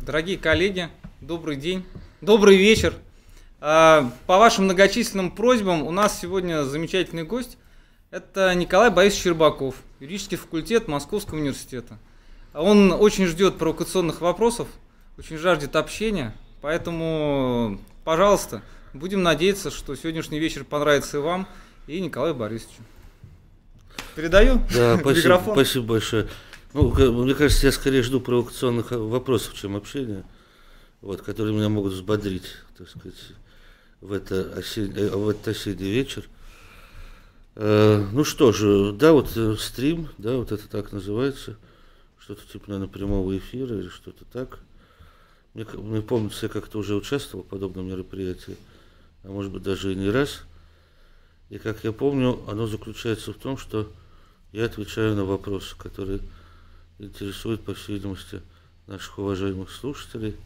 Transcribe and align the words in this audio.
Дорогие 0.00 0.38
коллеги, 0.38 0.88
добрый 1.20 1.56
день, 1.56 1.84
добрый 2.22 2.56
вечер. 2.56 2.94
А, 3.60 4.10
по 4.26 4.38
вашим 4.38 4.64
многочисленным 4.64 5.30
просьбам 5.30 5.86
у 5.86 5.90
нас 5.90 6.18
сегодня 6.18 6.64
замечательный 6.64 7.24
гость. 7.24 7.58
Это 8.10 8.54
Николай 8.54 8.88
Борисович 8.90 9.24
Щербаков, 9.24 9.74
юридический 10.00 10.38
факультет 10.38 10.88
Московского 10.88 11.38
университета. 11.38 11.98
Он 12.54 12.92
очень 12.92 13.26
ждет 13.26 13.58
провокационных 13.58 14.22
вопросов, 14.22 14.68
очень 15.18 15.36
жаждет 15.36 15.76
общения, 15.76 16.34
поэтому, 16.62 17.78
пожалуйста, 18.02 18.62
будем 18.94 19.22
надеяться, 19.22 19.70
что 19.70 19.94
сегодняшний 19.96 20.38
вечер 20.38 20.64
понравится 20.64 21.18
и 21.18 21.20
вам, 21.20 21.46
и 21.86 22.00
Николаю 22.00 22.34
Борисовичу. 22.34 22.82
Передаю 24.16 24.62
да, 24.74 24.96
спасибо, 24.98 25.18
микрофон. 25.18 25.54
Спасибо 25.54 25.84
большое. 25.84 26.28
Ну, 26.72 26.92
мне 27.24 27.34
кажется, 27.34 27.66
я 27.66 27.72
скорее 27.72 28.02
жду 28.02 28.20
провокационных 28.20 28.92
вопросов, 28.92 29.54
чем 29.54 29.74
общения, 29.74 30.24
вот, 31.00 31.20
которые 31.20 31.52
меня 31.52 31.68
могут 31.68 31.94
взбодрить, 31.94 32.46
так 32.78 32.88
сказать, 32.88 33.16
в, 34.00 34.12
это 34.12 34.54
осень, 34.56 34.92
э, 34.96 35.08
в 35.08 35.28
этот 35.28 35.48
осенний 35.48 35.90
вечер. 35.90 36.28
Э, 37.56 38.06
ну 38.12 38.22
что 38.22 38.52
же, 38.52 38.92
да, 38.92 39.12
вот 39.12 39.36
э, 39.36 39.56
стрим, 39.58 40.10
да, 40.18 40.36
вот 40.36 40.52
это 40.52 40.68
так 40.68 40.92
называется, 40.92 41.56
что-то 42.20 42.42
типа, 42.46 42.66
наверное, 42.68 42.92
прямого 42.92 43.36
эфира 43.36 43.76
или 43.76 43.88
что-то 43.88 44.24
так. 44.24 44.60
Мне, 45.54 45.66
мне 45.74 46.02
помнится, 46.02 46.46
я 46.46 46.50
как-то 46.50 46.78
уже 46.78 46.94
участвовал 46.94 47.44
в 47.44 47.48
подобном 47.48 47.88
мероприятии, 47.88 48.56
а 49.24 49.28
может 49.28 49.50
быть 49.50 49.64
даже 49.64 49.92
и 49.92 49.96
не 49.96 50.08
раз. 50.08 50.42
И 51.48 51.58
как 51.58 51.82
я 51.82 51.90
помню, 51.90 52.40
оно 52.46 52.68
заключается 52.68 53.32
в 53.32 53.38
том, 53.38 53.56
что 53.56 53.90
я 54.52 54.66
отвечаю 54.66 55.16
на 55.16 55.24
вопросы, 55.24 55.76
которые 55.76 56.20
интересуют, 57.00 57.62
по 57.64 57.74
всей 57.74 57.94
видимости, 57.94 58.40
наших 58.86 59.18
уважаемых 59.18 59.70
слушателей, 59.70 60.36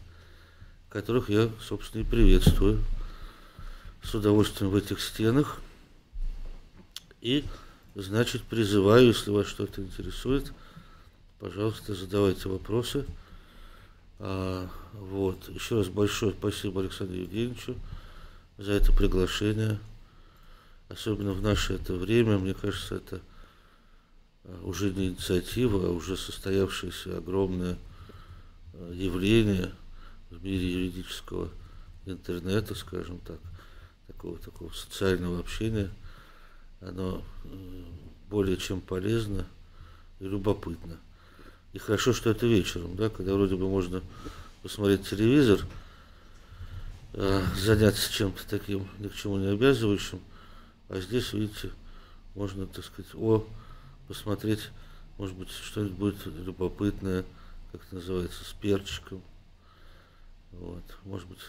которых 0.89 1.29
я, 1.29 1.49
собственно, 1.61 2.01
и 2.01 2.05
приветствую 2.05 2.81
с 4.03 4.13
удовольствием 4.13 4.71
в 4.71 4.75
этих 4.75 5.01
стенах. 5.01 5.59
И, 7.21 7.43
значит, 7.95 8.43
призываю, 8.43 9.07
если 9.07 9.31
вас 9.31 9.47
что-то 9.47 9.81
интересует, 9.81 10.53
пожалуйста, 11.39 11.95
задавайте 11.95 12.47
вопросы. 12.49 13.05
А, 14.19 14.69
вот. 14.93 15.49
Еще 15.49 15.77
раз 15.77 15.87
большое 15.87 16.33
спасибо 16.33 16.81
Александру 16.81 17.17
Евгеньевичу 17.17 17.75
за 18.57 18.73
это 18.73 18.93
приглашение. 18.93 19.79
Особенно 20.87 21.33
в 21.33 21.41
наше 21.41 21.73
это 21.73 21.93
время, 21.93 22.37
мне 22.37 22.53
кажется, 22.53 22.95
это 22.95 23.21
уже 24.63 24.91
не 24.91 25.07
инициатива, 25.07 25.87
а 25.87 25.91
уже 25.91 26.17
состоявшееся 26.17 27.17
огромное 27.17 27.77
э, 28.73 28.93
явление 28.95 29.71
в 30.29 30.43
мире 30.43 30.71
юридического 30.71 31.49
интернета, 32.05 32.75
скажем 32.75 33.19
так, 33.19 33.39
такого, 34.07 34.37
такого 34.37 34.71
социального 34.71 35.39
общения, 35.39 35.89
оно 36.81 37.23
э, 37.45 37.83
более 38.29 38.57
чем 38.57 38.81
полезно 38.81 39.47
и 40.19 40.25
любопытно. 40.25 40.97
И 41.73 41.77
хорошо, 41.77 42.13
что 42.13 42.29
это 42.29 42.45
вечером, 42.45 42.95
да, 42.95 43.09
когда 43.09 43.33
вроде 43.33 43.55
бы 43.55 43.67
можно 43.69 44.01
посмотреть 44.61 45.07
телевизор, 45.07 45.59
заняться 47.13 48.11
чем-то 48.11 48.41
таким 48.49 48.87
ни 48.99 49.07
к 49.07 49.15
чему 49.15 49.37
не 49.37 49.47
обязывающим, 49.47 50.19
а 50.89 50.99
здесь, 50.99 51.31
видите, 51.33 51.71
можно, 52.33 52.65
так 52.67 52.83
сказать, 52.83 53.13
о 53.15 53.45
посмотреть, 54.07 54.69
может 55.17 55.35
быть, 55.35 55.49
что-нибудь 55.49 55.97
будет 55.97 56.25
любопытное, 56.25 57.25
как 57.71 57.81
это 57.85 57.95
называется, 57.95 58.43
с 58.43 58.53
перчиком. 58.53 59.21
Вот. 60.51 60.83
Может 61.03 61.27
быть, 61.27 61.39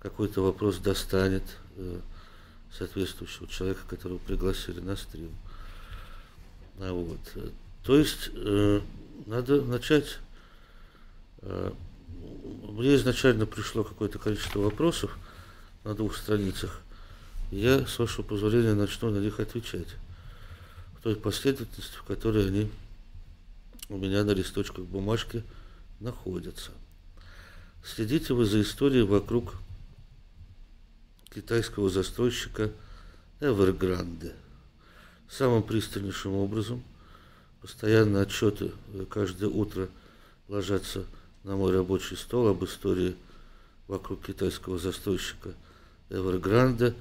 какой-то 0.00 0.42
вопрос 0.42 0.78
достанет 0.78 1.42
э, 1.76 2.00
соответствующего 2.76 3.48
человека, 3.48 3.80
которого 3.88 4.18
пригласили 4.18 4.80
на 4.80 4.96
стрим. 4.96 5.30
А 6.78 6.92
вот. 6.92 7.20
То 7.84 7.96
есть 7.96 8.30
э, 8.34 8.80
надо 9.26 9.62
начать. 9.62 10.18
Э, 11.42 11.72
мне 12.68 12.96
изначально 12.96 13.46
пришло 13.46 13.84
какое-то 13.84 14.18
количество 14.18 14.58
вопросов 14.60 15.16
на 15.84 15.94
двух 15.94 16.16
страницах. 16.16 16.80
Я, 17.50 17.86
с 17.86 17.98
вашего 17.98 18.24
позволения, 18.24 18.74
начну 18.74 19.10
на 19.10 19.18
них 19.18 19.38
отвечать 19.38 19.88
той 21.06 21.14
последовательности, 21.14 21.94
в 21.98 22.02
которой 22.02 22.48
они 22.48 22.68
у 23.88 23.96
меня 23.96 24.24
на 24.24 24.32
листочках 24.32 24.86
бумажки 24.86 25.44
находятся. 26.00 26.72
Следите 27.84 28.34
вы 28.34 28.44
за 28.44 28.60
историей 28.60 29.04
вокруг 29.04 29.54
китайского 31.32 31.90
застройщика 31.90 32.72
Evergrande. 33.38 34.32
Самым 35.30 35.62
пристальнейшим 35.62 36.32
образом 36.32 36.82
постоянно 37.62 38.22
отчеты 38.22 38.72
каждое 39.08 39.48
утро 39.48 39.88
ложатся 40.48 41.04
на 41.44 41.54
мой 41.54 41.72
рабочий 41.72 42.16
стол 42.16 42.48
об 42.48 42.64
истории 42.64 43.14
вокруг 43.86 44.26
китайского 44.26 44.76
застройщика 44.76 45.54
Evergrande. 46.10 46.96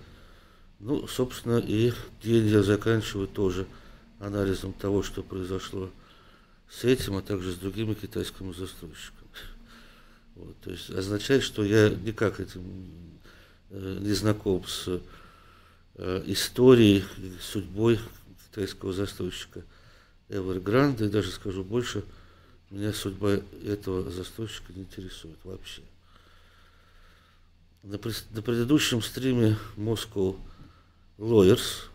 Ну, 0.80 1.08
собственно, 1.08 1.58
и 1.58 1.92
день 2.22 2.46
я 2.46 2.62
заканчиваю 2.62 3.28
тоже– 3.28 3.66
анализом 4.20 4.74
того, 4.74 5.04
что 5.04 5.24
произошло 5.24 5.90
с 6.70 6.84
этим, 6.84 7.16
а 7.18 7.22
также 7.22 7.52
с 7.52 7.56
другими 7.56 7.94
китайскими 7.94 8.54
застройщиками. 8.54 9.26
Вот, 10.36 10.56
то 10.62 10.72
есть 10.72 10.90
означает, 10.90 11.44
что 11.44 11.64
я 11.64 11.90
никак 11.90 12.40
этим 12.40 12.62
э, 13.70 13.98
не 14.02 14.12
знаком 14.12 14.66
с 14.68 15.02
э, 15.96 16.24
историей, 16.26 17.06
судьбой 17.42 18.00
китайского 18.48 18.92
застройщика 18.92 19.64
Evergrande, 20.28 21.06
и 21.06 21.10
даже 21.10 21.32
скажу 21.32 21.64
больше, 21.64 22.04
меня 22.70 22.92
судьба 22.92 23.40
этого 23.64 24.12
застройщика 24.12 24.74
не 24.74 24.82
интересует 24.82 25.38
вообще. 25.44 25.82
На, 27.84 28.00
на 28.32 28.42
предыдущем 28.42 29.02
стриме 29.02 29.58
Moscow 29.78 30.36
Lawyers 31.18 31.88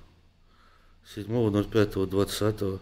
7.05.20, 1.16 2.80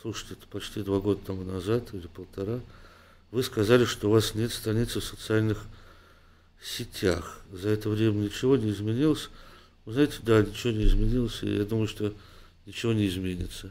слушайте, 0.00 0.34
это 0.34 0.46
почти 0.46 0.82
два 0.82 1.00
года 1.00 1.20
тому 1.26 1.44
назад 1.44 1.92
или 1.92 2.06
полтора, 2.06 2.60
вы 3.30 3.42
сказали, 3.42 3.84
что 3.84 4.08
у 4.08 4.12
вас 4.12 4.34
нет 4.34 4.52
страницы 4.52 5.00
в 5.00 5.04
социальных 5.04 5.64
сетях. 6.62 7.40
За 7.52 7.68
это 7.68 7.90
время 7.90 8.14
ничего 8.14 8.56
не 8.56 8.70
изменилось. 8.70 9.28
Вы 9.84 9.94
знаете, 9.94 10.18
да, 10.22 10.42
ничего 10.42 10.72
не 10.72 10.84
изменилось, 10.84 11.42
и 11.42 11.56
я 11.56 11.64
думаю, 11.64 11.88
что 11.88 12.14
ничего 12.64 12.92
не 12.92 13.06
изменится. 13.06 13.70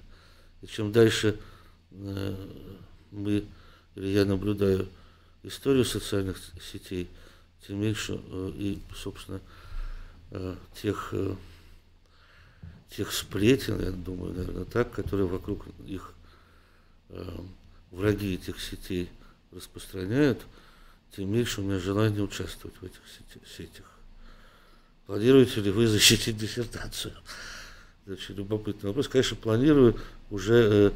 И 0.62 0.68
чем 0.68 0.92
дальше 0.92 1.40
э, 1.92 2.36
мы, 3.12 3.46
или 3.96 4.08
я 4.08 4.26
наблюдаю 4.26 4.88
историю 5.44 5.86
социальных 5.86 6.38
сетей, 6.62 7.10
тем 7.66 7.82
меньше 7.82 8.20
э, 8.30 8.52
и, 8.56 8.80
собственно, 8.96 9.42
э, 10.32 10.56
тех 10.82 11.10
э, 11.14 11.36
тех 12.96 13.12
сплетен, 13.12 13.82
я 13.82 13.92
думаю, 13.92 14.34
наверное, 14.34 14.66
так, 14.66 14.92
которые 14.92 15.28
вокруг 15.28 15.66
их 15.88 16.14
э, 17.10 17.24
враги 17.92 18.36
этих 18.36 18.60
сетей 18.62 19.10
распространяют, 19.52 20.42
тем 21.16 21.32
меньше 21.32 21.62
у 21.62 21.64
меня 21.64 21.80
желание 21.80 22.22
участвовать 22.22 22.76
в 22.78 22.86
этих 22.86 23.02
сетях. 23.58 23.86
Планируете 25.08 25.62
ли 25.62 25.72
вы 25.72 25.88
защитить 25.88 26.38
диссертацию? 26.38 27.14
Очень 28.08 28.36
любопытный 28.36 28.90
вопрос. 28.90 29.08
Конечно, 29.08 29.38
планирую 29.38 29.98
уже, 30.30 30.54
э, 30.54 30.92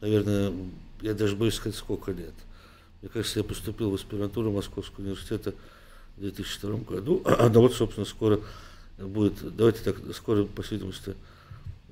наверное, 0.00 0.52
я 1.00 1.14
даже 1.14 1.36
боюсь 1.36 1.54
сказать, 1.54 1.76
сколько 1.76 2.12
лет. 2.12 2.34
Мне 3.00 3.10
кажется, 3.10 3.38
я 3.40 3.44
поступил 3.44 3.90
в 3.90 3.94
аспирантуру 3.94 4.50
Московского 4.52 5.04
университета 5.04 5.54
в 6.16 6.20
2002 6.20 6.78
году, 6.78 7.22
а 7.26 7.48
вот, 7.48 7.74
собственно, 7.74 8.04
скоро 8.04 8.40
будет, 8.98 9.56
давайте 9.56 9.80
так, 9.82 9.96
скоро, 10.14 10.44
по 10.44 10.62
видимости, 10.62 11.14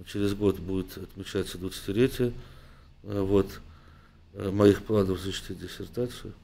через 0.04 0.34
год 0.34 0.58
будет 0.58 0.96
отмечаться 0.98 1.58
20-летие 1.58 2.32
э, 3.04 3.20
вот, 3.20 3.60
э, 4.34 4.50
моих 4.50 4.82
планов 4.82 5.20
защитить 5.20 5.58
диссертацию. 5.58 6.34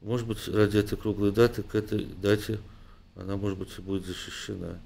Может 0.00 0.26
быть, 0.26 0.48
ради 0.48 0.78
этой 0.78 0.96
круглой 0.96 1.32
даты, 1.32 1.62
к 1.62 1.74
этой 1.74 2.04
дате 2.04 2.58
она, 3.14 3.36
может 3.36 3.58
быть, 3.58 3.68
и 3.76 3.82
будет 3.82 4.06
защищена. 4.06 4.78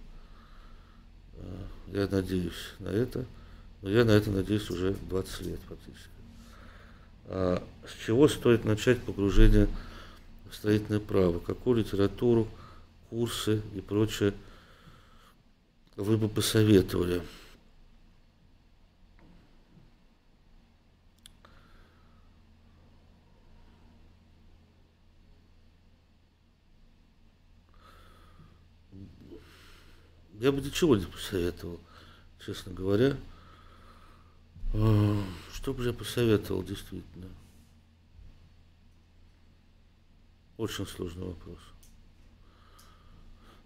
Э, 1.34 1.64
я 1.92 2.08
надеюсь 2.08 2.72
на 2.80 2.88
это, 2.88 3.24
но 3.82 3.90
я 3.90 4.04
на 4.04 4.10
это 4.10 4.30
надеюсь 4.30 4.68
уже 4.70 4.94
20 5.08 5.40
лет 5.42 5.60
фактически. 5.68 6.08
А 7.26 7.62
с 7.86 8.04
чего 8.04 8.28
стоит 8.28 8.64
начать 8.64 9.00
погружение 9.00 9.68
в 10.50 10.54
строительное 10.54 11.00
право? 11.00 11.38
Какую 11.38 11.78
литературу, 11.78 12.48
курсы 13.08 13.62
и 13.74 13.80
прочее 13.80 14.34
вы 15.96 16.16
бы 16.16 16.28
посоветовали? 16.28 17.22
Я 30.40 30.52
бы 30.52 30.60
ничего 30.60 30.96
не 30.96 31.06
посоветовал, 31.06 31.80
честно 32.44 32.72
говоря. 32.72 33.16
А, 34.72 35.22
что 35.52 35.72
бы 35.72 35.84
я 35.84 35.92
посоветовал, 35.92 36.62
действительно? 36.62 37.28
Очень 40.56 40.86
сложный 40.86 41.26
вопрос. 41.26 41.58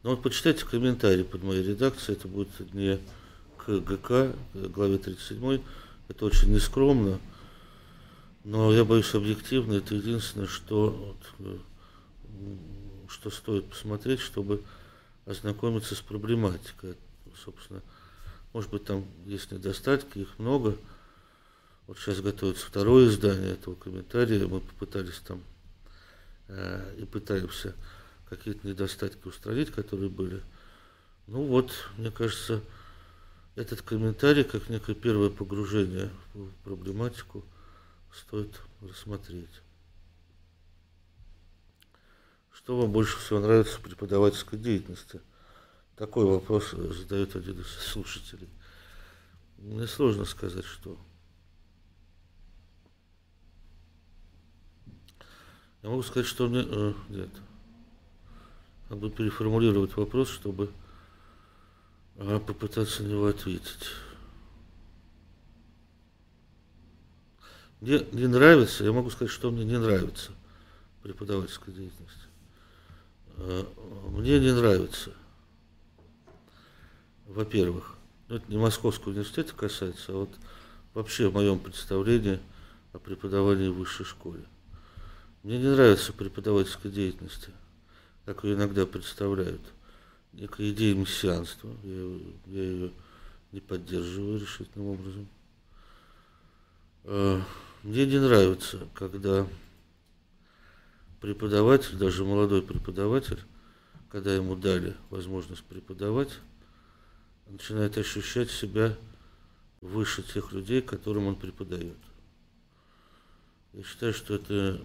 Ну 0.03 0.11
вот 0.11 0.23
почитайте 0.23 0.65
комментарии 0.65 1.23
под 1.23 1.43
моей 1.43 1.63
редакцией, 1.63 2.17
это 2.17 2.29
будет 2.29 2.49
не 2.73 2.99
к 3.57 3.81
ГК, 3.81 4.33
к 4.55 4.57
главе 4.69 4.99
37, 4.99 5.61
это 6.09 6.25
очень 6.25 6.53
нескромно, 6.53 7.19
но 8.45 8.73
я 8.73 8.85
боюсь 8.85 9.13
объективно, 9.15 9.75
это 9.75 9.97
единственное, 9.97 10.47
что, 10.47 11.17
вот, 11.39 11.59
что 13.09 13.31
стоит 13.31 13.69
посмотреть, 13.69 14.21
чтобы 14.21 14.63
ознакомиться 15.29 15.95
с 15.95 16.01
проблематикой. 16.01 16.97
Собственно, 17.45 17.83
может 18.53 18.71
быть, 18.71 18.85
там 18.85 19.05
есть 19.27 19.53
недостатки, 19.53 20.21
их 20.21 20.39
много. 20.39 20.77
Вот 21.87 21.99
сейчас 21.99 22.21
готовится 22.21 22.67
второе 22.67 23.09
издание 23.09 23.53
этого 23.53 23.75
комментария. 23.75 24.47
Мы 24.47 24.61
попытались 24.61 25.21
там 25.21 25.43
э, 26.49 26.97
и 26.99 27.05
пытаемся 27.05 27.75
какие-то 28.29 28.67
недостатки 28.67 29.29
устранить, 29.29 29.71
которые 29.71 30.09
были. 30.09 30.43
Ну 31.27 31.45
вот, 31.45 31.73
мне 31.99 32.11
кажется, 32.11 32.63
этот 33.55 33.83
комментарий, 33.83 34.45
как 34.45 34.71
некое 34.71 34.95
первое 34.95 35.31
погружение 35.31 36.11
в 36.33 36.51
проблематику, 36.65 37.45
стоит 38.13 38.59
рассмотреть. 38.81 39.61
Что 42.69 42.77
вам 42.77 42.93
больше 42.93 43.17
всего 43.17 43.41
нравится 43.41 43.79
в 43.79 43.81
преподавательской 43.81 44.59
деятельности? 44.59 45.23
Такой 45.97 46.27
вопрос 46.27 46.73
задает 46.73 47.35
один 47.35 47.59
из 47.59 47.67
слушателей. 47.67 48.47
Мне 49.57 49.87
сложно 49.87 50.27
сказать, 50.27 50.67
что. 50.67 50.99
Я 55.83 55.89
могу 55.89 56.03
сказать, 56.03 56.27
что 56.27 56.47
мне... 56.47 56.63
Э, 56.69 56.93
нет. 57.09 57.31
Надо 58.91 59.09
переформулировать 59.09 59.97
вопрос, 59.97 60.29
чтобы 60.29 60.71
э, 62.17 62.39
попытаться 62.39 63.03
на 63.03 63.07
него 63.07 63.29
ответить. 63.29 63.89
Мне 67.81 68.01
не 68.13 68.27
нравится, 68.27 68.85
я 68.85 68.93
могу 68.93 69.09
сказать, 69.09 69.33
что 69.33 69.51
мне 69.51 69.65
не 69.65 69.79
нравится 69.79 70.33
преподавательская 71.03 71.75
деятельность. 71.75 72.28
Э, 73.39 73.65
мне 74.11 74.41
не 74.41 74.53
нравится, 74.53 75.13
во-первых, 77.27 77.95
ну, 78.29 78.37
это 78.37 78.51
не 78.51 78.59
Московского 78.59 79.13
университета 79.13 79.55
касается, 79.55 80.13
а 80.13 80.17
вот 80.17 80.31
вообще 80.93 81.29
в 81.29 81.35
моем 81.35 81.61
представлении 81.61 82.41
о 82.93 82.99
преподавании 82.99 83.69
в 83.69 83.77
высшей 83.77 84.05
школе. 84.05 84.43
Мне 85.45 85.59
не 85.59 85.69
нравится 85.69 86.13
преподавательская 86.13 86.91
деятельность, 86.91 87.49
как 88.25 88.43
ее 88.43 88.55
иногда 88.55 88.87
представляют. 88.87 89.63
Некая 90.33 90.71
идея 90.71 90.97
мессианства, 90.97 91.71
я, 91.85 92.19
я 92.47 92.63
ее 92.63 92.91
не 93.53 93.61
поддерживаю 93.61 94.41
решительным 94.41 94.89
образом. 94.89 95.29
Э, 97.05 97.41
мне 97.85 98.05
не 98.05 98.19
нравится, 98.19 98.89
когда 98.95 99.47
преподаватель, 101.21 101.97
даже 101.97 102.25
молодой 102.25 102.63
преподаватель, 102.63 103.39
когда 104.11 104.35
ему 104.35 104.57
дали 104.57 104.95
возможность 105.11 105.65
преподавать, 105.65 106.31
начинает 107.49 107.97
ощущать 107.99 108.51
себя 108.51 108.97
выше 109.81 110.23
тех 110.23 110.53
людей, 110.53 110.83
которым 110.83 111.27
он 111.27 111.37
преподает. 111.37 111.97
Я 113.73 113.83
считаю, 113.85 114.13
что 114.13 114.35
это 114.35 114.81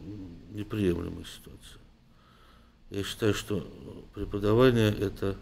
неприемлемая 0.52 1.26
ситуация. 1.26 1.80
Я 2.90 3.04
считаю, 3.04 3.34
что 3.34 3.62
преподавание– 4.14 4.92
это 5.00 5.38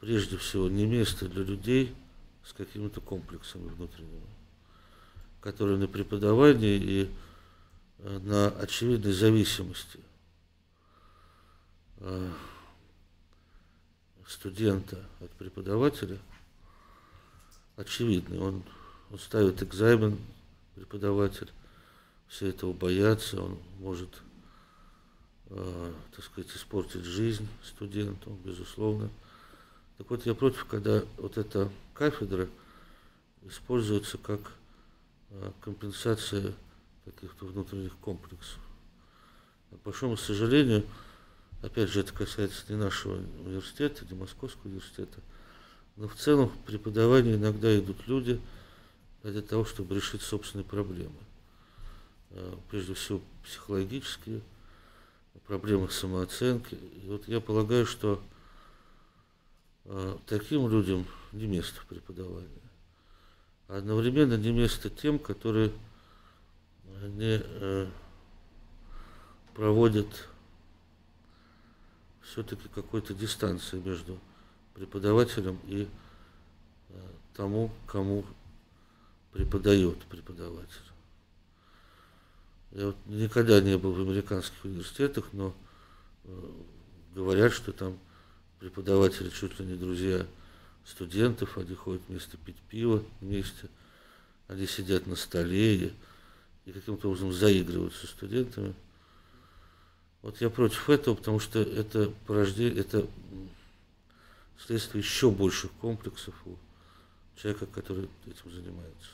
прежде 0.00 0.36
всего 0.36 0.68
не 0.68 0.84
место 0.84 1.28
для 1.28 1.42
людей 1.42 1.94
с 2.44 2.52
какими-то 2.52 3.00
комплексами 3.00 3.68
внутренними, 3.68 4.26
которые 5.40 5.78
на 5.78 5.88
преподавании 5.88 6.76
и 6.76 7.10
на 7.98 8.48
очевидной 8.48 9.12
зависимости 9.12 10.00
э, 11.96 12.32
студента 14.26 15.04
от 15.20 15.30
преподавателя 15.32 16.18
очевидный. 17.76 18.38
Он, 18.38 18.62
он 19.10 19.18
ставит 19.18 19.62
экзамен, 19.62 20.18
преподаватель, 20.74 21.50
все 22.28 22.48
этого 22.48 22.72
боятся, 22.72 23.42
он 23.42 23.58
может, 23.78 24.10
э, 25.50 25.92
так 26.14 26.24
сказать, 26.24 26.50
испортить 26.54 27.04
жизнь 27.04 27.48
студенту, 27.64 28.36
безусловно. 28.44 29.08
Так 29.96 30.10
вот, 30.10 30.26
я 30.26 30.34
против, 30.34 30.66
когда 30.66 31.02
вот 31.16 31.38
эта 31.38 31.70
кафедра 31.94 32.48
используется 33.46 34.18
как 34.18 34.40
э, 35.30 35.52
компенсация 35.62 36.52
каких-то 37.10 37.46
внутренних 37.46 37.96
комплексов. 37.96 38.58
К 39.70 39.84
большому 39.84 40.16
сожалению, 40.16 40.84
опять 41.62 41.90
же, 41.90 42.00
это 42.00 42.12
касается 42.12 42.64
не 42.68 42.76
нашего 42.76 43.16
университета, 43.16 44.04
не 44.10 44.16
Московского 44.18 44.68
университета, 44.68 45.20
но 45.96 46.08
в 46.08 46.14
целом 46.14 46.48
в 46.48 46.58
преподавании 46.64 47.34
иногда 47.34 47.76
идут 47.78 48.06
люди 48.06 48.40
для 49.22 49.42
того, 49.42 49.64
чтобы 49.64 49.94
решить 49.94 50.22
собственные 50.22 50.64
проблемы. 50.64 51.18
А, 52.30 52.58
прежде 52.70 52.94
всего, 52.94 53.20
психологические, 53.44 54.40
проблемы 55.46 55.90
самооценки. 55.90 56.74
И 56.74 57.08
вот 57.08 57.26
я 57.26 57.40
полагаю, 57.40 57.86
что 57.86 58.22
а, 59.86 60.18
таким 60.26 60.68
людям 60.68 61.06
не 61.32 61.46
место 61.46 61.80
в 61.80 61.86
преподавании. 61.86 62.48
А 63.66 63.78
одновременно 63.78 64.34
не 64.34 64.52
место 64.52 64.90
тем, 64.90 65.18
которые 65.18 65.72
они 67.02 67.40
э, 67.42 67.86
проводят 69.54 70.28
все-таки 72.22 72.68
какой-то 72.68 73.14
дистанции 73.14 73.78
между 73.78 74.18
преподавателем 74.74 75.58
и 75.66 75.88
э, 76.88 76.94
тому, 77.34 77.70
кому 77.86 78.24
преподает 79.32 79.98
преподаватель. 80.04 80.88
Я 82.72 82.86
вот 82.86 82.96
никогда 83.06 83.60
не 83.60 83.78
был 83.78 83.92
в 83.92 84.00
американских 84.00 84.64
университетах, 84.64 85.32
но 85.32 85.54
э, 86.24 86.50
говорят, 87.14 87.52
что 87.52 87.72
там 87.72 87.98
преподаватели 88.58 89.30
чуть 89.30 89.58
ли 89.58 89.66
не 89.66 89.74
друзья 89.74 90.26
студентов, 90.84 91.56
они 91.58 91.74
ходят 91.74 92.02
вместе 92.08 92.36
пить 92.38 92.56
пиво 92.68 93.02
вместе, 93.20 93.68
они 94.48 94.66
сидят 94.66 95.06
на 95.06 95.16
столе 95.16 95.76
и 95.76 95.92
и 96.68 96.72
каким-то 96.72 97.08
образом 97.08 97.32
заигрывают 97.32 97.94
со 97.94 98.06
студентами. 98.06 98.74
Вот 100.20 100.38
я 100.42 100.50
против 100.50 100.90
этого, 100.90 101.14
потому 101.14 101.40
что 101.40 101.60
это 101.60 102.12
порождение, 102.26 102.80
это 102.80 103.06
следствие 104.58 105.02
еще 105.02 105.30
больших 105.30 105.70
комплексов 105.80 106.34
у 106.44 106.56
человека, 107.40 107.66
который 107.66 108.10
этим 108.26 108.52
занимается. 108.52 109.10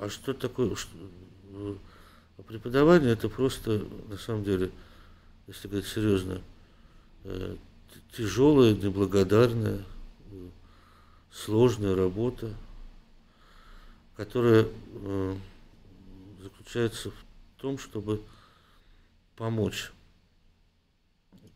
А 0.00 0.08
что 0.10 0.32
такое? 0.34 0.74
А 2.38 2.42
преподавание 2.42 3.12
это 3.12 3.28
просто, 3.28 3.86
на 4.08 4.16
самом 4.16 4.42
деле, 4.42 4.72
если 5.46 5.68
говорить 5.68 5.86
серьезно, 5.86 6.40
э, 7.24 7.56
тяжелая, 8.16 8.74
неблагодарная, 8.74 9.84
э, 10.30 10.48
сложная 11.30 11.94
работа 11.94 12.54
которая 14.22 14.68
э, 14.68 15.36
заключается 16.40 17.10
в 17.10 17.24
том, 17.56 17.76
чтобы 17.76 18.22
помочь 19.34 19.90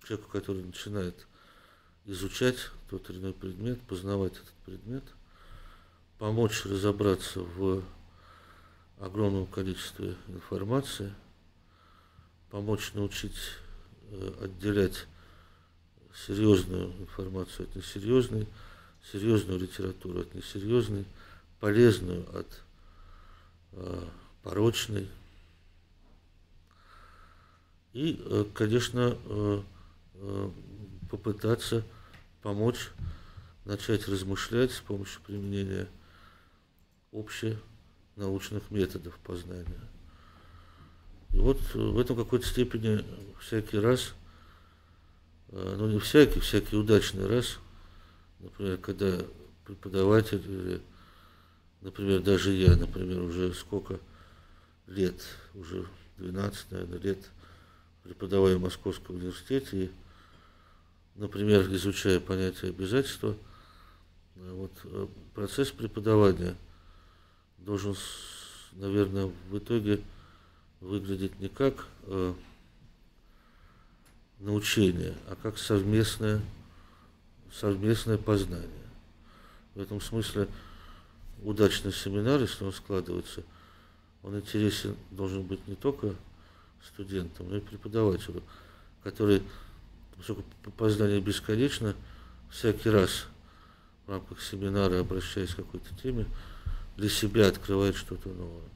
человеку, 0.05 0.29
который 0.33 0.65
начинает 0.65 1.29
изучать 2.07 2.57
тот 2.91 3.09
или 3.09 3.19
иной 3.19 3.35
предмет, 3.35 3.81
познавать 3.83 4.33
этот 4.33 4.53
предмет, 4.65 5.05
помочь 6.19 6.65
разобраться 6.65 7.39
в 7.39 7.85
огромном 8.99 9.47
количестве 9.47 10.17
информации, 10.27 11.15
помочь 12.51 12.95
научить 12.95 13.39
э, 14.11 14.33
отделять 14.43 15.07
серьезную 16.27 16.91
информацию 16.99 17.69
от 17.69 17.77
несерьезной, 17.77 18.49
серьезную 19.13 19.61
литературу 19.61 20.23
от 20.23 20.35
несерьезной, 20.35 21.05
полезную 21.61 22.25
от 22.39 22.63
э, 23.73 24.05
порочной. 24.43 25.09
И, 27.93 28.21
э, 28.25 28.45
конечно, 28.55 29.17
э, 29.25 29.63
э, 30.15 30.51
попытаться 31.11 31.85
помочь 32.43 32.91
начать 33.65 34.07
размышлять 34.09 34.73
с 34.73 34.81
помощью 34.81 35.21
применения 35.23 35.89
общенаучных 37.13 38.71
методов 38.71 39.19
познания. 39.19 39.81
И 41.33 41.39
вот 41.39 41.59
в 41.75 41.99
этом 41.99 42.17
какой-то 42.17 42.47
степени 42.47 43.05
всякий 43.41 43.79
раз, 43.79 44.15
э, 45.49 45.75
ну 45.79 45.89
не 45.89 45.99
всякий, 45.99 46.41
всякий 46.41 46.77
удачный 46.77 47.27
раз, 47.27 47.59
например, 48.41 48.79
когда 48.79 49.25
преподаватель 49.65 50.43
или, 50.47 50.81
например, 51.87 52.21
даже 52.21 52.51
я, 52.51 52.75
например, 52.75 53.23
уже 53.23 53.55
сколько 53.55 54.01
лет, 54.89 55.23
уже 55.55 55.87
12, 56.19 56.73
наверное, 56.73 56.99
лет 56.99 57.31
преподаваю 58.03 58.59
в 58.59 58.63
Московском 58.63 59.15
университете 59.15 59.85
и, 59.85 59.91
например, 61.15 61.73
изучая 61.73 62.19
понятие 62.19 62.71
обязательства, 62.71 63.37
вот, 64.35 64.73
э, 64.83 65.07
процесс 65.33 65.71
преподавания 65.71 66.57
должен, 67.59 67.95
наверное, 68.73 69.31
в 69.49 69.57
итоге 69.57 70.01
выглядеть 70.81 71.39
не 71.39 71.49
как 71.49 71.87
э, 72.03 72.35
научение, 74.41 75.15
а 75.29 75.37
как 75.41 75.57
совместное, 75.57 76.43
совместное 77.53 78.19
познание. 78.19 78.71
В 79.77 79.81
этом 79.81 80.01
смысле 80.01 80.49
удачный 81.47 81.93
семинар, 81.93 82.41
если 82.41 82.65
он 82.65 82.73
складывается, 82.73 83.45
он 84.23 84.37
интересен 84.37 84.97
должен 85.13 85.43
быть 85.43 85.67
не 85.69 85.77
только 85.77 86.15
студентам, 86.85 87.49
но 87.49 87.57
и 87.59 87.61
преподавателю, 87.61 88.43
который, 89.05 89.43
поскольку 90.17 90.43
познание 90.77 91.21
бесконечно, 91.21 91.95
всякий 92.51 92.91
раз 92.91 93.27
в 94.07 94.11
рамках 94.11 94.43
семинара, 94.43 94.99
обращаясь 94.99 95.55
к 95.55 95.59
какой-то 95.59 95.89
теме, 96.03 96.27
для 96.97 97.09
себя 97.09 97.47
открывает 97.47 97.95
что-то 97.95 98.29
новое. 98.29 98.69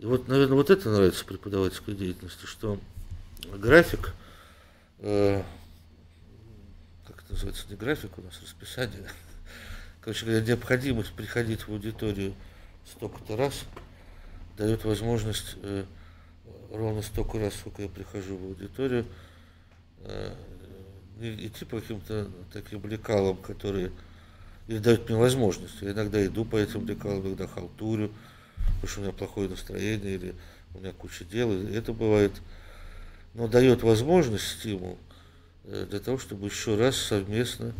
И 0.00 0.06
вот, 0.06 0.26
наверное, 0.26 0.56
вот 0.56 0.70
это 0.70 0.90
нравится 0.90 1.24
преподавательской 1.24 1.94
деятельности, 1.94 2.44
что 2.44 2.80
график, 3.54 4.12
э, 4.98 5.44
как 7.06 7.22
это 7.22 7.32
называется, 7.32 7.66
не 7.70 7.76
график 7.76 8.18
у 8.18 8.22
нас, 8.22 8.40
расписание, 8.42 9.08
короче 10.06 10.24
говоря, 10.24 10.40
необходимость 10.40 11.12
приходить 11.14 11.66
в 11.66 11.68
аудиторию 11.68 12.32
столько-то 12.88 13.36
раз 13.36 13.64
дает 14.56 14.84
возможность 14.84 15.56
э, 15.64 15.84
ровно 16.70 17.02
столько 17.02 17.40
раз, 17.40 17.54
сколько 17.54 17.82
я 17.82 17.88
прихожу 17.88 18.36
в 18.36 18.44
аудиторию, 18.44 19.04
э, 20.02 20.32
идти 21.20 21.64
по 21.64 21.80
каким-то 21.80 22.30
таким 22.52 22.86
лекалам, 22.86 23.36
которые 23.38 23.90
или 24.68 24.78
дают 24.78 25.08
мне 25.08 25.18
возможность. 25.18 25.82
Я 25.82 25.90
иногда 25.90 26.24
иду 26.24 26.44
по 26.44 26.54
этим 26.54 26.86
лекалам, 26.86 27.26
иногда 27.26 27.48
халтурю, 27.48 28.12
потому 28.76 28.86
что 28.86 29.00
у 29.00 29.02
меня 29.02 29.12
плохое 29.12 29.48
настроение 29.48 30.14
или 30.14 30.34
у 30.76 30.78
меня 30.78 30.92
куча 30.92 31.24
дел, 31.24 31.52
и 31.52 31.72
это 31.72 31.92
бывает. 31.92 32.32
Но 33.34 33.48
дает 33.48 33.82
возможность, 33.82 34.46
стимул 34.46 35.00
э, 35.64 35.84
для 35.90 35.98
того, 35.98 36.16
чтобы 36.16 36.46
еще 36.46 36.76
раз 36.76 36.94
совместно 36.94 37.74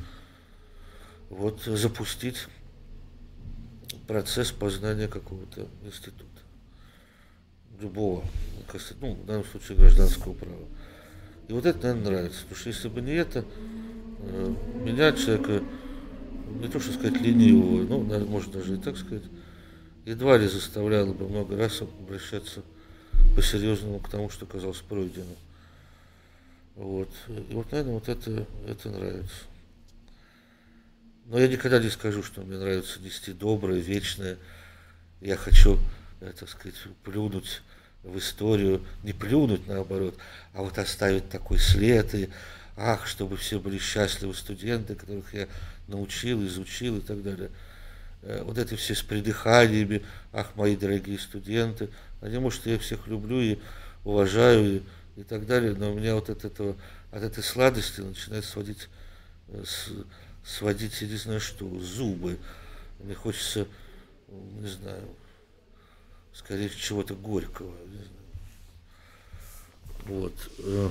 вот, 1.30 1.62
запустить 1.62 2.46
процесс 4.06 4.52
познания 4.52 5.08
какого-то 5.08 5.66
института. 5.84 6.24
Любого, 7.80 8.24
ну, 9.00 9.14
в 9.14 9.26
данном 9.26 9.44
случае 9.44 9.76
гражданского 9.76 10.32
права. 10.32 10.66
И 11.48 11.52
вот 11.52 11.66
это, 11.66 11.78
наверное, 11.78 12.10
нравится. 12.10 12.42
Потому 12.42 12.56
что 12.56 12.68
если 12.70 12.88
бы 12.88 13.00
не 13.00 13.12
это, 13.12 13.44
э, 14.20 14.54
меня, 14.82 15.12
человека, 15.12 15.62
не 16.60 16.68
то 16.68 16.80
что 16.80 16.92
сказать 16.92 17.20
ленивого, 17.20 17.82
ну, 17.84 18.26
может 18.26 18.52
даже 18.52 18.74
и 18.74 18.78
так 18.78 18.96
сказать, 18.96 19.24
едва 20.04 20.38
ли 20.38 20.48
заставляло 20.48 21.12
бы 21.12 21.28
много 21.28 21.56
раз 21.56 21.82
обращаться 21.82 22.62
по-серьезному 23.34 23.98
к 24.00 24.08
тому, 24.08 24.30
что 24.30 24.46
казалось 24.46 24.78
пройденным. 24.78 25.36
Вот. 26.76 27.08
И 27.28 27.54
вот, 27.54 27.70
наверное, 27.72 27.94
вот 27.94 28.08
это, 28.08 28.46
это 28.66 28.90
нравится. 28.90 29.44
Но 31.26 31.40
я 31.40 31.48
никогда 31.48 31.80
не 31.80 31.90
скажу, 31.90 32.22
что 32.22 32.42
мне 32.42 32.56
нравится 32.56 33.00
нести 33.00 33.32
доброе, 33.32 33.80
вечное. 33.80 34.38
Я 35.20 35.36
хочу, 35.36 35.78
э, 36.20 36.32
так 36.38 36.48
сказать, 36.48 36.76
плюнуть 37.02 37.62
в 38.04 38.16
историю, 38.16 38.84
не 39.02 39.12
плюнуть 39.12 39.66
наоборот, 39.66 40.16
а 40.54 40.62
вот 40.62 40.78
оставить 40.78 41.28
такой 41.28 41.58
след 41.58 42.14
и 42.14 42.30
ах, 42.76 43.08
чтобы 43.08 43.36
все 43.36 43.58
были 43.58 43.78
счастливы 43.78 44.34
студенты, 44.34 44.94
которых 44.94 45.34
я 45.34 45.48
научил, 45.88 46.46
изучил 46.46 46.98
и 46.98 47.00
так 47.00 47.20
далее. 47.24 47.50
Э, 48.22 48.42
вот 48.44 48.56
эти 48.56 48.76
все 48.76 48.94
с 48.94 49.02
придыханиями, 49.02 50.04
ах, 50.32 50.54
мои 50.54 50.76
дорогие 50.76 51.18
студенты, 51.18 51.88
они, 52.20 52.38
может, 52.38 52.66
я 52.66 52.78
всех 52.78 53.08
люблю 53.08 53.40
и 53.40 53.58
уважаю 54.04 54.76
и, 54.76 54.82
и 55.20 55.24
так 55.24 55.46
далее, 55.46 55.74
но 55.74 55.92
у 55.92 55.98
меня 55.98 56.14
вот 56.14 56.30
от 56.30 56.44
этого, 56.44 56.76
от 57.10 57.24
этой 57.24 57.42
сладости 57.42 58.00
начинает 58.00 58.44
сводить, 58.44 58.88
э, 59.48 59.64
сводить, 60.46 61.00
я 61.02 61.08
не 61.08 61.16
знаю 61.16 61.40
что, 61.40 61.68
зубы. 61.80 62.38
Мне 63.00 63.14
хочется, 63.14 63.66
не 64.28 64.68
знаю, 64.68 65.02
скорее 66.32 66.70
чего-то 66.70 67.14
горького. 67.14 67.74
Вот. 70.04 70.32
Э, 70.58 70.90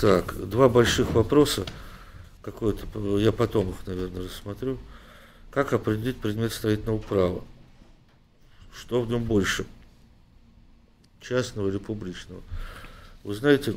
так, 0.00 0.48
два 0.48 0.68
больших 0.68 1.10
вопроса. 1.10 1.66
Какой-то, 2.42 3.18
я 3.18 3.32
потом 3.32 3.70
их, 3.70 3.86
наверное, 3.86 4.24
рассмотрю. 4.24 4.78
Как 5.50 5.72
определить 5.72 6.20
предмет 6.20 6.52
строительного 6.52 6.98
права? 6.98 7.44
Что 8.76 9.02
в 9.02 9.08
нем 9.08 9.24
больше? 9.24 9.66
Частного 11.20 11.68
или 11.68 11.78
публичного? 11.78 12.42
Вы 13.22 13.34
знаете, 13.34 13.76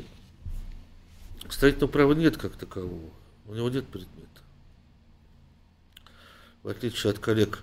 строительного 1.50 1.90
права 1.90 2.12
нет 2.12 2.36
как 2.36 2.56
такового. 2.56 3.10
У 3.46 3.54
него 3.54 3.68
нет 3.70 3.86
предмета. 3.86 4.42
В 6.62 6.68
отличие 6.68 7.10
от 7.12 7.18
коллег 7.18 7.62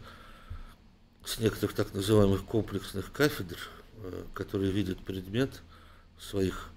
с 1.23 1.39
некоторых 1.39 1.75
так 1.75 1.93
называемых 1.93 2.43
комплексных 2.45 3.11
кафедр, 3.11 3.57
э, 3.97 4.23
которые 4.33 4.71
видят 4.71 4.99
предмет 5.03 5.61
своих 6.19 6.69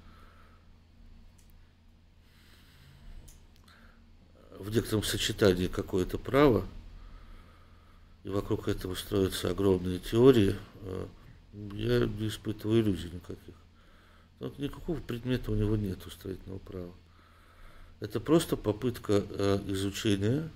в 4.59 4.71
некотором 4.71 5.05
сочетании 5.05 5.69
какое-то 5.69 6.19
право, 6.19 6.67
и 8.25 8.29
вокруг 8.29 8.69
этого 8.69 8.95
строятся 8.95 9.51
огромные 9.51 10.01
теории, 10.01 10.57
э, 10.83 11.07
я 11.73 12.07
не 12.07 12.29
испытываю 12.29 12.83
иллюзий 12.83 13.11
никаких. 13.11 13.55
Но 14.41 14.53
никакого 14.59 15.01
предмета 15.01 15.51
у 15.51 15.55
него 15.55 15.77
нет 15.77 15.99
строительного 16.11 16.59
права. 16.59 16.95
Это 18.01 18.21
просто 18.21 18.57
попытка 18.57 19.25
э, 19.29 19.61
изучения 19.67 20.51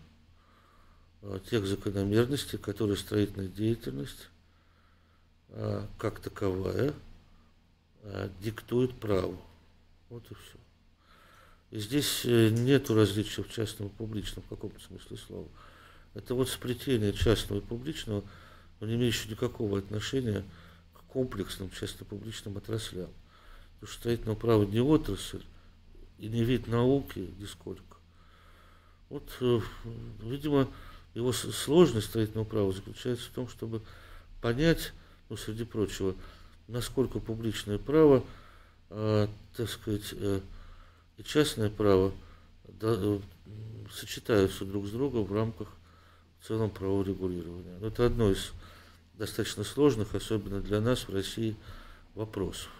э, 1.23 1.41
тех 1.51 1.67
закономерностей, 1.67 2.59
которые 2.59 2.97
строительная 2.97 3.49
деятельность 3.49 4.29
как 5.99 6.19
таковая 6.21 6.95
диктует 8.41 8.95
праву. 8.95 9.39
Вот 10.09 10.25
и 10.31 10.35
все. 10.35 10.59
И 11.73 11.79
здесь 11.79 12.27
э, 12.27 12.51
нет 12.51 12.91
различия 12.91 13.43
в 13.43 13.51
частном 13.51 13.89
и 13.89 13.91
публичном 13.91 14.45
в 14.45 14.49
каком-то 14.49 14.79
смысле 14.79 15.17
слова. 15.17 15.49
Это 16.13 16.35
вот 16.35 16.51
сплетение 16.51 17.15
частного 17.15 17.61
и 17.61 17.65
публичного, 17.65 18.23
но 18.79 18.87
не 18.87 18.97
имеющее 18.97 19.31
никакого 19.31 19.79
отношения 19.79 20.45
к 20.93 21.03
комплексным 21.11 21.71
частно-публичным 21.71 22.59
отраслям. 22.59 23.09
Не 23.83 24.81
отрасль 24.81 25.43
и 26.19 26.29
не 26.29 26.45
вид 26.45 26.69
науки 26.69 27.31
нисколько. 27.39 27.97
Вот, 29.09 29.29
э, 29.41 29.61
видимо, 30.23 30.69
его 31.15 31.33
сложность 31.33 32.09
строительного 32.09 32.47
права 32.47 32.73
заключается 32.73 33.29
в 33.29 33.35
том, 33.35 33.49
чтобы 33.49 33.83
понять, 34.41 34.93
ну, 35.29 35.37
среди 35.37 35.65
прочего, 35.65 36.15
насколько 36.69 37.19
публичное 37.19 37.79
право, 37.79 38.25
э, 38.91 39.29
так 39.57 39.69
сказать, 39.69 40.13
э, 40.13 40.41
и 41.19 41.23
частное 41.25 41.71
право 41.71 42.13
да, 42.81 42.95
э, 42.97 43.21
сочетаются 43.93 44.65
друг 44.65 44.87
с 44.87 44.91
другом 44.91 45.25
в 45.25 45.33
рамках 45.33 45.69
целом 46.47 46.71
правового 46.71 47.05
регулирования. 47.05 47.79
Но 47.81 47.89
это 47.89 48.07
одно 48.07 48.31
из 48.31 48.53
достаточно 49.15 49.65
сложных, 49.65 50.15
особенно 50.15 50.61
для 50.61 50.81
нас 50.81 51.09
в 51.09 51.15
России, 51.15 51.57
вопросов. 52.15 52.71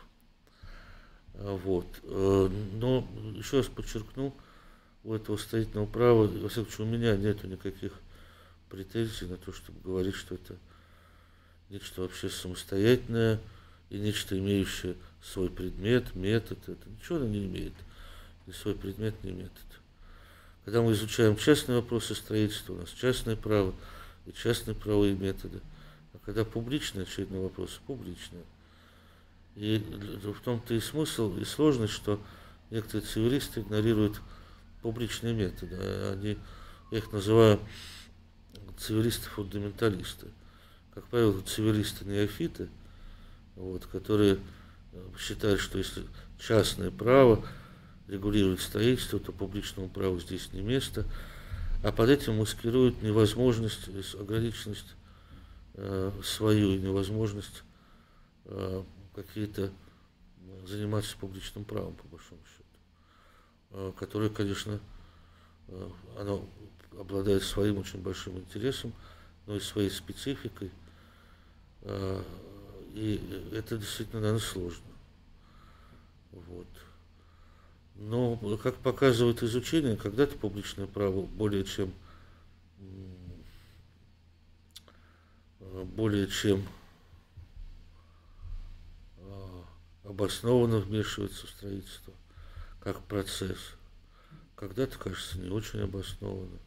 А, 1.35 1.57
вот. 1.57 1.87
Э, 2.05 2.49
но 2.75 3.07
еще 3.35 3.59
раз 3.59 3.67
подчеркну, 3.67 4.35
у 5.05 5.15
этого 5.15 5.37
строительного 5.37 5.87
права, 5.87 6.27
во 6.27 6.49
всяком 6.49 6.71
случае, 6.71 6.87
у 6.87 6.97
меня 6.99 7.17
нет 7.17 7.43
никаких 7.45 7.93
претензий 8.69 9.27
на 9.27 9.37
то, 9.37 9.53
чтобы 9.53 9.81
говорить, 9.81 10.15
что 10.15 10.37
это 10.37 10.57
нечто 11.71 12.03
вообще 12.03 12.29
самостоятельное, 12.29 13.41
и 13.91 13.99
нечто 13.99 14.39
имеющее 14.39 14.97
свой 15.23 15.51
предмет, 15.51 16.15
метод. 16.15 16.59
Это 16.67 16.89
ничего 16.89 17.17
оно 17.17 17.27
не 17.27 17.45
имеет. 17.45 17.75
Ни 18.47 18.53
свой 18.53 18.75
предмет, 18.75 19.15
ни 19.23 19.33
метод. 19.33 19.53
Когда 20.65 20.81
мы 20.81 20.93
изучаем 20.93 21.37
частные 21.37 21.77
вопросы 21.77 22.15
строительства, 22.15 22.73
у 22.73 22.77
нас 22.77 22.91
частное 22.91 23.37
право 23.37 23.75
и 24.27 24.33
частные 24.33 24.75
правовые 24.75 25.15
методы. 25.15 25.61
А 26.15 26.19
когда 26.25 26.45
публичные 26.45 27.03
очередной 27.03 27.41
вопрос, 27.41 27.81
публичные. 27.87 28.45
И 29.55 29.79
в 30.23 30.41
том-то 30.41 30.75
и 30.75 30.81
смысл, 30.81 31.37
и 31.37 31.45
сложность, 31.45 31.93
что 31.93 32.21
некоторые 32.71 33.07
цивилисты 33.07 33.61
игнорируют 33.61 34.21
публичные 34.81 35.35
методы. 35.35 35.77
Они, 36.13 36.39
я 36.91 36.99
их 36.99 37.13
называю 37.13 37.61
цивилисты-фундаменталисты. 38.79 40.29
Как 40.95 41.05
правило, 41.07 41.41
цивилисты-неофиты, 41.41 42.69
вот, 43.57 43.87
которые 43.87 44.39
э, 44.93 45.09
считают, 45.19 45.61
что 45.61 45.79
если 45.79 46.05
частное 46.39 46.91
право 46.91 47.45
регулирует 48.09 48.61
строительство, 48.61 49.19
то 49.21 49.33
публичному 49.33 49.89
праву 49.89 50.19
здесь 50.19 50.53
не 50.53 50.61
место, 50.61 51.07
а 51.83 51.93
под 51.93 52.11
этим 52.11 52.39
маскируют 52.39 53.03
невозможность, 53.03 53.89
ограниченность 54.15 54.95
э, 55.75 56.11
свою 56.23 56.75
и 56.75 56.79
невозможность 56.79 57.63
э, 58.47 58.83
какие-то 59.15 59.73
заниматься 60.67 61.17
публичным 61.17 61.65
правом, 61.65 61.95
по 61.95 62.07
большому 62.09 62.41
счету, 62.45 62.79
э, 63.71 63.93
которое, 63.99 64.31
конечно, 64.31 64.81
э, 65.69 65.91
оно 66.19 66.49
обладает 66.99 67.43
своим 67.43 67.79
очень 67.79 68.01
большим 68.01 68.39
интересом, 68.39 68.93
но 69.47 69.57
и 69.57 69.61
своей 69.61 69.91
спецификой. 69.91 70.71
Э, 71.83 72.23
и 72.95 73.51
это 73.53 73.79
действительно, 73.79 74.21
наверное, 74.21 74.41
сложно. 74.41 74.85
Вот. 76.31 76.67
Но, 77.97 78.37
как 78.59 78.77
показывает 78.77 79.43
изучение, 79.43 79.97
когда-то 79.97 80.37
публичное 80.37 80.87
право 80.87 81.23
более 81.23 81.65
чем 81.65 81.93
более 85.95 86.27
чем 86.27 86.67
обоснованно 90.05 90.79
вмешивается 90.79 91.47
в 91.47 91.51
строительство, 91.51 92.13
как 92.81 93.01
процесс. 93.05 93.59
Когда-то, 94.57 94.99
кажется, 94.99 95.39
не 95.39 95.51
очень 95.51 95.81
обоснованно. 95.81 96.59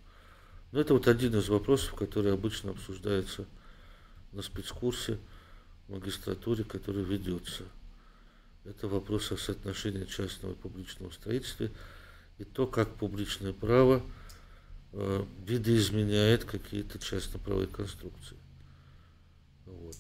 Но 0.72 0.80
это 0.80 0.94
вот 0.94 1.08
один 1.08 1.36
из 1.36 1.48
вопросов, 1.50 1.96
который 1.96 2.34
обычно 2.34 2.72
обсуждается 2.72 3.46
на 4.32 4.42
спецкурсе 4.42 5.20
в 5.88 5.94
магистратуре, 5.94 6.64
который 6.64 7.04
ведется. 7.04 7.64
Это 8.66 8.88
вопрос 8.88 9.32
о 9.32 9.38
соотношении 9.38 10.06
частного 10.06 10.54
и 10.54 10.56
публичного 10.56 11.12
строительства 11.12 11.70
и 12.38 12.44
то, 12.44 12.68
как 12.68 12.96
публичное 12.96 13.54
право 13.54 14.02
э, 14.92 15.26
видоизменяет 15.46 16.46
какие-то 16.46 17.00
частно-правовые 17.00 17.68
конструкции 17.68 18.38
вот, 19.66 19.98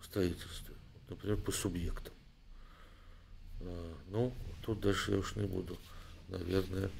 в 0.00 0.04
строительстве. 0.04 0.74
Например, 1.08 1.36
по 1.38 1.50
субъектам. 1.50 2.11
А, 3.64 3.94
ну, 4.10 4.32
тут 4.62 4.80
дальше 4.80 5.12
я 5.12 5.18
уж 5.18 5.36
не 5.36 5.46
буду, 5.46 5.76
наверное, 6.28 6.90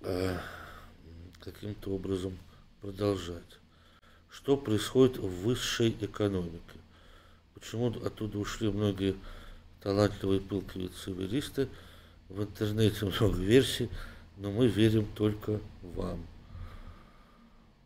а, 0.00 0.40
каким-то 1.40 1.90
образом 1.90 2.36
продолжать. 2.80 3.58
Что 4.30 4.56
происходит 4.56 5.18
в 5.18 5.28
высшей 5.28 5.96
экономике? 6.00 6.78
Почему 7.54 7.88
оттуда 7.88 8.38
ушли 8.38 8.70
многие 8.70 9.16
талантливые 9.80 10.40
пылкие 10.40 10.88
цивилисты? 10.88 11.68
В 12.28 12.42
интернете 12.42 13.06
много 13.06 13.38
версий, 13.38 13.88
но 14.36 14.50
мы 14.50 14.66
верим 14.66 15.06
только 15.14 15.60
вам. 15.82 16.26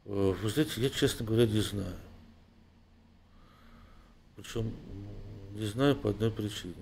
Э, 0.06 0.34
вы 0.42 0.50
знаете, 0.50 0.80
я, 0.80 0.90
честно 0.90 1.24
говоря, 1.24 1.46
не 1.46 1.60
знаю. 1.60 1.94
Причем 4.36 4.74
не 5.54 5.66
знаю 5.66 5.96
по 5.96 6.10
одной 6.10 6.30
причине. 6.30 6.74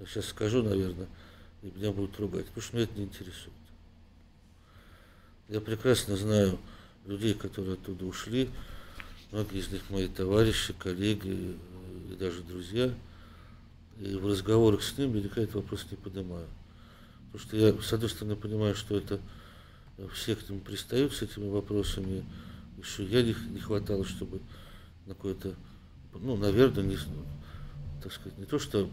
Я 0.00 0.06
сейчас 0.06 0.26
скажу, 0.26 0.62
наверное, 0.62 1.08
и 1.62 1.72
меня 1.74 1.92
будут 1.92 2.18
ругать, 2.18 2.46
потому 2.46 2.62
что 2.62 2.76
меня 2.76 2.84
это 2.84 2.98
не 2.98 3.04
интересует. 3.04 3.52
Я 5.48 5.60
прекрасно 5.60 6.16
знаю 6.16 6.58
людей, 7.06 7.34
которые 7.34 7.74
оттуда 7.74 8.04
ушли. 8.04 8.50
Многие 9.32 9.58
из 9.58 9.70
них 9.70 9.82
мои 9.90 10.08
товарищи, 10.08 10.74
коллеги 10.78 11.56
и 12.10 12.16
даже 12.18 12.42
друзья. 12.42 12.92
И 14.00 14.14
в 14.14 14.26
разговорах 14.26 14.82
с 14.82 14.96
ними 14.96 15.18
я 15.18 15.42
этот 15.42 15.56
вопрос 15.56 15.86
не 15.90 15.96
поднимаю. 15.96 16.46
Потому 17.32 17.48
что 17.48 17.56
я, 17.56 17.82
с 17.82 17.92
одной 17.92 18.10
стороны, 18.10 18.36
понимаю, 18.36 18.74
что 18.74 18.96
это 18.96 19.20
все 20.12 20.36
к 20.36 20.48
ним 20.48 20.60
пристают 20.60 21.12
с 21.12 21.22
этими 21.22 21.48
вопросами. 21.48 22.24
Еще 22.78 23.04
я 23.04 23.22
не, 23.22 23.34
не 23.50 23.60
хватало, 23.60 24.04
чтобы 24.04 24.40
на 25.06 25.14
какое-то, 25.14 25.54
ну, 26.14 26.36
наверное, 26.36 26.84
не, 26.84 26.96
так 28.02 28.12
сказать, 28.12 28.38
не 28.38 28.44
то 28.44 28.58
что 28.58 28.90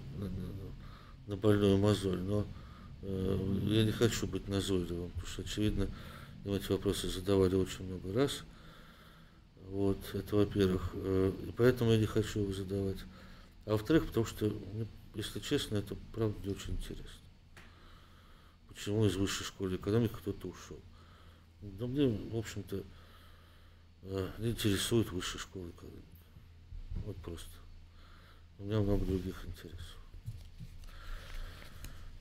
на, 1.27 1.35
больную 1.35 1.77
мозоль, 1.77 2.21
но 2.21 2.45
э, 3.01 3.59
я 3.63 3.83
не 3.83 3.91
хочу 3.91 4.27
быть 4.27 4.47
назойливым, 4.47 5.09
потому 5.09 5.27
что, 5.27 5.41
очевидно, 5.41 5.87
эти 6.45 6.71
вопросы 6.71 7.09
задавали 7.09 7.55
очень 7.55 7.85
много 7.85 8.13
раз. 8.13 8.43
Вот, 9.69 9.97
это 10.13 10.35
во-первых. 10.35 10.91
Э, 10.93 11.31
и 11.47 11.51
поэтому 11.51 11.91
я 11.91 11.97
не 11.97 12.05
хочу 12.05 12.47
их 12.47 12.55
задавать. 12.55 12.99
А 13.65 13.71
во-вторых, 13.71 14.07
потому 14.07 14.25
что, 14.25 14.45
ну, 14.45 14.87
если 15.15 15.39
честно, 15.39 15.77
это 15.77 15.95
правда 16.13 16.35
не 16.43 16.53
очень 16.53 16.73
интересно. 16.73 17.21
Почему 18.67 19.05
из 19.05 19.15
высшей 19.15 19.45
школы 19.45 19.75
экономики 19.75 20.13
кто-то 20.13 20.49
ушел? 20.49 20.79
Да 21.61 21.87
мне, 21.87 22.07
в 22.07 22.35
общем-то, 22.35 22.83
э, 24.03 24.29
не 24.37 24.51
интересует 24.51 25.11
высшая 25.11 25.39
школа 25.39 25.69
экономики. 25.69 26.05
Вот 27.05 27.17
просто. 27.17 27.49
У 28.57 28.63
меня 28.63 28.79
много 28.79 29.05
других 29.05 29.35
интересов. 29.45 29.97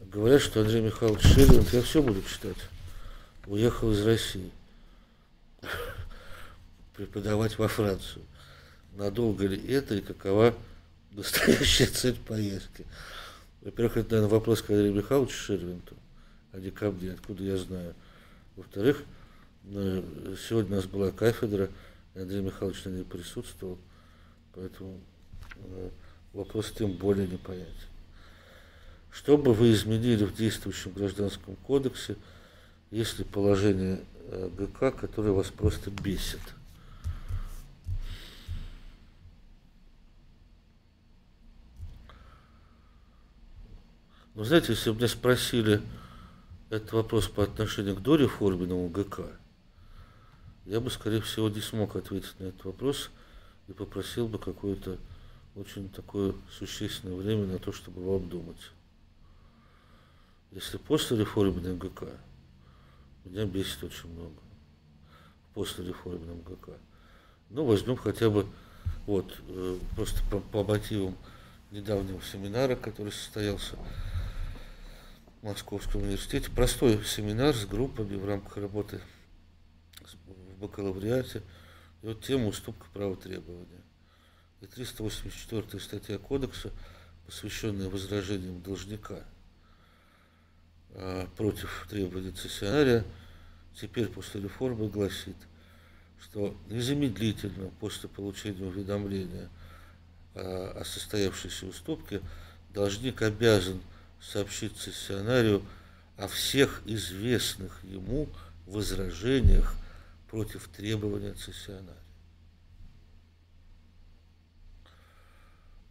Говорят, 0.01 0.43
что 0.43 0.61
Андрей 0.61 0.83
Михайлович 0.83 1.23
Шелин, 1.23 1.65
я 1.73 1.83
все 1.83 2.03
буду 2.03 2.23
читать, 2.23 2.57
уехал 3.47 3.93
из 3.93 4.05
России 4.05 4.51
преподавать 6.97 7.59
во 7.59 7.69
Францию. 7.69 8.25
Надолго 8.97 9.47
ли 9.47 9.57
это 9.73 9.95
и 9.95 10.01
какова 10.01 10.55
настоящая 11.13 11.87
цель 11.87 12.17
поездки? 12.17 12.85
Во-первых, 13.63 13.97
это, 13.97 14.17
наверное, 14.17 14.31
вопрос 14.31 14.61
к 14.61 14.71
Андрею 14.71 14.93
Михайловичу 14.93 15.37
Шервинту, 15.37 15.97
а 16.53 16.59
не 16.59 16.71
ко 16.71 16.91
мне, 16.91 17.13
откуда 17.13 17.43
я 17.43 17.57
знаю. 17.57 17.95
Во-вторых, 18.57 19.03
сегодня 19.65 20.73
у 20.73 20.77
нас 20.77 20.87
была 20.87 21.11
кафедра, 21.11 21.71
Андрей 22.15 22.43
Михайлович 22.43 22.85
на 22.85 22.91
ней 22.91 23.05
присутствовал, 23.05 23.79
поэтому 24.55 25.01
э, 25.57 25.91
вопрос 26.35 26.73
тем 26.73 26.93
более 26.93 27.27
непонятен. 27.27 27.73
Что 29.11 29.39
бы 29.39 29.55
вы 29.55 29.73
изменили 29.73 30.25
в 30.25 30.35
действующем 30.35 30.93
гражданском 30.93 31.57
кодексе, 31.57 32.17
если 32.91 33.23
положение 33.23 34.01
э, 34.27 34.51
ГК, 34.59 34.91
которое 34.91 35.31
вас 35.31 35.51
просто 35.51 35.91
бесит? 35.91 36.41
Ну, 44.35 44.43
знаете, 44.43 44.73
если 44.73 44.91
бы 44.91 44.97
меня 44.97 45.09
спросили 45.09 45.81
этот 46.69 46.93
вопрос 46.93 47.29
по 47.29 47.45
отношению 47.45 47.95
к 47.95 48.03
дореформенному 48.03 48.89
ГК, 48.89 49.23
я 50.67 50.81
бы, 50.81 50.91
скорее 50.91 51.21
всего, 51.21 51.49
не 51.49 51.61
смог 51.61 51.95
ответить 51.95 52.35
на 52.41 52.47
этот 52.47 52.65
вопрос 52.65 53.11
и 53.69 53.73
попросил 53.73 54.27
бы 54.27 54.41
какое-то 54.41 54.99
очень 55.57 55.89
такое 55.89 56.35
существенное 56.51 57.17
время 57.17 57.47
на 57.47 57.59
то, 57.59 57.73
чтобы 57.73 58.01
его 58.01 58.17
обдумать. 58.17 58.71
Если 60.51 60.79
после 60.79 61.19
реформы 61.19 61.61
МГК, 61.61 62.07
меня 63.25 63.45
бесит 63.45 63.83
очень 63.85 64.13
много. 64.13 64.41
После 65.55 65.87
реформы 65.87 66.35
МГК. 66.35 66.73
Ну, 67.51 67.65
возьмем 67.65 67.97
хотя 67.97 68.31
бы, 68.31 68.47
вот, 69.07 69.33
э, 69.49 69.79
просто 69.95 70.21
по, 70.31 70.41
по 70.41 70.65
мотивам 70.65 71.17
недавнего 71.71 72.21
семинара, 72.23 72.75
который 72.75 73.13
состоялся 73.13 73.77
в 75.41 75.47
Московском 75.47 76.03
университете. 76.03 76.51
Простой 76.51 77.05
семинар 77.05 77.55
с 77.55 77.65
группами 77.65 78.17
в 78.17 78.27
рамках 78.27 78.57
работы 78.57 79.01
в 80.27 80.61
бакалавриате. 80.61 81.43
И 82.03 82.07
вот 82.07 82.25
тема 82.25 82.49
уступка 82.49 82.87
права 82.93 83.17
требования 83.17 83.84
и 84.65 84.67
384 84.67 85.81
статья 85.81 86.19
Кодекса, 86.19 86.71
посвященная 87.27 87.89
возражениям 87.89 88.63
должника 88.63 89.23
а, 90.95 91.29
против 91.37 91.87
требований 91.91 92.33
цессионария, 92.33 93.05
теперь 93.79 94.07
после 94.09 94.41
реформы 94.41 94.89
гласит, 94.89 95.37
что 96.21 96.57
незамедлительно 96.69 97.71
после 97.81 98.09
получения 98.09 98.65
уведомления 98.65 99.49
о, 100.35 100.81
о 100.81 100.85
состоявшейся 100.85 101.67
уступке 101.67 102.23
должник 102.73 103.23
обязан 103.23 103.81
сообщить 104.21 104.77
цессионарию 104.77 105.63
о 106.17 106.27
всех 106.29 106.83
известных 106.87 107.85
ему 107.85 108.29
возражениях 108.67 109.75
против 110.31 110.69
требования 110.69 111.35
цессионария. 111.35 112.04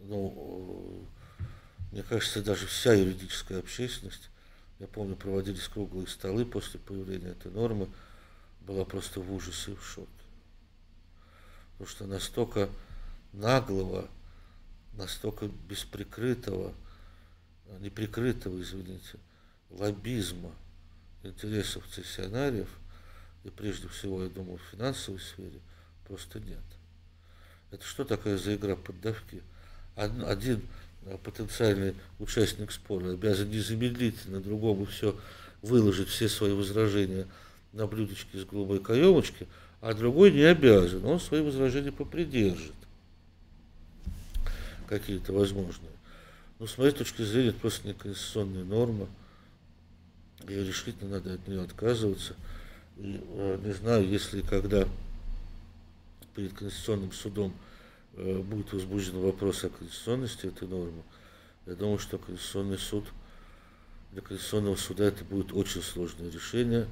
Ну, 0.03 1.07
мне 1.91 2.03
кажется, 2.03 2.43
даже 2.43 2.67
вся 2.67 2.93
юридическая 2.93 3.59
общественность, 3.59 4.29
я 4.79 4.87
помню, 4.87 5.15
проводились 5.15 5.67
круглые 5.67 6.07
столы 6.07 6.45
после 6.45 6.79
появления 6.79 7.29
этой 7.29 7.51
нормы, 7.51 7.89
была 8.61 8.83
просто 8.83 9.21
в 9.21 9.33
ужасе 9.33 9.71
и 9.71 9.75
в 9.75 9.85
шоке. 9.85 10.09
Потому 11.73 11.89
что 11.89 12.05
настолько 12.05 12.69
наглого, 13.31 14.09
настолько 14.93 15.47
бесприкрытого, 15.47 16.73
неприкрытого, 17.79 18.61
извините, 18.61 19.19
лоббизма 19.69 20.51
интересов 21.23 21.87
цессионариев, 21.87 22.69
и 23.45 23.49
прежде 23.49 23.87
всего, 23.87 24.23
я 24.23 24.29
думаю, 24.29 24.57
в 24.57 24.71
финансовой 24.71 25.19
сфере, 25.19 25.59
просто 26.07 26.39
нет. 26.39 26.63
Это 27.71 27.85
что 27.85 28.03
такое 28.03 28.37
за 28.37 28.55
игра 28.55 28.75
поддавки? 28.75 29.41
Один 29.95 30.62
а, 31.06 31.17
потенциальный 31.17 31.95
участник 32.19 32.71
спора 32.71 33.12
обязан 33.12 33.49
незамедлительно 33.49 34.39
другому 34.39 34.86
все 34.86 35.15
выложить, 35.62 36.10
все 36.10 36.29
свои 36.29 36.51
возражения 36.51 37.27
на 37.73 37.88
блюдечке 37.88 38.39
с 38.39 38.45
голубой 38.45 38.79
каемочки, 38.79 39.47
а 39.82 39.93
другой 39.93 40.32
не 40.32 40.43
обязан, 40.43 41.06
он 41.06 41.19
свои 41.19 41.41
возражения 41.41 41.91
попридержит 41.91 42.73
какие-то 44.88 45.34
возможные. 45.34 45.91
Но 46.60 46.67
с 46.67 46.77
моей 46.77 46.91
точки 46.91 47.23
зрения 47.23 47.49
это 47.49 47.60
просто 47.60 47.88
не 47.88 47.93
конституционная 47.93 48.63
норма, 48.63 49.08
и 50.47 50.53
решительно 50.53 51.12
надо 51.12 51.34
от 51.34 51.47
нее 51.47 51.62
отказываться. 51.62 52.36
И, 52.97 53.19
э, 53.21 53.60
не 53.63 53.73
знаю, 53.73 54.08
если 54.08 54.41
когда 54.41 54.88
перед 56.36 56.53
Конституционным 56.53 57.12
судом 57.12 57.51
э, 57.51 57.72
будет 58.13 58.71
возбужден 58.73 59.19
вопрос 59.19 59.63
о 59.63 59.69
конституционности 59.69 60.45
этой 60.47 60.67
нормы, 60.67 61.04
я 61.65 61.76
думаю, 61.76 61.97
что 61.97 62.17
Конституционный 62.17 62.78
суд, 62.78 63.06
для 64.12 64.21
Конституционного 64.21 64.76
суда 64.76 65.06
это 65.06 65.23
будет 65.23 65.54
очень 65.54 65.82
сложное 65.82 66.30
решение, 66.30 66.88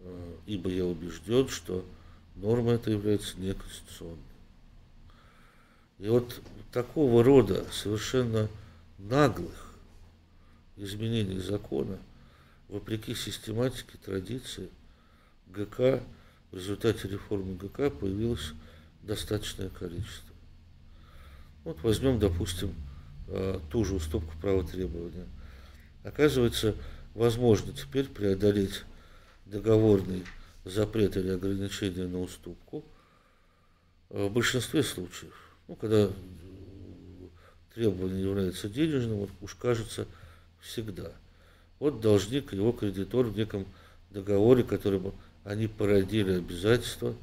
э, 0.00 0.36
ибо 0.46 0.70
я 0.70 0.86
убежден, 0.86 1.48
что 1.48 1.84
норма 2.36 2.72
эта 2.72 2.90
является 2.90 3.38
неконституционной. 3.38 4.18
И 5.98 6.08
вот 6.08 6.40
такого 6.72 7.22
рода 7.22 7.64
совершенно 7.70 8.48
наглых 8.98 9.74
изменений 10.76 11.38
закона, 11.38 11.98
вопреки 12.68 13.14
систематике, 13.14 13.98
традиции, 14.04 14.70
ГК, 15.48 16.02
в 16.50 16.56
результате 16.56 17.08
реформы 17.08 17.54
ГК 17.54 17.90
появилось 17.90 18.52
достаточное 19.02 19.68
количество. 19.68 20.31
Вот 21.64 21.82
возьмем, 21.82 22.18
допустим, 22.18 22.74
а, 23.28 23.60
ту 23.70 23.84
же 23.84 23.94
уступку 23.94 24.34
права 24.40 24.64
требования. 24.64 25.26
Оказывается, 26.04 26.74
возможно 27.14 27.72
теперь 27.72 28.08
преодолеть 28.08 28.82
договорный 29.46 30.24
запрет 30.64 31.16
или 31.16 31.30
ограничение 31.30 32.06
на 32.06 32.20
уступку 32.20 32.84
а, 34.10 34.28
в 34.28 34.32
большинстве 34.32 34.82
случаев. 34.82 35.34
Ну, 35.68 35.76
когда 35.76 36.10
требование 37.74 38.22
является 38.22 38.68
денежным, 38.68 39.18
вот 39.18 39.30
уж 39.40 39.54
кажется 39.54 40.06
всегда. 40.60 41.12
Вот 41.78 42.00
должник 42.00 42.52
и 42.52 42.56
его 42.56 42.72
кредитор 42.72 43.26
в 43.26 43.36
неком 43.36 43.66
договоре, 44.10 44.62
которым 44.62 45.14
они 45.44 45.66
породили 45.66 46.34
обязательства, 46.34 47.14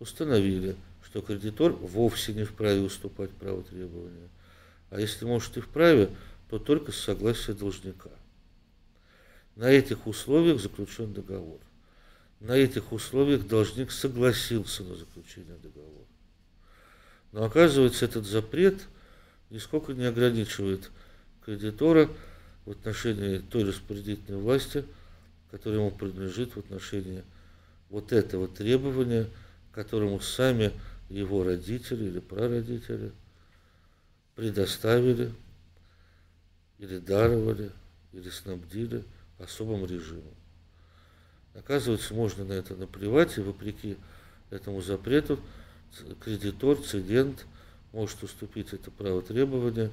установили, 0.00 0.76
что 1.12 1.20
кредитор 1.20 1.72
вовсе 1.72 2.32
не 2.32 2.44
вправе 2.44 2.80
уступать 2.80 3.30
право 3.30 3.62
требования. 3.62 4.30
А 4.88 4.98
если 4.98 5.26
может 5.26 5.56
и 5.58 5.60
вправе, 5.60 6.10
то 6.48 6.58
только 6.58 6.90
с 6.90 6.96
согласия 6.96 7.52
должника. 7.52 8.08
На 9.54 9.70
этих 9.70 10.06
условиях 10.06 10.58
заключен 10.58 11.12
договор. 11.12 11.60
На 12.40 12.52
этих 12.52 12.92
условиях 12.92 13.46
должник 13.46 13.92
согласился 13.92 14.84
на 14.84 14.96
заключение 14.96 15.56
договора. 15.62 16.06
Но 17.30 17.44
оказывается, 17.44 18.06
этот 18.06 18.24
запрет– 18.24 18.80
нисколько 19.52 19.92
не 19.92 20.04
ограничивает 20.04 20.90
кредитора 21.44 22.08
в 22.64 22.70
отношении 22.70 23.38
той 23.38 23.64
распорядительной 23.64 24.40
власти, 24.40 24.84
которая 25.50 25.80
ему 25.80 25.90
принадлежит 25.90 26.56
в 26.56 26.58
отношении 26.58 27.22
вот 27.90 28.12
этого 28.12 28.48
требования, 28.48 29.28
которому 29.72 30.20
сами 30.20 30.72
его 31.18 31.44
родители 31.44 32.04
или 32.04 32.20
прародители 32.20 33.12
предоставили 34.34 35.32
или 36.78 36.98
даровали, 36.98 37.70
или 38.12 38.30
снабдили 38.30 39.04
особым 39.38 39.86
режимом. 39.86 40.34
Оказывается, 41.54 42.14
можно 42.14 42.44
на 42.44 42.52
это 42.52 42.74
наплевать, 42.74 43.36
и 43.38 43.40
вопреки 43.40 43.96
этому 44.50 44.82
запрету 44.82 45.38
кредитор, 46.20 46.78
цедент– 46.82 47.46
может 47.92 48.22
уступить 48.22 48.72
это 48.72 48.90
право 48.90 49.22
требования 49.22 49.90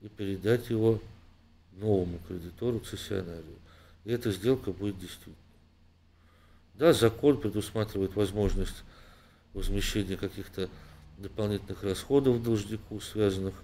и 0.00 0.08
передать 0.08 0.70
его 0.70 1.00
новому 1.72 2.18
кредитору, 2.26 2.80
цессионарию. 2.80 3.58
И 4.04 4.10
эта 4.10 4.32
сделка 4.32 4.72
будет 4.72 4.98
действительной. 4.98 5.36
Да, 6.74 6.92
закон 6.92 7.40
предусматривает 7.40 8.16
возможность 8.16 8.82
возмещения 9.54 10.16
каких-то 10.16 10.68
дополнительных 11.18 11.82
расходов 11.82 12.42
должнику, 12.42 13.00
связанных 13.00 13.54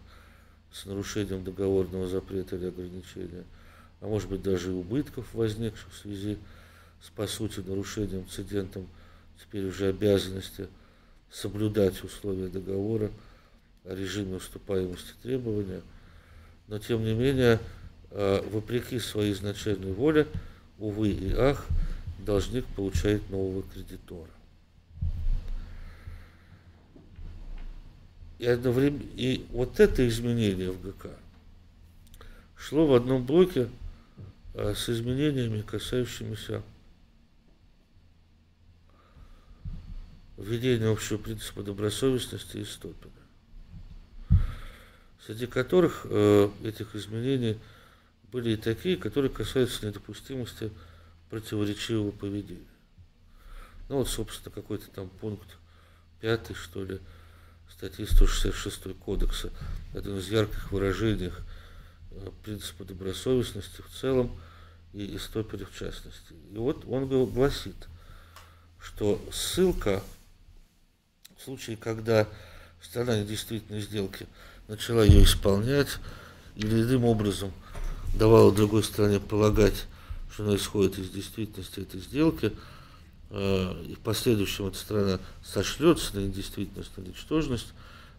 с 0.73 0.87
нарушением 0.87 1.45
договорного 1.45 2.09
запрета 2.09 2.57
или 2.57 2.67
ограничения, 2.67 3.45
а 4.01 4.07
может 4.07 4.31
быть 4.31 4.43
даже 4.43 4.71
и 4.71 4.75
убытков, 4.75 5.35
возникших 5.35 5.93
в 5.93 5.97
связи 5.99 6.39
с, 7.03 7.11
по 7.11 7.27
сути, 7.27 7.61
нарушением 7.61 8.27
цидентом 8.29 8.87
теперь 9.41 9.67
уже 9.67 9.89
обязанности 9.89 10.69
соблюдать 11.31 12.03
условия 12.03 12.49
договора– 12.49 13.11
о 13.85 13.95
режиме 13.95 14.37
уступаемости 14.37 15.13
требования, 15.23 15.83
но 16.69 16.79
тем 16.79 17.05
не 17.05 17.15
менее, 17.15 17.59
э, 18.11 18.43
вопреки 18.51 18.99
своей 18.99 19.33
изначальной 19.33 19.93
воле, 19.93 20.27
увы 20.79 21.11
и 21.11 21.33
ах, 21.33 21.67
должник 22.19 22.65
получает 22.77 23.29
нового 23.31 23.63
кредитора. 23.63 24.31
И, 28.41 28.47
одновременно, 28.47 29.03
и 29.17 29.45
вот 29.51 29.81
это 29.81 30.09
изменение 30.09 30.71
в 30.71 30.83
ГК 30.83 31.11
шло 32.57 32.87
в 32.87 32.95
одном 32.95 33.27
блоке 33.27 33.69
а, 34.55 34.75
с 34.75 34.89
изменениями, 34.89 35.61
касающимися 35.61 36.63
введения 40.39 40.91
общего 40.91 41.19
принципа 41.19 41.63
добросовестности 41.63 42.57
и 42.57 42.65
стопина 42.65 43.13
среди 45.27 45.47
которых 45.47 46.07
э, 46.09 46.51
этих 46.65 46.97
изменений 46.97 47.59
были 48.33 48.53
и 48.53 48.57
такие, 48.57 48.97
которые 48.97 49.31
касаются 49.31 49.87
недопустимости 49.87 50.73
противоречивого 51.29 52.11
поведения. 52.11 52.65
Ну 53.89 53.99
вот, 53.99 54.09
собственно, 54.09 54.53
какой-то 54.53 54.91
там 54.91 55.09
пункт 55.21 55.57
пятый, 56.21 56.55
что 56.55 56.85
ли, 56.85 57.01
статьи 57.73 58.07
166 58.07 58.99
кодекса, 58.99 59.51
один 59.95 60.19
из 60.19 60.29
ярких 60.29 60.71
выражений 60.73 61.33
э, 62.11 62.31
принципа 62.45 62.85
добросовестности 62.85 63.83
в 63.83 64.01
целом 64.01 64.39
и 64.93 65.17
истопере 65.17 65.65
в 65.65 65.77
частности. 65.77 66.33
И 66.53 66.57
вот 66.57 66.85
он 66.87 67.09
гласит, 67.31 67.89
что 68.81 69.21
ссылка 69.33 70.03
в 71.37 71.43
случае, 71.43 71.77
когда 71.77 72.27
сторона 72.81 73.19
недействительной 73.21 73.81
сделки– 73.81 74.27
начала 74.71 75.05
ее 75.05 75.25
исполнять 75.25 75.99
или 76.55 76.83
иным 76.83 77.05
образом 77.05 77.53
давала 78.15 78.53
другой 78.53 78.85
стороне 78.85 79.19
полагать, 79.19 79.87
что 80.33 80.45
она 80.45 80.55
исходит 80.55 80.99
из 80.99 81.11
действительности 81.11 81.81
этой 81.81 82.01
сделки, 82.01 82.53
и 83.31 83.95
в 83.95 84.01
последующем 84.03 84.67
эта 84.67 84.77
страна 84.77 85.21
сошлется 85.45 86.17
на 86.17 86.27
недействительность, 86.27 86.97
на 86.97 87.03
ничтожность, 87.03 87.73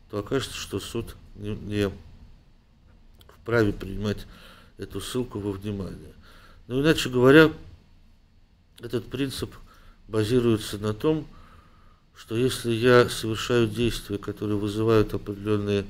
то 0.10 0.19
окажется, 0.19 0.56
что 0.56 0.80
суд 0.80 1.15
не, 1.36 1.56
не 1.56 1.91
вправе 3.41 3.74
принимать 3.74 4.26
эту 4.78 5.02
ссылку 5.02 5.39
во 5.39 5.52
внимание. 5.52 6.13
Но 6.67 6.82
иначе 6.82 7.10
говоря, 7.10 7.52
этот 8.80 9.06
принцип 9.06 9.54
базируется 10.08 10.78
на 10.78 10.93
том, 10.93 11.28
что 12.15 12.36
если 12.36 12.71
я 12.71 13.10
совершаю 13.10 13.67
действия, 13.67 14.17
которые 14.17 14.58
вызывают 14.58 15.13
определенные 15.13 15.86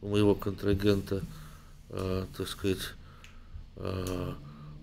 у 0.00 0.08
моего 0.08 0.34
контрагента, 0.34 1.22
э, 1.90 2.26
так 2.36 2.48
сказать, 2.48 2.94
э, 3.76 4.32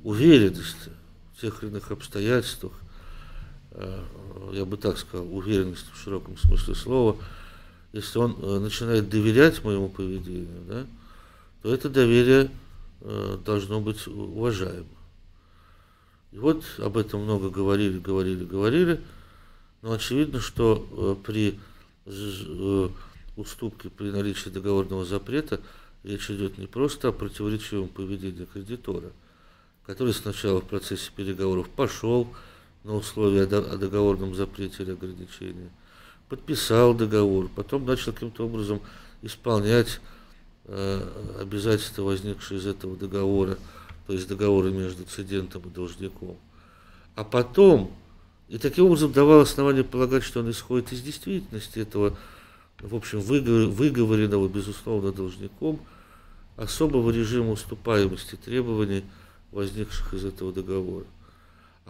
уверенность 0.04 0.90
в 1.36 1.42
тех 1.42 1.64
или 1.64 1.70
иных 1.70 1.92
обстоятельствах, 1.92 2.74
э, 2.74 2.81
я 3.74 4.66
бы 4.66 4.78
так 4.78 4.98
сказал, 4.98 5.34
уверенность 5.36 5.86
в 5.94 6.02
широком 6.02 6.38
смысле 6.38 6.76
слова, 6.76 7.18
если 7.94 8.20
он 8.20 8.38
э, 8.40 8.60
начинает 8.60 9.10
доверять 9.10 9.64
моему 9.64 9.90
поведению, 9.90 10.62
да, 10.68 10.86
то 11.62 11.74
это 11.74 11.90
доверие 11.90 12.50
э, 13.02 13.38
должно 13.46 13.82
быть 13.82 14.08
уважаемо. 14.08 14.88
И 16.32 16.38
вот 16.38 16.64
об 16.78 16.98
этом 16.98 17.24
много 17.24 17.50
говорили, 17.50 18.00
говорили, 18.00 18.46
говорили, 18.46 19.02
но 19.82 19.92
очевидно, 19.92 20.40
что 20.40 20.88
э, 20.92 21.16
при 21.26 21.60
э, 22.06 22.90
уступке, 23.36 23.90
при 23.90 24.12
наличии 24.12 24.50
договорного 24.50 25.04
запрета 25.04 25.60
речь 26.04 26.30
идет 26.32 26.58
не 26.58 26.68
просто 26.68 27.10
о 27.10 27.12
противоречивом 27.12 27.90
поведении 27.90 28.46
кредитора, 28.46 29.12
который 29.86 30.14
сначала 30.14 30.62
в 30.62 30.66
процессе 30.66 31.12
переговоров 31.14 31.68
пошел 31.70 32.34
на 32.84 32.96
условия 32.96 33.44
о 33.44 33.78
договорном 33.78 34.36
запрете 34.36 34.84
или 34.84 34.92
ограничении, 34.92 35.70
подписал 36.30 36.94
договор, 36.94 37.50
потом 37.56 37.86
начал 37.86 38.14
каким-то 38.14 38.46
образом 38.46 38.82
исполнять 39.22 40.00
э, 40.66 41.38
обязательства, 41.40 42.04
возникшие 42.04 42.60
из 42.60 42.66
этого 42.66 42.96
договора, 42.96 43.58
то 44.08 44.14
есть 44.14 44.28
договоры 44.28 44.72
между 44.72 45.04
цедентом 45.04 45.62
и 45.64 45.70
должником. 45.70 46.38
А 47.16 47.24
потом, 47.24 47.92
и 48.48 48.58
таким 48.58 48.86
образом 48.86 49.12
давал 49.12 49.42
основание 49.42 49.84
полагать, 49.84 50.24
что 50.24 50.40
он 50.40 50.50
исходит 50.50 50.92
из 50.92 51.02
действительности 51.02 51.80
этого, 51.80 52.18
в 52.80 52.96
общем, 52.96 53.20
выговоренного, 53.20 54.48
безусловно, 54.48 55.12
должником, 55.12 55.80
особого 56.58 57.12
режима 57.12 57.52
уступаемости 57.52 58.36
требований, 58.36 59.04
возникших 59.52 60.14
из 60.14 60.26
этого 60.26 60.52
договора. 60.52 61.06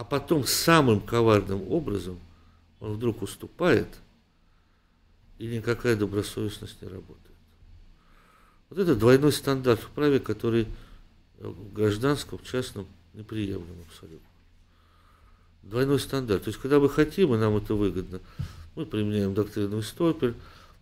А 0.02 0.04
потом 0.04 0.48
самым 0.48 1.00
коварным 1.00 1.72
образом 1.72 2.20
он 2.80 2.94
вдруг 2.94 3.22
уступает, 3.22 3.88
и 5.38 5.46
никакая 5.46 5.96
добросовестность 5.96 6.82
не 6.82 6.88
работает. 6.88 7.36
Вот 8.72 8.80
это 8.80 8.96
двойной 8.96 9.32
стандарт 9.32 9.80
в 9.80 9.90
праве, 9.90 10.20
который 10.20 10.66
в 11.38 11.74
гражданском, 11.74 12.40
в 12.40 12.44
частном 12.44 12.88
неприемлем 13.14 13.86
абсолютно. 13.88 14.28
Двойной 15.62 16.00
стандарт. 16.00 16.46
То 16.46 16.50
есть, 16.50 16.60
когда 16.60 16.80
мы 16.80 16.90
хотим, 16.90 17.36
и 17.36 17.38
нам 17.38 17.58
это 17.58 17.76
выгодно, 17.76 18.22
мы 18.74 18.88
применяем 18.88 19.36
доктрину 19.36 19.82
Истопель. 19.82 20.34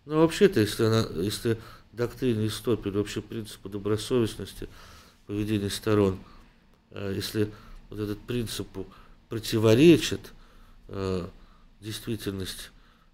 Но 0.06 0.20
вообще-то, 0.22 0.60
если, 0.60 0.84
она, 0.84 1.06
если 1.20 1.58
доктрина 1.92 2.46
Истопель, 2.46 2.92
вообще 2.92 3.20
принципы 3.20 3.68
добросовестности, 3.68 4.66
поведения 5.26 5.68
сторон, 5.68 6.18
э, 6.92 7.12
если 7.14 7.52
вот 7.90 7.98
этот 7.98 8.18
принципу 8.20 8.86
противоречит 9.30 10.32
э, 10.88 11.26
действительность 11.80 12.70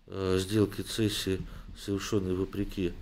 э, 0.07 0.39
сделки 0.41 0.81
цессии, 0.81 1.41
совершенной 1.79 2.35
вопреки 2.35 2.93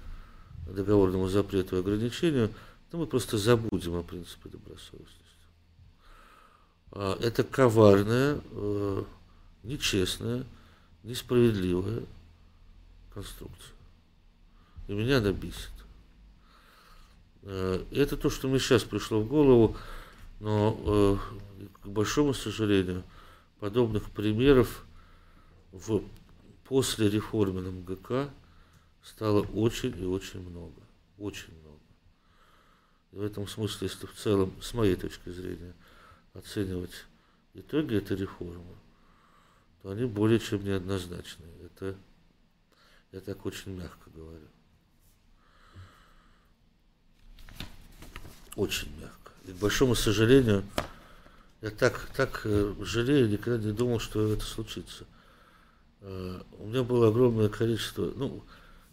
договорному 0.66 1.28
запрету 1.28 1.76
и 1.76 1.78
ограничению, 1.78 2.50
то 2.90 2.98
мы 2.98 3.06
просто 3.06 3.38
забудем 3.38 3.94
о 3.94 4.02
принципе 4.02 4.48
добросовестности. 4.50 5.24
А, 6.90 7.16
это 7.20 7.44
коварная, 7.44 8.40
э, 8.50 9.04
нечестная, 9.62 10.44
несправедливая 11.02 12.02
конструкция. 13.12 13.74
И 14.88 14.92
меня 14.92 15.18
она 15.18 15.32
бесит. 15.32 15.70
Э, 17.42 17.84
это 17.92 18.16
то, 18.16 18.28
что 18.28 18.48
мне 18.48 18.58
сейчас 18.58 18.82
пришло 18.82 19.20
в 19.20 19.28
голову, 19.28 19.76
но, 20.40 20.76
э, 20.84 21.16
к 21.84 21.88
большому 21.88 22.32
сожалению, 22.32 23.04
подобных 23.60 24.10
примеров 24.10 24.86
в 25.70 26.02
после 26.64 27.10
реформенном 27.10 27.84
ГК 27.84 28.30
стало 29.02 29.42
очень 29.42 29.96
и 30.00 30.06
очень 30.06 30.40
много. 30.40 30.80
Очень 31.18 31.52
много. 31.60 31.78
И 33.12 33.16
в 33.16 33.22
этом 33.22 33.46
смысле, 33.46 33.88
если 33.88 34.06
в 34.06 34.14
целом, 34.14 34.52
с 34.62 34.72
моей 34.72 34.96
точки 34.96 35.28
зрения, 35.28 35.74
оценивать 36.32 37.04
итоги 37.52 37.96
этой 37.96 38.16
реформы, 38.16 38.74
то 39.82 39.90
они 39.90 40.06
более 40.06 40.40
чем 40.40 40.64
неоднозначны. 40.64 41.44
Это 41.64 41.94
я 43.12 43.20
так 43.20 43.44
очень 43.44 43.76
мягко 43.76 44.10
говорю. 44.10 44.48
Очень 48.56 48.88
мягко. 49.00 49.32
И 49.46 49.52
к 49.52 49.56
большому 49.56 49.94
сожалению, 49.94 50.64
я 51.64 51.70
так, 51.70 52.10
так 52.14 52.42
э, 52.44 52.74
жалею, 52.80 53.30
никогда 53.30 53.56
не 53.66 53.72
думал, 53.72 53.98
что 53.98 54.30
это 54.30 54.44
случится. 54.44 55.06
Э, 56.02 56.42
у 56.58 56.66
меня 56.66 56.82
было 56.82 57.08
огромное 57.08 57.48
количество 57.48 58.12
ну, 58.16 58.42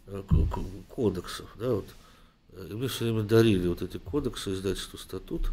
э, 0.06 0.22
кодексов, 0.88 1.54
да, 1.58 1.74
вот, 1.74 1.84
и 2.54 2.72
мне 2.72 2.88
все 2.88 3.04
время 3.04 3.24
дарили 3.24 3.68
вот 3.68 3.82
эти 3.82 3.98
кодексы 3.98 4.54
издательства 4.54 4.96
«Статут». 4.96 5.50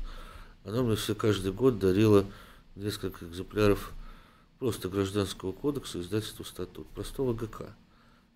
Она 0.63 0.81
мне 0.81 0.95
все 0.95 1.13
каждый 1.13 1.51
год 1.51 1.77
дарила 1.77 2.25
несколько 2.77 3.25
экземпляров 3.25 3.91
просто 4.57 4.87
гражданского 4.87 5.51
кодекса 5.51 5.99
издательства 5.99 6.45
«Статут», 6.45 6.87
простого 6.87 7.33
ГК, 7.33 7.65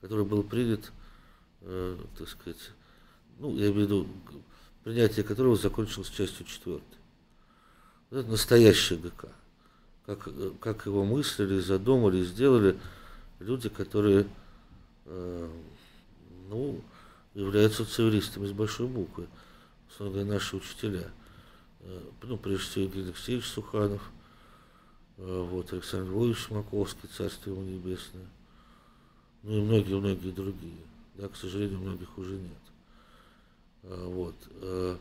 который 0.02 0.26
был 0.26 0.43
принят, 0.43 0.91
э, 1.62 1.98
так 2.17 2.28
сказать, 2.28 2.72
ну, 3.39 3.56
я 3.56 3.67
имею 3.67 3.74
в 3.74 3.78
виду, 3.78 4.08
принятие 4.84 5.24
которого 5.24 5.56
закончилось 5.56 6.10
частью 6.10 6.46
четвертой. 6.46 7.03
Это 8.13 8.30
настоящий 8.30 8.95
ГК. 8.95 9.28
Как, 10.06 10.30
как 10.60 10.86
его 10.86 11.04
мыслили, 11.04 11.60
задумали, 11.60 12.23
сделали 12.23 12.78
люди, 13.39 13.69
которые, 13.69 14.28
э, 15.06 15.49
ну, 16.47 16.80
являются 17.34 17.86
цивилистами 17.86 18.45
с 18.45 18.52
большой 18.52 18.86
буквы, 18.86 19.26
собственно 19.97 20.26
наши 20.26 20.56
учителя. 20.56 21.10
Э, 21.80 22.02
ну, 22.21 22.38
прежде 22.38 22.63
всего, 22.63 22.84
Евгений 22.86 23.08
Алексеевич 23.08 23.47
Суханов, 23.47 24.04
э, 25.17 25.47
вот, 25.49 25.73
Александр 25.73 26.12
Львович 26.12 26.52
Маковский, 26.52 27.10
Царство 27.17 27.49
ему 27.49 27.63
небесное, 27.63 28.28
ну 29.41 29.58
и 29.58 29.62
многие-многие 29.62 30.30
другие. 30.30 30.86
Да, 31.15 31.30
к 31.30 31.36
сожалению, 31.36 31.80
многих 31.80 32.15
уже 32.19 32.34
нет. 32.34 32.52
Э, 33.82 34.06
вот. 34.06 34.99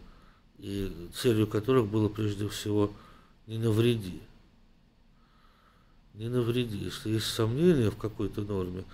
И 0.62 0.92
целью 1.12 1.48
которых 1.48 1.88
было 1.88 2.09
прежде 2.09 2.48
всего 2.48 2.92
не 3.48 3.59
навреди. 3.59 4.22
Не 6.14 6.29
навреди. 6.29 6.79
Если 6.79 7.11
есть 7.11 7.27
сомнения 7.27 7.90
в 7.90 7.96
какой-то 7.96 8.42
норме, 8.42 8.85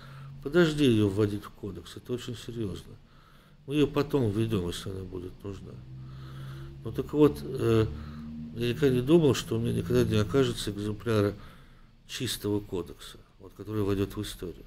подожди 0.43 0.83
ее 0.83 1.07
вводить 1.07 1.43
в 1.43 1.51
кодекс. 1.51 1.95
Это 1.95 2.13
очень 2.13 2.35
серьезно. 2.35 2.95
Мы 3.67 3.75
ее 3.75 3.85
потом 3.85 4.31
введем, 4.31 4.67
если 4.67 4.89
она 4.89 5.03
будет 5.03 5.31
нужна. 5.43 5.73
Ну 6.83 6.91
так 6.91 7.13
вот, 7.13 7.37
э, 7.43 7.85
я 8.55 8.69
никогда 8.69 8.89
не 8.89 9.01
думал, 9.01 9.35
что 9.35 9.57
у 9.57 9.59
меня 9.59 9.73
никогда 9.73 10.03
не 10.03 10.15
окажется 10.15 10.71
экземпляра 10.71 11.35
чистого 12.07 12.61
кодекса, 12.61 13.17
вот, 13.39 13.53
который 13.55 13.83
войдет 13.83 14.15
в 14.15 14.21
историю. 14.23 14.65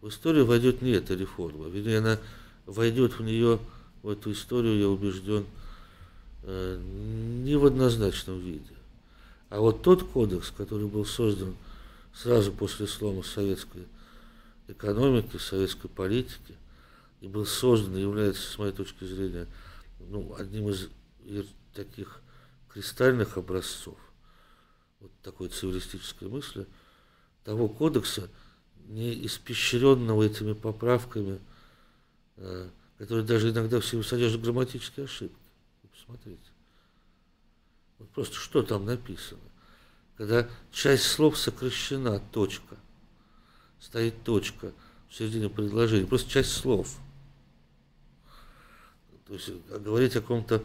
В 0.00 0.10
историю 0.10 0.46
войдет 0.46 0.80
не 0.80 0.92
эта 0.92 1.14
реформа, 1.14 1.66
вернее, 1.66 1.98
она 1.98 2.18
войдет 2.66 3.18
в 3.18 3.22
нее, 3.24 3.58
в 4.04 4.10
эту 4.10 4.30
историю, 4.30 4.78
я 4.78 4.88
убежден, 4.88 5.44
не 6.48 7.56
в 7.56 7.66
однозначном 7.66 8.40
виде. 8.40 8.74
А 9.50 9.60
вот 9.60 9.82
тот 9.82 10.02
кодекс, 10.04 10.50
который 10.50 10.86
был 10.86 11.04
создан 11.04 11.54
сразу 12.14 12.52
после 12.52 12.86
слома 12.86 13.22
советской 13.22 13.86
экономики, 14.68 15.36
советской 15.36 15.88
политики– 15.88 16.54
и 17.20 17.28
был 17.28 17.46
создан, 17.46 17.96
является, 17.96 18.50
с 18.50 18.58
моей 18.58 18.72
точки 18.72 19.04
зрения, 19.04 19.46
ну, 19.98 20.34
одним 20.36 20.68
из 20.68 20.88
таких 21.74 22.20
кристальных 22.68 23.36
образцов 23.36 23.96
вот 25.00 25.10
такой 25.22 25.48
цивилистической 25.48 26.28
мысли, 26.28 26.66
того 27.44 27.68
кодекса, 27.68 28.28
не 28.88 29.26
испещренного 29.26 30.24
этими 30.24 30.54
поправками, 30.54 31.38
э, 32.36 32.68
которые 32.98 33.24
даже 33.24 33.50
иногда 33.50 33.80
все 33.80 34.02
содержат 34.02 34.40
грамматические 34.40 35.04
ошибки. 35.04 35.36
Посмотрите. 36.08 36.50
Вот 37.98 38.08
просто 38.10 38.34
что 38.34 38.62
там 38.62 38.86
написано. 38.86 39.40
Когда 40.16 40.48
часть 40.72 41.04
слов 41.04 41.38
сокращена, 41.38 42.18
точка, 42.32 42.76
стоит 43.78 44.24
точка 44.24 44.72
в 45.08 45.14
середине 45.14 45.48
предложения, 45.48 46.06
просто 46.06 46.28
часть 46.28 46.50
слов– 46.50 46.96
то 49.28 49.34
есть 49.34 49.50
а 49.70 49.78
говорить 49.78 50.16
о 50.16 50.22
каком-то 50.22 50.64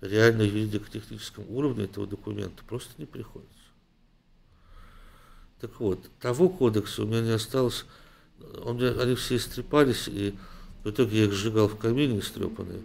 реально 0.00 0.42
юридико-техническом 0.42 1.44
уровне 1.48 1.84
этого 1.84 2.06
документа 2.06 2.62
просто 2.64 2.90
не 2.98 3.04
приходится. 3.04 3.52
Так 5.60 5.80
вот, 5.80 6.08
того 6.20 6.48
кодекса 6.48 7.02
у 7.02 7.06
меня 7.06 7.22
не 7.22 7.32
осталось 7.32 7.84
он, 8.62 8.80
они 8.80 9.16
все 9.16 9.36
истрепались, 9.36 10.06
и 10.06 10.36
в 10.84 10.90
итоге 10.90 11.18
я 11.18 11.24
их 11.24 11.32
сжигал 11.32 11.66
в 11.66 11.78
камине 11.78 12.20
истрепанные. 12.20 12.82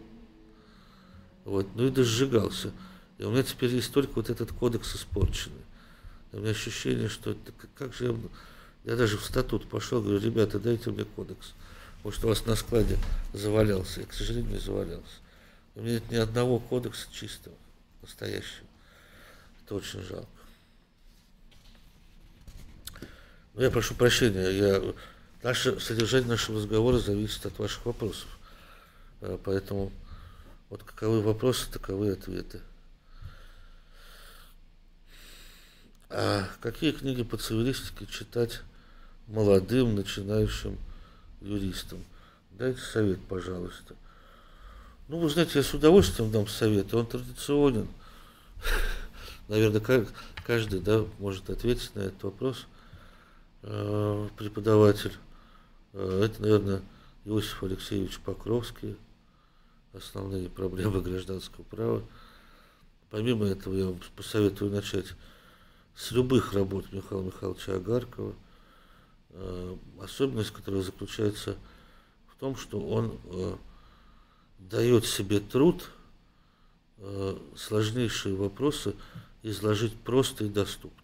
Вот, 1.46 1.68
ну 1.76 1.88
и 1.88 1.90
досжигался. 1.90 2.72
И 3.18 3.24
у 3.24 3.32
меня 3.32 3.44
теперь 3.44 3.74
есть 3.74 3.94
только 3.94 4.14
вот 4.16 4.30
этот 4.30 4.52
кодекс 4.52 4.96
испорченный. 4.96 5.62
У 6.34 6.38
меня 6.38 6.52
ощущение, 6.52 7.10
что 7.10 7.32
это, 7.32 7.52
как 7.76 7.94
же 7.94 8.06
я, 8.06 8.92
я 8.92 8.96
даже 8.96 9.18
в 9.18 9.26
статут 9.26 9.68
пошел, 9.68 10.02
говорю, 10.02 10.20
ребята, 10.20 10.60
дайте 10.60 10.90
мне 10.90 11.04
кодекс. 11.04 11.54
Может, 12.04 12.24
у 12.24 12.30
вас 12.30 12.46
на 12.46 12.56
складе 12.56 12.98
завалялся. 13.34 14.02
Я, 14.02 14.08
к 14.08 14.14
сожалению, 14.14 14.54
не 14.54 14.60
завалялся. 14.60 15.20
У 15.76 15.82
меня 15.82 15.96
нет 15.96 16.12
ни 16.12 16.16
одного 16.16 16.60
кодекса 16.60 17.08
чистого, 17.12 17.56
настоящего. 18.02 18.68
Это 19.64 19.76
очень 19.76 20.02
жалко. 20.02 20.28
Но 23.54 23.64
я 23.64 23.70
прошу 23.70 23.96
прощения, 23.96 24.50
я, 24.50 24.94
наше, 25.44 25.80
содержание 25.80 26.30
нашего 26.30 26.58
разговора 26.58 27.00
зависит 27.00 27.46
от 27.46 27.60
ваших 27.60 27.86
вопросов. 27.86 28.28
Э, 29.20 29.38
поэтому 29.44 29.92
вот 30.72 30.84
каковы 30.84 31.22
вопросы, 31.22 31.70
таковы 31.70 32.14
ответы. 32.14 32.62
А 36.10 36.48
какие 36.62 36.94
книги 36.94 37.24
по 37.24 37.36
цивилистике 37.36 38.06
читать 38.06 38.62
молодым, 39.28 39.96
начинающим 39.96 40.78
юристам? 41.42 42.00
Дайте 42.52 42.80
совет, 42.80 43.20
пожалуйста. 43.28 43.96
Ну, 45.10 45.20
вы 45.20 45.30
знаете, 45.30 45.60
я 45.60 45.64
с 45.64 45.74
удовольствием 45.74 46.32
дам 46.32 46.48
совет, 46.48 46.94
он 46.94 47.06
традиционен. 47.06 47.90
Наверное, 49.50 50.06
каждый 50.46 50.80
да, 50.80 51.04
может 51.20 51.50
ответить 51.50 51.94
на 51.96 52.00
этот 52.00 52.24
вопрос. 52.24 52.66
Э, 53.64 54.30
преподаватель. 54.38 55.14
Э, 55.92 56.24
это, 56.24 56.42
наверное, 56.42 56.82
Иосиф 57.26 57.62
Алексеевич 57.62 58.20
Покровский. 58.20 58.96
Основные 59.94 60.50
проблемы 60.50 61.02
гражданского 61.02 61.66
права. 61.66 62.02
Помимо 63.10 63.46
этого, 63.46 63.74
я 63.74 63.86
вам 63.88 64.00
посоветую 64.16 64.72
начать 64.72 65.08
с 65.96 66.12
любых 66.12 66.54
работ 66.54 66.94
Михаила 66.94 67.24
Михайловича 67.24 67.76
Агаркова, 67.76 68.34
э, 69.32 69.78
особенность 70.02 70.52
которая 70.52 70.82
заключается 70.82 71.58
в 72.28 72.40
том, 72.40 72.56
что 72.56 72.80
он 72.80 73.20
дает 74.60 75.06
себе 75.06 75.40
труд 75.40 75.90
сложнейшие 77.58 78.36
вопросы 78.36 78.96
изложить 79.44 79.96
просто 79.96 80.46
и 80.46 80.50
доступно. 80.50 80.98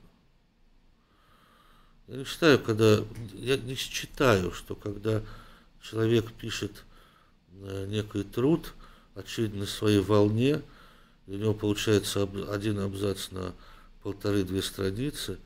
Я 2.07 2.17
не 2.17 2.23
считаю, 2.23 2.59
когда, 2.59 3.03
я 3.33 3.57
не 3.57 3.75
считаю, 3.75 4.53
что 4.53 4.75
когда 4.75 5.21
человек 5.81 6.31
пишет 6.31 6.71
э, 6.71 6.96
некий 7.87 8.23
труд, 8.23 8.73
очевидно, 9.15 9.65
своей 9.65 9.99
волне, 9.99 10.61
и 11.27 11.31
у 11.31 11.37
него 11.37 11.53
получается 11.53 12.23
один 12.51 12.79
абзац 12.79 13.31
на 13.31 13.53
полторы-две 14.03 14.61
страницы, 14.61 15.39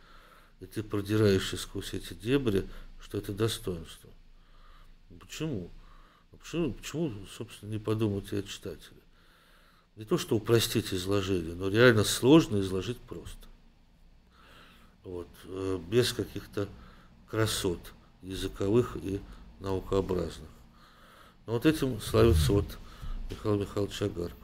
и 0.59 0.66
ты 0.66 0.84
продираешься 0.84 1.57
сквозь 1.57 1.93
эти 1.93 2.14
дебри, 2.14 2.68
что 3.01 3.18
это 3.18 3.34
достоинство. 3.34 4.09
Почему? 5.20 5.72
А 6.32 6.38
почему, 6.38 6.74
почему, 6.74 7.14
собственно, 7.36 7.72
не 7.72 7.80
подумать 7.80 8.32
о 8.34 8.43
читателе? 8.43 9.01
Не 9.95 10.05
то, 10.05 10.18
что 10.18 10.36
упростить 10.36 10.93
изложение, 10.93 11.55
но 11.55 11.70
реально 11.70 12.03
сложно 12.03 12.62
изложить 12.62 12.97
просто 12.99 13.47
вот, 15.03 15.28
э, 15.45 15.80
без 15.89 16.14
каких-то 16.14 16.70
красот 17.28 17.80
языковых 18.22 18.97
и 18.97 19.20
наукообразных. 19.59 20.49
Но 21.46 21.54
вот 21.54 21.66
этим 21.66 22.00
славится 22.00 22.54
вот 22.54 22.78
Михаил 23.30 23.60
Михайлович 23.60 24.02
Агарков. 24.02 24.38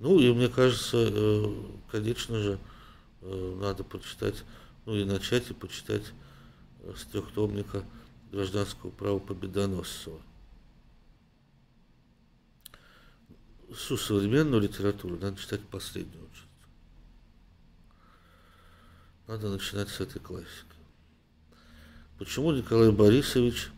Ну 0.00 0.18
и 0.18 0.32
мне 0.32 0.48
кажется, 0.48 0.96
э, 1.10 1.54
конечно 1.90 2.38
же, 2.38 2.58
э, 3.22 3.58
надо 3.60 3.84
прочитать, 3.84 4.44
ну 4.86 4.94
и 4.94 5.04
начать 5.04 5.50
и 5.50 5.54
почитать 5.54 6.04
с 6.96 7.04
трехтомника 7.04 7.84
гражданского 8.30 8.90
права 8.90 9.18
Победоносцева. 9.18 10.20
Всю 13.74 13.96
современную 13.96 14.62
литературу 14.62 15.18
надо 15.18 15.36
читать 15.36 15.60
последнюю 15.62 16.26
часть. 16.32 16.44
Надо 19.26 19.50
начинать 19.50 19.88
с 19.90 20.00
этой 20.00 20.20
классики. 20.20 20.48
Почему 22.18 22.52
Николай 22.52 22.90
Борисович 22.90 23.70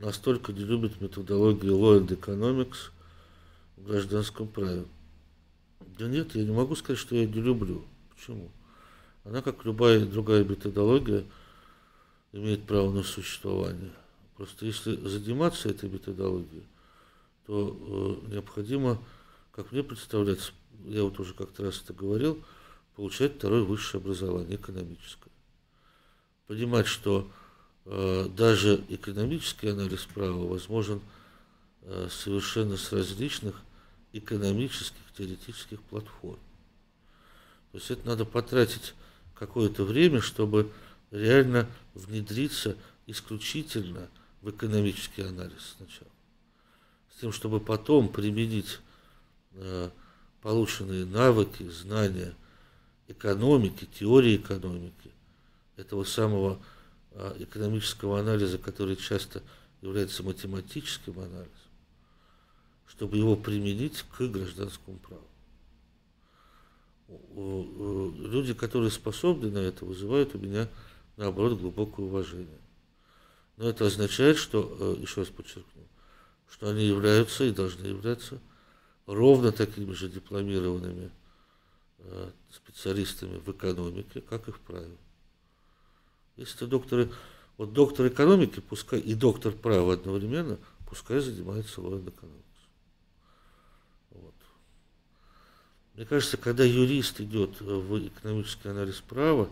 настолько 0.00 0.52
не 0.52 0.64
любит 0.64 1.00
методологию 1.00 1.74
Law 1.74 2.00
and 2.00 2.08
Economics 2.08 2.90
в 3.76 3.86
гражданском 3.86 4.48
праве? 4.48 4.84
Да 5.98 6.08
нет, 6.08 6.34
я 6.34 6.44
не 6.44 6.52
могу 6.52 6.74
сказать, 6.74 6.98
что 6.98 7.14
я 7.14 7.26
не 7.26 7.40
люблю. 7.40 7.84
Почему? 8.14 8.50
Она, 9.24 9.42
как 9.42 9.64
любая 9.64 10.04
другая 10.04 10.44
методология, 10.44 11.24
имеет 12.32 12.64
право 12.64 12.90
на 12.90 13.02
существование. 13.02 13.92
Просто 14.36 14.66
если 14.66 14.96
заниматься 14.96 15.68
этой 15.68 15.88
методологией, 15.88 16.64
то 17.46 18.22
э, 18.26 18.32
необходимо 18.32 18.98
как 19.52 19.72
мне 19.72 19.82
представляется, 19.82 20.52
я 20.84 21.02
вот 21.02 21.18
уже 21.20 21.34
как-то 21.34 21.64
раз 21.64 21.82
это 21.82 21.92
говорил, 21.92 22.42
получать 22.96 23.36
второе 23.36 23.62
высшее 23.62 24.00
образование, 24.00 24.56
экономическое. 24.56 25.30
Понимать, 26.46 26.86
что 26.86 27.30
даже 27.84 28.84
экономический 28.88 29.68
анализ 29.68 30.04
права 30.04 30.46
возможен 30.46 31.00
э, 31.82 32.08
совершенно 32.10 32.76
с 32.76 32.92
различных 32.92 33.60
экономических, 34.12 35.00
теоретических 35.16 35.80
платформ. 35.82 36.38
То 37.72 37.78
есть 37.78 37.90
это 37.90 38.06
надо 38.06 38.24
потратить 38.24 38.94
какое-то 39.34 39.84
время, 39.84 40.20
чтобы 40.20 40.70
реально 41.10 41.68
внедриться 41.94 42.76
исключительно 43.06 44.08
в 44.42 44.50
экономический 44.50 45.22
анализ 45.22 45.76
сначала. 45.76 46.10
С 47.14 47.20
тем, 47.20 47.32
чтобы 47.32 47.60
потом 47.60 48.08
применить 48.08 48.78
Э, 49.52 49.90
полученные 50.42 51.04
навыки, 51.04 51.68
знания 51.68 52.34
экономики, 53.08 53.86
теории 53.98 54.36
экономики, 54.36 55.10
этого 55.76 56.04
самого 56.04 56.54
э, 56.54 56.58
экономического 57.38 58.20
анализа, 58.20 58.58
который 58.58 58.96
часто 58.96 59.42
является 59.82 60.22
математическим 60.22 61.18
анализом, 61.18 61.50
чтобы 62.86 63.16
его 63.16 63.36
применить 63.36 64.04
к 64.12 64.20
гражданскому 64.22 64.98
праву. 64.98 65.26
Люди, 68.28 68.54
которые 68.54 68.90
способны 68.90 69.50
на 69.50 69.58
это, 69.58 69.84
вызывают 69.84 70.34
у 70.34 70.38
меня, 70.38 70.68
наоборот, 71.16 71.58
глубокое 71.58 72.06
уважение. 72.06 72.60
Но 73.56 73.68
это 73.68 73.86
означает, 73.86 74.38
что, 74.38 74.76
э, 74.80 75.02
еще 75.02 75.22
раз 75.22 75.28
подчеркну, 75.28 75.82
что 76.48 76.70
они 76.70 76.84
являются 76.86 77.44
и 77.44 77.50
должны 77.50 77.86
являться 77.86 78.40
ровно 79.06 79.52
такими 79.52 79.92
же 79.92 80.08
дипломированными 80.08 81.10
э, 81.98 82.30
специалистами 82.50 83.38
в 83.38 83.50
экономике, 83.50 84.20
как 84.22 84.48
и 84.48 84.52
в 84.52 84.60
праве. 84.60 84.96
Если 86.40 86.56
ты 86.56 86.66
доктор, 86.66 87.08
вот 87.58 87.74
доктор 87.74 88.08
экономики, 88.08 88.60
пускай 88.60 88.98
и 88.98 89.14
доктор 89.14 89.52
права 89.52 89.92
одновременно, 89.92 90.56
пускай 90.88 91.20
занимается 91.20 91.82
law 91.82 92.00
экономикой. 92.00 92.44
Вот. 94.12 94.34
Мне 95.94 96.06
кажется, 96.06 96.38
когда 96.38 96.64
юрист 96.64 97.20
идет 97.20 97.60
в 97.60 98.06
экономический 98.06 98.70
анализ 98.70 99.02
права 99.02 99.50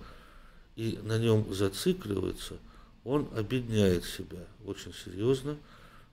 и 0.77 0.99
на 1.03 1.19
нем 1.19 1.53
зацикливается, 1.53 2.57
он 3.05 3.29
обедняет 3.37 4.07
себя 4.07 4.47
очень 4.65 4.95
серьезно, 4.95 5.59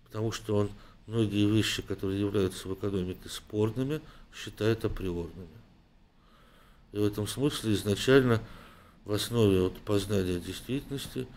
потому 0.03 0.33
что 0.33 0.57
он 0.57 0.69
многие 1.07 1.49
вещи, 1.49 1.81
которые 1.83 2.19
являются 2.19 2.67
в 2.67 2.73
экономике 2.73 3.29
спорными, 3.29 4.01
считают 4.33 4.83
априорными. 4.83 5.47
И 6.91 6.97
в 6.97 7.03
этом 7.05 7.27
смысле 7.27 7.73
изначально 7.75 8.41
в 9.05 9.13
основе 9.13 9.61
вот 9.61 9.77
познания 9.79 10.39
действительности 10.39 11.27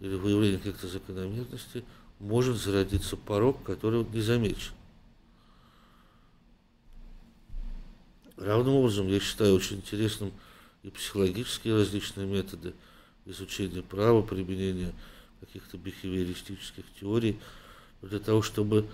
или 0.00 0.14
выявления 0.14 0.58
каких-то 0.58 0.88
закономерностей 0.88 1.84
может 2.18 2.56
зародиться 2.56 3.16
порог, 3.16 3.62
который 3.62 4.04
не 4.04 4.20
замечен. 4.20 4.72
Равным 8.36 8.74
образом 8.74 9.06
я 9.08 9.20
считаю 9.20 9.54
очень 9.54 9.76
интересным 9.76 10.32
и 10.82 10.90
психологические 10.90 11.74
различные 11.74 12.26
методы 12.26 12.74
изучения 13.26 13.82
права, 13.82 14.22
применения 14.22 14.92
каких-то 15.40 15.78
бихевиористических 15.78 16.84
теорий 17.00 17.38
для 18.02 18.18
того, 18.18 18.42
чтобы 18.42 18.88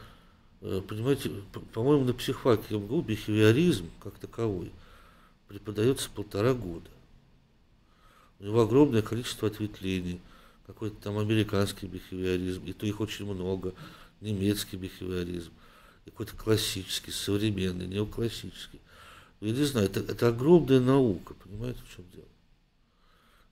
Э, 0.63 0.83
понимаете, 0.87 1.31
по-моему, 1.73 2.05
на 2.05 2.13
психфаке 2.13 2.77
МГУ 2.77 3.01
бихевиоризм 3.01 3.91
как 4.03 4.19
таковой 4.19 4.71
преподается 5.49 6.11
полтора 6.11 6.53
года. 6.53 6.89
У 8.41 8.45
него 8.45 8.63
огромное 8.63 9.03
количество 9.03 9.49
ответвлений, 9.49 10.21
какой-то 10.67 10.97
там 10.97 11.19
американский 11.19 11.87
бихевиоризм, 11.87 12.65
и 12.65 12.73
то 12.73 12.87
их 12.87 13.01
очень 13.01 13.27
много, 13.27 13.75
немецкий 14.23 14.77
бихевиоризм, 14.77 15.53
какой-то 16.07 16.35
классический, 16.37 17.11
современный, 17.11 17.87
неоклассический. 17.87 18.81
Я 19.41 19.53
не 19.53 19.65
знаю, 19.65 19.87
это, 19.87 20.01
это 20.01 20.29
огромная 20.29 20.81
наука, 20.81 21.35
понимаете, 21.35 21.81
в 21.87 21.95
чем 21.95 22.05
дело? 22.13 22.27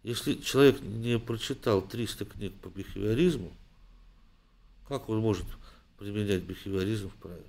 Если 0.04 0.34
человек 0.34 0.80
не 0.80 1.18
прочитал 1.18 1.82
300 1.82 2.24
книг 2.24 2.54
по 2.62 2.68
бихевиоризму, 2.68 3.52
как 4.88 5.10
он 5.10 5.18
может 5.18 5.44
применять 5.98 6.42
бихевиоризм 6.42 7.10
в 7.10 7.14
праве? 7.16 7.44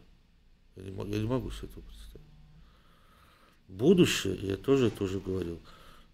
Я 0.75 0.83
не, 0.83 1.11
я 1.11 1.19
не 1.19 1.27
могу 1.27 1.51
себе 1.51 1.69
этого 1.69 1.83
представить. 1.83 2.27
Будущее, 3.69 4.35
я 4.41 4.57
тоже 4.57 4.89
тоже 4.89 5.19
говорил, 5.19 5.59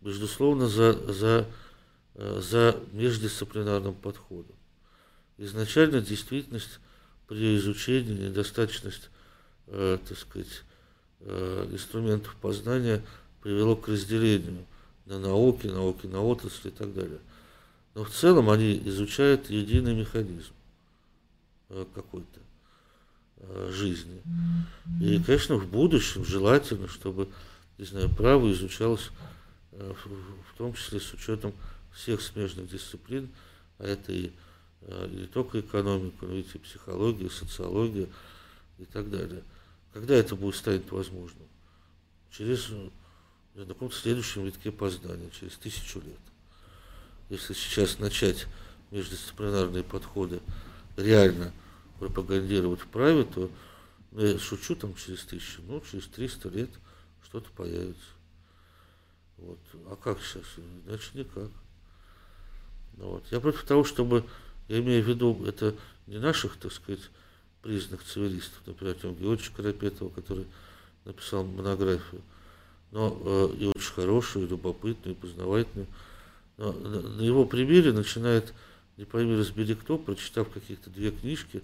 безусловно, 0.05 0.67
за, 0.67 0.93
за, 1.11 1.47
э, 2.13 2.41
за 2.41 2.79
междисциплинарным 2.93 3.95
подходом. 3.95 4.55
Изначально 5.37 5.99
действительность 5.99 6.79
при 7.27 7.57
изучении 7.57 8.27
недостаточность, 8.27 9.09
э, 9.67 9.97
так 10.07 10.17
сказать, 10.17 10.63
э, 11.21 11.69
инструментов 11.71 12.35
познания 12.39 13.01
привело 13.41 13.75
к 13.75 13.87
разделению 13.87 14.63
на 15.07 15.19
науки, 15.19 15.67
науки 15.67 16.05
на 16.05 16.21
отрасли 16.21 16.69
и 16.69 16.71
так 16.71 16.93
далее. 16.93 17.19
Но 17.95 18.03
в 18.03 18.11
целом 18.11 18.49
они 18.49 18.77
изучают 18.85 19.49
единый 19.49 19.95
механизм 19.95 20.53
э, 21.69 21.83
какой-то 21.95 22.39
э, 23.37 23.71
жизни. 23.73 24.21
И, 25.01 25.19
конечно, 25.23 25.55
в 25.55 25.67
будущем 25.67 26.23
желательно, 26.25 26.87
чтобы, 26.87 27.27
не 27.79 27.85
знаю, 27.85 28.09
право 28.09 28.51
изучалось 28.51 29.09
в 29.77 30.57
том 30.57 30.73
числе 30.73 30.99
с 30.99 31.13
учетом 31.13 31.53
всех 31.93 32.21
смежных 32.21 32.69
дисциплин, 32.69 33.29
а 33.77 33.85
это 33.85 34.11
и 34.11 34.31
не 34.81 35.25
только 35.27 35.59
экономика, 35.59 36.25
но 36.25 36.35
и 36.35 36.43
психология, 36.43 37.29
социология 37.29 38.07
и 38.77 38.85
так 38.85 39.09
далее. 39.09 39.43
Когда 39.93 40.15
это 40.15 40.35
будет 40.35 40.55
станет 40.55 40.91
возможным? 40.91 41.47
Через 42.31 42.69
на 43.55 43.65
каком-то 43.65 43.95
следующем 43.95 44.43
витке 44.43 44.71
познания, 44.71 45.29
через 45.39 45.55
тысячу 45.55 45.99
лет. 46.01 46.19
Если 47.29 47.53
сейчас 47.53 47.99
начать 47.99 48.47
междисциплинарные 48.91 49.83
подходы 49.83 50.41
реально 50.97 51.53
пропагандировать 51.99 52.81
праве, 52.81 53.23
то 53.23 53.49
ну, 54.11 54.21
я 54.21 54.37
шучу 54.37 54.75
там 54.75 54.93
через 54.95 55.23
тысячу, 55.23 55.61
ну, 55.67 55.81
через 55.89 56.07
300 56.07 56.49
лет 56.49 56.69
что-то 57.23 57.49
появится. 57.51 58.03
Вот. 59.37 59.59
А 59.87 59.95
как 59.95 60.19
сейчас? 60.21 60.43
Иначе 60.87 61.09
никак. 61.13 61.49
Ну, 62.97 63.11
вот. 63.11 63.23
Я 63.31 63.39
против 63.39 63.63
того, 63.63 63.83
чтобы, 63.83 64.23
я 64.67 64.79
имею 64.79 65.03
в 65.03 65.07
виду, 65.07 65.45
это 65.45 65.75
не 66.07 66.17
наших, 66.17 66.57
так 66.57 66.71
сказать, 66.71 67.01
признанных 67.61 68.03
цивилистов, 68.03 68.61
например, 68.65 68.95
Артем 68.95 69.15
Георгиевич 69.15 69.49
Карапетова, 69.49 70.09
который 70.09 70.45
написал 71.03 71.43
монографию, 71.43 72.21
но 72.91 73.17
э, 73.25 73.55
и 73.57 73.65
очень 73.65 73.93
хорошую, 73.93 74.45
и 74.45 74.49
любопытную, 74.49 75.15
и 75.15 75.19
познавательную. 75.19 75.87
Но 76.57 76.71
на 76.71 77.21
его 77.21 77.45
примере 77.45 77.91
начинает, 77.91 78.53
не 78.97 79.05
пойми 79.05 79.35
разбери 79.35 79.75
кто, 79.75 79.97
прочитав 79.97 80.49
каких-то 80.49 80.89
две 80.91 81.11
книжки, 81.11 81.63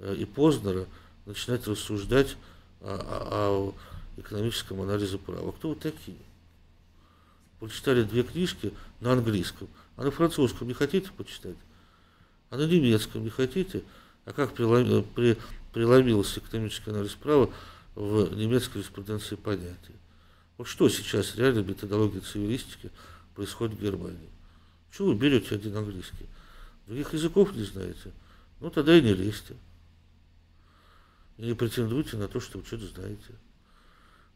э, 0.00 0.16
и 0.16 0.24
Познера, 0.24 0.86
начинать 1.26 1.66
рассуждать 1.66 2.36
о, 2.80 2.94
о, 2.94 3.74
о 4.16 4.20
экономическом 4.20 4.82
анализе 4.82 5.18
права. 5.18 5.52
Кто 5.52 5.70
вы 5.70 5.76
такие? 5.76 6.18
Прочитали 7.60 8.02
две 8.02 8.22
книжки 8.22 8.72
на 9.00 9.12
английском, 9.12 9.68
а 9.96 10.04
на 10.04 10.10
французском 10.10 10.68
не 10.68 10.74
хотите 10.74 11.10
почитать? 11.16 11.56
А 12.50 12.56
на 12.56 12.66
немецком 12.66 13.24
не 13.24 13.30
хотите? 13.30 13.82
А 14.24 14.32
как 14.32 14.54
преломился 14.54 16.40
экономический 16.40 16.90
анализ 16.90 17.12
права 17.14 17.50
в 17.94 18.34
немецкой 18.34 18.78
юриспруденции 18.78 19.36
понятия? 19.36 19.94
Вот 20.58 20.66
что 20.66 20.88
сейчас 20.88 21.36
реально 21.36 21.60
методология 21.60 22.20
цивилистики 22.20 22.90
происходит 23.34 23.78
в 23.78 23.82
Германии? 23.82 24.30
Чего 24.96 25.08
вы 25.08 25.14
берете 25.14 25.54
один 25.54 25.76
английский? 25.76 26.26
Других 26.86 27.12
языков 27.14 27.54
не 27.54 27.64
знаете? 27.64 28.12
Ну, 28.60 28.70
тогда 28.70 28.96
и 28.96 29.02
не 29.02 29.12
лезьте. 29.14 29.56
И 31.36 31.42
не 31.46 31.54
претендуйте 31.54 32.16
на 32.16 32.28
то, 32.28 32.40
что 32.40 32.58
вы 32.58 32.64
что-то 32.64 32.86
знаете. 32.86 33.34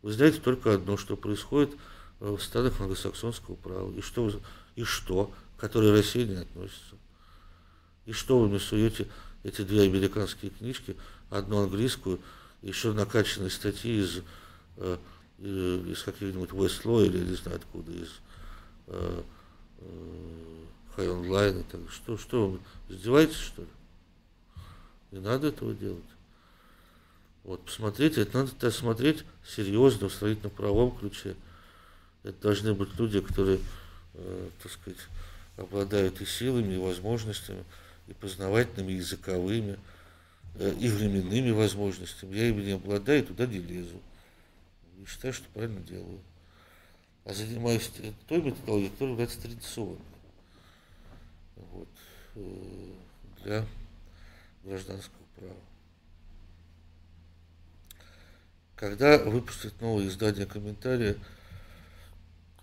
Вы 0.03 0.13
знаете 0.13 0.41
только 0.41 0.75
одно, 0.75 0.97
что 0.97 1.17
происходит 1.17 1.75
в 2.21 2.39
странах 2.41 2.81
англосаксонского 2.81 3.57
права. 3.57 3.93
И 3.93 4.01
что, 4.01 4.31
и 4.77 4.85
что, 4.85 5.33
к 5.57 5.61
которой 5.61 5.91
Россия 5.91 6.27
не 6.27 6.37
относится. 6.37 6.97
И 8.07 8.13
что 8.13 8.39
вы 8.39 8.49
мне 8.49 8.61
суете 8.61 9.09
эти 9.43 9.63
две 9.63 9.83
американские 9.83 10.51
книжки, 10.51 10.97
одну 11.31 11.63
английскую, 11.63 12.21
еще 12.63 12.93
накачанные 12.93 13.51
статьи 13.51 14.01
из 14.01 14.23
э, 14.77 14.99
из 15.41 16.03
каких-нибудь 16.03 16.53
Вестло 16.53 17.01
или 17.03 17.19
не 17.19 17.35
знаю 17.35 17.57
откуда, 17.57 17.93
из 17.93 18.11
э, 18.89 19.23
э, 19.79 20.65
High 20.97 21.23
Online. 21.23 21.65
Так, 21.71 21.81
что, 21.91 22.19
что 22.19 22.51
вы 22.51 22.61
издеваетесь, 22.89 23.37
что 23.37 23.63
ли? 23.63 23.69
Не 25.13 25.21
надо 25.21 25.49
этого 25.49 25.73
делать. 25.75 26.05
Вот, 27.45 27.65
посмотрите, 27.65 28.21
это 28.21 28.39
надо 28.39 28.71
смотреть 28.71 29.25
серьезно, 29.47 30.09
в 30.09 30.13
строительно-правовом 30.13 30.99
ключе. 30.99 31.35
Это 32.23 32.41
должны 32.41 32.75
быть 32.75 32.99
люди, 32.99 33.21
которые, 33.21 33.61
э, 34.15 34.49
так 34.63 34.73
сказать, 34.73 35.01
обладают 35.57 36.21
и 36.21 36.27
силами, 36.27 36.75
и 36.75 36.79
возможностями, 36.79 37.65
и 38.09 38.13
познавательными, 38.13 38.93
и 38.93 38.97
языковыми, 38.97 39.79
э, 40.57 40.75
и 40.79 40.89
временными 40.89 41.51
возможностями. 41.51 42.37
Я 42.37 42.49
ими 42.49 42.63
не 42.63 42.73
обладаю, 42.73 43.25
туда 43.25 43.47
не 43.47 43.59
лезу 43.59 44.01
и 45.01 45.07
считаю, 45.07 45.33
что 45.33 45.49
правильно 45.55 45.81
делаю. 45.81 46.21
А 47.25 47.33
занимаюсь 47.33 47.91
той 48.29 48.43
методологией, 48.43 48.91
которая 48.91 49.13
является 49.13 49.41
традиционной 49.41 49.99
вот, 51.57 51.89
э, 52.35 52.93
для 53.45 53.67
гражданского 54.65 55.23
права. 55.37 55.55
Когда 58.77 59.19
выпустят 59.19 59.79
новое 59.81 60.09
издание 60.09 60.47
комментария 60.47 61.17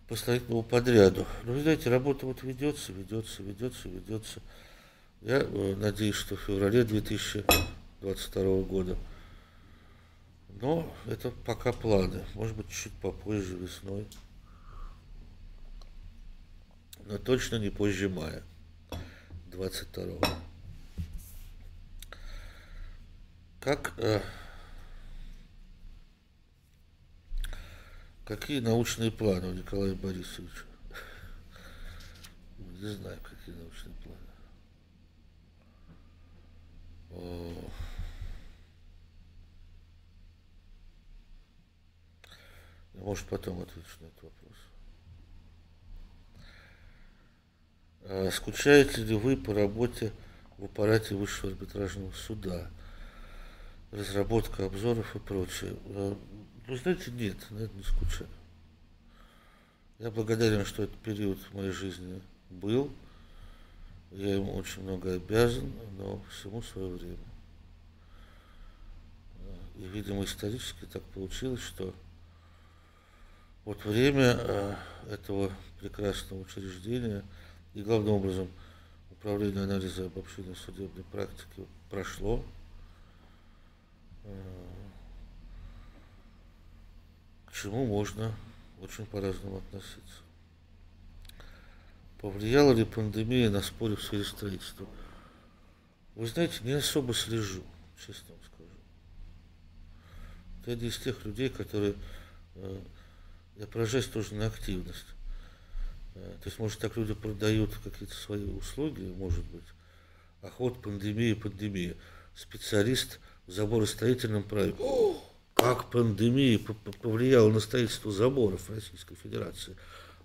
по 0.07 0.61
подряду. 0.61 1.25
Ну, 1.43 1.53
вы 1.53 1.61
знаете, 1.61 1.89
работа 1.89 2.25
вот 2.25 2.43
ведется, 2.43 2.91
ведется, 2.93 3.43
ведется, 3.43 3.89
ведется. 3.89 4.41
Я 5.21 5.39
э, 5.41 5.75
надеюсь, 5.75 6.15
что 6.15 6.35
в 6.35 6.41
феврале 6.41 6.83
2022 6.83 8.61
года 8.63 8.97
но 10.61 10.91
это 11.05 11.31
пока 11.45 11.71
планы. 11.71 12.23
Может 12.33 12.55
быть, 12.55 12.69
чуть 12.69 12.93
попозже, 12.93 13.55
весной. 13.55 14.07
Но 17.05 17.17
точно 17.17 17.57
не 17.57 17.69
позже 17.69 18.09
мая 18.09 18.43
22 19.51 20.27
Как, 23.61 23.93
э, 23.97 24.21
какие 28.27 28.59
научные 28.59 29.09
планы 29.09 29.47
у 29.47 29.53
Николая 29.53 29.95
Борисовича? 29.95 30.65
Не 32.59 32.89
знаю, 32.89 33.19
какие 33.23 33.55
научные 33.55 33.95
планы. 34.03 34.17
О, 37.11 37.71
Может, 42.95 43.27
потом 43.27 43.61
отвечу 43.61 43.87
на 44.01 44.07
этот 44.07 44.23
вопрос. 44.23 44.57
А 48.05 48.31
скучаете 48.31 49.03
ли 49.03 49.15
вы 49.15 49.37
по 49.37 49.53
работе 49.53 50.11
в 50.57 50.65
аппарате 50.65 51.15
Высшего 51.15 51.51
арбитражного 51.51 52.11
суда? 52.11 52.69
Разработка 53.91 54.65
обзоров 54.65 55.15
и 55.15 55.19
прочее. 55.19 55.77
Вы 56.67 56.75
знаете, 56.75 57.11
нет, 57.11 57.37
на 57.49 57.59
это 57.59 57.73
не 57.75 57.83
скучаю. 57.83 58.29
Я 59.99 60.11
благодарен, 60.11 60.65
что 60.65 60.83
этот 60.83 60.97
период 60.97 61.39
в 61.39 61.53
моей 61.55 61.71
жизни 61.71 62.21
был. 62.49 62.91
Я 64.11 64.35
ему 64.35 64.53
очень 64.53 64.83
много 64.83 65.13
обязан, 65.13 65.71
но 65.97 66.21
всему 66.29 66.61
свое 66.61 66.89
время. 66.89 67.17
И, 69.77 69.85
видимо, 69.85 70.25
исторически 70.25 70.85
так 70.85 71.03
получилось, 71.03 71.61
что 71.61 71.95
вот 73.63 73.85
время 73.85 74.35
э, 74.37 74.75
этого 75.09 75.51
прекрасного 75.79 76.41
учреждения 76.41 77.23
и, 77.75 77.81
главным 77.81 78.15
образом, 78.15 78.49
управление 79.11 79.63
анализа 79.63 80.07
обобщенной 80.07 80.55
судебной 80.55 81.05
практики 81.05 81.65
прошло. 81.89 82.43
Чему 87.61 87.87
можно 87.87 88.35
очень 88.81 89.07
по-разному 89.07 89.57
относиться. 89.57 90.21
повлияла 92.21 92.71
ли 92.71 92.85
пандемия 92.85 93.49
на 93.49 93.63
споры 93.63 93.95
в 93.95 94.03
сфере 94.03 94.23
строительства? 94.23 94.85
Вы 96.13 96.27
знаете, 96.27 96.59
не 96.61 96.73
особо 96.73 97.15
слежу, 97.15 97.63
честно 97.97 98.35
вам 98.35 98.43
скажу. 98.45 98.69
Я 100.67 100.73
один 100.73 100.89
из 100.89 100.97
тех 100.99 101.25
людей, 101.25 101.49
которые... 101.49 101.95
Э, 102.55 102.79
я 103.57 103.65
поражаюсь 103.65 104.05
тоже 104.05 104.35
на 104.35 104.45
активность. 104.45 105.07
Э, 106.13 106.35
то 106.39 106.49
есть, 106.49 106.59
может, 106.59 106.79
так 106.79 106.95
люди 106.95 107.15
продают 107.15 107.75
какие-то 107.83 108.13
свои 108.13 108.45
услуги, 108.45 109.01
может 109.17 109.45
быть. 109.45 109.65
Охот, 110.43 110.81
пандемия, 110.83 111.35
пандемия. 111.35 111.95
Специалист 112.35 113.19
в 113.47 113.51
заборостроительном 113.51 114.43
праве. 114.43 114.75
О, 114.77 115.26
как 115.57 115.89
пандемия 115.89 116.59
повлияла 117.01 117.51
на 117.51 117.59
строительство 117.59 118.11
заборов 118.11 118.69
Российской 118.69 119.15
Федерации. 119.15 119.75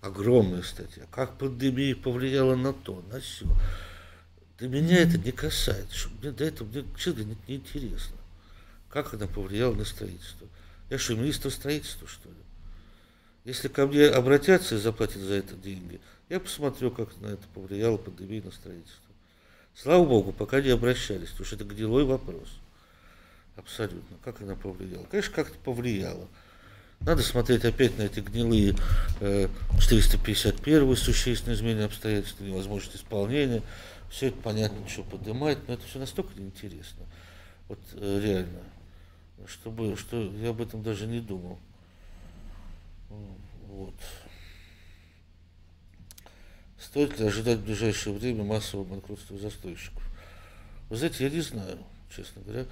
Огромная 0.01 0.61
статья. 0.61 1.05
Как 1.11 1.37
пандемия 1.37 1.95
повлияла 1.95 2.55
на 2.55 2.71
то, 2.71 3.03
на 3.11 3.19
все. 3.19 3.45
Для 4.59 4.67
меня 4.69 5.01
это 5.01 5.17
не 5.17 5.31
касается. 5.31 6.09
Мне 6.21 6.31
до 6.31 6.43
этого 6.45 6.67
мне, 6.67 6.85
честно, 6.97 7.21
не, 7.21 7.37
не 7.47 7.55
интересно. 7.55 8.15
Как 8.89 9.13
она 9.13 9.27
повлияла 9.27 9.73
на 9.73 9.85
строительство. 9.85 10.47
Я 10.89 10.99
что, 10.99 11.15
министр 11.15 11.49
строительства, 11.49 12.07
что 12.07 12.29
ли? 12.29 12.35
Если 13.43 13.67
ко 13.67 13.87
мне 13.87 14.05
обратятся 14.05 14.75
и 14.75 14.77
заплатят 14.77 15.21
за 15.21 15.33
это 15.33 15.55
деньги, 15.55 15.99
я 16.29 16.39
посмотрю, 16.39 16.91
как 16.91 17.09
на 17.21 17.27
это 17.27 17.43
повлияло 17.53 17.97
пандемия 17.97 18.43
на 18.43 18.51
строительство. 18.51 19.01
Слава 19.75 20.05
Богу, 20.05 20.31
пока 20.31 20.61
не 20.61 20.69
обращались, 20.69 21.29
потому 21.29 21.45
что 21.45 21.55
это 21.55 21.65
гнилой 21.65 22.05
вопрос. 22.05 22.47
Абсолютно. 23.55 24.17
Как 24.23 24.41
она 24.41 24.55
повлияла? 24.55 25.05
Конечно, 25.05 25.33
как-то 25.33 25.57
повлияла. 25.59 26.27
Надо 27.01 27.21
смотреть 27.21 27.65
опять 27.65 27.97
на 27.97 28.03
эти 28.03 28.21
гнилые 28.21 28.75
э, 29.19 29.49
451 29.79 30.95
существенные 30.95 31.57
изменения 31.57 31.85
обстоятельств, 31.85 32.39
невозможность 32.39 32.95
исполнения. 32.95 33.61
Все 34.09 34.27
это 34.27 34.37
понятно, 34.37 34.87
что 34.87 35.03
поднимать, 35.03 35.57
но 35.67 35.73
это 35.73 35.85
все 35.85 35.99
настолько 35.99 36.39
неинтересно. 36.39 37.05
Вот 37.67 37.79
э, 37.93 38.19
реально. 38.23 38.61
Чтобы, 39.47 39.97
что 39.97 40.21
я 40.21 40.49
об 40.49 40.61
этом 40.61 40.81
даже 40.81 41.05
не 41.05 41.19
думал. 41.19 41.59
Вот. 43.67 43.95
Стоит 46.79 47.19
ли 47.19 47.25
ожидать 47.25 47.59
в 47.59 47.65
ближайшее 47.65 48.15
время 48.15 48.43
массового 48.43 48.85
банкротства 48.85 49.37
застройщиков? 49.37 50.03
Вы 50.89 50.97
знаете, 50.97 51.23
я 51.25 51.29
не 51.29 51.41
знаю, 51.41 51.79
честно 52.15 52.41
говоря. 52.43 52.65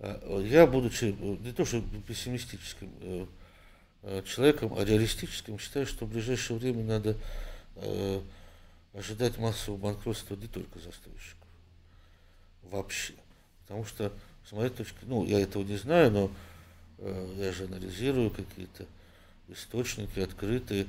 А, 0.00 0.40
я, 0.40 0.66
будучи 0.66 1.16
не 1.40 1.52
то 1.52 1.64
что 1.64 1.82
пессимистическим 2.06 2.90
э, 3.00 3.26
э, 4.02 4.22
человеком, 4.26 4.74
а 4.76 4.84
реалистическим, 4.84 5.58
считаю, 5.58 5.86
что 5.86 6.06
в 6.06 6.10
ближайшее 6.10 6.58
время 6.58 6.84
надо 6.84 7.16
э, 7.76 8.20
ожидать 8.94 9.38
массового 9.38 9.78
банкротства 9.78 10.36
не 10.36 10.46
только 10.46 10.78
застройщиков. 10.78 11.48
Вообще. 12.62 13.14
Потому 13.62 13.84
что, 13.84 14.12
с 14.48 14.52
моей 14.52 14.70
точки, 14.70 14.98
ну, 15.02 15.24
я 15.24 15.40
этого 15.40 15.62
не 15.62 15.76
знаю, 15.76 16.10
но 16.10 16.30
я 17.36 17.52
же 17.52 17.64
анализирую 17.64 18.30
какие-то 18.30 18.86
источники 19.48 20.18
открытые. 20.20 20.86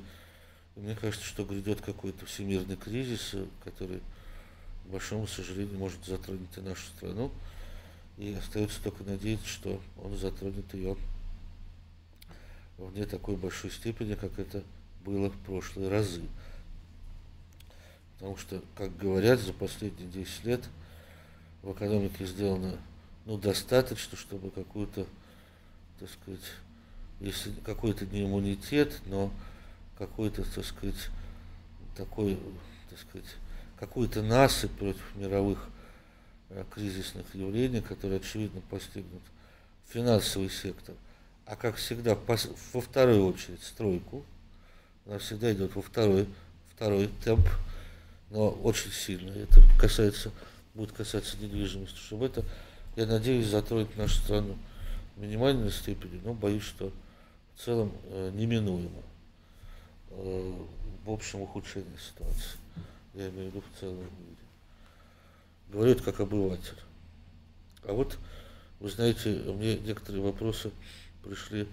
И 0.75 0.79
мне 0.79 0.95
кажется, 0.95 1.25
что 1.25 1.45
грядет 1.45 1.81
какой-то 1.81 2.25
всемирный 2.25 2.77
кризис, 2.77 3.35
который, 3.63 3.99
к 4.85 4.87
большому 4.87 5.27
сожалению, 5.27 5.77
может 5.77 6.03
затронуть 6.05 6.57
и 6.57 6.61
нашу 6.61 6.85
страну. 6.97 7.31
И 8.19 8.33
остается 8.33 8.83
только 8.83 9.05
надеяться, 9.05 9.47
что 9.47 9.81
он 9.97 10.17
затронет 10.17 10.73
ее 10.73 10.97
в 12.77 12.93
не 12.93 13.05
такой 13.05 13.37
большой 13.37 13.71
степени, 13.71 14.15
как 14.15 14.37
это 14.37 14.61
было 15.05 15.29
в 15.29 15.37
прошлые 15.39 15.89
разы. 15.89 16.23
Потому 18.15 18.35
что, 18.35 18.61
как 18.75 18.95
говорят, 18.97 19.39
за 19.39 19.53
последние 19.53 20.09
10 20.09 20.43
лет 20.43 20.65
в 21.63 21.71
экономике 21.71 22.25
сделано 22.25 22.77
ну, 23.25 23.37
достаточно, 23.37 24.17
чтобы 24.17 24.51
какую-то, 24.51 25.05
так 25.99 26.09
сказать, 26.09 26.43
если 27.21 27.51
какой-то 27.63 28.05
не 28.05 28.25
иммунитет, 28.25 28.99
но 29.05 29.31
какой-то, 29.97 30.43
так 30.43 30.65
сказать, 30.65 31.09
такой, 31.95 32.37
так 32.89 32.99
сказать, 32.99 33.29
какой-то 33.77 34.21
насыпь 34.21 34.71
против 34.71 35.15
мировых 35.15 35.69
кризисных 36.73 37.33
явлений, 37.35 37.81
которые, 37.81 38.19
очевидно, 38.19 38.61
постигнут 38.69 39.21
финансовый 39.87 40.49
сектор. 40.49 40.95
А 41.45 41.55
как 41.55 41.75
всегда, 41.75 42.15
во 42.15 42.81
вторую 42.81 43.25
очередь 43.25 43.63
стройку. 43.63 44.23
Она 45.05 45.17
всегда 45.17 45.51
идет 45.51 45.75
во 45.75 45.81
второй, 45.81 46.27
второй 46.75 47.09
темп, 47.23 47.47
но 48.29 48.49
очень 48.49 48.91
сильно. 48.91 49.31
Это 49.31 49.61
касается, 49.79 50.31
будет 50.75 50.91
касаться 50.91 51.37
недвижимости, 51.37 51.97
чтобы 51.97 52.27
это, 52.27 52.45
я 52.95 53.07
надеюсь, 53.07 53.47
затронет 53.47 53.95
нашу 53.97 54.15
страну 54.21 54.55
в 55.15 55.21
минимальной 55.21 55.71
степени, 55.71 56.21
но 56.23 56.33
боюсь, 56.33 56.63
что 56.63 56.91
в 57.55 57.65
целом 57.65 57.91
э, 58.05 58.31
неминуемо 58.35 59.01
э, 60.11 60.53
в 61.05 61.09
общем 61.09 61.41
ухудшении 61.41 61.97
ситуации. 61.97 62.59
Я 63.15 63.29
имею 63.29 63.49
в 63.49 63.55
виду 63.55 63.63
в 63.73 63.79
целом 63.79 64.05
это 65.73 66.03
как 66.03 66.19
обыватель. 66.19 66.77
А 67.83 67.93
вот, 67.93 68.17
вы 68.79 68.89
знаете, 68.89 69.29
мне 69.29 69.77
некоторые 69.77 70.23
вопросы 70.23 70.71
пришли 71.23 71.67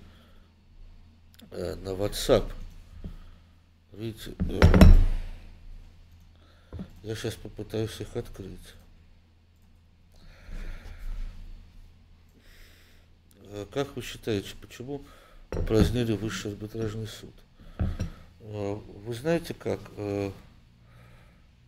э, 1.50 1.74
на 1.76 1.90
WhatsApp. 1.90 2.50
Видите, 3.92 4.34
э, 4.48 4.60
я 7.02 7.14
сейчас 7.14 7.34
попытаюсь 7.34 8.00
их 8.00 8.16
открыть. 8.16 8.74
Э, 13.44 13.66
как 13.72 13.96
вы 13.96 14.02
считаете, 14.02 14.54
почему 14.60 15.04
упразднили 15.52 16.12
высший 16.12 16.52
арбитражный 16.52 17.08
суд. 17.08 17.34
А, 17.78 18.74
вы 18.74 19.14
знаете 19.14 19.54
как? 19.54 19.80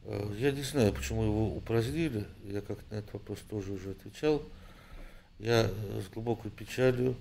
Э, 0.09 0.31
э, 0.33 0.37
я 0.39 0.51
не 0.53 0.63
знаю, 0.63 0.93
почему 0.93 1.25
его 1.25 1.57
упразднили. 1.57 2.27
Я 2.45 2.61
как 2.61 2.79
на 2.91 2.97
этот 2.97 3.13
вопрос 3.13 3.39
тоже 3.49 3.73
уже 3.73 3.91
отвечал. 3.91 4.43
Я 5.39 5.71
э, 5.71 6.03
с 6.03 6.13
глубокой 6.13 6.51
печалью, 6.51 7.15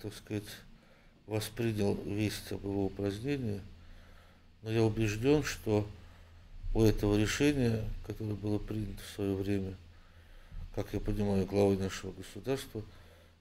так 0.00 0.14
сказать, 0.14 0.48
воспринял 1.26 1.94
весть 2.06 2.50
об 2.52 2.64
его 2.64 2.86
упразднении. 2.86 3.60
Но 4.62 4.70
я 4.70 4.82
убежден, 4.82 5.42
что 5.42 5.86
у 6.72 6.82
этого 6.82 7.18
решения, 7.18 7.84
которое 8.06 8.32
было 8.32 8.58
принято 8.58 9.02
в 9.02 9.14
свое 9.14 9.34
время, 9.34 9.74
как 10.74 10.94
я 10.94 11.00
понимаю, 11.00 11.44
главой 11.44 11.76
нашего 11.76 12.12
государства– 12.12 12.82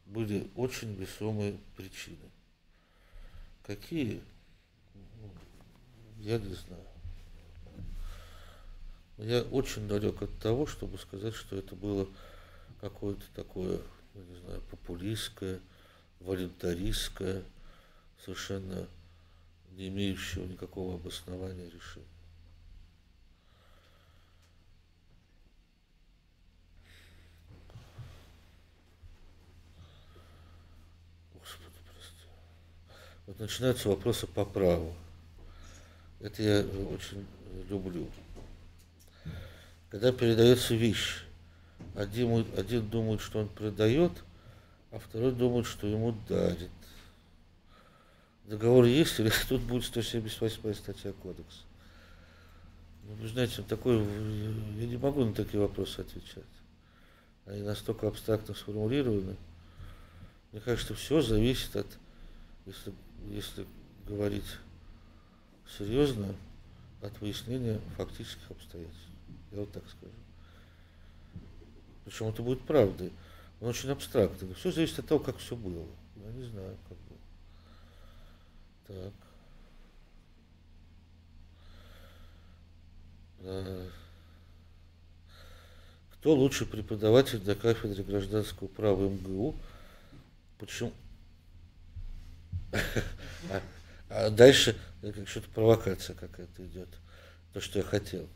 были 0.06 0.48
очень 0.56 0.94
весомые 0.96 1.58
причины. 1.76 2.18
Какие? 3.64 4.22
Ну, 6.26 6.32
я 6.32 6.40
не 6.40 6.56
знаю. 6.56 6.84
Я 9.18 9.42
очень 9.44 9.88
далек 9.88 10.22
от 10.24 10.38
того, 10.40 10.66
чтобы 10.66 10.98
сказать, 10.98 11.36
что 11.36 11.56
это 11.56 11.76
было 11.76 12.08
какое-то 12.82 13.24
такое, 13.36 13.80
я 14.16 14.22
не 14.22 14.36
знаю, 14.42 14.62
популистское, 14.72 15.60
волюнтаристское, 16.20 17.44
совершенно 18.24 18.88
не 19.74 19.88
имеющего 19.90 20.46
никакого 20.46 20.96
обоснования 20.96 21.70
решения. 21.70 22.08
Вот 33.28 33.40
начинаются 33.40 33.90
вопросы 33.90 34.28
по 34.28 34.46
праву. 34.46 34.96
Это 36.20 36.42
я 36.42 36.62
очень 36.62 37.26
люблю. 37.70 38.08
Когда 39.90 40.12
передается 40.12 40.76
вещь, 40.76 41.24
один, 41.96 42.46
один 42.58 42.90
думает, 42.90 43.22
что 43.22 43.40
он 43.40 43.48
продает, 43.48 44.12
а 44.92 45.00
второй 45.00 45.32
думает, 45.32 45.66
что 45.66 45.88
ему 45.88 46.16
дарит. 46.28 46.70
Договор 48.46 48.86
есть, 48.86 49.20
или 49.20 49.32
тут 49.50 49.62
будет 49.62 49.84
178 49.84 50.74
статья 50.74 51.14
кодекса. 51.14 51.64
Ну, 53.04 53.14
вы 53.16 53.28
знаете, 53.28 53.62
такой, 53.62 54.00
я 54.00 54.88
не 54.88 54.98
могу 54.98 55.26
на 55.26 55.34
такие 55.34 55.60
вопросы 55.60 56.00
отвечать. 56.00 56.44
Они 57.46 57.62
настолько 57.62 58.08
абстрактно 58.08 58.56
сформулированы. 58.56 59.36
Мне 60.52 60.62
кажется, 60.62 60.96
все 60.96 61.22
зависит 61.22 61.76
от, 61.76 61.88
если 62.66 62.94
если 63.30 63.66
говорить 64.08 64.46
серьезно, 65.78 66.36
от 67.02 67.20
выяснения 67.22 67.80
фактических 67.98 68.50
обстоятельств. 68.52 69.00
Я 69.52 69.60
вот 69.60 69.72
так 69.72 69.84
скажу. 69.90 70.12
Причем 72.06 72.28
это 72.28 72.42
будет 72.42 72.62
правдой. 72.62 73.12
Он 73.62 73.70
очень 73.70 73.90
абстрактный. 73.90 74.54
Все 74.56 74.72
зависит 74.72 75.00
от 75.00 75.08
того, 75.08 75.20
как 75.20 75.38
все 75.38 75.56
было. 75.56 75.86
Я 76.18 76.32
не 76.32 76.44
знаю, 76.46 76.78
как 76.90 76.98
было. 76.98 77.20
Так. 78.88 79.14
Э, 83.40 83.90
кто 86.14 86.34
лучший 86.34 86.68
преподаватель 86.68 87.40
для 87.40 87.56
кафедры 87.56 88.04
гражданского 88.04 88.68
права 88.68 89.10
МГУ? 89.10 89.56
Почему? 90.60 90.92
А, 94.08 94.28
а 94.28 94.30
дальше 95.06 95.26
что-то 95.26 95.50
провокация 95.50 96.16
какая-то 96.16 96.66
идет. 96.66 96.90
То, 97.54 97.62
что 97.62 97.80
я 97.80 97.86
хотел. 97.86 98.28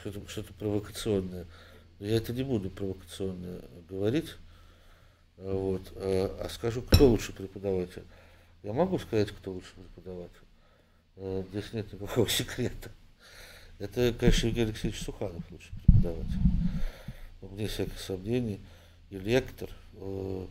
Что-то, 0.00 0.26
что-то 0.28 0.52
провокационное. 0.54 1.46
Я 1.98 2.16
это 2.16 2.32
не 2.32 2.42
буду 2.42 2.70
провокационно 2.70 3.62
говорить. 3.88 4.34
Вот. 5.36 5.82
А, 5.96 6.44
а 6.44 6.48
скажу, 6.48 6.82
кто 6.82 7.08
лучше 7.08 7.32
преподаватель. 7.32 8.04
Я 8.62 8.72
могу 8.72 8.98
сказать, 8.98 9.30
кто 9.30 9.52
лучше 9.52 9.72
преподаватель. 9.74 10.32
Э, 11.16 11.44
здесь 11.50 11.72
нет 11.72 11.92
никакого 11.92 12.28
секрета. 12.28 12.90
Это, 13.78 14.14
конечно, 14.18 14.46
Евгений 14.46 14.70
Алексеевич 14.70 15.02
Суханов 15.02 15.42
лучший 15.50 15.72
преподаватель. 15.86 16.38
Вне 17.42 17.66
всяких 17.66 17.98
сомнений. 17.98 18.60
И 19.10 19.18
лектор. 19.18 19.68
Э, 19.94 20.46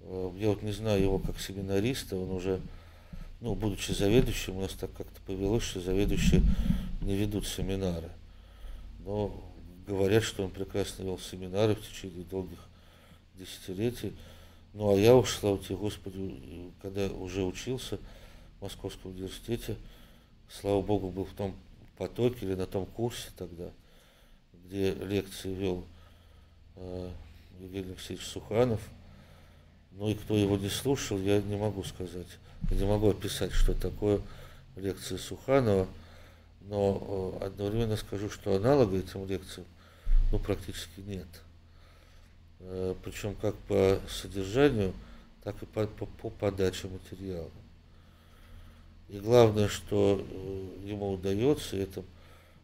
э, 0.00 0.32
я 0.36 0.48
вот 0.48 0.62
не 0.62 0.72
знаю 0.72 1.02
его 1.02 1.18
как 1.18 1.40
семинариста, 1.40 2.16
он 2.16 2.30
уже, 2.30 2.60
ну, 3.40 3.54
будучи 3.54 3.92
заведующим, 3.92 4.56
у 4.56 4.60
нас 4.62 4.72
так 4.72 4.92
как-то 4.92 5.20
повелось, 5.26 5.64
что 5.64 5.80
заведующие 5.80 6.42
не 7.02 7.16
ведут 7.16 7.46
семинары. 7.46 8.10
Но 9.04 9.44
говорят, 9.86 10.22
что 10.22 10.44
он 10.44 10.50
прекрасно 10.50 11.02
вел 11.02 11.18
семинары 11.18 11.74
в 11.74 11.86
течение 11.86 12.24
долгих 12.24 12.58
десятилетий. 13.34 14.14
Ну, 14.72 14.94
а 14.94 14.98
я 14.98 15.14
уж, 15.14 15.30
слава 15.30 15.58
тебе, 15.58 15.76
Господи, 15.76 16.72
когда 16.82 17.06
уже 17.06 17.42
учился 17.42 17.98
в 18.58 18.62
Московском 18.62 19.12
университете, 19.12 19.76
слава 20.48 20.82
Богу, 20.82 21.10
был 21.10 21.24
в 21.24 21.34
том 21.34 21.54
потоке 21.96 22.46
или 22.46 22.54
на 22.54 22.66
том 22.66 22.86
курсе 22.86 23.28
тогда, 23.36 23.70
где 24.64 24.92
лекции 24.94 25.52
вел 25.52 25.84
э, 26.76 27.10
Евгений 27.60 27.90
Алексеевич 27.90 28.26
Суханов. 28.26 28.80
Ну 29.92 30.08
и 30.08 30.14
кто 30.14 30.36
его 30.36 30.56
не 30.56 30.70
слушал, 30.70 31.18
я 31.18 31.40
не 31.40 31.56
могу 31.56 31.84
сказать. 31.84 32.26
Я 32.70 32.76
не 32.76 32.84
могу 32.86 33.10
описать, 33.10 33.52
что 33.52 33.74
такое 33.74 34.20
лекции 34.76 35.16
Суханова, 35.16 35.86
но 36.62 37.38
э, 37.40 37.46
одновременно 37.46 37.96
скажу, 37.96 38.30
что 38.30 38.56
аналога 38.56 38.96
этим 38.96 39.26
лекциям 39.26 39.66
ну, 40.32 40.38
практически 40.38 41.00
нет. 41.00 41.28
Э, 42.60 42.94
причем 43.04 43.34
как 43.36 43.54
по 43.68 44.00
содержанию, 44.08 44.94
так 45.42 45.62
и 45.62 45.66
по, 45.66 45.86
по, 45.86 46.06
по 46.06 46.30
подаче 46.30 46.88
материала. 46.88 47.50
И 49.08 49.18
главное, 49.18 49.68
что 49.68 50.24
э, 50.26 50.88
ему 50.88 51.12
удается, 51.12 51.76
это, 51.76 52.02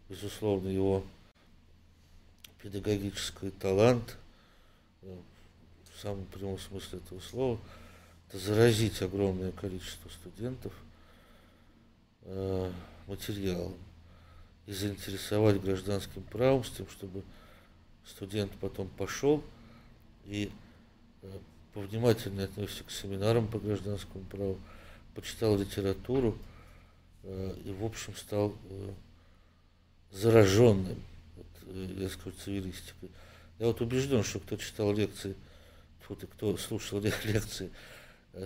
безусловно, 0.09 0.69
его 0.69 1.05
педагогический 2.63 3.51
талант, 3.51 4.17
в 5.03 6.03
самом 6.03 6.25
прямом 6.27 6.59
смысле 6.59 6.99
этого 6.99 7.21
слова, 7.21 7.59
заразить 8.33 9.03
огромное 9.03 9.53
количество 9.53 10.09
студентов 10.09 10.73
материалом 13.07 13.75
и 14.67 14.73
заинтересовать 14.73 15.61
гражданским 15.61 16.23
правом 16.23 16.65
с 16.65 16.71
тем, 16.71 16.89
чтобы 16.89 17.25
студент 18.07 18.53
потом 18.61 18.89
пошел 18.89 19.43
и 20.27 20.51
э, 21.23 21.39
повнимательнее 21.75 22.45
относится 22.45 22.85
к 22.85 22.91
семинарам 22.91 23.49
по 23.49 23.59
гражданскому 23.59 24.25
праву, 24.25 24.61
почитал 25.15 25.59
литературу 25.59 26.39
э, 27.25 27.57
и, 27.65 27.73
в 27.73 27.85
общем, 27.85 28.15
стал 28.15 28.57
э, 28.69 28.93
зараженным, 30.13 31.03
вот, 31.37 31.75
я 31.99 32.09
скажу, 32.09 32.33
цивилистикой. 32.45 33.11
Я 33.59 33.67
вот 33.67 33.81
убежден, 33.81 34.23
что 34.23 34.39
кто 34.39 34.57
читал 34.57 34.93
лекции, 34.93 35.35
кто, 36.05 36.15
кто 36.15 36.57
слушал 36.57 37.01
лекции 37.25 37.71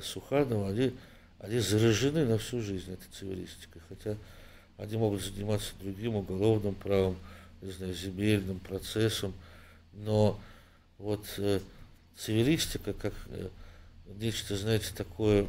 Суханова, 0.02 0.70
они, 0.70 0.92
они 1.38 1.58
заражены 1.58 2.24
на 2.24 2.38
всю 2.38 2.60
жизнь 2.60 2.92
этой 2.92 3.08
цивилистикой, 3.12 3.82
хотя 3.88 4.16
они 4.76 4.96
могут 4.96 5.22
заниматься 5.22 5.72
другим 5.80 6.16
уголовным 6.16 6.74
правом, 6.74 7.16
не 7.62 7.70
знаю, 7.70 7.94
земельным 7.94 8.58
процессом, 8.58 9.32
но 9.92 10.40
вот 10.98 11.24
э, 11.38 11.60
цивилистика, 12.16 12.92
как 12.92 13.14
э, 13.28 13.48
нечто, 14.18 14.56
знаете, 14.56 14.88
такое, 14.94 15.46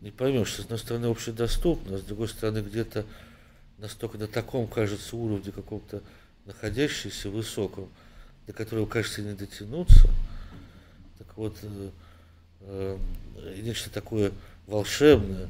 не 0.00 0.10
поймешь, 0.10 0.54
с 0.54 0.60
одной 0.60 0.78
стороны 0.78 1.06
общедоступно, 1.06 1.96
а 1.96 1.98
с 1.98 2.02
другой 2.02 2.28
стороны 2.28 2.58
где-то 2.58 3.04
настолько 3.78 4.18
на 4.18 4.26
таком, 4.26 4.66
кажется, 4.66 5.16
уровне 5.16 5.52
каком-то 5.52 6.02
находящийся 6.44 7.30
высоком, 7.30 7.88
до 8.46 8.52
которого, 8.52 8.86
кажется, 8.86 9.22
не 9.22 9.34
дотянуться. 9.34 10.08
Так 11.18 11.36
вот, 11.36 11.56
э, 11.62 11.90
э, 12.60 12.98
нечто 13.62 13.90
такое 13.90 14.32
волшебное, 14.66 15.48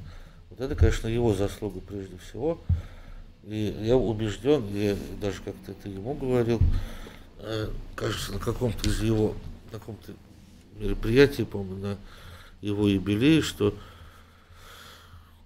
вот 0.50 0.60
это, 0.60 0.74
конечно, 0.74 1.08
его 1.08 1.34
заслуга 1.34 1.80
прежде 1.80 2.16
всего. 2.18 2.60
И 3.44 3.76
я 3.82 3.96
убежден, 3.96 4.66
я 4.74 4.96
даже 5.20 5.40
как-то 5.42 5.72
это 5.72 5.88
ему 5.88 6.14
говорил, 6.14 6.60
Э, 7.40 7.70
кажется, 7.94 8.32
на 8.32 8.38
каком-то 8.40 8.88
из 8.88 9.00
его, 9.00 9.34
на 9.70 9.78
каком-то 9.78 10.12
мероприятии, 10.76 11.44
по-моему, 11.44 11.76
на 11.76 11.98
его 12.60 12.88
юбилее, 12.88 13.42
что 13.42 13.74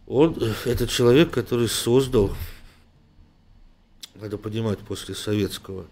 он, 0.07 0.37
это 0.65 0.87
человек, 0.87 1.31
который 1.31 1.69
создал, 1.69 2.35
надо 4.15 4.39
понимать, 4.39 4.79
после 4.79 5.15
советского 5.15 5.87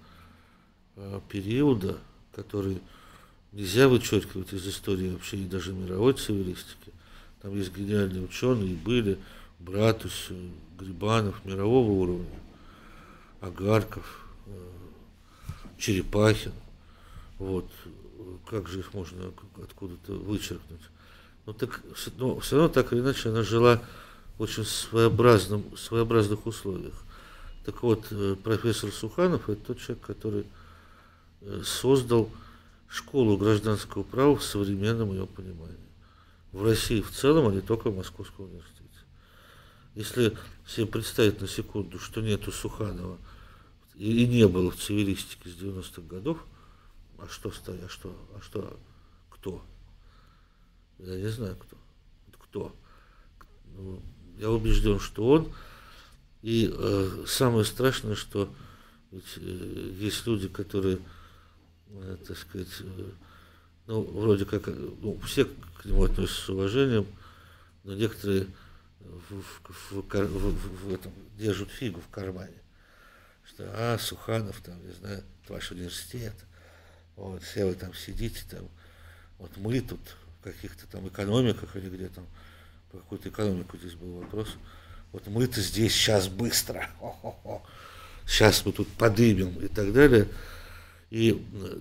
э, 0.97 1.21
периода, 1.29 1.99
который 2.35 2.81
нельзя 3.53 3.88
вычеркивать 3.88 4.53
из 4.53 4.66
истории 4.66 5.11
вообще 5.11 5.38
и 5.38 5.46
даже 5.46 5.72
мировой 5.72 6.14
цивилистики. 6.14 6.92
Там 7.42 7.57
есть 7.57 7.74
гениальные 7.74 8.22
ученые, 8.22 8.74
были 8.74 9.18
Братус, 9.59 10.28
Грибанов, 10.78 11.44
мирового 11.44 11.90
уровня, 11.90 12.40
Агарков, 13.40 14.26
э, 14.46 14.51
Черепахин. 15.78 16.53
Вот. 17.38 17.66
Как 18.48 18.68
же 18.68 18.80
их 18.80 18.94
можно 18.94 19.32
откуда-то 19.62 20.12
вычеркнуть? 20.12 20.80
Ну, 21.46 21.53
так, 21.53 21.82
но 22.16 22.38
все 22.40 22.57
равно 22.57 22.68
так 22.68 22.92
или 22.92 23.01
иначе 23.01 23.30
она 23.30 23.42
жила 23.42 23.82
в 24.38 24.42
очень 24.42 24.64
своеобразном, 24.64 25.64
своеобразных 25.76 26.46
условиях. 26.46 26.94
Так 27.64 27.82
вот, 27.82 28.07
э, 28.11 28.36
профессор 28.42 28.90
Суханов– 28.90 29.48
это 29.48 29.61
тот 29.66 29.80
человек, 29.80 30.05
который 30.05 30.46
э, 31.42 31.62
создал 31.64 32.30
школу 32.91 33.38
гражданского 33.38 34.03
права 34.03 34.36
в 34.36 34.43
современном 34.43 35.12
ее 35.12 35.26
понимании. 35.26 35.76
В 36.53 36.64
России 36.64 37.01
в 37.01 37.11
целом, 37.11 37.49
а 37.49 37.53
не 37.53 37.61
только 37.61 37.91
в 37.91 37.97
Московском 37.97 38.47
университете. 38.47 38.80
Если 39.95 40.36
себе 40.66 40.86
представить 40.86 41.41
на 41.41 41.49
секунду, 41.49 41.99
что 41.99 42.20
нету 42.20 42.53
Суханова– 42.53 43.18
и, 44.01 44.26
не 44.26 44.49
было 44.49 44.70
в 44.70 44.76
цивилистике 44.76 45.51
с 45.51 45.53
90-х 45.53 46.01
годов, 46.01 46.47
а 47.18 47.28
что 47.28 47.51
а 47.51 47.88
что, 47.91 48.16
а 48.34 48.41
что, 48.41 48.80
кто? 49.28 49.62
Я 50.99 51.16
не 51.16 51.28
знаю, 51.28 51.55
кто. 51.57 51.76
Кто? 52.38 52.76
Ну, 53.76 54.01
я 54.38 54.51
убежден, 54.51 55.01
что 55.01 55.28
он. 55.28 55.53
И 56.41 56.72
э, 56.72 57.24
самое 57.26 57.66
страшное, 57.66 58.14
что 58.14 58.49
ведь, 59.11 59.36
э, 59.36 59.95
есть 59.99 60.26
люди, 60.26 60.49
которые, 60.49 60.99
так 62.26 62.38
сказать, 62.38 62.68
э, 62.80 63.11
ну, 63.86 64.03
вроде 64.03 64.45
как, 64.45 64.66
ну, 64.66 65.18
все 65.20 65.45
к 65.45 65.84
нему 65.84 66.05
относятся 66.05 66.43
с 66.43 66.49
уважением, 66.49 67.07
но 67.84 67.95
некоторые 67.95 68.47
в, 69.01 69.43
в, 69.43 69.72
в, 69.91 70.03
в, 70.03 70.86
в 70.86 70.95
этом 70.95 71.12
держат 71.36 71.70
фигу 71.70 72.01
в 72.01 72.09
кармане 72.09 72.61
что, 73.61 73.64
а, 73.74 73.99
Суханов, 73.99 74.61
там, 74.61 74.74
не 74.86 74.93
знаю, 74.93 75.22
ваш 75.49 75.70
университет, 75.72 76.34
вот, 77.16 77.43
все 77.43 77.66
вы 77.66 77.74
там 77.74 77.95
сидите, 77.95 78.43
там, 78.51 78.68
вот 79.38 79.57
мы 79.57 79.80
тут 79.80 80.01
в 80.38 80.45
каких-то 80.45 80.86
там 80.86 81.09
экономиках 81.09 81.74
или 81.76 81.88
где 81.88 82.09
там, 82.09 82.26
по 82.91 82.99
какую-то 82.99 83.28
экономику 83.28 83.76
здесь 83.76 83.95
был 83.95 84.20
вопрос, 84.20 84.49
вот 85.12 85.26
мы-то 85.26 85.61
здесь 85.61 85.93
сейчас 85.93 86.28
быстро, 86.28 86.88
хо-хо-хо, 87.01 87.62
сейчас 88.26 88.64
мы 88.64 88.72
тут 88.72 88.88
подымем 88.88 89.59
и 89.61 89.68
так 89.68 89.93
далее. 89.93 90.28
И, 91.11 91.30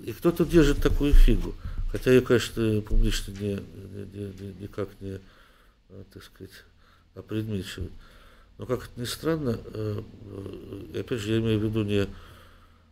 и 0.05 0.13
кто-то 0.13 0.45
держит 0.45 0.82
такую 0.82 1.13
фигу. 1.13 1.53
Хотя 1.91 2.11
я, 2.11 2.21
конечно, 2.21 2.82
публично 2.82 3.32
не, 3.34 3.59
не, 4.13 4.34
не, 4.39 4.53
никак 4.61 4.89
не, 4.99 5.19
так 6.13 6.23
сказать, 6.23 6.53
опредмечиваю. 7.15 7.91
Но 8.59 8.65
как 8.65 8.84
это 8.84 8.99
ни 8.99 9.05
странно, 9.05 9.57
э, 9.73 10.01
э, 10.93 10.99
опять 10.99 11.19
же, 11.19 11.32
я 11.32 11.39
имею 11.39 11.59
в 11.59 11.63
виду 11.63 11.84
не 11.84 12.07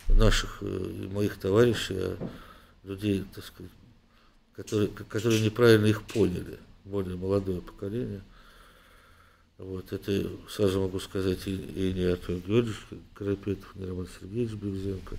наших 0.07 0.59
э, 0.61 1.07
моих 1.11 1.37
товарищей, 1.37 1.95
а 1.97 2.29
людей, 2.85 3.25
так 3.35 3.43
сказать, 3.43 3.71
которые, 4.55 4.87
которые 4.87 5.41
неправильно 5.41 5.87
их 5.87 6.03
поняли, 6.03 6.57
более 6.85 7.17
молодое 7.17 7.59
поколение. 7.59 8.21
Вот, 9.57 9.91
это 9.91 10.29
сразу 10.49 10.81
могу 10.81 10.99
сказать 11.01 11.45
и, 11.47 11.55
и 11.55 11.91
не 11.91 12.03
Артем 12.03 12.39
Георгиевич 12.39 12.79
Карапетов, 13.13 13.75
не 13.75 13.87
Роман 13.87 14.07
Сергеевич 14.19 14.53
Бевзенко, 14.53 15.17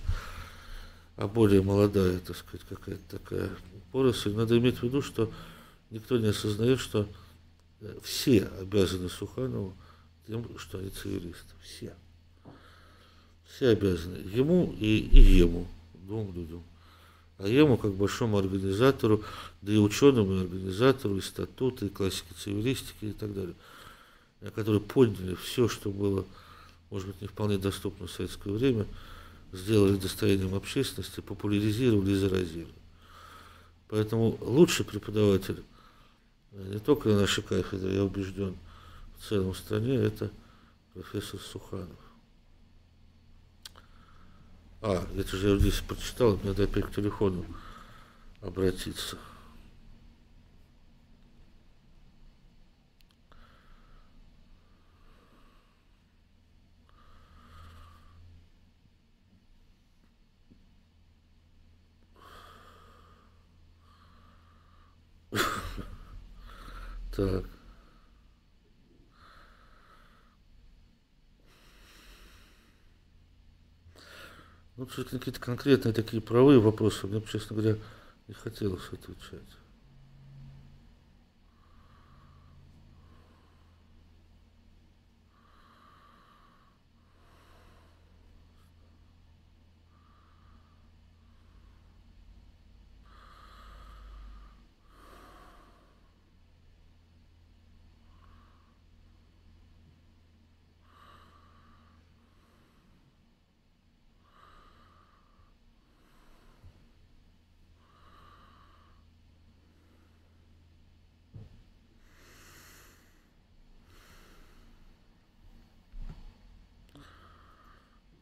а 1.19 1.27
более 1.27 1.61
молодая, 1.61 2.17
так 2.19 2.37
сказать, 2.37 2.65
какая-то 2.69 3.19
такая 3.19 3.49
поросль. 3.91 4.33
Надо 4.33 4.57
иметь 4.57 4.77
в 4.77 4.83
виду, 4.83 5.01
что 5.01 5.29
никто 5.89 6.17
не 6.17 6.27
осознает, 6.27 6.79
что 6.79 7.09
э, 7.81 7.93
все 8.01 8.45
обязаны 8.61 9.09
Суханову 9.09 9.75
тем, 10.27 10.47
что 10.57 10.77
они 10.77 10.89
цивилисты. 10.89 11.53
Все. 11.61 11.93
Все 13.43 13.67
обязаны. 13.67 14.15
Ему 14.33 14.73
и, 14.79 14.99
и 14.99 15.19
ему, 15.19 15.67
двум 15.93 16.33
людям. 16.33 16.63
А 17.37 17.49
ему, 17.49 17.75
как 17.75 17.91
большому 17.95 18.37
организатору, 18.37 19.21
да 19.61 19.73
и 19.73 19.77
ученому, 19.77 20.35
и 20.35 20.41
организатору, 20.43 21.17
и 21.17 21.21
статуты, 21.21 21.87
и 21.87 21.89
классики 21.89 22.31
цивилистики 22.41 23.05
и 23.07 23.11
так 23.11 23.33
далее, 23.33 23.55
которые 24.55 24.79
подняли 24.79 25.35
все, 25.35 25.67
что 25.67 25.89
было, 25.89 26.25
может 26.89 27.09
быть, 27.09 27.19
не 27.19 27.27
вполне 27.27 27.57
доступно 27.57 28.07
в 28.07 28.11
советское 28.11 28.51
время, 28.53 28.85
сделали 29.51 29.97
достоянием 29.97 30.55
общественности, 30.55 31.21
популяризировали 31.21 32.11
и 32.11 32.15
заразили. 32.15 32.73
Поэтому 33.87 34.37
лучший 34.41 34.85
преподаватель 34.85 35.63
не 36.51 36.79
только 36.79 37.09
на 37.09 37.27
кафедре, 37.27 37.95
я 37.95 38.03
убежден, 38.03 38.57
в 39.17 39.27
целом 39.27 39.53
стране, 39.53 39.95
это 39.95 40.31
профессор 40.93 41.39
Суханов. 41.39 41.99
А, 44.81 45.05
это 45.15 45.37
же 45.37 45.49
я 45.49 45.57
здесь 45.57 45.81
прочитал, 45.81 46.37
мне 46.37 46.49
надо 46.49 46.63
опять 46.63 46.85
к 46.85 46.95
телефону 46.95 47.45
обратиться. 48.41 49.17
Так. 67.19 67.43
Ну, 74.77 74.85
какие-то 74.85 75.41
конкретные 75.41 75.93
такие 75.93 76.21
правые 76.21 76.61
вопросы, 76.61 77.07
мне, 77.07 77.21
честно 77.23 77.57
говоря, 77.57 77.75
не 78.29 78.33
хотелось 78.33 78.87
отвечать. 78.93 79.58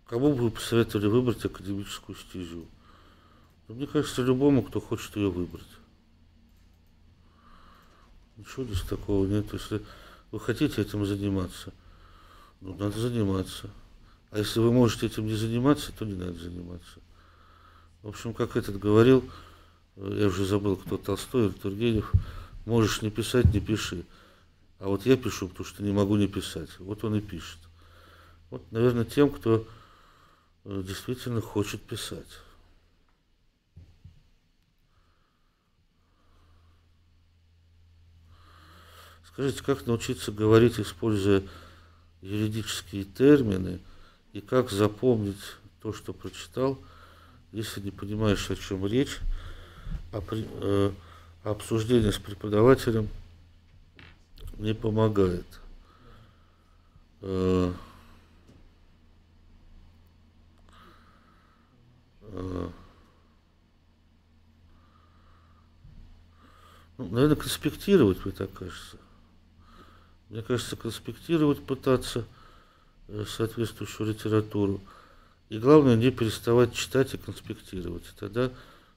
Кому 0.07 0.33
бы 0.33 0.43
вы 0.43 0.51
посоветовали 0.51 1.07
выбрать 1.07 1.43
академическую 1.43 2.17
стезю? 2.17 2.65
Ну, 3.67 3.75
мне 3.75 3.87
кажется, 3.87 4.21
любому, 4.21 4.63
кто 4.63 4.79
хочет 4.79 5.15
ее 5.17 5.29
выбрать. 5.29 5.67
Ничего 8.37 8.63
здесь 8.63 8.81
такого 8.83 9.25
нет. 9.25 9.51
Если 9.51 9.81
вы 10.31 10.39
хотите 10.39 10.81
этим 10.81 11.05
заниматься, 11.05 11.73
ну, 12.61 12.73
надо 12.75 12.97
заниматься. 12.97 13.69
А 14.31 14.39
если 14.39 14.61
вы 14.61 14.71
можете 14.71 15.07
этим 15.07 15.25
не 15.25 15.35
заниматься, 15.35 15.91
то 15.91 16.05
не 16.05 16.13
надо 16.13 16.33
заниматься. 16.33 16.99
В 18.01 18.07
общем, 18.07 18.33
как 18.33 18.55
этот 18.55 18.79
говорил, 18.79 19.29
э, 19.97 20.17
я 20.21 20.27
уже 20.27 20.45
забыл, 20.45 20.77
кто 20.77 20.97
Толстой 20.97 21.47
или 21.47 21.51
Тургенев, 21.51 22.13
можешь 22.65 23.01
не 23.01 23.09
писать, 23.09 23.53
не 23.53 23.59
пиши. 23.59 24.05
А 24.79 24.87
вот 24.87 25.05
я 25.05 25.17
пишу, 25.17 25.49
потому 25.49 25.65
что 25.65 25.83
не 25.83 25.91
могу 25.91 26.15
не 26.15 26.27
писать. 26.27 26.69
Вот 26.79 27.03
он 27.03 27.15
и 27.15 27.21
пишет. 27.21 27.59
Вот, 28.49 28.63
наверное, 28.71 29.03
тем, 29.03 29.29
кто 29.29 29.67
Э, 29.67 29.76
действительно 30.67 31.41
хочет 31.41 31.81
писать. 31.81 32.27
Скажите, 39.25 39.63
как 39.63 39.85
научиться 39.85 40.31
говорить, 40.31 40.79
используя 40.79 41.43
юридические 42.21 43.05
термины, 43.05 43.79
и 44.33 44.41
как 44.41 44.69
запомнить 44.69 45.39
то, 45.81 45.93
что 45.93 46.11
прочитал, 46.11 46.77
если 47.51 47.79
не 47.81 47.91
понимаешь, 47.91 48.49
о 48.49 48.55
чем 48.55 48.85
речь, 48.85 49.19
а, 50.11 50.21
при, 50.21 50.45
э, 50.47 50.91
обсуждение 51.43 52.11
с 52.11 52.17
преподавателем 52.17 53.09
не 54.57 54.73
помогает. 54.73 55.45
Э, 57.21 57.71
ну, 66.97 67.09
наверное, 67.09 67.35
конспектировать, 67.35 68.23
мне 68.25 68.33
так 68.33 68.51
кажется. 68.53 68.97
Мне 70.29 70.41
кажется, 70.41 70.75
конспектировать 70.75 71.63
пытаться 71.63 72.25
э, 73.07 73.23
соответствующую 73.27 74.09
литературу. 74.09 74.81
И 75.49 75.57
главное, 75.59 75.95
не 75.95 76.11
переставать 76.11 76.73
читать 76.73 77.13
и 77.13 77.17
конспектировать. 77.17 78.03
И 78.03 78.19
тогда 78.19 78.51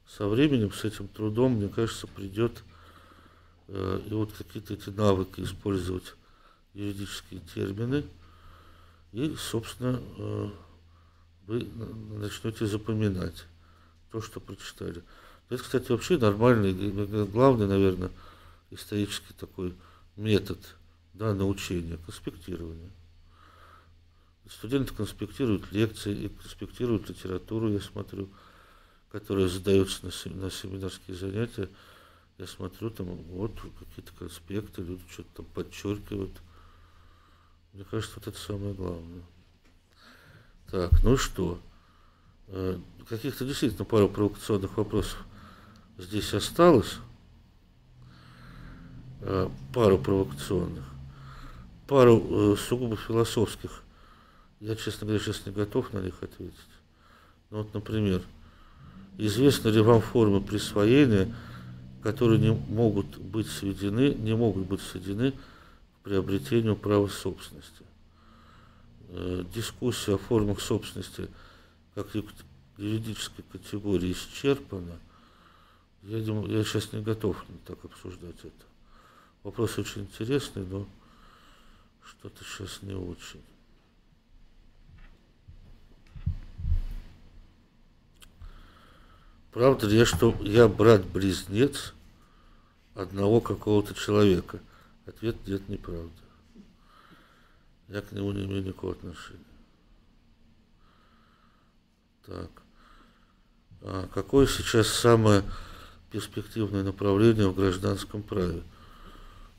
со 0.08 0.26
временем, 0.26 0.72
с 0.72 0.84
этим 0.84 1.06
трудом, 1.06 1.52
мне 1.52 1.68
кажется, 1.68 2.08
придет 2.08 2.64
э, 3.68 4.00
и 4.06 4.12
вот 4.12 4.32
какие-то 4.32 4.74
эти 4.74 4.90
навыки 4.90 5.42
использовать 5.42 6.14
юридические 6.74 7.40
термины. 7.54 8.04
И, 9.12 9.36
собственно, 9.36 10.00
э, 10.18 10.48
вы 11.50 11.68
начнете 12.16 12.64
запоминать 12.64 13.44
то, 14.12 14.20
что 14.20 14.38
прочитали. 14.38 15.02
Это, 15.48 15.62
кстати, 15.64 15.90
вообще 15.90 16.16
нормальный, 16.16 16.72
главный, 17.26 17.66
наверное, 17.66 18.10
исторический 18.70 19.34
такой 19.34 19.74
метод 20.14 20.58
да, 21.12 21.34
научения, 21.34 21.98
конспектирования. 22.06 22.92
Студенты 24.48 24.94
конспектируют 24.94 25.72
лекции 25.72 26.14
и 26.14 26.28
конспектируют 26.28 27.08
литературу, 27.08 27.68
я 27.72 27.80
смотрю, 27.80 28.28
которая 29.10 29.48
задается 29.48 30.06
на, 30.06 30.34
на 30.36 30.50
семинарские 30.52 31.16
занятия. 31.16 31.68
Я 32.38 32.46
смотрю, 32.46 32.90
там 32.90 33.06
вот 33.08 33.52
какие-то 33.80 34.12
конспекты, 34.16 34.82
люди 34.82 35.02
что-то 35.10 35.28
там 35.38 35.46
подчеркивают. 35.46 36.32
Мне 37.72 37.84
кажется, 37.84 38.14
вот 38.16 38.28
это 38.28 38.38
самое 38.38 38.72
главное. 38.72 39.22
Так, 40.70 40.92
ну 41.02 41.16
что, 41.16 41.58
э, 42.46 42.78
каких-то 43.08 43.44
действительно 43.44 43.84
пару 43.84 44.08
провокационных 44.08 44.76
вопросов 44.76 45.18
здесь 45.98 46.32
осталось. 46.32 46.98
Э, 49.22 49.48
пару 49.74 49.98
провокационных. 49.98 50.84
Пару 51.88 52.52
э, 52.52 52.56
сугубо 52.56 52.96
философских. 52.96 53.82
Я, 54.60 54.76
честно 54.76 55.06
говоря, 55.08 55.22
сейчас 55.22 55.44
не 55.44 55.52
готов 55.52 55.92
на 55.92 55.98
них 55.98 56.22
ответить. 56.22 56.54
Ну 57.50 57.58
вот, 57.58 57.74
например, 57.74 58.22
известны 59.18 59.70
ли 59.70 59.80
вам 59.80 60.00
формы 60.00 60.40
присвоения, 60.40 61.34
которые 62.00 62.38
не 62.38 62.52
могут 62.52 63.18
быть 63.18 63.48
сведены, 63.48 64.14
не 64.14 64.36
могут 64.36 64.66
быть 64.66 64.80
сведены 64.82 65.32
к 65.32 66.04
приобретению 66.04 66.76
права 66.76 67.08
собственности? 67.08 67.89
Э, 69.12 69.44
дискуссия 69.52 70.14
о 70.14 70.18
формах 70.18 70.60
собственности 70.60 71.28
как 71.96 72.06
юридической 72.78 73.42
категории 73.42 74.12
исчерпана. 74.12 75.00
Я, 76.02 76.18
я 76.18 76.64
сейчас 76.64 76.92
не 76.92 77.02
готов 77.02 77.44
так 77.66 77.84
обсуждать 77.84 78.38
это. 78.38 78.66
Вопрос 79.42 79.78
очень 79.78 80.02
интересный, 80.02 80.64
но 80.64 80.86
что-то 82.04 82.44
сейчас 82.44 82.82
не 82.82 82.94
очень. 82.94 83.42
Правда 89.50 89.88
ли, 89.88 90.04
что 90.04 90.36
я 90.42 90.68
брат-близнец 90.68 91.94
одного 92.94 93.40
какого-то 93.40 93.92
человека? 93.94 94.60
Ответ 95.04 95.36
нет, 95.48 95.68
неправда. 95.68 96.29
Я 97.90 98.02
к 98.02 98.12
нему 98.12 98.30
не 98.30 98.44
имею 98.44 98.62
никакого 98.62 98.92
отношения. 98.92 99.44
Так. 102.24 102.50
А 103.82 104.08
какое 104.14 104.46
сейчас 104.46 104.86
самое 104.86 105.42
перспективное 106.12 106.84
направление 106.84 107.48
в 107.48 107.54
гражданском 107.56 108.22
праве? 108.22 108.62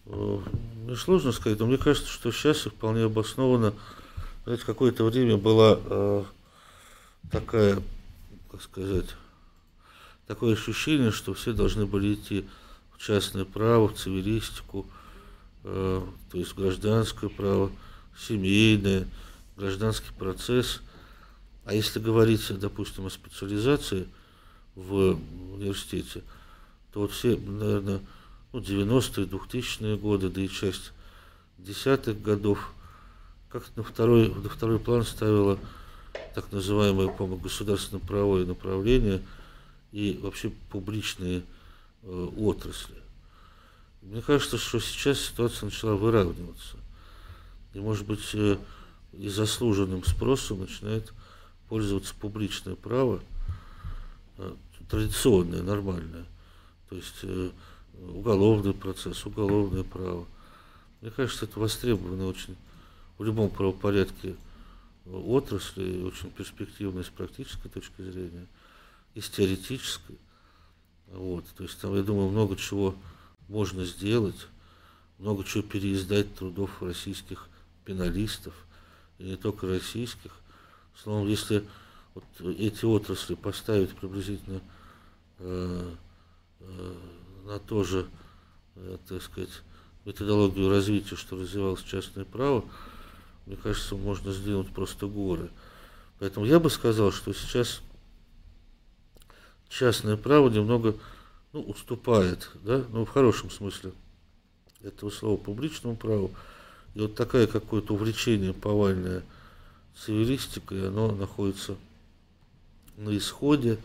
Мне 0.05 0.95
сложно 0.95 1.33
сказать, 1.33 1.59
но 1.59 1.65
мне 1.65 1.77
кажется, 1.77 2.09
что 2.09 2.31
сейчас 2.31 2.61
вполне 2.61 3.03
обоснованно. 3.03 3.73
Знаете, 4.45 4.65
какое-то 4.65 5.03
время 5.03 5.37
была 5.37 5.77
э, 5.83 6.23
такая, 7.31 7.83
как 8.49 8.61
сказать, 8.61 9.07
такое 10.25 10.53
ощущение, 10.53 11.11
что 11.11 11.33
все 11.33 11.51
должны 11.51 11.85
были 11.85 12.13
идти 12.13 12.47
в 12.93 12.97
частное 12.97 13.45
право, 13.45 13.89
в 13.89 13.95
цивилистику, 13.95 14.87
э, 15.63 16.01
то 16.31 16.37
есть 16.37 16.53
в 16.53 16.55
гражданское 16.55 17.29
право, 17.29 17.71
семейное, 18.17 19.07
гражданский 19.57 20.11
процесс. 20.17 20.81
А 21.65 21.73
если 21.73 21.99
говорить, 21.99 22.41
допустим, 22.59 23.05
о 23.05 23.09
специализации 23.09 24.07
в 24.75 25.17
университете, 25.53 26.23
то 26.91 27.01
вот 27.01 27.11
все, 27.11 27.37
наверное, 27.37 28.01
ну, 28.53 28.59
90-е, 28.59 29.25
2000-е 29.25 29.97
годы, 29.97 30.29
да 30.29 30.41
и 30.41 30.49
часть 30.49 30.91
десятых 31.57 32.21
годов, 32.21 32.73
как 33.49 33.63
на 33.75 33.83
второй, 33.83 34.33
на 34.33 34.49
второй 34.49 34.79
план 34.79 35.05
ставила 35.05 35.57
так 36.33 36.51
называемое, 36.51 37.09
по 37.09 37.27
государственное 37.27 38.01
правовое 38.01 38.45
направление 38.45 39.21
и 39.91 40.19
вообще 40.21 40.49
публичные 40.71 41.43
э, 42.03 42.29
отрасли. 42.37 42.95
Мне 44.01 44.21
кажется, 44.21 44.57
что 44.57 44.79
сейчас 44.79 45.19
ситуация 45.19 45.65
начала 45.65 45.95
выравниваться. 45.95 46.77
И, 47.73 47.79
может 47.79 48.05
быть, 48.05 48.29
э, 48.33 48.57
и 49.13 49.29
заслуженным 49.29 50.03
спросом 50.03 50.61
начинает 50.61 51.13
пользоваться 51.69 52.13
публичное 52.19 52.75
право, 52.75 53.21
э, 54.37 54.55
традиционное, 54.89 55.63
нормальное. 55.63 56.25
То 56.89 56.95
есть 56.95 57.19
э, 57.23 57.51
уголовный 57.93 58.73
процесс, 58.73 59.25
уголовное 59.25 59.83
право. 59.83 60.25
Мне 61.01 61.11
кажется, 61.11 61.45
это 61.45 61.59
востребовано 61.59 62.27
очень 62.27 62.55
в 63.17 63.23
любом 63.23 63.49
правопорядке 63.49 64.35
отрасли, 65.05 66.03
очень 66.03 66.29
перспективно 66.29 67.03
с 67.03 67.09
практической 67.09 67.69
точки 67.69 68.01
зрения, 68.01 68.47
и 69.15 69.21
с 69.21 69.29
теоретической. 69.29 70.17
Вот, 71.07 71.45
то 71.57 71.63
есть 71.63 71.79
там, 71.79 71.95
я 71.95 72.03
думаю, 72.03 72.29
много 72.29 72.55
чего 72.55 72.95
можно 73.49 73.83
сделать, 73.83 74.47
много 75.19 75.43
чего 75.43 75.63
переиздать 75.63 76.33
трудов 76.35 76.81
российских 76.81 77.47
пеналистов, 77.85 78.53
и 79.19 79.23
не 79.23 79.35
только 79.35 79.67
российских. 79.67 80.31
Словом, 80.95 81.27
если 81.27 81.63
вот 82.13 82.23
эти 82.57 82.85
отрасли 82.85 83.35
поставить 83.35 83.95
приблизительно 83.95 84.61
э, 85.39 85.93
э, 86.59 86.93
на 87.45 87.59
то 87.59 87.83
же, 87.83 88.07
э, 88.75 88.97
так 89.07 89.21
сказать, 89.21 89.61
методологию 90.05 90.69
развития, 90.69 91.15
что 91.15 91.37
развивалось 91.37 91.83
частное 91.83 92.25
право, 92.25 92.65
мне 93.45 93.55
кажется, 93.55 93.95
можно 93.95 94.31
сдвинуть 94.31 94.69
просто 94.69 95.07
горы. 95.07 95.49
Поэтому 96.19 96.45
я 96.45 96.59
бы 96.59 96.69
сказал, 96.69 97.11
что 97.11 97.33
сейчас 97.33 97.81
частное 99.69 100.17
право 100.17 100.49
немного 100.49 100.95
ну, 101.53 101.61
уступает, 101.61 102.51
да, 102.63 102.83
ну, 102.89 103.05
в 103.05 103.09
хорошем 103.09 103.49
смысле 103.49 103.93
этого 104.83 105.09
слова 105.09 105.37
публичному 105.37 105.95
праву. 105.95 106.31
И 106.93 106.99
вот 106.99 107.15
такое 107.15 107.47
какое-то 107.47 107.93
увлечение 107.93 108.53
повальное 108.53 109.23
цивилистикой, 109.95 110.87
оно 110.87 111.11
находится 111.11 111.77
на 112.97 113.15
исходе, 113.17 113.79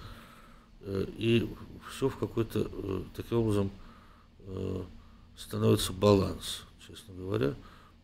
э, 0.80 1.06
и 1.16 1.48
все 1.90 2.08
в 2.08 2.16
какой-то, 2.16 2.68
э, 2.70 3.02
таким 3.14 3.38
образом, 3.38 3.70
э, 4.40 4.84
становится 5.36 5.92
баланс, 5.92 6.62
честно 6.86 7.14
говоря. 7.14 7.54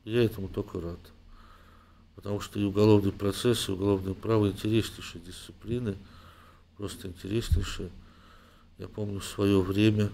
Я 0.04 0.24
этому 0.24 0.48
только 0.48 0.80
рад. 0.80 0.98
Потому 2.14 2.40
что 2.40 2.60
и 2.60 2.64
уголовный 2.64 3.12
процесс, 3.12 3.68
и 3.68 3.72
уголовное 3.72 4.14
право 4.14 4.48
интереснейшие 4.48 5.22
дисциплины, 5.22 5.96
просто 6.76 7.08
интереснейшие. 7.08 7.90
Я 8.78 8.88
помню 8.88 9.20
в 9.20 9.24
свое 9.24 9.60
время, 9.60 10.10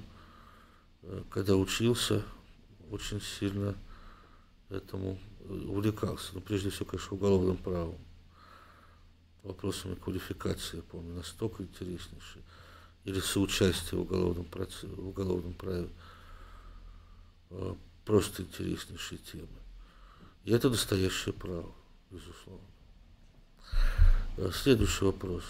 когда 1.31 1.57
учился, 1.57 2.23
очень 2.91 3.21
сильно 3.21 3.75
этому 4.71 5.19
увлекался. 5.49 6.35
Но 6.35 6.41
прежде 6.41 6.71
всего, 6.71 6.87
конечно, 6.87 7.17
уголовным 7.17 7.57
правом. 7.57 7.99
Вопросами 9.43 9.95
квалификации, 9.95 10.79
я 10.79 10.83
помню, 10.83 11.15
настолько 11.15 11.63
интереснейшие 11.63 12.43
или 13.05 13.21
соучастие 13.21 13.99
в 13.99 14.03
уголовном, 14.03 14.45
процессе, 14.45 14.87
в 14.89 15.09
уголовном 15.09 15.55
праве. 15.55 15.89
А, 17.51 17.77
просто 18.05 18.43
интереснейшие 18.43 19.19
темы. 19.19 19.49
И 20.45 20.53
это 20.53 20.69
настоящее 20.69 21.33
право, 21.33 21.73
безусловно. 22.11 22.67
А, 24.37 24.51
следующий 24.53 25.05
вопрос 25.05 25.45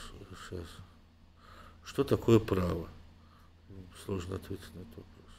сейчас. 0.48 0.66
Что 1.84 2.04
такое 2.04 2.38
право? 2.38 2.88
Ну, 3.68 3.82
сложно 4.04 4.36
ответить 4.36 4.74
на 4.74 4.80
этот 4.80 4.96
вопрос. 4.96 5.34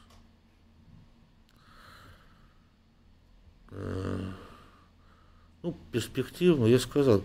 А, 3.59 3.59
ну, 3.70 5.76
перспективно, 5.92 6.66
я 6.66 6.78
сказал, 6.78 7.22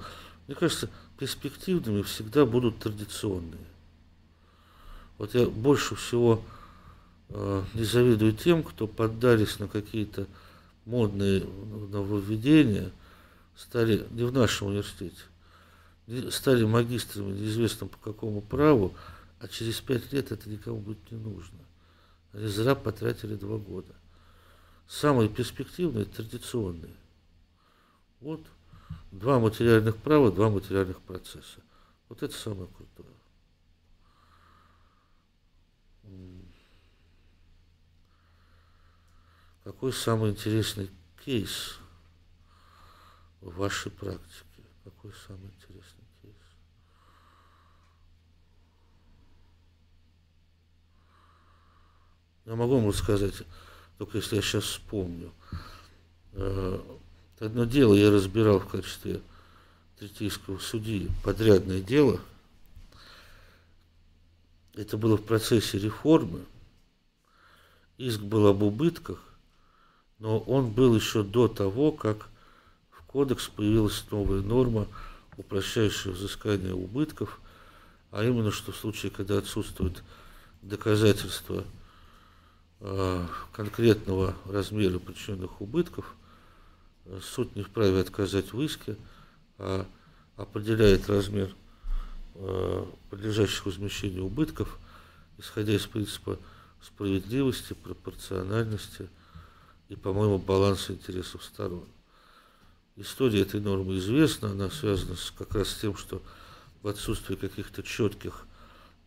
мне 0.47 0.55
кажется, 0.55 0.89
перспективными 1.17 2.01
всегда 2.01 2.45
будут 2.45 2.79
традиционные. 2.79 3.65
Вот 5.17 5.33
я 5.33 5.47
больше 5.47 5.95
всего 5.95 6.43
э, 7.29 7.63
не 7.73 7.83
завидую 7.83 8.33
тем, 8.33 8.63
кто 8.63 8.85
поддались 8.85 9.59
на 9.59 9.67
какие-то 9.67 10.27
модные 10.85 11.43
нововведения, 11.91 12.91
стали 13.55 14.05
не 14.11 14.23
в 14.23 14.33
нашем 14.33 14.67
университете, 14.67 15.21
стали 16.31 16.65
магистрами 16.65 17.31
неизвестно 17.31 17.87
по 17.87 17.97
какому 17.97 18.41
праву, 18.41 18.93
а 19.39 19.47
через 19.47 19.79
пять 19.79 20.11
лет 20.11 20.31
это 20.31 20.49
никому 20.49 20.79
будет 20.79 21.11
не 21.11 21.17
нужно. 21.17 21.57
Они 22.33 22.47
зря 22.47 22.75
потратили 22.75 23.35
два 23.35 23.57
года. 23.57 23.93
Самые 24.87 25.29
перспективные, 25.29 26.05
традиционные. 26.05 26.95
Вот 28.21 28.45
два 29.11 29.39
материальных 29.39 29.97
права, 29.97 30.31
два 30.31 30.49
материальных 30.49 31.01
процесса. 31.01 31.61
Вот 32.07 32.21
это 32.21 32.33
самое 32.33 32.67
крутое. 32.67 33.09
Какой 39.63 39.91
самый 39.91 40.29
интересный 40.29 40.91
кейс 41.23 41.79
в 43.41 43.55
вашей 43.55 43.91
практике? 43.91 44.63
Какой 44.83 45.11
самый 45.27 45.47
интересный 45.47 46.05
кейс? 46.21 46.35
Я 52.45 52.55
могу 52.55 52.75
вам 52.75 52.89
рассказать, 52.89 53.41
только 53.97 54.17
если 54.17 54.37
я 54.37 54.41
сейчас 54.41 54.63
вспомню. 54.63 55.31
Э, 56.33 56.79
одно 57.39 57.65
дело 57.65 57.93
я 57.93 58.11
разбирал 58.11 58.59
в 58.59 58.67
качестве 58.67 59.21
третейского 59.99 60.59
судьи, 60.59 61.09
подрядное 61.23 61.81
дело. 61.81 62.19
Это 64.73 64.97
было 64.97 65.17
в 65.17 65.23
процессе 65.23 65.79
реформы. 65.79 66.41
Иск 67.97 68.19
был 68.19 68.47
об 68.47 68.61
убытках, 68.61 69.23
но 70.19 70.39
он 70.39 70.71
был 70.71 70.95
еще 70.95 71.23
до 71.23 71.47
того, 71.47 71.93
как 71.93 72.27
в 72.91 73.03
кодекс 73.03 73.47
появилась 73.47 74.03
новая 74.11 74.41
норма, 74.41 74.87
упрощающая 75.37 76.11
взыскание 76.11 76.73
убытков, 76.73 77.39
а 78.11 78.23
именно, 78.25 78.51
что 78.51 78.73
в 78.73 78.77
случае, 78.77 79.11
когда 79.11 79.37
отсутствует 79.37 80.03
доказательства 80.61 81.63
конкретного 83.51 84.35
размера 84.45 84.99
причиненных 84.99 85.61
убытков, 85.61 86.13
э, 87.05 87.19
суд 87.21 87.55
не 87.55 87.63
вправе 87.63 88.01
отказать 88.01 88.53
в 88.53 88.61
иске, 88.61 88.97
а 89.57 89.85
определяет 90.35 91.09
размер 91.09 91.53
э, 92.35 92.85
подлежащих 93.09 93.65
возмещению 93.65 94.25
убытков, 94.25 94.77
исходя 95.37 95.73
из 95.73 95.85
принципа 95.85 96.37
справедливости, 96.81 97.73
пропорциональности– 97.73 99.09
и, 99.89 99.95
по-моему, 99.95 100.39
баланс 100.39 100.89
интересов 100.89 101.43
сторон. 101.43 101.85
История 102.95 103.41
этой 103.41 103.59
нормы 103.59 103.97
известна, 103.97 104.51
она 104.51 104.69
связана 104.69 105.15
как 105.37 105.53
раз 105.53 105.69
с 105.69 105.79
тем, 105.79 105.95
что 105.95 106.21
в 106.81 106.87
отсутствии 106.87 107.35
каких-то 107.35 107.83
четких 107.83 108.45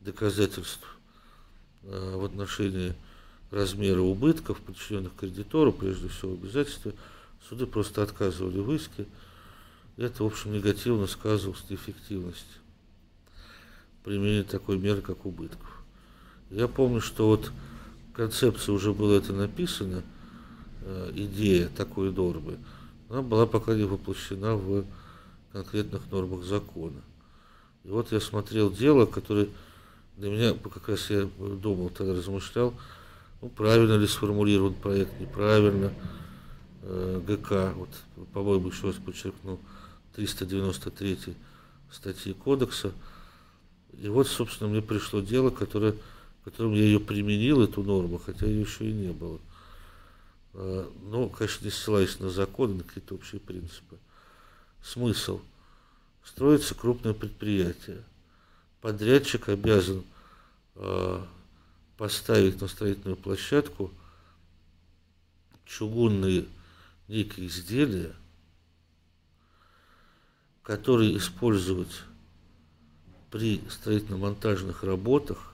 доказательств 0.00 0.86
э, 1.82 2.16
в 2.16 2.24
отношении 2.24 2.94
размера 3.51 4.01
убытков, 4.01 4.61
причиненных 4.61 5.14
кредитору, 5.16 5.72
прежде 5.72 6.09
всего 6.09 6.34
обязательства, 6.34 6.92
Суды 7.49 7.66
просто 7.66 8.03
отказывали 8.03 8.59
в 8.59 8.72
иске. 8.72 9.07
Это, 9.96 10.22
в 10.22 10.26
общем, 10.26 10.53
негативно 10.53 11.07
сказывалось 11.07 11.64
на 11.70 11.74
эффективности 11.74 12.59
применения 14.09 14.42
такой 14.42 14.78
меры, 14.78 15.03
как 15.03 15.26
убытков. 15.26 15.82
Я 16.51 16.66
помню, 16.66 17.01
что 17.01 17.28
вот 17.28 17.53
концепция 18.14 18.72
уже 18.72 18.94
была 18.94 19.16
это 19.16 19.34
написана, 19.34 20.03
э, 20.82 21.12
идея 21.14 21.68
такой 21.68 22.11
нормы, 22.11 22.57
она 23.11 23.20
была 23.20 23.46
пока 23.46 23.74
не 23.74 23.84
воплощена 23.84 24.57
в 24.57 24.84
конкретных 25.53 26.11
нормах 26.11 26.42
закона. 26.44 27.03
И 27.84 27.88
вот 27.88 28.11
я 28.12 28.20
смотрел 28.20 28.70
дело, 28.70 29.05
которое 29.05 29.49
для 30.16 30.30
меня, 30.30 30.55
как 30.55 30.88
раз 30.88 31.11
я 31.11 31.28
думал, 31.38 31.90
тогда 31.90 32.14
размышлял, 32.14 32.72
ну, 33.41 33.49
правильно 33.49 33.97
ли 33.97 34.07
сформулирован 34.07 34.74
проект, 34.74 35.18
неправильно. 35.20 35.93
Э, 36.82 37.20
ГК, 37.24 37.72
вот, 37.76 37.91
по-моему, 38.32 38.68
еще 38.68 38.89
раз 38.89 38.97
подчеркну, 38.97 39.61
393 40.14 41.36
статьи 41.93 42.32
кодекса. 42.32 42.93
И 44.01 44.09
вот, 44.09 44.26
собственно, 44.26 44.70
мне 44.70 44.82
пришло 44.82 45.20
дело, 45.20 45.51
которое, 45.51 45.95
которым 46.45 46.72
я 46.72 46.82
ее 46.82 47.01
применил, 47.01 47.62
эту 47.62 47.82
норму, 47.82 48.18
хотя 48.18 48.47
ее 48.47 48.62
еще 48.62 48.89
и 48.89 48.93
не 48.93 49.12
было. 49.12 49.39
Э, 50.55 50.89
но, 51.03 51.28
конечно, 51.28 51.64
не 51.64 51.70
ссылаясь 51.70 52.18
на 52.20 52.30
законы, 52.30 52.74
на 52.74 52.82
какие-то 52.82 53.14
общие 53.14 53.41
принципы. 53.41 53.99
Смысл. 54.82 55.41
Строится 56.24 56.74
крупное 56.74 57.14
предприятие. 57.14 58.03
Подрядчик 58.80 59.49
обязан 59.49 60.03
э, 60.76 61.20
поставить 61.99 62.61
на 62.61 62.68
строительную 62.68 63.16
площадку 63.16 63.92
чугунные 65.66 66.46
некие 67.09 67.49
изделия, 67.49 68.14
которые 70.62 71.16
использовать 71.16 72.03
при 73.30 73.61
строительно-монтажных 73.68 74.84
работах 74.84 75.53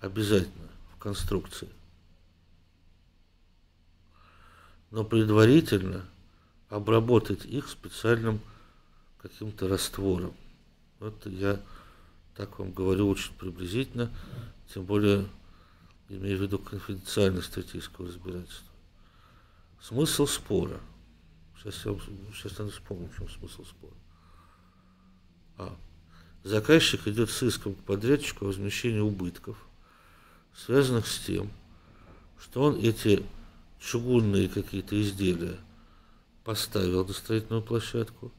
обязательно 0.00 0.68
в 0.94 0.98
конструкции. 0.98 1.68
Но 4.90 5.04
предварительно 5.04 6.04
обработать 6.68 7.44
их 7.44 7.68
специальным 7.68 8.40
каким-то 9.18 9.68
раствором. 9.68 10.34
Это 11.00 11.30
я 11.30 11.60
так 12.34 12.58
вам 12.58 12.72
говорю 12.72 13.08
очень 13.08 13.32
приблизительно, 13.34 14.10
тем 14.72 14.84
более 14.84 15.26
имею 16.08 16.38
в 16.38 16.42
виду 16.42 16.58
конфиденциальность 16.58 17.48
статистического 17.48 18.08
разбирательства. 18.08 18.72
Смысл 19.80 20.26
спора. 20.26 20.80
Сейчас 21.58 21.84
я 21.84 21.96
сейчас 22.34 22.58
надо 22.58 22.70
вспомнить, 22.70 23.12
в 23.12 23.16
чем 23.16 23.28
смысл 23.28 23.64
спора. 23.64 23.94
А. 25.58 25.76
Заказчик 26.44 27.08
идет 27.08 27.30
с 27.30 27.42
иском 27.42 27.74
к 27.74 27.78
подрядчику 27.78 28.44
о 28.44 28.48
возмещении 28.48 29.00
убытков, 29.00 29.56
связанных 30.54 31.06
с 31.06 31.18
тем, 31.20 31.50
что 32.38 32.62
он 32.62 32.76
эти 32.76 33.24
чугунные 33.80 34.48
какие-то 34.48 35.00
изделия 35.00 35.58
поставил 36.44 37.04
на 37.04 37.12
строительную 37.12 37.62
площадку, 37.62 38.32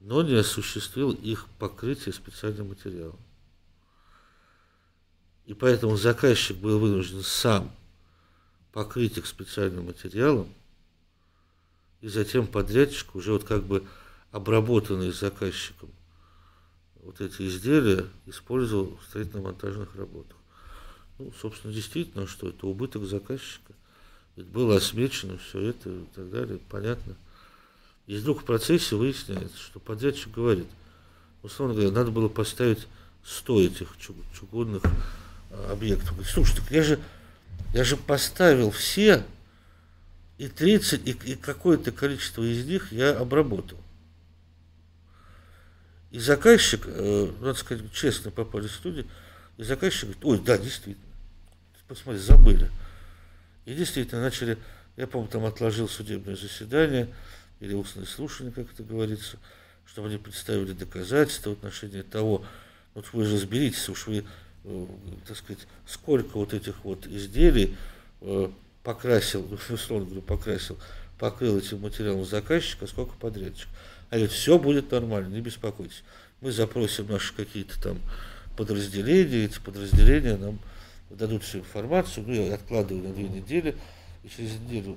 но 0.00 0.22
не 0.22 0.34
осуществил 0.34 1.12
их 1.12 1.46
покрытие 1.58 2.12
специальным 2.12 2.68
материалом. 2.68 3.18
И 5.52 5.54
поэтому 5.54 5.98
заказчик 5.98 6.56
был 6.56 6.78
вынужден 6.78 7.22
сам 7.22 7.70
покрыть 8.72 9.18
их 9.18 9.26
специальным 9.26 9.84
материалом, 9.84 10.48
и 12.00 12.08
затем 12.08 12.46
подрядчик 12.46 13.14
уже 13.14 13.34
вот 13.34 13.44
как 13.44 13.62
бы 13.62 13.84
обработанный 14.30 15.12
заказчиком 15.12 15.90
вот 17.02 17.20
эти 17.20 17.46
изделия 17.46 18.06
использовал 18.24 18.96
в 18.96 19.04
строительно-монтажных 19.10 19.94
работах. 19.94 20.38
Ну, 21.18 21.30
собственно, 21.38 21.74
действительно, 21.74 22.26
что 22.26 22.48
это 22.48 22.66
убыток 22.66 23.04
заказчика. 23.04 23.74
Ведь 24.36 24.46
было 24.46 24.76
осмечено 24.76 25.36
все 25.36 25.60
это 25.60 25.90
и 25.90 26.04
так 26.14 26.30
далее, 26.30 26.60
понятно. 26.70 27.14
И 28.06 28.16
вдруг 28.16 28.40
в 28.40 28.44
процессе 28.46 28.96
выясняется, 28.96 29.58
что 29.58 29.80
подрядчик 29.80 30.32
говорит, 30.32 30.68
условно 31.42 31.74
говоря, 31.74 31.90
надо 31.90 32.10
было 32.10 32.30
поставить 32.30 32.88
100 33.22 33.60
этих 33.60 33.88
чугунных 34.32 34.82
объектов. 35.70 36.12
Говорит, 36.12 36.32
слушай, 36.32 36.60
я 36.70 36.82
же, 36.82 37.00
я 37.72 37.84
же 37.84 37.96
поставил 37.96 38.70
все, 38.70 39.24
и 40.38 40.48
30, 40.48 41.06
и, 41.06 41.10
и 41.10 41.36
какое-то 41.36 41.92
количество 41.92 42.42
из 42.42 42.64
них 42.66 42.92
я 42.92 43.16
обработал. 43.16 43.78
И 46.10 46.18
заказчик, 46.18 46.82
э, 46.84 47.32
надо 47.40 47.54
сказать, 47.54 47.90
честно 47.92 48.30
попали 48.30 48.66
в 48.66 48.72
студию, 48.72 49.06
и 49.56 49.62
заказчик 49.62 50.02
говорит, 50.02 50.24
ой, 50.24 50.40
да, 50.40 50.58
действительно, 50.58 51.06
посмотри, 51.88 52.20
забыли. 52.20 52.70
И 53.64 53.74
действительно 53.74 54.20
начали, 54.20 54.58
я 54.96 55.06
помню, 55.06 55.28
там 55.28 55.44
отложил 55.44 55.88
судебное 55.88 56.36
заседание, 56.36 57.08
или 57.60 57.74
устное 57.74 58.04
слушание, 58.04 58.52
как 58.52 58.72
это 58.72 58.82
говорится, 58.82 59.38
чтобы 59.86 60.08
они 60.08 60.18
представили 60.18 60.72
доказательства 60.72 61.50
в 61.50 61.52
отношении 61.52 62.02
того, 62.02 62.44
вот 62.94 63.06
вы 63.12 63.24
же 63.24 63.36
разберитесь, 63.36 63.88
уж 63.88 64.08
вы 64.08 64.24
так 65.26 65.36
сказать, 65.36 65.66
сколько 65.86 66.38
вот 66.38 66.54
этих 66.54 66.84
вот 66.84 67.06
изделий 67.06 67.76
э, 68.20 68.48
покрасил, 68.82 69.46
условно 69.70 70.06
говоря, 70.06 70.22
покрасил, 70.22 70.78
покрыл 71.18 71.58
этим 71.58 71.80
материалом 71.80 72.24
заказчика, 72.24 72.86
сколько 72.86 73.14
подрядчик. 73.14 73.68
А 74.10 74.16
говорит, 74.16 74.32
все 74.32 74.58
будет 74.58 74.90
нормально, 74.90 75.34
не 75.34 75.40
беспокойтесь. 75.40 76.02
Мы 76.40 76.52
запросим 76.52 77.08
наши 77.08 77.34
какие-то 77.34 77.80
там 77.80 77.98
подразделения, 78.56 79.44
эти 79.44 79.58
подразделения 79.60 80.36
нам 80.36 80.58
дадут 81.10 81.42
всю 81.44 81.58
информацию, 81.58 82.26
ну, 82.26 82.34
я 82.34 82.54
откладываю 82.54 83.08
на 83.08 83.14
две 83.14 83.28
недели, 83.28 83.76
и 84.22 84.28
через 84.28 84.58
неделю 84.60 84.96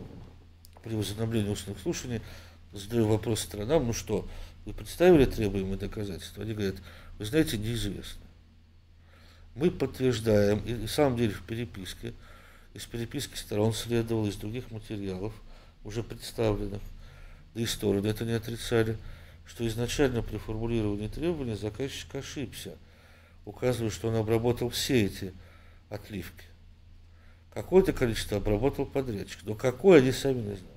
при 0.83 0.95
возобновлении 0.95 1.49
устных 1.49 1.79
слушаний 1.79 2.21
задаю 2.71 3.07
вопрос 3.07 3.41
сторонам, 3.41 3.87
ну 3.87 3.93
что, 3.93 4.27
вы 4.65 4.73
представили 4.73 5.25
требуемые 5.25 5.77
доказательства? 5.77 6.43
Они 6.43 6.53
говорят, 6.53 6.75
вы 7.17 7.25
знаете, 7.25 7.57
неизвестно 7.57 8.24
мы 9.55 9.71
подтверждаем, 9.71 10.59
и 10.59 10.73
на 10.73 10.87
самом 10.87 11.17
деле 11.17 11.33
в 11.33 11.41
переписке, 11.43 12.13
из 12.73 12.85
переписки 12.85 13.35
сторон 13.37 13.73
следовало, 13.73 14.27
из 14.27 14.35
других 14.35 14.69
материалов, 14.69 15.33
уже 15.85 16.03
представленных, 16.03 16.81
да 17.53 17.61
и 17.61 17.65
стороны 17.65 18.07
это 18.07 18.25
не 18.25 18.33
отрицали, 18.33 18.97
что 19.45 19.65
изначально 19.67 20.21
при 20.21 20.37
формулировании 20.37 21.07
требований 21.07 21.55
заказчик 21.55 22.13
ошибся, 22.15 22.75
указывая, 23.45 23.91
что 23.91 24.09
он 24.09 24.15
обработал 24.15 24.69
все 24.69 25.05
эти 25.05 25.33
отливки. 25.89 26.45
Какое-то 27.53 27.93
количество 27.93 28.37
обработал 28.37 28.85
подрядчик, 28.85 29.39
но 29.43 29.55
какое 29.55 29.99
они 29.99 30.11
сами 30.11 30.39
не 30.39 30.55
знают. 30.55 30.75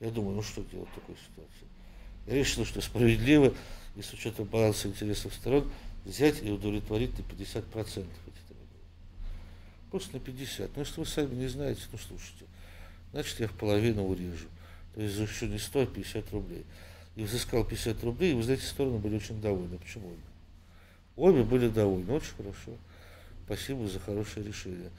Я 0.00 0.10
думаю, 0.10 0.36
ну 0.36 0.42
что 0.42 0.62
делать 0.64 0.88
в 0.90 0.94
такой 0.94 1.16
ситуации? 1.16 1.66
Я 2.26 2.34
решил, 2.34 2.66
что 2.66 2.82
справедливо 2.82 3.54
и 3.96 4.02
с 4.02 4.12
учетом 4.12 4.44
баланса 4.46 4.88
интересов 4.88 5.32
сторон 5.32 5.70
взять 6.04 6.42
и 6.42 6.50
удовлетворить 6.50 7.16
на 7.18 7.22
50% 7.22 7.46
эти 7.46 7.64
требования. 7.74 8.06
Просто 9.90 10.14
на 10.14 10.20
50. 10.20 10.70
Ну, 10.76 10.82
если 10.82 11.00
вы 11.00 11.06
сами 11.06 11.34
не 11.34 11.48
знаете, 11.48 11.82
ну, 11.92 11.98
слушайте, 11.98 12.46
значит, 13.12 13.40
я 13.40 13.48
в 13.48 13.52
половину 13.52 14.04
урежу. 14.04 14.48
То 14.94 15.02
есть 15.02 15.14
за 15.14 15.22
еще 15.22 15.48
не 15.48 15.58
100, 15.58 15.80
а 15.80 15.86
50 15.86 16.32
рублей. 16.32 16.64
И 17.16 17.24
взыскал 17.24 17.64
50 17.64 18.02
рублей, 18.04 18.32
и 18.32 18.34
вы 18.34 18.42
знаете, 18.42 18.64
стороны 18.64 18.98
были 18.98 19.16
очень 19.16 19.40
довольны. 19.40 19.78
Почему? 19.78 20.10
Обе 21.16 21.42
были 21.42 21.68
довольны, 21.68 22.12
очень 22.12 22.34
хорошо. 22.36 22.72
Спасибо 23.44 23.86
за 23.86 23.98
хорошее 23.98 24.46
решение. 24.46 24.90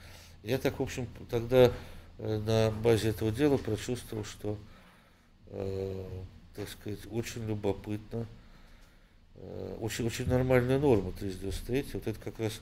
Я 0.43 0.58
так, 0.58 0.80
в 0.80 0.84
общем, 0.84 1.08
тогда 1.30 1.72
э, 2.20 2.38
на 2.39 2.72
базе 2.72 3.10
этого 3.10 3.32
дела 3.32 3.58
прочувствовал, 3.58 4.26
что, 4.26 4.58
э, 5.47 6.06
так 6.56 6.70
сказать, 6.70 6.99
очень 7.10 7.47
любопытно, 7.47 8.28
очень, 9.79 10.05
очень 10.05 10.27
нормальная 10.27 10.79
норма 10.79 11.11
393. 11.11 11.86
Вот 11.93 12.07
это 12.07 12.19
как 12.19 12.39
раз, 12.39 12.61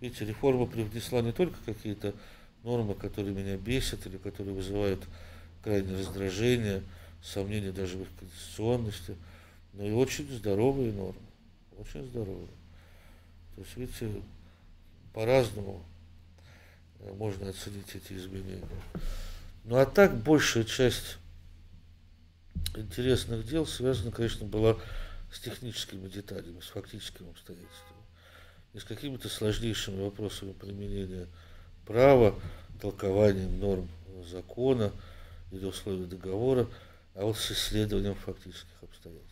видите, 0.00 0.24
реформа 0.24 0.66
привнесла 0.66 1.20
не 1.22 1.32
только 1.32 1.56
какие-то 1.64 2.14
нормы, 2.62 2.94
которые 2.94 3.34
меня 3.34 3.56
бесят 3.56 4.06
или 4.06 4.16
которые 4.16 4.54
вызывают 4.54 5.04
крайнее 5.62 5.98
раздражение, 5.98 6.82
сомнения 7.22 7.72
даже 7.72 7.96
в 7.96 8.02
их 8.02 8.08
конституционности, 8.18 9.16
но 9.72 9.84
и 9.84 9.92
очень 9.92 10.30
здоровые 10.30 10.92
нормы. 10.92 11.20
Очень 11.78 12.04
здоровые. 12.04 12.48
То 13.56 13.62
есть, 13.62 13.76
видите, 13.76 14.22
по-разному 15.12 15.82
э, 17.00 17.12
можно 17.14 17.48
оценить 17.48 17.94
эти 17.94 18.12
изменения. 18.14 18.66
Ну 19.64 19.76
а 19.76 19.86
так 19.86 20.16
большая 20.16 20.64
часть 20.64 21.16
интересных 22.74 23.46
дел 23.46 23.66
связана, 23.66 24.10
конечно, 24.10 24.46
была 24.46 24.76
техническими 25.40 26.08
деталями, 26.08 26.60
с 26.60 26.66
фактическими 26.66 27.30
обстоятельствами, 27.30 28.02
и 28.72 28.78
с 28.78 28.84
какими-то 28.84 29.28
сложнейшими 29.28 30.02
вопросами 30.02 30.52
применения 30.52 31.28
права, 31.86 32.34
толкованием 32.80 33.58
норм 33.58 33.88
закона 34.30 34.92
или 35.52 35.64
условий 35.64 36.06
договора, 36.06 36.66
а 37.14 37.24
вот 37.24 37.36
с 37.36 37.52
исследованием 37.52 38.14
фактических 38.14 38.82
обстоятельств. 38.82 39.30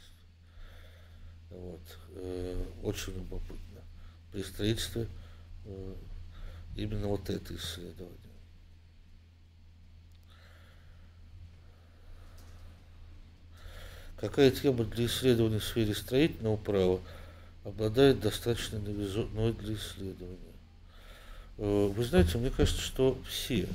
Вот. 1.51 1.81
Э, 2.15 2.65
очень 2.83 3.15
любопытно. 3.15 3.81
При 4.33 4.43
строительстве 4.43 5.09
э, 5.65 5.95
именно 6.77 7.09
вот 7.09 7.29
это 7.29 7.55
исследование. 7.55 8.32
Какая 14.23 14.53
тема 14.53 14.85
для 14.85 15.07
исследования 15.07 15.59
в 15.59 15.65
сфере 15.65 15.97
строительного 15.97 16.57
права 16.57 17.01
обладает 17.65 18.21
достаточно 18.21 18.79
новизной 18.79 19.53
для 19.53 19.75
исследования? 19.75 20.39
Э, 21.59 21.93
вы 21.93 22.05
знаете, 22.05 22.39
мне 22.39 22.51
кажется, 22.51 22.81
что 22.81 23.19
все. 23.29 23.67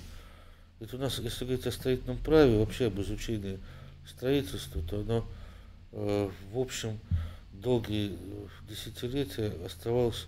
Это 0.80 0.96
у 0.96 1.00
нас, 1.00 1.20
если 1.20 1.44
говорить 1.44 1.68
о 1.68 1.72
строительном 1.74 2.18
праве, 2.18 2.60
вообще 2.60 2.86
об 2.86 2.98
изучении 3.02 3.60
строительства, 4.08 4.82
то 4.84 5.02
оно, 5.02 5.28
э, 5.92 6.30
в 6.54 6.58
общем, 6.58 6.98
долгие 7.52 8.14
э, 8.14 8.48
десятилетия 8.70 9.52
оставалось 9.66 10.28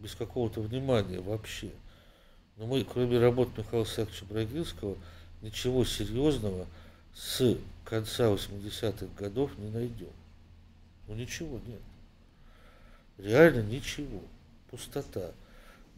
без 0.00 0.16
какого-то 0.16 0.60
внимания 0.60 1.20
вообще. 1.20 1.70
Но 2.56 2.66
мы, 2.66 2.82
кроме 2.82 3.20
работ 3.20 3.56
Михаила 3.56 3.84
Саковича 3.84 4.24
Брагинского, 4.24 4.96
ничего 5.40 5.84
серьезного 5.84 6.66
с 7.14 7.56
конца 7.84 8.30
80-х 8.30 9.06
годов 9.18 9.50
не 9.58 9.70
найдем. 9.70 10.12
Ну 11.08 11.14
ничего 11.14 11.60
нет. 11.66 11.80
Реально 13.18 13.62
ничего. 13.62 14.22
Пустота. 14.70 15.32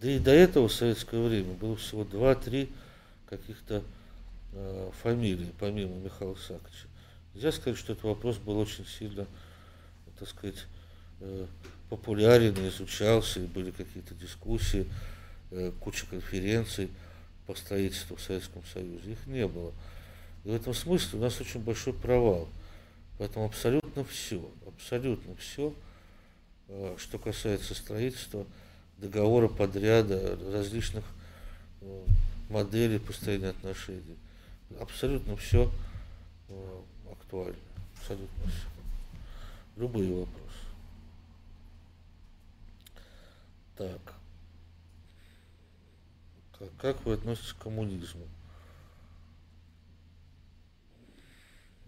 Да 0.00 0.10
и 0.10 0.18
до 0.18 0.32
этого 0.32 0.68
в 0.68 0.72
советское 0.72 1.22
время 1.22 1.54
было 1.54 1.76
всего 1.76 2.02
2-3 2.02 2.68
каких-то 3.28 3.82
э, 4.52 4.90
фамилий, 5.02 5.52
помимо 5.58 5.94
Михаила 5.96 6.34
Саковича. 6.34 6.88
Нельзя 7.34 7.52
сказать, 7.52 7.78
что 7.78 7.92
этот 7.92 8.04
вопрос 8.04 8.36
был 8.36 8.58
очень 8.58 8.86
сильно, 8.86 9.26
так 10.18 10.28
сказать, 10.28 10.66
э, 11.20 11.46
популярен, 11.90 12.54
изучался, 12.68 13.40
и 13.40 13.46
были 13.46 13.70
какие-то 13.70 14.14
дискуссии, 14.14 14.86
э, 15.50 15.72
куча 15.80 16.06
конференций 16.06 16.90
по 17.46 17.54
строительству 17.54 18.16
в 18.16 18.20
Советском 18.20 18.62
Союзе. 18.72 19.12
Их 19.12 19.26
не 19.26 19.46
было. 19.46 19.72
И 20.44 20.50
в 20.50 20.54
этом 20.54 20.74
смысле 20.74 21.18
у 21.18 21.22
нас 21.22 21.40
очень 21.40 21.60
большой 21.60 21.94
провал. 21.94 22.48
Поэтому 23.18 23.46
абсолютно 23.46 24.04
все, 24.04 24.46
абсолютно 24.66 25.34
все, 25.36 25.72
э, 26.68 26.96
что 26.98 27.18
касается 27.18 27.74
строительства, 27.74 28.44
договора 28.98 29.48
подряда, 29.48 30.38
различных 30.52 31.04
э, 31.80 32.04
моделей 32.50 32.98
построения 32.98 33.50
отношений, 33.50 34.16
абсолютно 34.80 35.36
все 35.36 35.70
э, 36.48 36.80
актуально, 37.10 37.56
абсолютно 38.00 38.50
все. 38.50 38.68
Любые 39.76 40.12
вопросы. 40.12 40.44
Так. 43.76 44.14
Как 46.78 47.04
вы 47.04 47.14
относитесь 47.14 47.52
к 47.52 47.58
коммунизму? 47.58 48.26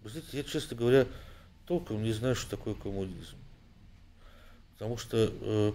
Вы 0.03 0.09
знаете, 0.09 0.37
я, 0.37 0.43
честно 0.43 0.77
говоря, 0.77 1.07
толком 1.65 2.03
не 2.03 2.13
знаю, 2.13 2.35
что 2.35 2.51
такое 2.51 2.73
коммунизм. 2.73 3.35
Потому 4.73 4.97
что 4.97 5.31
э, 5.31 5.73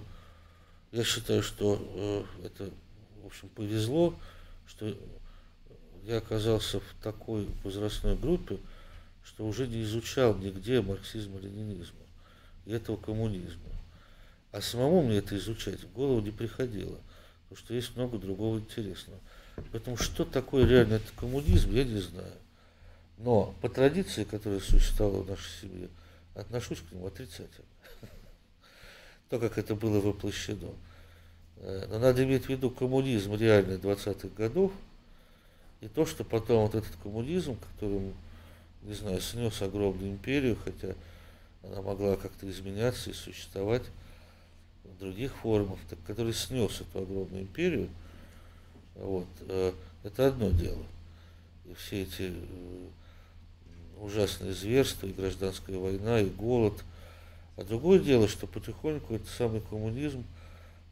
я 0.93 1.05
считаю, 1.05 1.43
что 1.43 2.27
э, 2.41 2.47
это, 2.47 2.71
в 3.23 3.27
общем, 3.27 3.49
повезло, 3.51 4.15
что 4.67 4.97
я 6.05 6.19
оказался 6.19 6.81
в 6.81 7.03
такой 7.03 7.49
возрастной 7.65 8.17
группе, 8.17 8.59
что 9.25 9.47
уже 9.47 9.67
не 9.67 9.83
изучал 9.83 10.37
нигде 10.37 10.81
марксизма, 10.81 11.39
ленинизма 11.39 12.01
и 12.67 12.73
этого 12.73 12.97
коммунизма. 12.97 13.63
А 14.51 14.61
самому 14.61 15.03
мне 15.03 15.19
это 15.19 15.37
изучать 15.37 15.83
в 15.83 15.93
голову 15.93 16.21
не 16.21 16.31
приходило, 16.31 16.99
потому 17.49 17.65
что 17.65 17.75
есть 17.75 17.97
много 17.97 18.19
другого 18.19 18.59
интересного. 18.59 19.21
Поэтому 19.71 19.97
что 19.97 20.25
такое 20.25 20.67
реально 20.67 20.95
этот 20.95 21.11
коммунизм, 21.13 21.75
я 21.75 21.85
не 21.85 22.01
знаю. 22.01 22.33
Но 23.19 23.55
по 23.61 23.69
традиции, 23.69 24.25
которая 24.25 24.61
существовала 24.61 25.23
в 25.23 25.29
нашей 25.29 25.61
семье, 25.61 25.89
отношусь 26.35 26.81
к 26.81 26.93
нему 26.93 27.07
отрицательно. 27.07 27.67
То, 29.31 29.39
как 29.39 29.59
это 29.59 29.75
было 29.75 30.01
воплощено. 30.01 30.71
Э, 31.57 31.87
но 31.89 31.99
надо 31.99 32.25
иметь 32.25 32.47
в 32.47 32.49
виду 32.49 32.71
коммунизм 32.71 33.35
реальный 33.35 33.77
20-х 33.77 34.29
годов, 34.37 34.73
и 35.81 35.89
то, 35.89 36.07
что 36.07 36.25
потом 36.25 36.63
вот 36.63 36.75
этот 36.75 36.95
коммунизм, 37.03 37.57
которым, 37.73 38.15
не 38.83 38.95
знаю, 38.95 39.21
снес 39.21 39.61
огромную 39.63 40.13
империю, 40.13 40.57
хотя 40.65 40.95
она 41.63 41.83
могла 41.83 42.17
как-то 42.17 42.49
изменяться 42.51 43.11
и 43.11 43.15
существовать 43.15 43.83
в 44.85 44.99
других 44.99 45.35
формах, 45.37 45.79
так, 45.89 45.99
который 46.07 46.35
снес 46.35 46.81
эту 46.81 47.03
огромную 47.03 47.43
империю, 47.43 47.89
вот, 48.95 49.29
э, 49.41 49.73
это 50.03 50.27
одно 50.29 50.51
дело. 50.51 50.85
И 51.65 51.75
все 51.75 52.03
эти 52.03 52.33
э, 52.33 52.89
ужасные 54.03 54.53
зверства, 54.53 55.07
и 55.07 55.13
гражданская 55.13 55.79
война, 55.79 56.21
и 56.21 56.29
голод. 56.29 56.75
А 57.57 57.65
другое 57.65 58.01
дело, 58.01 58.29
что 58.29 58.47
потихоньку 58.47 59.15
этот 59.15 59.29
самый 59.29 59.61
коммунизм 59.61 60.25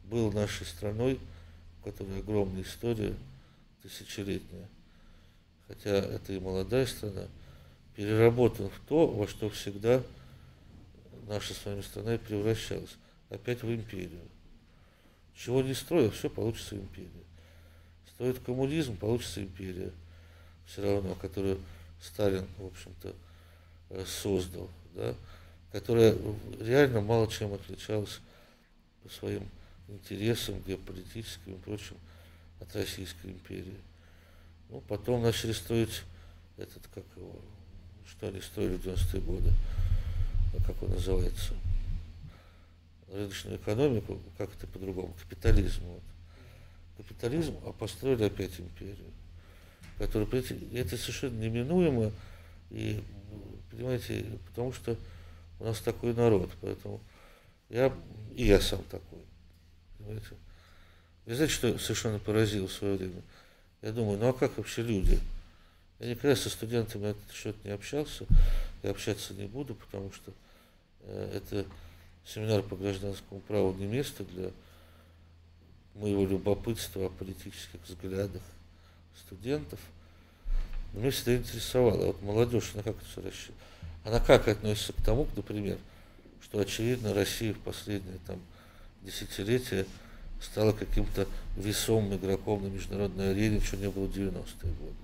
был 0.05 0.31
нашей 0.31 0.65
страной, 0.65 1.19
у 1.79 1.89
которой 1.89 2.19
огромная 2.19 2.63
история, 2.63 3.13
тысячелетняя. 3.83 4.67
Хотя 5.67 5.91
это 5.91 6.33
и 6.33 6.39
молодая 6.39 6.85
страна, 6.85 7.27
переработан 7.95 8.69
в 8.69 8.79
то, 8.87 9.07
во 9.07 9.27
что 9.27 9.49
всегда 9.49 10.01
наша 11.27 11.53
с 11.53 11.65
вами 11.65 11.81
страна 11.81 12.15
и 12.15 12.17
превращалась. 12.17 12.95
Опять 13.29 13.63
в 13.63 13.73
империю. 13.73 14.21
Чего 15.35 15.61
не 15.61 15.73
строил, 15.73 16.11
все 16.11 16.29
получится 16.29 16.75
империя. 16.75 17.09
Строит 18.13 18.39
коммунизм, 18.39 18.97
получится 18.97 19.41
империя. 19.41 19.91
Все 20.65 20.83
равно, 20.83 21.15
которую 21.15 21.57
Сталин, 22.01 22.47
в 22.57 22.65
общем-то, 22.65 23.15
э, 23.91 24.05
создал, 24.05 24.69
да, 24.95 25.15
которая 25.71 26.15
реально 26.59 27.01
мало 27.01 27.27
чем 27.31 27.53
отличалась 27.53 28.19
по 29.03 29.09
своим 29.09 29.47
интересам 29.87 30.61
геополитическим 30.65 31.53
и 31.53 31.57
прочим 31.59 31.95
от 32.59 32.75
Российской 32.75 33.27
империи. 33.27 33.77
Ну, 34.69 34.81
потом 34.87 35.21
начали 35.21 35.51
строить 35.51 36.01
этот, 36.57 36.87
как 36.93 37.03
его, 37.15 37.35
что 38.07 38.27
они 38.27 38.41
строили 38.41 38.77
в 38.77 38.85
90-е 38.85 39.21
годы, 39.21 39.51
а 40.57 40.63
как 40.63 40.81
он 40.81 40.91
называется, 40.91 41.53
рыночную 43.11 43.57
экономику, 43.57 44.19
как 44.37 44.49
это 44.55 44.65
по-другому, 44.67 45.13
капитализм. 45.21 45.81
Вот. 45.83 46.03
Капитализм, 46.97 47.57
а 47.65 47.73
построили 47.73 48.23
опять 48.23 48.59
империю 48.59 49.11
которые, 50.01 50.43
это 50.73 50.97
совершенно 50.97 51.37
неминуемо, 51.39 52.11
и, 52.71 53.03
понимаете, 53.69 54.25
потому 54.47 54.73
что 54.73 54.97
у 55.59 55.65
нас 55.65 55.79
такой 55.79 56.15
народ, 56.15 56.49
поэтому 56.59 56.99
я, 57.69 57.93
и 58.35 58.45
я 58.45 58.59
сам 58.59 58.81
такой, 58.89 59.19
понимаете. 59.99 60.29
Вы 61.27 61.35
знаете, 61.35 61.53
что 61.53 61.77
совершенно 61.77 62.17
поразило 62.17 62.67
в 62.67 62.73
свое 62.73 62.95
время? 62.95 63.21
Я 63.83 63.91
думаю, 63.91 64.17
ну 64.17 64.29
а 64.29 64.33
как 64.33 64.57
вообще 64.57 64.81
люди? 64.81 65.19
Я 65.99 66.07
никогда 66.07 66.35
со 66.35 66.49
студентами 66.49 67.03
на 67.03 67.07
этот 67.07 67.31
счет 67.31 67.55
не 67.63 67.69
общался, 67.69 68.25
и 68.81 68.87
общаться 68.87 69.35
не 69.35 69.45
буду, 69.45 69.75
потому 69.75 70.11
что 70.11 70.33
э, 71.01 71.33
это 71.37 71.65
семинар 72.25 72.63
по 72.63 72.75
гражданскому 72.75 73.39
праву 73.41 73.75
не 73.75 73.85
место 73.85 74.23
для 74.23 74.49
моего 75.93 76.25
любопытства 76.25 77.05
о 77.05 77.09
политических 77.09 77.79
взглядах 77.87 78.41
студентов. 79.17 79.79
Но 80.93 80.99
меня 80.99 81.11
всегда 81.11 81.37
интересовало, 81.37 82.07
вот 82.07 82.21
молодежь, 82.21 82.71
она 82.73 82.83
как? 82.83 82.95
Она 84.03 84.19
как 84.19 84.47
относится 84.47 84.93
к 84.93 85.01
тому, 85.03 85.27
например, 85.35 85.77
что, 86.41 86.59
очевидно, 86.59 87.13
Россия 87.13 87.53
в 87.53 87.59
последние 87.59 88.17
там, 88.27 88.39
десятилетия 89.03 89.85
стала 90.41 90.73
каким-то 90.73 91.27
весомым 91.55 92.15
игроком 92.17 92.63
на 92.63 92.67
международной 92.67 93.31
арене, 93.31 93.61
что 93.61 93.77
не 93.77 93.89
было 93.89 94.05
в 94.05 94.15
90-е 94.15 94.71
годы. 94.73 94.95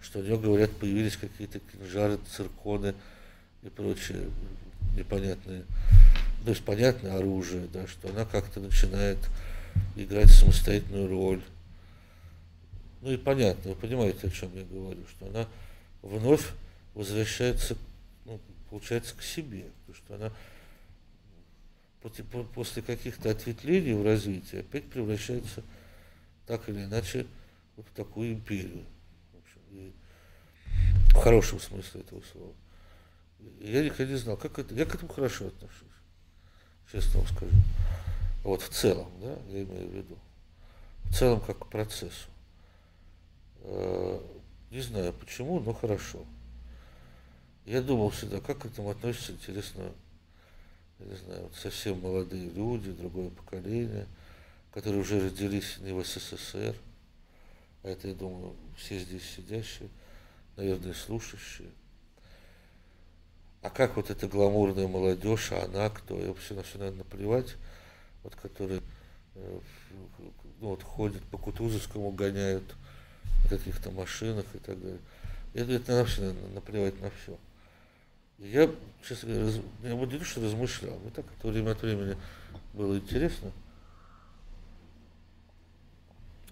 Что 0.00 0.18
у 0.18 0.22
нее, 0.22 0.38
говорят, 0.38 0.70
появились 0.72 1.16
какие-то 1.16 1.60
кинжары, 1.60 2.18
цирконы 2.36 2.94
и 3.62 3.68
прочее 3.68 4.28
непонятные, 4.96 5.64
то 6.44 6.50
есть 6.50 6.64
понятное 6.64 7.16
оружие, 7.16 7.68
да, 7.72 7.86
что 7.86 8.08
она 8.08 8.24
как-то 8.24 8.60
начинает 8.60 9.18
играть 9.96 10.30
самостоятельную 10.30 11.08
роль 11.08 11.42
ну 13.00 13.12
и 13.12 13.16
понятно, 13.16 13.70
вы 13.70 13.76
понимаете, 13.76 14.26
о 14.26 14.30
чем 14.30 14.54
я 14.56 14.64
говорю, 14.64 15.06
что 15.08 15.26
она 15.26 15.46
вновь 16.02 16.52
возвращается, 16.94 17.76
ну, 18.24 18.40
получается, 18.70 19.14
к 19.16 19.22
себе, 19.22 19.66
потому 19.86 20.04
что 20.04 20.14
она 20.14 20.32
после 22.54 22.82
каких-то 22.82 23.30
ответвлений 23.30 23.92
в 23.92 24.04
развитии 24.04 24.60
опять 24.60 24.88
превращается 24.88 25.62
так 26.46 26.68
или 26.68 26.84
иначе 26.84 27.26
вот 27.76 27.86
в 27.86 27.94
такую 27.94 28.32
империю. 28.32 28.84
В 29.32 29.38
общем, 29.38 29.60
и 29.70 29.92
в 31.10 31.16
хорошем 31.16 31.60
смысле 31.60 32.00
этого 32.00 32.22
слова. 32.32 32.52
Я 33.60 33.84
никогда 33.84 34.12
не 34.12 34.18
знал, 34.18 34.36
как 34.36 34.58
это. 34.58 34.74
Я 34.74 34.84
к 34.84 34.94
этому 34.94 35.12
хорошо 35.12 35.48
отношусь, 35.48 35.88
честно 36.90 37.20
вам 37.20 37.28
скажу. 37.28 37.52
Вот 38.42 38.62
в 38.62 38.68
целом, 38.70 39.10
да, 39.20 39.36
я 39.50 39.62
имею 39.62 39.88
в 39.88 39.94
виду. 39.94 40.18
В 41.04 41.14
целом 41.14 41.40
как 41.40 41.58
к 41.58 41.66
процессу. 41.66 42.28
Э, 43.70 44.20
не 44.70 44.80
знаю 44.80 45.12
почему, 45.12 45.60
но 45.60 45.74
хорошо. 45.74 46.24
Я 47.66 47.82
думал 47.82 48.08
всегда, 48.10 48.40
как 48.40 48.60
к 48.60 48.64
этому 48.64 48.90
относятся, 48.90 49.32
интересно, 49.32 49.92
не 50.98 51.14
знаю, 51.16 51.42
вот 51.42 51.54
совсем 51.54 52.00
молодые 52.00 52.48
люди, 52.48 52.90
другое 52.92 53.28
поколение, 53.28 54.06
которые 54.72 55.02
уже 55.02 55.20
родились 55.22 55.76
не 55.80 55.92
в 55.92 56.02
СССР, 56.02 56.74
а 57.82 57.88
это, 57.88 58.08
я 58.08 58.14
думаю, 58.14 58.56
все 58.78 58.98
здесь 58.98 59.22
сидящие, 59.36 59.90
наверное, 60.56 60.94
слушающие. 60.94 61.68
А 63.60 63.68
как 63.68 63.96
вот 63.96 64.08
эта 64.10 64.28
гламурная 64.28 64.88
молодежь, 64.88 65.52
а 65.52 65.64
она 65.64 65.90
кто? 65.90 66.18
Я 66.18 66.28
вообще 66.28 66.54
на 66.54 66.62
все, 66.62 66.78
наверное, 66.78 67.04
наплевать, 67.04 67.56
вот 68.22 68.34
которые 68.36 68.80
э, 69.34 69.60
ну, 70.60 70.68
вот 70.68 70.82
ходят 70.82 71.22
по 71.24 71.36
Кутузовскому, 71.36 72.12
гоняют 72.12 72.64
на 73.44 73.48
каких-то 73.48 73.90
машинах 73.90 74.46
и 74.54 74.58
так 74.58 74.80
далее. 74.80 75.00
Это, 75.54 75.72
это 75.72 75.92
вообще 75.94 76.34
наплевать 76.54 77.00
на 77.00 77.10
все. 77.10 77.38
Я, 78.38 78.70
честно 79.06 79.30
говоря, 79.30 79.46
раз, 79.46 79.60
я 79.82 79.94
вот 79.94 80.12
не 80.12 80.22
что 80.22 80.40
размышлял, 80.40 80.98
мне 81.00 81.10
так 81.10 81.24
это 81.36 81.48
время 81.48 81.72
от 81.72 81.82
времени 81.82 82.16
было 82.72 82.96
интересно. 82.96 83.50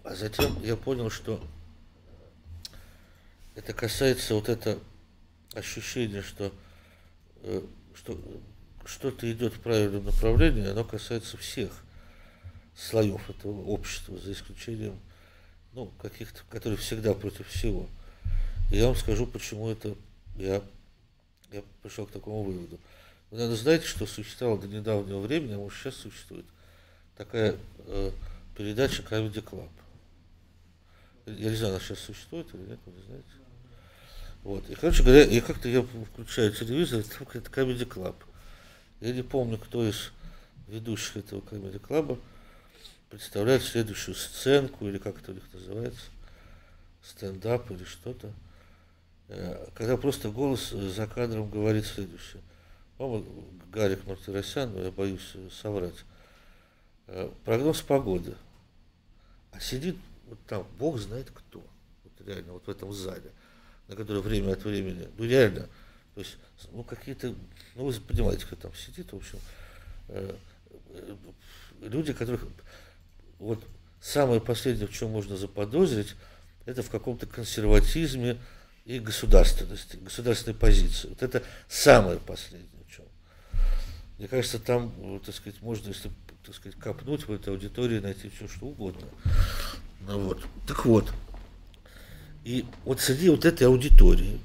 А 0.03 0.15
затем 0.15 0.61
я 0.63 0.77
понял, 0.77 1.11
что 1.11 1.41
это 3.55 3.73
касается 3.73 4.35
вот 4.35 4.49
это 4.49 4.79
ощущение, 5.55 6.23
что, 6.23 6.53
э, 7.43 7.63
что 7.95 8.19
что-то 8.85 9.31
идет 9.31 9.55
в 9.55 9.61
правильном 9.61 10.05
направлении, 10.05 10.69
оно 10.69 10.85
касается 10.85 11.37
всех 11.37 11.71
слоев 12.77 13.29
этого 13.31 13.63
общества, 13.65 14.19
за 14.19 14.33
исключением 14.33 14.99
ну, 15.77 15.93
каких-то, 16.01 16.41
которые 16.51 16.79
всегда 16.79 17.15
против 17.15 17.47
всего. 17.49 17.87
И 18.73 18.79
я 18.79 18.87
вам 18.87 18.97
скажу, 18.97 19.27
почему 19.27 19.71
это 19.71 19.95
я 20.37 20.63
я 21.53 21.63
пришел 21.83 22.07
к 22.07 22.11
такому 22.11 22.43
выводу. 22.43 22.81
Вы, 23.31 23.39
наверное, 23.39 23.57
знаете, 23.57 23.87
что 23.87 24.07
существовало 24.07 24.61
до 24.61 24.67
недавнего 24.67 25.21
времени, 25.21 25.53
а 25.53 25.59
может 25.59 25.79
сейчас 25.79 25.95
существует, 25.97 26.45
такая 27.17 27.57
э, 27.87 28.11
передача 28.57 29.03
Comedy 29.03 29.45
Club. 29.45 29.69
Я 31.27 31.51
не 31.51 31.57
знаю, 31.57 31.75
она 31.75 31.85
сейчас 31.85 32.01
существует 32.01 32.47
или 32.55 32.63
нет, 32.63 32.79
вы 32.87 32.93
не 32.93 33.03
знаете. 33.07 33.29
Вот. 34.43 34.71
И, 34.71 34.75
короче 34.75 35.03
говоря, 35.03 35.25
и 35.25 35.41
как-то 35.41 35.69
я 35.69 35.83
включаю 35.83 36.53
телевизор, 36.53 37.01
это 37.01 37.51
Comedy 37.51 37.87
Club. 37.87 38.17
Я 39.01 39.13
не 39.13 39.23
помню, 39.23 39.59
кто 39.59 39.87
из 39.87 40.11
ведущих 40.69 41.19
этого 41.19 41.41
Comedy 41.41 41.81
Club 41.81 42.19
представляет 43.11 43.63
следующую 43.63 44.15
сценку, 44.15 44.87
или 44.89 44.99
как 44.99 45.21
это 45.21 45.33
у 45.33 45.35
них 45.35 45.45
называется, 45.53 46.07
стендап 47.03 47.71
или 47.71 47.85
что-то. 47.85 48.33
Э, 49.29 49.69
когда 49.75 49.97
просто 49.97 50.31
голос 50.31 50.71
за 50.71 51.07
кадром 51.07 51.51
говорит 51.51 51.87
следующее. 51.87 52.43
По-моему, 52.99 53.45
Гарик 53.73 54.07
Мартиросян, 54.07 54.75
я 54.83 54.91
боюсь 54.91 55.37
соврать. 55.61 56.05
Э, 57.07 57.31
прогноз 57.45 57.83
погоды. 57.83 58.35
А 59.53 59.61
сидит 59.61 59.97
вот 60.27 60.39
там, 60.47 60.67
бог 60.79 60.99
знает 60.99 61.31
кто. 61.31 61.65
Вот 62.05 62.27
реально, 62.27 62.53
вот 62.53 62.67
в 62.67 62.71
этом 62.71 62.93
зале, 62.93 63.31
на 63.89 63.97
который 63.97 64.23
время 64.23 64.53
от 64.53 64.65
времени, 64.65 65.09
ну 65.17 65.25
реально, 65.25 65.69
то 66.15 66.21
есть, 66.21 66.37
ну 66.73 66.83
какие-то, 66.83 67.35
ну 67.75 67.85
вы 67.85 67.93
понимаете, 67.93 68.45
кто 68.47 68.57
там 68.57 68.75
сидит, 68.75 69.13
в 69.13 69.17
общем, 69.17 69.39
э, 70.09 70.37
люди, 71.81 72.13
которых, 72.13 72.47
вот 73.39 73.63
самое 74.01 74.41
последнее, 74.41 74.87
в 74.87 74.93
чем 74.93 75.11
можно 75.11 75.37
заподозрить, 75.37 76.15
это 76.65 76.83
в 76.83 76.91
каком-то 76.91 77.27
консерватизме, 77.27 78.39
и 78.87 79.01
государственности, 79.01 79.97
государственной 79.97 80.55
позиции. 80.55 81.09
Вот 81.09 81.23
это 81.23 81.43
самое 81.69 82.19
последнее 82.19 82.71
в 82.87 82.91
чем. 82.91 83.05
Мне 84.17 84.29
кажется, 84.29 84.61
там, 84.61 85.21
так 85.27 85.35
сказать, 85.35 85.61
можно, 85.61 85.89
если 85.89 86.11
так 86.45 86.55
сказать, 86.55 86.79
копнуть 86.79 87.27
в 87.27 87.33
этой 87.33 87.53
аудитории, 87.53 87.99
найти 87.99 88.29
все, 88.29 88.47
что 88.47 88.67
угодно. 88.67 89.07
Ну, 90.07 90.21
вот. 90.21 90.47
Так 90.69 90.87
вот. 90.87 91.13
И 92.45 92.65
вот 92.85 93.01
среди 93.01 93.29
вот 93.29 93.45
этой 93.45 93.67
аудитории, 93.67 94.39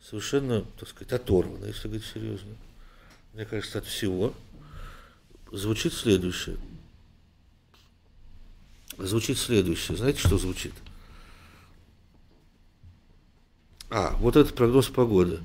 совершенно, 0.00 0.62
так 0.78 0.88
сказать, 0.88 1.12
оторванно, 1.12 1.64
если 1.64 1.88
говорить 1.88 2.06
серьезно, 2.06 2.54
мне 3.34 3.44
кажется, 3.44 3.78
от 3.78 3.86
всего, 3.86 4.32
звучит 5.50 5.92
следующее. 5.92 6.56
Звучит 9.06 9.38
следующее. 9.38 9.96
Знаете, 9.96 10.20
что 10.20 10.38
звучит?– 10.38 10.72
а, 13.94 14.16
вот 14.20 14.36
это 14.36 14.54
прогноз 14.54 14.88
погоды. 14.88 15.40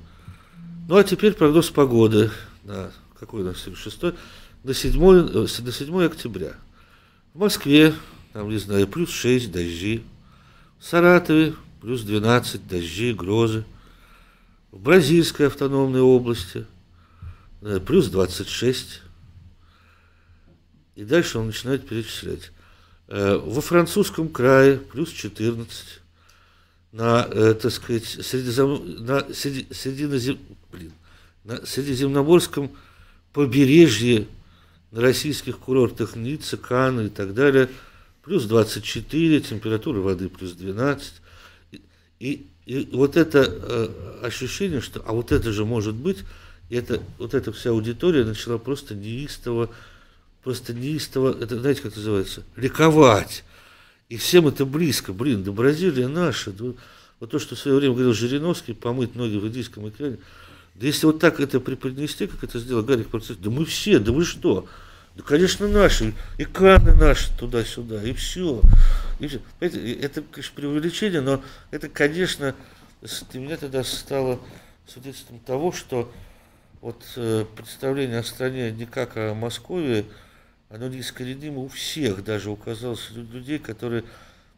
Ну, 0.88 0.96
а 0.96 1.04
теперь 1.04 1.34
прогноз 1.34 1.68
погоды 1.68 2.30
на 2.64 2.90
какой 3.20 3.42
у 3.42 3.44
нас 3.44 3.58
сегодня, 3.58 3.76
6 3.76 4.02
на 4.64 4.72
7, 4.72 5.62
на 5.64 5.72
7 5.72 6.04
октября. 6.04 6.54
В 7.34 7.40
Москве, 7.40 7.92
там, 8.32 8.48
не 8.48 8.56
знаю, 8.56 8.88
плюс 8.88 9.10
6, 9.10 9.52
дожди. 9.52 10.02
В 10.78 10.84
Саратове 10.86 11.56
плюс 11.82 12.00
12, 12.04 12.66
дожди, 12.66 13.12
грозы. 13.12 13.66
В 14.70 14.80
Бразильской 14.80 15.48
автономной 15.48 16.00
области 16.00 16.64
э, 17.60 17.80
плюс 17.80 18.08
26. 18.08 19.02
И 20.94 21.04
дальше 21.04 21.38
он 21.38 21.48
начинает 21.48 21.86
перечислять. 21.86 22.50
Э, 23.08 23.36
во 23.42 23.60
французском 23.62 24.28
крае 24.28 24.76
плюс 24.78 25.10
14 25.10 26.00
на, 26.92 27.26
э, 27.30 27.54
так 27.54 27.72
сказать, 27.72 28.04
Средизем... 28.04 29.04
на, 29.04 29.26
Средизем... 29.32 30.38
Блин, 30.70 30.92
на 31.44 31.64
Средиземноморском 31.64 32.70
побережье, 33.32 34.26
на 34.90 35.00
российских 35.00 35.58
курортах 35.58 36.16
Ницца, 36.16 36.58
Каны 36.58 37.06
и 37.06 37.08
так 37.08 37.32
далее, 37.32 37.70
плюс 38.22 38.44
24, 38.44 39.40
температура 39.40 40.00
воды 40.00 40.28
плюс 40.28 40.52
12. 40.52 41.14
И, 41.70 41.80
и, 42.20 42.46
и 42.66 42.88
вот 42.94 43.16
это 43.16 43.44
э, 43.46 43.88
ощущение, 44.22 44.82
что 44.82 45.02
а 45.06 45.14
вот 45.14 45.32
это 45.32 45.50
же 45.52 45.64
может 45.64 45.94
быть, 45.94 46.24
это, 46.68 47.02
вот 47.16 47.32
эта 47.32 47.52
вся 47.52 47.70
аудитория 47.70 48.24
начала 48.24 48.58
просто 48.58 48.94
неистово, 48.94 49.70
просто 50.48 50.72
неистово, 50.72 51.36
это 51.38 51.60
знаете, 51.60 51.82
как 51.82 51.94
называется, 51.94 52.42
ликовать 52.56 53.44
и 54.08 54.16
всем 54.16 54.48
это 54.48 54.64
близко. 54.64 55.12
Блин, 55.12 55.44
да 55.44 55.52
Бразилия 55.52 56.08
наша. 56.08 56.52
Да, 56.52 56.72
вот 57.20 57.30
то, 57.30 57.38
что 57.38 57.54
в 57.54 57.58
свое 57.58 57.76
время 57.76 57.92
говорил 57.92 58.14
Жириновский, 58.14 58.72
помыть 58.72 59.14
ноги 59.14 59.36
в 59.36 59.46
Индийском 59.46 59.84
океане. 59.84 60.16
Да 60.74 60.86
если 60.86 61.04
вот 61.04 61.20
так 61.20 61.38
это 61.38 61.60
преподнести, 61.60 62.26
как 62.26 62.44
это 62.44 62.60
сделал 62.60 62.82
Гарик 62.82 63.08
Процесс, 63.08 63.36
да 63.36 63.50
мы 63.50 63.66
все, 63.66 63.98
да 63.98 64.10
вы 64.10 64.24
что? 64.24 64.66
Да, 65.16 65.22
конечно, 65.22 65.68
наши, 65.68 66.14
и 66.38 66.46
Канны 66.46 66.94
наши 66.94 67.28
туда-сюда, 67.36 68.02
и 68.02 68.14
все. 68.14 68.62
И 69.20 69.26
все. 69.26 69.40
это, 69.60 70.22
конечно, 70.22 70.54
преувеличение, 70.56 71.20
но 71.20 71.42
это, 71.70 71.90
конечно, 71.90 72.54
для 73.32 73.40
меня 73.40 73.58
тогда 73.58 73.84
стало 73.84 74.40
свидетельством 74.86 75.40
того, 75.40 75.72
что 75.72 76.10
вот 76.80 77.02
э, 77.16 77.44
представление 77.54 78.20
о 78.20 78.24
стране 78.24 78.70
не 78.70 78.86
как 78.86 79.18
о 79.18 79.34
Москве, 79.34 80.06
оно 80.70 80.88
неискоренимо 80.88 81.60
у 81.60 81.68
всех, 81.68 82.24
даже 82.24 82.50
указалось 82.50 83.10
людей, 83.10 83.58
которые 83.58 84.04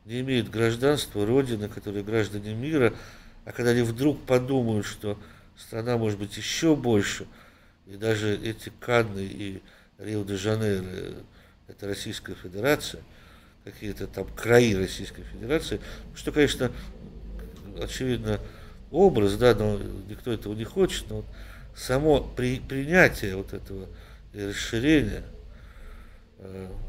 не 0.05 0.21
имеют 0.21 0.51
гражданства, 0.51 1.25
родины, 1.25 1.69
которые 1.69 2.03
граждане 2.03 2.55
мира, 2.55 2.93
а 3.45 3.53
когда 3.53 3.71
они 3.71 3.83
вдруг 3.83 4.25
подумают, 4.25 4.87
что 4.87 5.19
страна 5.57 5.97
может 5.99 6.19
быть 6.19 6.37
еще 6.37 6.75
больше, 6.75 7.27
и 7.87 7.97
даже 7.97 8.35
эти 8.37 8.73
Канны 8.81 9.25
и 9.25 9.63
Рио-де-Жанейро– 9.99 10.85
это 11.69 11.87
Российская 11.87 12.35
Федерация, 12.35 13.03
какие-то 13.65 14.07
там 14.07 14.27
краи 14.35 14.75
Российской 14.75 15.23
Федерации, 15.23 15.81
что, 16.15 16.33
конечно, 16.33 16.73
очевидно, 17.81 18.41
образ, 18.91 19.37
да, 19.37 19.55
но 19.55 19.79
никто 20.09 20.33
этого 20.33 20.55
не 20.55 20.65
хочет, 20.65 21.09
но 21.09 21.25
само 21.77 22.21
при, 22.21 22.59
принятие 22.59 23.37
вот 23.37 23.53
этого 23.53 23.87
расширения– 24.35 25.23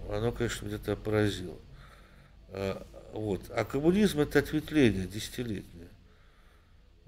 оно, 0.10 0.32
конечно, 0.32 0.65
где-то 0.65 0.95
поразило. 0.95 1.57
Э, 2.49 2.82
вот. 3.14 3.49
А 3.49 3.65
коммунизм 3.65 4.19
это 4.22 4.40
ответвление 4.40 5.07
десятилетнее. 5.07 5.90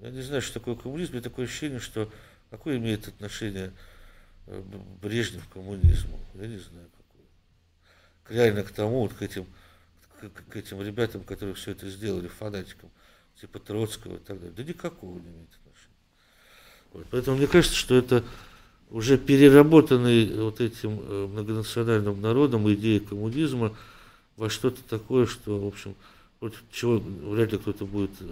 Я 0.00 0.10
не 0.10 0.22
знаю, 0.22 0.42
что 0.42 0.54
такое 0.54 0.74
коммунизм, 0.74 1.12
у 1.12 1.14
меня 1.14 1.22
такое 1.22 1.46
ощущение, 1.46 1.80
что 1.80 2.12
какое 2.50 2.76
имеет 2.76 3.08
отношение 3.08 3.72
э, 4.46 4.62
Брежнев 5.00 5.46
к 5.48 5.52
коммунизму. 5.52 6.18
Я 6.34 6.46
не 6.46 6.58
знаю, 6.58 6.88
какое. 6.96 8.36
Реально 8.36 8.64
к 8.64 8.70
тому, 8.72 9.00
вот 9.00 9.14
к 9.14 9.22
этим, 9.22 9.46
к, 10.20 10.28
к 10.50 10.56
этим 10.56 10.82
ребятам, 10.82 11.24
которые 11.24 11.54
все 11.54 11.70
это 11.70 11.88
сделали, 11.88 12.28
фанатикам. 12.28 12.90
типа 13.40 13.58
Троцкого 13.58 14.16
и 14.16 14.18
так 14.18 14.38
далее. 14.38 14.54
Да 14.54 14.62
никакого 14.62 15.18
не 15.18 15.28
имеет 15.28 15.48
отношения. 15.48 15.96
Вот. 16.92 17.06
Поэтому 17.10 17.36
мне 17.38 17.46
кажется, 17.46 17.76
что 17.76 17.96
это 17.96 18.24
уже 18.94 19.18
переработанный 19.18 20.40
вот 20.40 20.60
этим 20.60 21.00
э, 21.02 21.26
многонациональным 21.26 22.20
народом 22.20 22.72
идея 22.74 23.00
коммунизма 23.00 23.74
во 24.36 24.48
что-то 24.48 24.80
такое, 24.88 25.26
что, 25.26 25.58
в 25.58 25.66
общем, 25.66 25.96
против 26.38 26.62
чего 26.70 26.98
вряд 26.98 27.50
ли 27.50 27.58
кто-то 27.58 27.86
будет 27.86 28.12
э, 28.20 28.26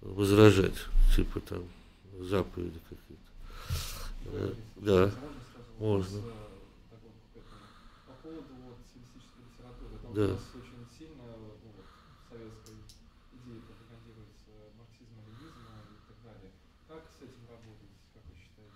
возражать, 0.00 0.74
типа 1.14 1.38
там 1.38 1.62
заповеди 2.18 2.80
какие-то. 2.88 3.30
Э, 4.32 4.52
да, 4.76 5.12
можно. 5.78 6.20
По 8.06 8.12
поводу 8.24 8.42
вот 8.66 8.78
литературы, 9.38 10.14
Да. 10.14 10.24
у 10.24 10.28
нас 10.34 10.40
очень 10.58 10.82
сильно 10.98 11.22
ну, 11.22 11.46
вот, 11.46 11.62
в 11.62 12.32
советской 12.34 12.74
идее 13.38 13.60
пропагандируется 13.70 14.50
марксизм-ленинизм 14.74 15.62
и 15.62 16.02
так 16.10 16.18
далее. 16.26 16.50
Как 16.88 17.02
с 17.06 17.22
этим 17.22 17.46
работать, 17.46 17.94
как 18.14 18.22
вы 18.26 18.34
считаете? 18.34 18.74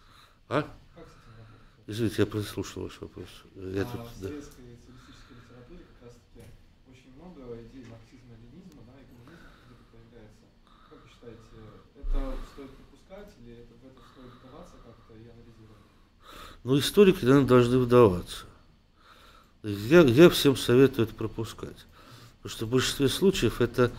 А? 0.51 0.63
Как 0.63 1.07
с 1.07 1.15
этим 1.15 1.31
работать? 1.39 1.87
Извините, 1.87 2.17
я 2.19 2.27
прослушал 2.27 2.83
ваш 2.83 3.01
вопрос. 3.01 3.29
Я 3.55 3.83
а 3.83 3.85
тут, 3.85 4.01
в 4.01 4.21
да. 4.21 4.29
советской 4.29 4.67
социалистической 4.67 5.37
литературе 5.39 5.83
как 5.95 6.09
раз 6.11 6.15
таки 6.19 6.43
очень 6.91 7.15
много 7.15 7.55
идей 7.63 7.87
марксизма-ленинизма, 7.87 8.83
да, 8.83 8.99
и 8.99 9.07
коммунизма 9.07 9.47
где-то 9.63 9.85
появляется. 9.95 10.47
Как 10.91 10.99
вы 10.99 11.07
считаете, 11.07 11.55
это 12.03 12.19
стоит 12.51 12.71
пропускать 12.75 13.31
или 13.39 13.63
это, 13.63 13.73
в 13.79 13.87
это 13.87 14.03
стоит 14.11 14.33
вдаваться 14.43 14.77
как-то 14.83 15.13
и 15.15 15.23
анализировать? 15.31 15.91
Ну, 16.67 16.79
историки, 16.83 17.23
наверное, 17.23 17.47
должны 17.47 17.79
вдаваться. 17.79 18.51
Я, 19.63 20.01
я 20.03 20.31
всем 20.31 20.57
советую 20.57 21.07
это 21.07 21.15
пропускать. 21.15 21.87
Потому 22.43 22.51
что 22.51 22.67
в 22.67 22.71
большинстве 22.71 23.07
случаев 23.07 23.61
это 23.61 23.93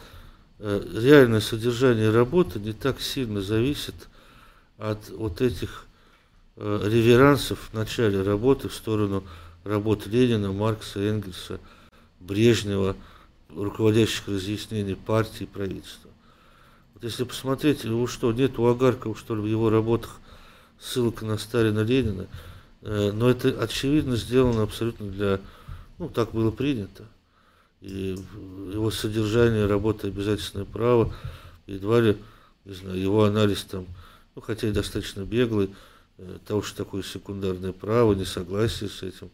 э, 0.60 0.84
реальное 1.00 1.40
содержание 1.40 2.12
работы 2.12 2.60
не 2.60 2.74
так 2.74 3.00
сильно 3.00 3.40
зависит 3.40 3.96
от 4.78 5.10
вот 5.12 5.40
этих 5.40 5.88
реверансов 6.62 7.70
в 7.72 7.74
начале 7.74 8.22
работы 8.22 8.70
в 8.70 8.74
сторону 8.74 9.24
работ 9.64 10.06
Ленина, 10.08 10.52
Маркса, 10.52 11.00
Энгельса, 11.00 11.60
Брежнева, 12.20 12.96
руководящих 13.50 14.28
разъяснений 14.28 14.96
партии 14.96 15.44
и 15.44 15.48
правительства. 15.48 16.12
Вот 16.94 17.04
если 17.04 17.24
посмотреть, 17.24 17.84
ну 17.84 18.06
что, 18.08 18.32
нет 18.32 18.60
у 18.60 18.66
Агаркова, 18.68 19.16
что 19.16 19.36
ли, 19.36 19.42
в 19.42 19.46
его 19.48 19.70
работах 19.70 20.20
ссылка 20.80 21.26
на 21.26 21.38
Сталина, 21.38 21.80
Ленина, 21.80 22.28
Э, 22.82 23.12
но 23.14 23.30
это 23.30 23.50
очевидно 23.62 24.16
сделано 24.16 24.64
абсолютно 24.64 25.08
для, 25.08 25.40
ну, 26.00 26.10
так 26.10 26.32
было 26.32 26.52
принято. 26.52 27.06
И 27.82 28.18
его 28.74 28.92
содержание, 28.92 29.66
работа 29.66 30.08
обязательное 30.08 30.66
право, 30.66 31.14
едва 31.68 32.00
ли, 32.00 32.18
не 32.66 32.74
знаю, 32.74 33.00
его 33.00 33.24
анализ 33.24 33.64
там, 33.64 33.86
ну, 34.36 34.42
хотя 34.42 34.68
и 34.68 34.72
достаточно 34.72 35.22
беглый, 35.22 35.68
э, 35.68 35.70
того, 36.46 36.62
что 36.62 36.78
такое 36.78 37.04
секундарное 37.04 37.72
право, 37.72 38.14
несогласие 38.14 38.90
с 38.90 39.04
этим, 39.04 39.30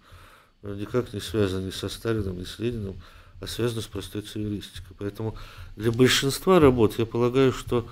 э, 0.63 0.75
никак 0.75 1.13
не 1.13 1.19
связано 1.19 1.65
ни 1.65 1.71
со 1.71 1.89
Сталином, 1.89 2.39
ни 2.39 2.43
с 2.45 2.59
Лениным, 2.59 2.95
а 3.39 3.47
связано 3.47 3.81
с 3.81 3.87
простой 3.87 4.21
цивилистикой. 4.21 4.95
Поэтому 4.97 5.37
для 5.75 5.91
большинства 5.91 6.59
работ 6.59 6.97
я 6.97 7.05
полагаю, 7.05 7.51
что 7.51 7.87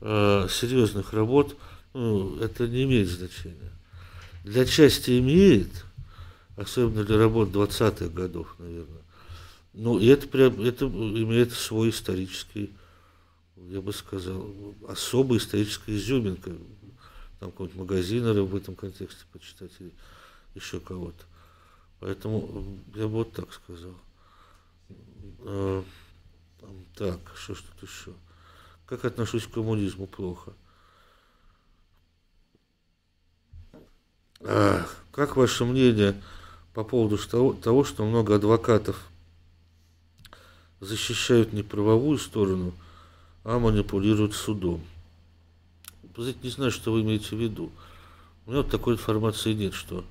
э, 0.00 0.48
серьезных 0.50 1.12
работ 1.12 1.56
ну, 1.94 2.38
это 2.38 2.66
не 2.66 2.84
имеет 2.84 3.08
значения. 3.08 3.72
Для 4.44 4.64
части 4.64 5.18
имеет, 5.18 5.84
особенно 6.56 7.04
для 7.04 7.18
работ 7.18 7.50
20-х 7.50 8.08
годов, 8.08 8.54
наверное. 8.58 9.02
Ну, 9.74 9.98
и 9.98 10.06
это, 10.06 10.26
прям- 10.28 10.60
это 10.60 10.86
имеет 10.86 11.52
свой 11.52 11.90
исторический, 11.90 12.72
я 13.70 13.80
бы 13.80 13.92
сказал, 13.92 14.52
особая 14.88 15.38
историческая 15.38 15.96
изюминка. 15.96 16.52
Там 17.42 17.50
какого-нибудь 17.50 17.80
магазинера 17.80 18.40
в 18.44 18.54
этом 18.54 18.76
контексте 18.76 19.24
почитать 19.32 19.72
или 19.80 19.92
еще 20.54 20.78
кого-то. 20.78 21.24
Поэтому 21.98 22.78
э, 22.94 23.00
я 23.00 23.08
бы 23.08 23.14
вот 23.14 23.32
так 23.32 23.52
сказал. 23.52 23.96
Э, 25.40 25.82
Так, 26.94 27.18
что 27.34 27.56
ж 27.56 27.62
тут 27.62 27.90
еще? 27.90 28.12
Как 28.86 29.04
отношусь 29.04 29.48
к 29.48 29.50
коммунизму? 29.50 30.06
Плохо. 30.06 30.52
А, 34.38 34.86
как 35.10 35.34
ваше 35.36 35.64
мнение 35.64 36.22
по 36.74 36.84
поводу 36.84 37.18
того, 37.56 37.82
что 37.82 38.04
много 38.04 38.36
адвокатов 38.36 39.04
защищают 40.78 41.52
не 41.52 41.64
правовую 41.64 42.18
сторону, 42.18 42.72
а 43.42 43.58
манипулируют 43.58 44.34
судом? 44.34 44.80
Не 46.16 46.50
знаю, 46.50 46.70
что 46.70 46.92
вы 46.92 47.02
имеете 47.02 47.36
в 47.36 47.40
виду. 47.40 47.70
У 48.46 48.50
меня 48.50 48.62
вот 48.62 48.70
такой 48.70 48.94
информации 48.94 49.52
нет, 49.52 49.72
что 49.72 50.04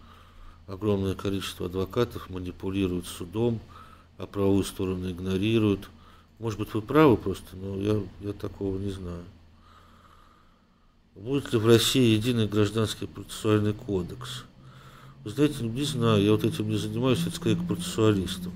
огромное 0.67 1.15
количество 1.15 1.67
адвокатов 1.67 2.29
манипулируют 2.29 3.07
судом, 3.07 3.59
а 4.17 4.25
правовую 4.25 4.63
сторону 4.63 5.11
игнорируют. 5.11 5.89
Может 6.39 6.59
быть, 6.59 6.73
вы 6.73 6.81
правы 6.81 7.17
просто, 7.17 7.55
но 7.55 7.77
я, 7.77 8.01
я 8.21 8.33
такого 8.33 8.77
не 8.77 8.91
знаю. 8.91 9.23
Будет 11.15 11.51
ли 11.51 11.59
в 11.59 11.67
России 11.67 12.15
единый 12.15 12.47
гражданский 12.47 13.05
процессуальный 13.05 13.73
кодекс? 13.73 14.45
Вы 15.23 15.31
знаете, 15.31 15.63
не 15.63 15.83
знаю, 15.83 16.23
я 16.23 16.31
вот 16.31 16.43
этим 16.43 16.69
не 16.69 16.77
занимаюсь, 16.77 17.21
это 17.21 17.35
скорее 17.35 17.57
к 17.57 17.67
процессуалистам. 17.67 18.53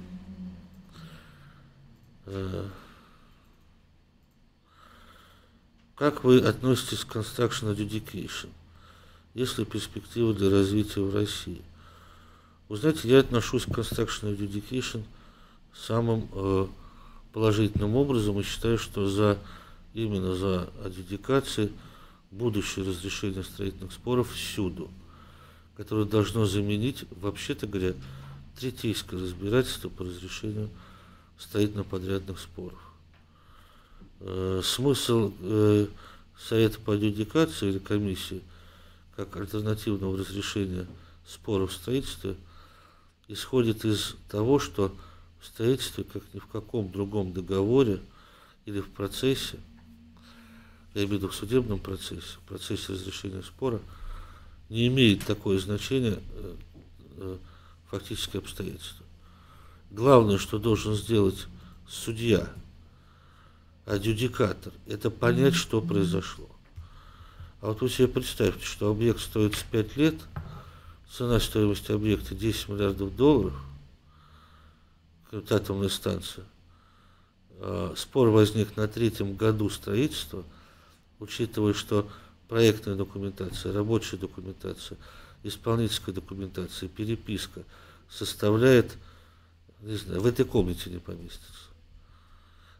Э, 2.26 2.68
Как 5.96 6.26
вы 6.26 6.40
относитесь 6.40 7.06
к 7.06 7.16
construction 7.16 7.74
education? 7.74 8.50
Есть 9.34 9.58
ли 9.58 9.64
перспективы 9.64 10.34
для 10.34 10.50
развития 10.50 11.00
в 11.00 11.14
России? 11.16 11.62
Вы 12.68 12.76
знаете, 12.76 13.08
я 13.08 13.20
отношусь 13.20 13.64
к 13.64 13.70
construction 13.70 14.38
education 14.38 15.04
самым 15.74 16.28
э, 16.34 16.68
положительным 17.32 17.96
образом 17.96 18.38
и 18.40 18.44
считаю, 18.44 18.78
что 18.78 19.08
за 19.08 19.38
именно 19.94 20.36
за 20.36 20.70
адъюдикацией 20.84 21.72
будущее 22.30 22.86
разрешение 22.86 23.44
строительных 23.44 23.94
споров 23.94 24.34
всюду, 24.34 24.90
которое 25.78 26.06
должно 26.06 26.46
заменить, 26.46 27.06
вообще-то 27.12 27.68
говоря, 27.68 27.94
третейское 28.60 29.18
разбирательство 29.18 29.88
по 29.88 30.04
разрешению 30.04 30.70
строительно-подрядных 31.38 32.38
споров. 32.38 32.85
Э, 34.20 34.62
Смысл 34.64 35.34
э, 35.42 35.88
Совета 36.38 36.80
по 36.80 36.94
адъюдикации 36.94 37.70
или 37.70 37.80
комиссии 37.80 38.42
как 39.16 39.36
альтернативного 39.38 40.18
разрешения 40.18 40.86
споров 41.26 41.72
в 41.72 41.76
строительстве 41.76 42.36
исходит 43.28 43.86
из 43.86 44.16
того, 44.30 44.60
что 44.60 44.94
в 45.40 45.46
строительстве, 45.46 46.04
как 46.04 46.24
ни 46.34 46.40
в 46.40 46.48
каком 46.48 46.92
другом 46.92 47.34
договоре 47.34 48.02
или 48.66 48.82
в 48.82 48.90
процессе, 48.90 49.58
я 50.94 51.02
имею 51.02 51.10
в 51.10 51.14
виду 51.14 51.28
в 51.30 51.36
судебном 51.36 51.80
процессе, 51.80 52.38
в 52.44 52.48
процессе 52.48 52.94
разрешения 52.94 53.44
спора, 53.44 53.80
не 54.70 54.88
имеет 54.88 55.26
такое 55.26 55.60
значение 55.60 56.20
э, 56.34 56.56
э, 57.18 57.38
фактические 57.90 58.40
обстоятельства. 58.40 59.06
Главное, 59.92 60.38
что 60.38 60.58
должен 60.58 60.96
сделать 60.96 61.48
судья, 61.88 62.50
адъюдикатор, 63.86 64.74
это 64.88 65.10
понять, 65.10 65.56
что 65.56 65.82
произошло. 65.82 66.49
А 67.62 67.68
вот 67.68 67.82
вы 67.82 67.90
себе 67.90 68.07
представьте, 68.07 68.64
что 68.64 68.91
объект 68.91 69.20
стоит 69.20 69.56
5 69.72 69.98
лет, 69.98 70.16
цена 71.12 71.40
стоимости 71.40 71.91
объекта 71.91 72.36
10 72.36 72.70
миллиардов 72.70 73.16
долларов, 73.16 73.53
как 75.32 75.52
атомная 75.52 75.90
станция, 75.90 76.45
а, 77.60 77.94
спор 77.95 78.30
возник 78.30 78.76
на 78.76 78.88
третьем 78.88 79.36
году 79.36 79.70
строительства, 79.70 80.44
учитывая, 81.20 81.74
что 81.74 82.10
проектная 82.48 82.95
документация, 82.95 83.74
рабочая 83.74 84.18
документация, 84.18 84.98
исполнительская 85.44 86.14
документация, 86.14 86.90
переписка 86.90 87.64
составляет, 88.10 88.98
не 89.82 89.95
знаю, 89.95 90.22
в 90.22 90.26
этой 90.26 90.45
комнате 90.45 90.90
не 90.90 90.99
поместится. 90.99 91.65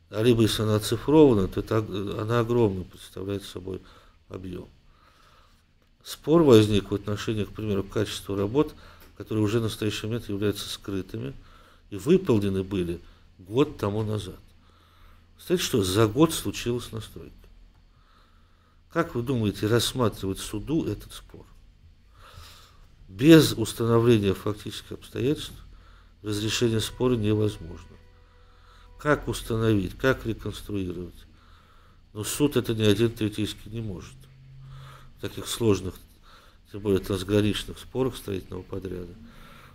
А 0.10 0.22
либо 0.22 0.44
если 0.44 0.64
она 0.64 0.76
оцифрована, 0.76 1.48
то 1.48 1.60
это, 1.60 1.78
она 1.78 2.40
огромный 2.40 2.86
представляет 2.86 3.44
собой 3.44 3.82
объем. 4.30 4.68
Спор 6.04 6.44
возник 6.44 6.92
в 6.92 6.96
отношении, 6.96 7.46
к 7.46 7.52
примеру, 7.52 7.84
качества 7.84 8.38
работ, 8.38 8.74
которые 9.18 9.44
уже 9.44 9.60
в 9.60 9.64
настоящий 9.64 10.06
момент 10.06 10.30
являются 10.30 10.70
скрытыми 10.70 11.34
и 11.90 11.98
выполнены 11.98 12.64
были 12.64 13.02
год 13.40 13.78
тому 13.78 14.04
назад. 14.04 14.40
Знаете, 15.44 15.64
что 15.64 15.84
за 15.84 16.08
год 16.08 16.34
случилась 16.34 16.92
настройка? 16.92 17.34
Как 18.92 19.16
вы 19.16 19.24
думаете 19.24 19.68
рассматривать 19.68 20.40
суду 20.40 20.86
этот 20.86 21.12
спор? 21.12 21.46
Без 23.10 23.54
установления 23.54 24.34
фактических 24.34 24.94
обстоятельств 24.94 25.54
разрешение 26.24 26.80
спора 26.80 27.16
невозможно. 27.16 27.95
Как 29.06 29.28
установить, 29.28 29.96
как 29.96 30.26
реконструировать. 30.26 31.14
Но 32.14 32.24
суд 32.24 32.58
это 32.58 32.74
ни 32.74 32.82
один 32.82 33.12
третейский 33.12 33.70
не 33.70 33.80
может. 33.80 34.16
В 35.20 35.22
таких 35.22 35.46
сложных, 35.46 35.94
тем 36.72 36.80
более 36.80 37.02
трансграничных 37.02 37.78
спорах 37.78 38.18
строительного 38.18 38.64
подряда. 38.64 39.14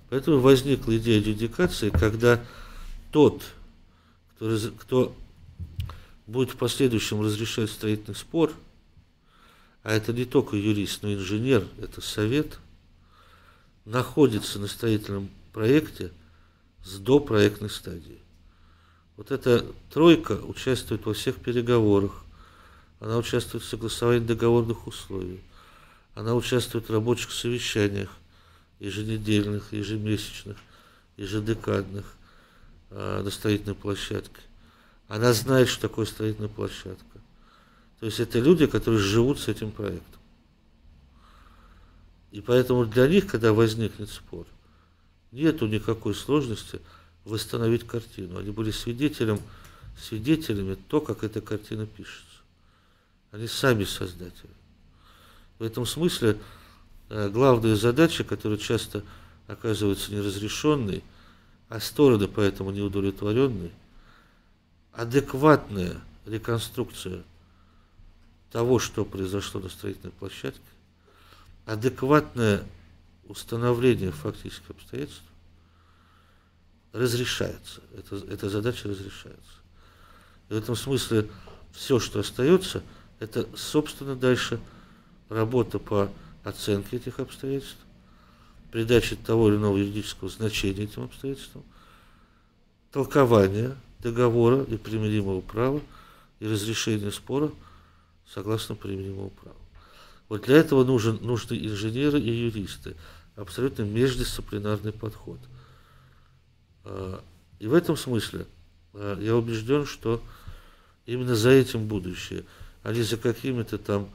Поэтому 0.08 0.40
возникла 0.40 0.98
идея 0.98 1.20
адъюдикации, 1.20 1.90
когда 1.90 2.44
тот, 3.12 3.44
кто, 4.34 4.58
кто 4.80 5.16
будет 6.26 6.50
в 6.50 6.56
последующем 6.56 7.20
разрешать 7.20 7.70
строительный 7.70 8.16
спор, 8.16 8.52
а 9.84 9.92
это 9.92 10.12
не 10.12 10.24
только 10.24 10.56
юрист, 10.56 11.04
но 11.04 11.08
и 11.08 11.14
инженер, 11.14 11.68
это 11.80 12.00
совет, 12.00 12.58
находится 13.84 14.58
на 14.58 14.66
строительном 14.66 15.30
проекте 15.52 16.10
с 16.84 16.98
допроектной 16.98 17.70
стадии. 17.70 18.18
Вот 19.20 19.30
эта 19.30 19.66
тройка 19.90 20.32
участвует 20.32 21.04
во 21.04 21.12
всех 21.12 21.36
переговорах, 21.36 22.24
она 23.00 23.18
участвует 23.18 23.62
в 23.62 23.68
согласовании 23.68 24.26
договорных 24.26 24.86
условий, 24.86 25.42
она 26.14 26.34
участвует 26.34 26.88
в 26.88 26.90
рабочих 26.90 27.30
совещаниях, 27.30 28.08
еженедельных, 28.78 29.74
ежемесячных, 29.74 30.56
ежедекадных 31.18 32.06
э, 32.88 33.20
на 33.22 33.30
строительной 33.30 33.74
площадке. 33.74 34.40
Она 35.06 35.34
знает, 35.34 35.68
что 35.68 35.82
такое 35.82 36.06
строительная 36.06 36.48
площадка. 36.48 37.18
То 37.98 38.06
есть 38.06 38.20
это 38.20 38.38
люди, 38.38 38.64
которые 38.64 39.02
живут 39.02 39.38
с 39.38 39.48
этим 39.48 39.70
проектом. 39.70 40.20
И 42.30 42.40
поэтому 42.40 42.86
для 42.86 43.06
них, 43.06 43.26
когда 43.26 43.52
возникнет 43.52 44.08
спор, 44.08 44.46
нету 45.30 45.66
никакой 45.66 46.14
сложности 46.14 46.80
восстановить 47.24 47.86
картину. 47.86 48.38
Они 48.38 48.50
были 48.50 48.70
свидетелем, 48.70 49.40
свидетелями 49.98 50.76
то, 50.88 51.00
как 51.00 51.24
эта 51.24 51.40
картина 51.40 51.86
пишется. 51.86 52.24
Они 53.32 53.46
сами 53.46 53.84
создатели. 53.84 54.50
В 55.58 55.62
этом 55.62 55.86
смысле 55.86 56.38
Э, 57.10 57.28
главная 57.28 57.74
задача, 57.74 58.22
которая 58.22 58.56
часто 58.56 59.02
оказывается 59.48 60.12
неразрешенной, 60.12 61.02
а 61.68 61.80
стороны 61.80 62.28
поэтому 62.28 62.70
неудовлетворенные, 62.70 63.72
адекватная 64.92 66.00
реконструкция 66.24 67.24
того, 68.52 68.78
что 68.78 69.04
произошло 69.04 69.60
на 69.60 69.68
строительной 69.68 70.12
площадке, 70.12 70.60
адекватное 71.66 72.64
установление 73.26 74.12
фактических 74.12 74.70
обстоятельств 74.70 75.24
разрешается. 76.92 77.80
Это, 77.96 78.16
эта 78.16 78.48
задача 78.48 78.88
разрешается. 78.88 79.52
В 80.48 80.54
этом 80.54 80.76
смысле 80.76 81.28
все, 81.72 81.98
что 82.00 82.20
остается, 82.20 82.82
это, 83.20 83.46
собственно, 83.54 84.16
дальше 84.16 84.60
работа 85.28 85.78
по 85.78 86.10
оценки 86.42 86.96
этих 86.96 87.20
обстоятельств, 87.20 87.76
придачи 88.72 89.16
того 89.16 89.48
или 89.48 89.56
иного 89.56 89.76
юридического 89.76 90.28
значения 90.28 90.84
этим 90.84 91.04
обстоятельствам, 91.04 91.62
толкование 92.90 93.76
договора 94.00 94.62
и 94.62 94.76
примиримого 94.76 95.40
права 95.40 95.80
и 96.40 96.46
разрешение 96.46 97.12
спора 97.12 97.52
согласно 98.32 98.74
примиримому 98.74 99.30
праву. 99.30 99.56
Вот 100.28 100.42
для 100.42 100.56
этого 100.56 100.84
нужен, 100.84 101.18
нужны 101.20 101.54
инженеры 101.54 102.20
и 102.20 102.30
юристы, 102.30 102.96
абсолютно 103.36 103.82
междисциплинарный 103.82 104.92
подход. 104.92 105.38
А, 106.84 107.22
и 107.58 107.66
в 107.66 107.74
этом 107.74 107.96
смысле 107.96 108.46
а, 108.94 109.18
я 109.20 109.36
убежден, 109.36 109.86
что 109.86 110.22
именно 111.06 111.34
за 111.34 111.50
этим 111.50 111.86
будущее, 111.86 112.44
а 112.82 112.92
не 112.92 113.02
за 113.02 113.16
какими-то 113.16 113.78
там 113.78 114.08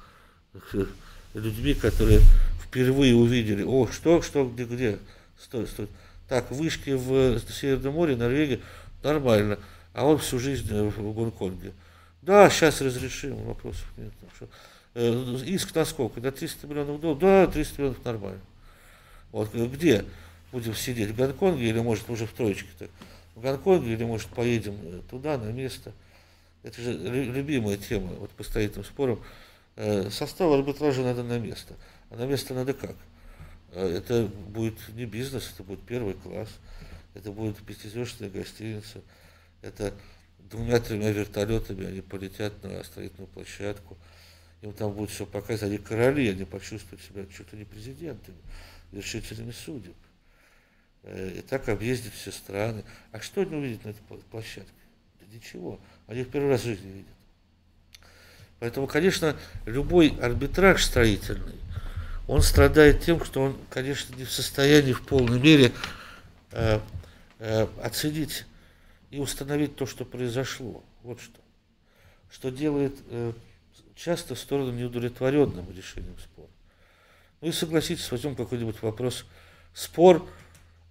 людьми, 1.34 1.74
которые 1.74 2.22
впервые 2.64 3.16
увидели, 3.16 3.64
о, 3.64 3.88
что, 3.88 4.22
что, 4.22 4.48
где, 4.48 4.66
где, 4.66 5.00
стой, 5.40 5.68
стой. 5.68 5.88
Так, 6.28 6.50
вышки 6.52 6.92
в 6.92 7.40
Северном 7.40 7.94
море, 7.94 8.16
Норвегии, 8.16 8.62
нормально, 9.04 9.60
а 9.94 10.06
он 10.06 10.18
всю 10.18 10.40
жизнь 10.40 10.74
в 10.74 11.14
Гонконге. 11.14 11.74
Да, 12.22 12.50
сейчас 12.50 12.82
разрешим, 12.82 13.36
вопросов 13.44 13.86
нет. 13.98 14.12
Э, 14.96 15.38
иск 15.46 15.76
на 15.76 15.86
сколько? 15.86 16.22
На 16.22 16.32
300 16.32 16.66
миллионов 16.68 17.00
долларов? 17.00 17.20
Да, 17.20 17.48
300 17.48 17.82
миллионов 17.82 18.06
нормально. 18.06 18.42
Вот 19.32 19.54
где 19.54 20.06
будем 20.56 20.74
сидеть, 20.74 21.10
в 21.10 21.16
Гонконге 21.18 21.68
или, 21.68 21.82
может, 21.82 22.10
уже 22.10 22.26
в 22.26 22.32
троечке-то? 22.32 22.88
В 23.36 23.42
Гонконге 23.42 23.92
или, 23.92 24.06
может, 24.06 24.30
поедем 24.30 25.04
туда, 25.10 25.38
на 25.38 25.52
место? 25.52 25.92
Это 26.64 26.82
же 26.82 26.94
любимая 26.94 27.76
тема 27.76 28.14
вот 28.14 28.32
по 28.32 28.44
строительным 28.44 28.86
спорам. 28.86 29.22
Э, 29.76 30.10
состав 30.10 30.54
арбитража 30.54 31.04
надо 31.04 31.24
на 31.24 31.40
место. 31.40 31.74
А 32.10 32.16
на 32.16 32.26
место 32.26 32.54
надо 32.54 32.74
как? 32.74 32.96
Э, 33.74 33.98
это 33.98 34.28
будет 34.48 34.76
не 34.94 35.06
бизнес, 35.06 35.52
это 35.54 35.64
будет 35.64 35.82
первый 35.82 36.14
класс, 36.14 36.48
это 37.16 37.34
будет 37.34 37.58
пятизвездочная 37.58 38.30
гостиница, 38.30 39.02
это 39.62 39.94
двумя-тремя 40.50 41.12
вертолетами 41.12 41.86
они 41.86 42.00
полетят 42.00 42.64
на 42.64 42.82
строительную 42.86 43.28
площадку, 43.28 43.98
им 44.62 44.72
там 44.72 44.94
будет 44.94 45.10
все 45.10 45.26
показывать, 45.26 45.64
они 45.64 45.78
короли, 45.80 46.30
они 46.30 46.46
почувствуют 46.46 47.04
себя 47.04 47.26
чуть-то 47.26 47.58
не 47.58 47.66
президентами, 47.66 48.38
вершителями 48.94 49.52
судеб. 49.52 49.96
Э, 51.06 51.34
и 51.38 51.42
так 51.42 51.70
объездят 51.70 52.14
все 52.14 52.32
страны. 52.32 52.84
А 53.12 53.20
что 53.20 53.42
они 53.42 53.56
увидят 53.56 53.86
на 53.86 53.90
этой 53.90 54.02
площадке? 54.32 54.72
Да 55.20 55.26
ничего. 55.32 55.80
Они 56.08 56.24
в 56.24 56.30
первый 56.30 56.50
раз 56.50 56.62
в 56.62 56.66
жизни 56.66 56.90
видят. 56.90 57.08
Поэтому, 58.60 58.88
конечно, 58.88 59.38
любой 59.66 60.18
арбитраж 60.20 60.84
строительный, 60.84 61.60
он 62.28 62.42
страдает 62.42 63.04
тем, 63.04 63.24
что 63.24 63.42
он, 63.42 63.58
конечно, 63.70 64.16
не 64.16 64.24
в 64.24 64.32
состоянии 64.32 64.94
в 64.94 65.06
полной 65.06 65.40
мере 65.40 65.72
э, 66.52 66.80
э, 67.38 67.68
оценить 67.84 68.46
и 69.12 69.20
установить 69.20 69.76
то, 69.76 69.86
что 69.86 70.06
произошло. 70.06 70.84
Вот 71.04 71.22
что. 71.22 71.40
Что 72.32 72.50
делает 72.50 72.96
э, 73.12 73.34
часто 73.96 74.34
сторону 74.34 74.72
неудовлетворенным 74.72 75.72
решением 75.72 76.18
спора. 76.18 76.50
Ну 77.42 77.50
и 77.50 77.52
согласитесь, 77.52 78.10
возьмем 78.10 78.36
какой-нибудь 78.36 78.82
вопрос. 78.82 79.26
Спор 79.76 80.28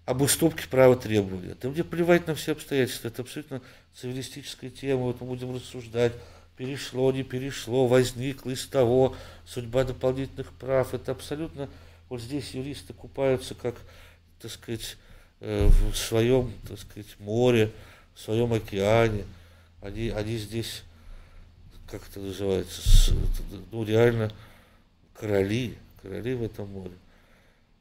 об 0.07 0.23
уступке 0.23 0.69
права 0.69 0.97
требования. 0.97 1.57
Да 1.61 1.69
мне 1.69 1.85
плевать 1.85 2.27
на 2.27 2.35
все 2.35 2.53
обстоятельства. 2.53 3.09
Это 3.09 3.23
абсолютно 3.23 3.63
цивилистическая 3.95 4.71
тема. 4.71 5.05
Вот 5.05 5.21
мы 5.21 5.29
будем 5.29 5.55
рассуждать 5.55 6.13
перешло, 6.57 7.11
не 7.13 7.23
перешло, 7.23 7.87
возникло 7.87 8.51
из 8.51 8.67
того, 8.67 9.17
судьба 9.47 9.85
дополнительных 9.85 10.53
прав. 10.53 10.95
Это 10.95 11.13
абсолютно, 11.13 11.69
вот 12.09 12.21
здесь 12.21 12.53
юристы 12.53 12.93
купаются, 12.93 13.55
как, 13.55 13.77
так 14.41 14.51
сказать, 14.51 14.97
э, 15.41 15.67
в 15.67 15.97
своем, 15.97 16.53
так 16.69 16.79
сказать, 16.79 17.09
море, 17.19 17.73
в 18.15 18.21
своем 18.21 18.53
океане. 18.53 19.25
Они, 19.81 20.11
они 20.11 20.39
здесь, 20.39 20.83
как 21.91 22.09
это 22.09 22.21
называется, 22.21 23.13
ну, 23.71 23.85
реально 23.85 24.31
короли, 25.15 25.77
короли 26.03 26.35
в 26.35 26.43
этом 26.43 26.69
море. 26.69 26.95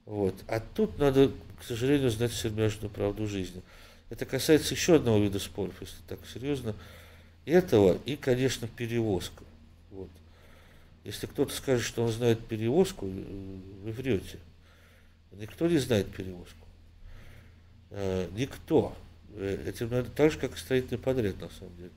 Вот. 0.05 0.35
А 0.47 0.59
тут 0.59 0.97
надо, 0.99 1.31
к 1.59 1.63
сожалению, 1.63 2.09
знать 2.09 2.33
сермяжную 2.33 2.89
правду 2.89 3.27
жизни. 3.27 3.61
Это 4.09 4.25
касается 4.25 4.73
еще 4.73 4.95
одного 4.95 5.19
вида 5.19 5.39
споров, 5.39 5.73
если 5.81 5.95
так 6.07 6.19
серьезно 6.31 6.75
этого 7.45 7.97
и, 8.05 8.15
конечно, 8.15 8.67
перевозка. 8.67 9.43
Вот. 9.91 10.09
Если 11.03 11.25
кто-то 11.25 11.53
скажет, 11.53 11.85
что 11.85 12.03
он 12.03 12.11
знает 12.11 12.45
перевозку, 12.45 13.07
э, 13.07 13.09
вы 13.83 13.91
врете. 13.91 14.39
Никто 15.31 15.67
не 15.67 15.77
знает 15.77 16.13
перевозку. 16.13 16.67
Э, 17.89 18.29
никто. 18.35 18.95
Э, 19.35 19.65
этим 19.67 19.89
надо 19.89 20.09
так 20.09 20.31
же, 20.31 20.39
как 20.39 20.55
и 20.55 20.59
строительный 20.59 20.99
подряд, 20.99 21.39
на 21.41 21.49
самом 21.49 21.75
деле. 21.77 21.91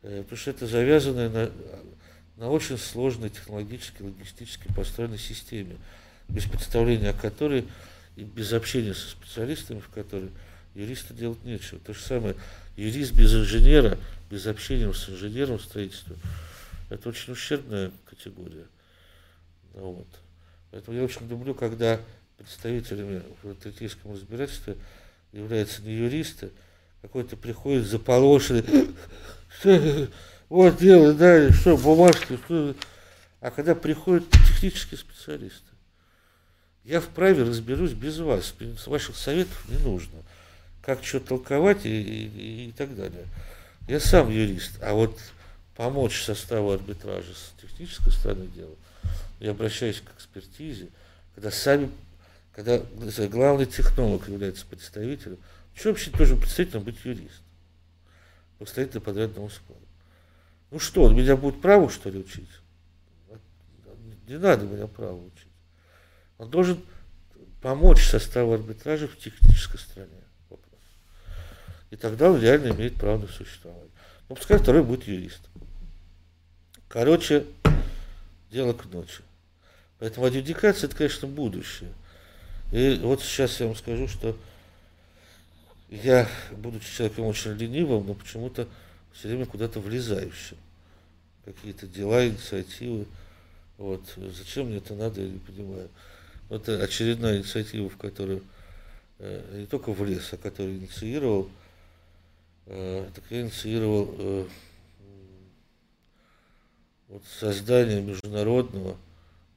Потому 0.00 0.36
что 0.36 0.50
это 0.50 0.66
завязано 0.66 1.28
на, 1.28 1.50
на 2.36 2.50
очень 2.50 2.78
сложной 2.78 3.30
технологически, 3.30 4.02
логистически 4.02 4.72
построенной 4.72 5.18
системе, 5.18 5.76
без 6.28 6.44
представления 6.44 7.10
о 7.10 7.14
которой 7.14 7.66
и 8.16 8.24
без 8.24 8.52
общения 8.52 8.94
со 8.94 9.08
специалистами, 9.08 9.80
в 9.80 9.88
которой 9.88 10.30
юристу 10.74 11.14
делать 11.14 11.42
нечего. 11.44 11.80
То 11.80 11.94
же 11.94 12.00
самое, 12.00 12.34
юрист 12.76 13.12
без 13.12 13.34
инженера– 13.34 13.98
без 14.30 14.46
общения 14.46 14.92
с 14.92 15.08
инженером 15.08 15.58
строительства, 15.58 16.16
это 16.90 17.08
очень 17.08 17.32
ущербная 17.32 17.90
категория. 18.04 18.66
Вот. 19.74 20.06
Поэтому 20.70 20.96
я 20.96 21.04
очень 21.04 21.28
люблю, 21.28 21.54
когда 21.54 22.00
представителями 22.36 23.22
в 23.42 23.54
третейском 23.54 24.12
разбирательстве 24.12 24.76
являются 25.32 25.82
не 25.82 25.94
юристы, 25.94 26.50
какой-то 27.02 27.36
приходит 27.36 27.86
заполошенный, 27.86 28.64
вот 30.48 30.78
дело, 30.78 31.14
да, 31.14 31.50
что, 31.52 31.76
бумажки, 31.76 32.38
что... 32.44 32.74
А 33.40 33.50
когда 33.50 33.74
приходят 33.74 34.28
технические 34.30 34.98
специалисты, 34.98 35.62
я 36.88 37.02
вправе 37.02 37.42
разберусь 37.42 37.92
без 37.92 38.18
вас, 38.18 38.54
ваших 38.86 39.14
советов 39.14 39.62
не 39.68 39.76
нужно, 39.84 40.22
как 40.80 41.04
что 41.04 41.20
толковать 41.20 41.84
и, 41.84 41.90
и, 41.90 42.68
и 42.68 42.72
так 42.72 42.96
далее. 42.96 43.26
Я 43.86 44.00
сам 44.00 44.30
юрист, 44.30 44.78
а 44.80 44.94
вот 44.94 45.18
помочь 45.76 46.22
составу 46.22 46.70
арбитража 46.72 47.34
с 47.34 47.60
технической 47.60 48.10
стороны 48.10 48.46
дела, 48.46 48.74
я 49.38 49.50
обращаюсь 49.50 50.00
к 50.00 50.16
экспертизе, 50.16 50.88
когда 51.34 51.50
сами, 51.50 51.90
когда 52.52 52.80
главный 53.28 53.66
технолог 53.66 54.26
является 54.26 54.64
представителем, 54.64 55.36
что 55.74 55.90
вообще 55.90 56.10
должен 56.10 56.40
представителем 56.40 56.84
быть 56.84 57.04
юрист? 57.04 57.42
Представитель 58.58 59.00
подрядного 59.00 59.50
спора. 59.50 59.78
Ну 60.70 60.78
что, 60.78 61.02
он 61.02 61.14
меня 61.14 61.36
будет 61.36 61.60
праву, 61.60 61.90
что 61.90 62.08
ли, 62.08 62.18
учить? 62.18 62.48
Не 64.26 64.38
надо 64.38 64.64
меня 64.64 64.86
право 64.86 65.16
учить. 65.16 65.47
Он 66.38 66.50
должен 66.50 66.80
помочь 67.60 68.04
составу 68.04 68.54
арбитража 68.54 69.08
в 69.08 69.18
технической 69.18 69.80
стороне. 69.80 70.22
Вопрос. 70.48 70.80
И 71.90 71.96
тогда 71.96 72.30
он 72.30 72.40
реально 72.40 72.72
имеет 72.72 72.94
право 72.94 73.18
на 73.18 73.28
существование. 73.28 73.90
Ну, 74.28 74.36
пускай 74.36 74.58
второй 74.58 74.82
будет 74.82 75.06
юрист. 75.06 75.40
Короче, 76.88 77.44
дело 78.50 78.72
к 78.72 78.84
ночи. 78.86 79.22
Поэтому 79.98 80.26
адъюдикация 80.26 80.86
это, 80.86 80.96
конечно, 80.96 81.26
будущее. 81.26 81.92
И 82.72 83.00
вот 83.02 83.22
сейчас 83.22 83.58
я 83.60 83.66
вам 83.66 83.76
скажу, 83.76 84.06
что 84.06 84.36
я, 85.88 86.28
будучи 86.52 86.94
человеком 86.94 87.24
очень 87.24 87.52
ленивым, 87.52 88.06
но 88.06 88.14
почему-то 88.14 88.68
все 89.12 89.28
время 89.28 89.46
куда-то 89.46 89.80
влезающим. 89.80 90.56
Какие-то 91.44 91.86
дела, 91.86 92.26
инициативы. 92.28 93.06
Вот. 93.78 94.02
Зачем 94.16 94.66
мне 94.66 94.76
это 94.78 94.94
надо, 94.94 95.22
я 95.22 95.28
не 95.28 95.38
понимаю. 95.38 95.88
Это 96.50 96.82
очередная 96.82 97.38
инициатива, 97.38 97.90
в 97.90 97.98
которую 97.98 98.42
э, 99.18 99.58
не 99.60 99.66
только 99.66 99.92
влез, 99.92 100.32
а 100.32 100.38
которую 100.38 100.78
инициировал. 100.78 101.50
Э, 102.66 103.06
так 103.14 103.24
я 103.30 103.42
инициировал 103.42 104.14
э, 104.18 104.46
вот 107.08 107.22
создание 107.38 108.00
международного 108.00 108.96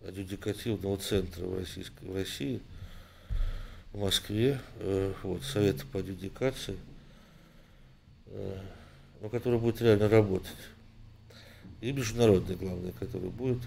адъюдикативного 0.05 0.97
центра 0.97 1.45
в, 1.45 1.57
Российской, 1.57 2.05
в 2.05 2.15
России, 2.15 2.61
в 3.93 3.99
Москве, 3.99 4.59
вот, 5.23 5.43
Совета 5.43 5.85
по 5.85 5.99
адъюдикации, 5.99 6.77
э, 8.27 8.59
но 9.21 9.29
который 9.29 9.59
будет 9.59 9.81
реально 9.81 10.09
работать. 10.09 10.57
И 11.79 11.91
международный, 11.91 12.55
главное, 12.55 12.91
который 12.93 13.29
будет, 13.29 13.61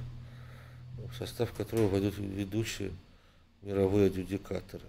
в 1.11 1.17
состав 1.17 1.53
которого 1.53 1.89
войдут 1.89 2.19
ведущие 2.19 2.91
мировые 3.65 4.09
адъюдикаторы. 4.09 4.85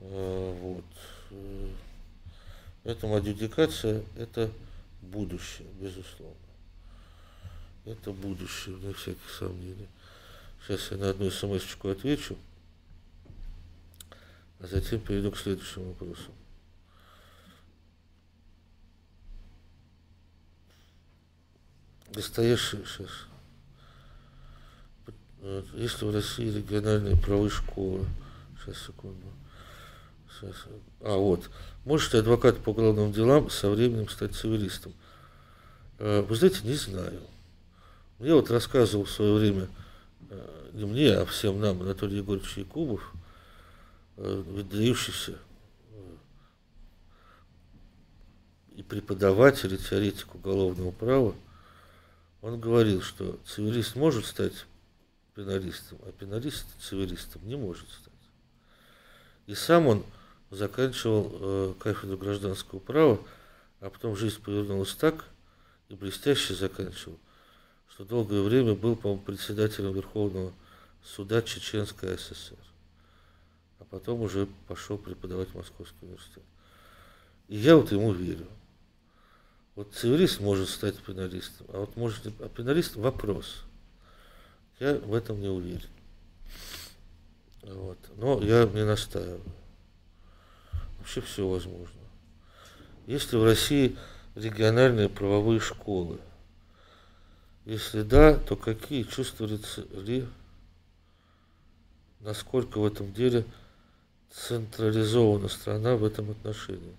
Э, 0.00 0.58
вот. 0.60 0.84
Поэтому 2.82 3.16
адъюдикация– 3.16 4.02
это 4.16 4.50
будущее, 5.00 5.68
безусловно. 5.80 6.36
Это 7.84 8.12
будущее, 8.12 8.74
вне 8.74 8.92
всяких 8.92 9.30
сомнений. 9.38 9.88
Сейчас 10.60 10.90
я 10.90 10.96
на 10.98 11.10
одну 11.10 11.30
смс 11.30 11.64
отвечу, 11.84 12.36
а 14.60 14.66
затем 14.66 15.00
перейду 15.00 15.30
к 15.32 15.38
следующему 15.38 15.88
вопросу. 15.88 16.30
Достоящий 22.10 22.84
сейчас. 22.84 23.31
Есть 25.74 26.00
в 26.00 26.14
России 26.14 26.50
региональные 26.50 27.16
правые 27.16 27.50
школы? 27.50 28.06
Сейчас, 28.60 28.78
секунду. 28.86 29.26
Сейчас. 30.30 30.54
А, 31.00 31.16
вот. 31.16 31.50
Может 31.84 32.12
ли 32.12 32.20
адвокат 32.20 32.58
по 32.58 32.70
уголовным 32.70 33.12
делам 33.12 33.50
со 33.50 33.68
временем 33.68 34.08
стать 34.08 34.36
цивилистом? 34.36 34.92
Э, 35.98 36.22
вы 36.22 36.36
знаете, 36.36 36.60
не 36.62 36.74
знаю. 36.74 37.20
Я 38.20 38.36
вот 38.36 38.52
рассказывал 38.52 39.04
в 39.04 39.10
свое 39.10 39.34
время, 39.34 39.68
э, 40.30 40.70
не 40.74 40.84
мне, 40.84 41.12
а 41.12 41.26
всем 41.26 41.60
нам, 41.60 41.82
Анатолий 41.82 42.18
Егорович 42.18 42.58
Якубов, 42.58 43.12
э, 44.18 44.42
выдающийся 44.46 45.36
и 48.76 48.82
преподаватель, 48.84 49.74
и 49.74 49.78
теоретик 49.78 50.36
уголовного 50.36 50.92
права, 50.92 51.34
он 52.42 52.60
говорил, 52.60 53.02
что 53.02 53.40
цивилист 53.44 53.96
может 53.96 54.24
стать 54.24 54.66
пеналистом, 55.34 55.98
а 56.02 56.12
пеналист 56.12 56.66
цивилистом 56.80 57.46
не 57.46 57.56
может 57.56 57.88
стать. 57.88 58.12
И 59.46 59.54
сам 59.54 59.86
он 59.86 60.04
заканчивал 60.50 61.32
э, 61.32 61.74
кафедру 61.78 62.16
гражданского 62.16 62.78
права, 62.78 63.20
а 63.80 63.90
потом 63.90 64.16
жизнь 64.16 64.40
повернулась 64.42 64.94
так, 64.94 65.24
и 65.88 65.94
блестяще 65.94 66.54
заканчивал– 66.54 67.18
что 67.94 68.04
долгое 68.04 68.40
время 68.40 68.74
был, 68.74 68.96
по-моему, 68.96 69.22
председателем 69.22 69.92
Верховного 69.92 70.52
суда 71.04 71.42
Чеченской 71.42 72.16
ССР. 72.16 72.56
А 73.80 73.84
потом 73.84 74.22
уже 74.22 74.48
пошел 74.66 74.96
преподавать 74.96 75.48
в 75.50 75.54
Московский 75.56 76.06
университет. 76.06 76.42
И 77.48 77.56
я 77.56 77.76
вот 77.76 77.92
ему 77.92 78.12
верю. 78.12 78.46
Вот 79.74 79.92
цивилист 79.94 80.40
может 80.40 80.68
стать 80.68 80.96
пеналистом, 80.98 81.66
а 81.70 81.80
вот 81.80 81.96
может, 81.96 82.26
а 82.40 82.48
пеналист 82.48 82.96
вопрос. 82.96 83.62
Я 84.82 84.94
в 84.94 85.14
этом 85.14 85.40
не 85.40 85.48
уверен. 85.48 85.88
Вот. 87.62 87.98
Но 88.16 88.42
я 88.42 88.64
не 88.64 88.84
настаиваю. 88.84 89.40
Вообще 90.98 91.20
все 91.20 91.48
возможно. 91.48 92.00
Есть 93.06 93.32
ли 93.32 93.38
в 93.38 93.44
России 93.44 93.96
региональные 94.34 95.08
правовые 95.08 95.60
школы– 95.60 96.18
если 97.64 98.02
да, 98.02 98.34
то 98.34 98.56
какие 98.56 99.04
чувствуются 99.04 99.82
ли, 99.92 100.26
насколько 102.20 102.78
в 102.78 102.86
этом 102.86 103.12
деле 103.12 103.44
централизована 104.30 105.48
страна 105.48 105.94
в 105.94 106.04
этом 106.04 106.32
отношении? 106.32 106.96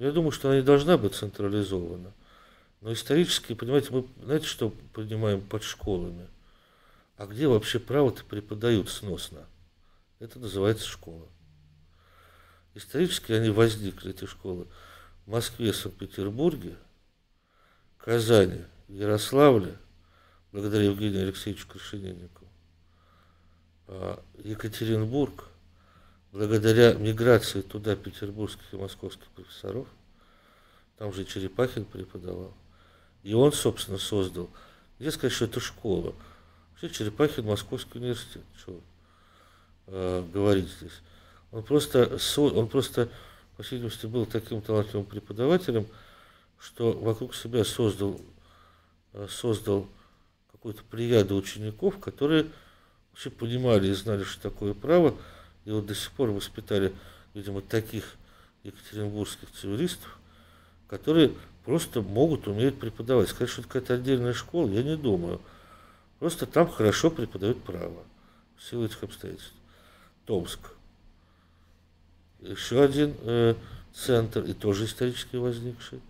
Я 0.00 0.10
думаю, 0.10 0.32
что 0.32 0.48
она 0.48 0.58
не 0.58 0.64
должна 0.64 0.98
быть 0.98 1.14
централизована. 1.14 2.12
Но 2.80 2.92
исторически, 2.92 3.54
понимаете, 3.54 3.88
мы, 3.92 4.04
знаете, 4.24 4.46
что 4.46 4.70
понимаем 4.92 5.40
под 5.40 5.62
школами? 5.62 6.26
А 7.16 7.26
где 7.26 7.46
вообще 7.46 7.78
право-то 7.78 8.24
преподают 8.24 8.88
сносно? 8.88 9.46
Это 10.18 10.38
называется 10.38 10.86
школа. 10.86 11.28
Исторически 12.74 13.32
они 13.32 13.50
возникли, 13.50 14.10
эти 14.10 14.24
школы, 14.24 14.66
в 15.26 15.30
Москве, 15.30 15.72
Санкт-Петербурге, 15.72 16.76
Казани, 17.98 18.64
Ярославле, 18.88 19.76
благодаря 20.52 20.84
Евгению 20.84 21.22
Алексеевичу 21.22 21.68
Крашениннику. 21.68 22.46
А 23.88 24.22
Екатеринбург, 24.42 25.48
благодаря 26.32 26.94
миграции 26.94 27.60
туда 27.60 27.94
петербургских 27.94 28.72
и 28.72 28.76
московских 28.76 29.26
профессоров, 29.28 29.86
там 30.96 31.12
же 31.12 31.24
Черепахин 31.24 31.84
преподавал, 31.84 32.54
и 33.22 33.34
он, 33.34 33.52
собственно, 33.52 33.98
создал, 33.98 34.48
я 34.98 35.10
сказать, 35.10 35.32
что 35.32 35.46
это 35.46 35.60
школа. 35.60 36.14
Вообще 36.72 36.90
Черепахин 36.90 37.44
Московский 37.44 37.98
университет, 37.98 38.42
что 38.58 38.80
э, 39.86 40.24
говорить 40.32 40.68
здесь. 40.68 41.00
Он 41.52 41.62
просто, 41.62 42.18
он 42.36 42.68
просто, 42.68 43.08
по 43.56 43.62
всей 43.62 43.76
видимости, 43.76 44.06
был 44.06 44.26
таким 44.26 44.62
талантливым 44.62 45.06
преподавателем, 45.06 45.86
что 46.58 46.92
вокруг 46.92 47.34
себя 47.34 47.64
создал, 47.64 48.20
создал 49.28 49.86
какую-то 50.50 50.82
плеяду 50.84 51.36
учеников, 51.36 51.98
которые 51.98 52.46
вообще 53.10 53.30
понимали 53.30 53.88
и 53.88 53.92
знали, 53.92 54.24
что 54.24 54.40
такое 54.42 54.74
право, 54.74 55.14
и 55.64 55.70
вот 55.70 55.86
до 55.86 55.94
сих 55.94 56.10
пор 56.12 56.30
воспитали, 56.30 56.92
видимо, 57.34 57.60
таких 57.60 58.14
екатеринбургских 58.64 59.50
цивилистов, 59.52 60.18
которые 60.88 61.32
просто 61.64 62.00
могут, 62.00 62.46
умеют 62.48 62.78
преподавать. 62.78 63.28
Сказать, 63.28 63.50
что 63.50 63.62
это 63.62 63.68
какая-то 63.68 63.94
отдельная 63.94 64.32
школа, 64.32 64.68
я 64.68 64.82
не 64.82 64.96
думаю. 64.96 65.40
Просто 66.22 66.46
там 66.46 66.70
хорошо 66.70 67.10
преподают 67.10 67.64
право 67.64 68.04
в 68.56 68.62
силу 68.62 68.84
этих 68.84 69.02
обстоятельств. 69.02 69.54
Томск. 70.24 70.60
Еще 72.38 72.80
один 72.80 73.16
э, 73.22 73.56
центр, 73.92 74.44
и 74.44 74.52
тоже 74.52 74.84
исторически 74.84 75.34
возникший. 75.34 76.00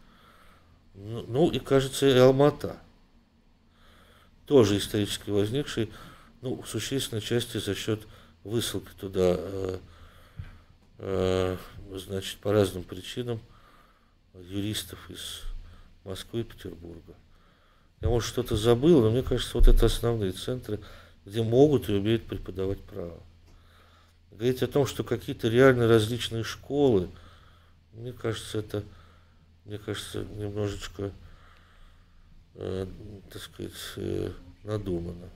Ну, 0.96 1.24
ну 1.28 1.50
и, 1.50 1.58
кажется, 1.58 2.06
и 2.06 2.18
Алмата 2.18 2.76
тоже 4.44 4.76
исторически 4.76 5.30
возникший, 5.30 5.90
ну, 6.42 6.60
в 6.60 6.68
существенной 6.68 7.22
части 7.22 7.56
за 7.56 7.74
счет 7.74 8.06
высылки 8.44 8.90
туда, 9.00 9.36
э, 9.38 9.78
э, 10.98 11.56
значит, 11.90 12.38
по 12.40 12.52
разным 12.52 12.82
причинам 12.82 13.40
юристов 14.34 15.08
из 15.08 15.40
Москвы 16.04 16.40
и 16.40 16.44
Петербурга. 16.44 17.14
Я, 18.02 18.08
может, 18.08 18.28
что-то 18.28 18.56
забыл, 18.56 19.00
но 19.00 19.10
мне 19.10 19.22
кажется, 19.22 19.56
вот 19.56 19.68
это 19.68 19.86
основные 19.86 20.32
центры, 20.32 20.80
где 21.24 21.42
могут 21.42 21.88
и 21.88 21.92
умеют 21.92 22.26
преподавать 22.26 22.80
право. 22.80 23.20
Говорить 24.32 24.62
о 24.62 24.66
том, 24.66 24.86
что 24.86 25.04
какие-то 25.04 25.48
реально 25.48 25.86
различные 25.86 26.42
школы, 26.42 27.08
мне 27.92 28.12
кажется, 28.12 28.58
это 28.58 28.82
мне 29.64 29.78
кажется, 29.78 30.24
немножечко, 30.36 31.12
э, 32.54 32.86
так 33.30 33.42
сказать, 33.42 33.72
э, 33.96 34.32
надумано. 34.64 35.28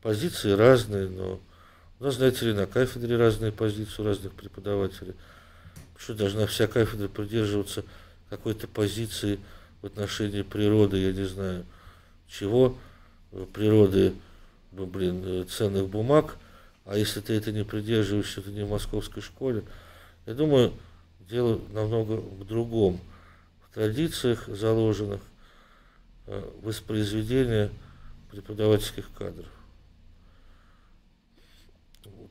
Позиции 0.00 0.52
разные, 0.52 1.08
но 1.08 1.40
у 1.98 2.04
нас, 2.04 2.14
знаете 2.14 2.46
ли, 2.46 2.52
на 2.52 2.66
кафедре 2.66 3.16
разные 3.16 3.50
позиции 3.50 4.00
у 4.00 4.04
разных 4.04 4.32
преподавателей. 4.32 5.14
Что 5.96 6.14
должна 6.14 6.46
вся 6.46 6.68
кафедра 6.68 7.08
придерживаться 7.08 7.84
какой-то 8.30 8.68
позиции 8.68 9.40
в 9.82 9.86
отношении 9.86 10.42
природы, 10.42 10.98
я 10.98 11.12
не 11.12 11.24
знаю, 11.24 11.64
чего, 12.28 12.76
природы, 13.52 14.14
ну, 14.72 14.86
блин, 14.86 15.22
э, 15.24 15.44
ценных 15.44 15.88
бумаг, 15.88 16.36
а 16.84 16.96
если 16.96 17.20
ты 17.20 17.34
это 17.34 17.52
не 17.52 17.64
придерживаешься, 17.64 18.42
ты 18.42 18.50
не 18.50 18.64
в 18.64 18.70
московской 18.70 19.22
школе. 19.22 19.64
Я 20.26 20.34
думаю, 20.34 20.72
дело 21.28 21.60
намного 21.72 22.12
в 22.12 22.44
другом, 22.44 23.00
в 23.62 23.74
традициях 23.74 24.46
заложенных 24.46 25.20
э, 26.26 26.50
воспроизведения 26.62 27.70
преподавательских 28.30 29.10
кадров. 29.16 29.46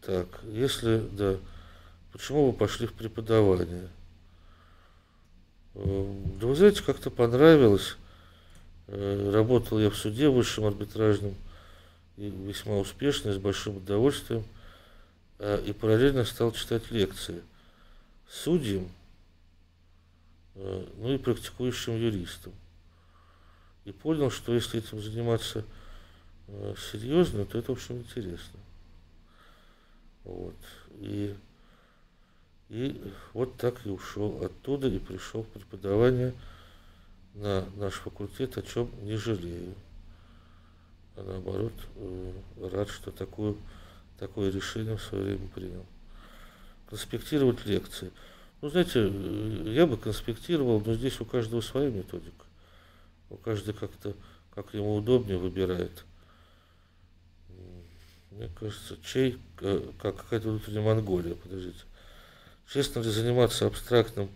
Так, 0.05 0.27
если, 0.43 0.99
да, 1.13 1.38
почему 2.11 2.47
вы 2.47 2.53
пошли 2.53 2.85
в 2.85 2.93
преподавание? 2.93 3.89
Э, 5.76 6.14
да 6.39 6.47
вы 6.47 6.56
знаете, 6.56 6.81
как-то 6.84 7.10
понравилось. 7.10 7.97
Э, 8.88 9.31
работал 9.31 9.80
я 9.80 9.89
в 9.89 9.95
суде 9.95 10.30
высшем 10.30 10.65
арбитражном, 10.65 11.35
и 12.18 12.30
весьма 12.30 12.77
успешно, 12.77 13.34
с 13.34 13.38
большим 13.38 13.77
удовольствием. 13.77 14.45
Э, 15.39 15.61
и 15.65 15.73
параллельно 15.73 16.23
стал 16.23 16.52
читать 16.53 16.91
лекции 16.91 17.41
судьям, 18.30 18.89
ну 20.56 21.14
и 21.14 21.18
практикующим 21.18 21.95
юристам. 21.95 22.53
И 23.84 23.91
понял, 23.91 24.31
что 24.31 24.53
если 24.53 24.80
этим 24.80 24.99
заниматься 24.99 25.64
серьезно, 26.91 27.45
то 27.45 27.60
это, 27.60 27.72
в 27.72 27.76
общем, 27.76 27.97
интересно. 27.99 28.60
Вот. 30.23 30.56
И, 31.02 31.35
и 32.69 32.99
вот 33.33 33.57
так 33.57 33.85
и 33.85 33.89
ушел 33.89 34.43
оттуда 34.43 34.87
и 34.87 34.99
пришел 34.99 35.43
в 35.43 35.47
преподавание 35.47 36.33
на 37.35 37.65
наш 37.75 37.93
факультет, 37.95 38.57
о 38.57 38.61
чем 38.61 38.89
не 39.03 39.15
жалею. 39.17 39.75
А 41.15 41.23
наоборот, 41.23 41.73
э, 41.95 42.33
рад, 42.71 42.89
что 42.89 43.11
такое, 43.11 43.55
такое 44.19 44.51
решение 44.51 44.97
в 44.97 45.01
свое 45.01 45.23
время 45.23 45.47
принял. 45.49 45.85
Конспектировать 46.89 47.65
лекции. 47.65 48.11
Ну, 48.61 48.69
знаете, 48.69 49.11
я 49.71 49.85
бы 49.85 49.97
конспектировал, 49.97 50.81
но 50.85 50.93
здесь 50.93 51.19
у 51.19 51.25
каждого 51.25 51.61
своя 51.61 51.89
методика. 51.89 52.45
У 53.29 53.37
каждого 53.37 53.77
как-то, 53.77 54.13
как 54.53 54.73
ему 54.73 54.95
удобнее, 54.95 55.37
выбирает. 55.37 56.03
Мне 58.31 58.49
кажется, 58.59 58.97
чей, 59.03 59.39
э, 59.61 59.91
как 60.01 60.17
какая-то 60.17 60.49
внутренняя 60.49 60.83
Монголия, 60.83 61.35
подождите. 61.35 61.83
Честно 62.71 62.99
ли 62.99 63.09
заниматься 63.09 63.67
абстрактным 63.67 64.29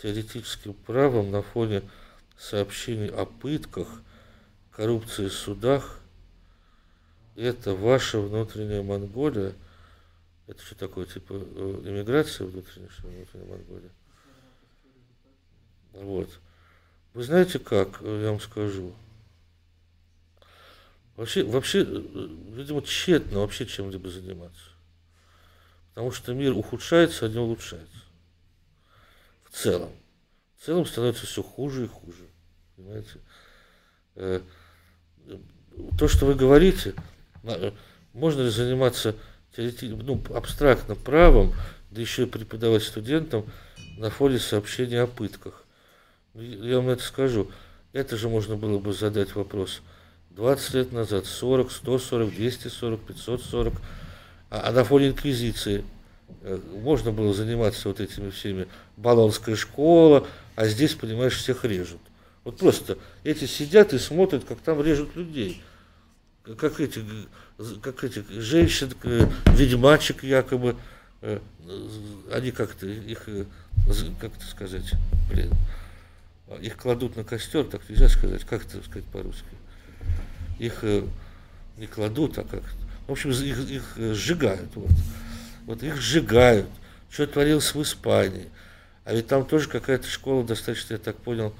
теоретическим 0.00 0.74
правом 0.74 1.30
на 1.30 1.42
фоне 1.42 1.82
сообщений 2.38 3.08
о 3.08 3.24
пытках, 3.24 3.88
коррупции 4.72 5.28
в 5.28 5.32
судах? 5.32 6.00
Это 7.36 7.74
ваша 7.74 8.20
внутренняя 8.20 8.82
Монголия? 8.82 9.54
Это 10.48 10.62
что 10.62 10.74
такое, 10.74 11.06
типа 11.06 11.34
э, 11.34 11.82
иммиграция 11.84 12.46
внутренняя, 12.46 12.90
что 12.90 13.06
внутренняя 13.08 13.48
Монголия? 13.48 13.90
Вот. 15.92 16.28
Вы 17.14 17.22
знаете 17.22 17.58
как, 17.58 18.00
я 18.02 18.30
вам 18.30 18.40
скажу. 18.40 18.92
Вообще, 21.16 21.44
вообще, 21.44 21.82
э, 21.82 22.28
видимо, 22.52 22.82
тщетно 22.82 23.40
вообще 23.40 23.66
чем-либо 23.66 24.08
заниматься. 24.08 24.71
Потому 25.94 26.10
что 26.10 26.34
мир 26.34 26.56
ухудшается, 26.56 27.26
а 27.26 27.28
не 27.28 27.38
улучшается. 27.38 27.98
В 29.44 29.56
целом. 29.56 29.90
В 30.58 30.64
целом 30.64 30.86
становится 30.86 31.26
все 31.26 31.42
хуже 31.42 31.84
и 31.84 31.88
хуже. 31.88 32.24
Понимаете? 32.76 33.18
Э, 34.14 34.40
то, 35.98 36.08
что 36.08 36.26
вы 36.26 36.34
говорите, 36.34 36.94
э, 37.44 37.72
можно 38.12 38.42
ли 38.42 38.50
заниматься 38.50 39.14
ну, 39.56 40.22
абстрактно 40.34 40.94
правом, 40.94 41.52
да 41.90 42.00
еще 42.00 42.22
и 42.22 42.26
преподавать 42.26 42.82
студентам 42.82 43.44
на 43.98 44.08
фоне 44.08 44.38
сообщения 44.38 45.02
о 45.02 45.06
пытках. 45.06 45.64
Я 46.34 46.76
вам 46.76 46.88
это 46.88 47.02
скажу. 47.02 47.50
Это 47.92 48.16
же 48.16 48.30
можно 48.30 48.56
было 48.56 48.78
бы 48.78 48.94
задать 48.94 49.34
вопрос– 49.34 49.82
20 50.36 50.74
лет 50.74 50.92
назад, 50.92 51.26
40, 51.26 51.70
140, 51.70 52.34
240, 52.34 53.00
540, 53.00 53.74
а, 54.52 54.68
а 54.68 54.72
на 54.72 54.84
фоне 54.84 55.08
инквизиции 55.08 55.82
э, 56.42 56.60
можно 56.82 57.10
было 57.10 57.32
заниматься 57.32 57.88
вот 57.88 58.00
этими 58.00 58.28
всеми, 58.28 58.68
баллонская 58.98 59.56
школа, 59.56 60.26
а 60.56 60.66
здесь, 60.66 60.94
понимаешь, 60.94 61.38
всех 61.38 61.64
режут. 61.64 62.00
Вот 62.44 62.58
просто 62.58 62.98
эти 63.24 63.46
сидят 63.46 63.94
и 63.94 63.98
смотрят, 63.98 64.44
как 64.44 64.58
там 64.58 64.82
режут 64.82 65.16
людей. 65.16 65.62
Как 66.58 66.80
эти, 66.80 67.02
как 67.80 68.04
эти 68.04 68.22
женщин, 68.28 68.92
э, 69.04 69.26
ведьмачек 69.46 70.22
якобы, 70.22 70.76
э, 71.22 71.38
они 72.30 72.50
как-то 72.50 72.86
их, 72.86 73.26
как-то 74.20 74.44
сказать, 74.44 74.92
блин, 75.30 75.50
их 76.60 76.76
кладут 76.76 77.16
на 77.16 77.24
костер, 77.24 77.64
так 77.64 77.88
нельзя 77.88 78.10
сказать, 78.10 78.44
как 78.44 78.66
это 78.66 78.84
сказать 78.84 79.06
по-русски 79.06 79.46
их 80.58 80.84
не 81.76 81.86
кладут, 81.86 82.38
а 82.38 82.44
как... 82.44 82.62
В 83.06 83.12
общем, 83.12 83.30
их, 83.30 83.70
их 83.70 83.94
э, 83.96 84.14
сжигают. 84.14 84.74
Вот. 84.74 84.90
вот 85.66 85.82
их 85.82 86.00
сжигают. 86.00 86.68
Что 87.10 87.26
творилось 87.26 87.74
в 87.74 87.82
Испании. 87.82 88.48
А 89.04 89.14
ведь 89.14 89.26
там 89.26 89.44
тоже 89.44 89.68
какая-то 89.68 90.06
школа 90.06 90.44
достаточно, 90.44 90.94
я 90.94 90.98
так 90.98 91.16
понял, 91.16 91.54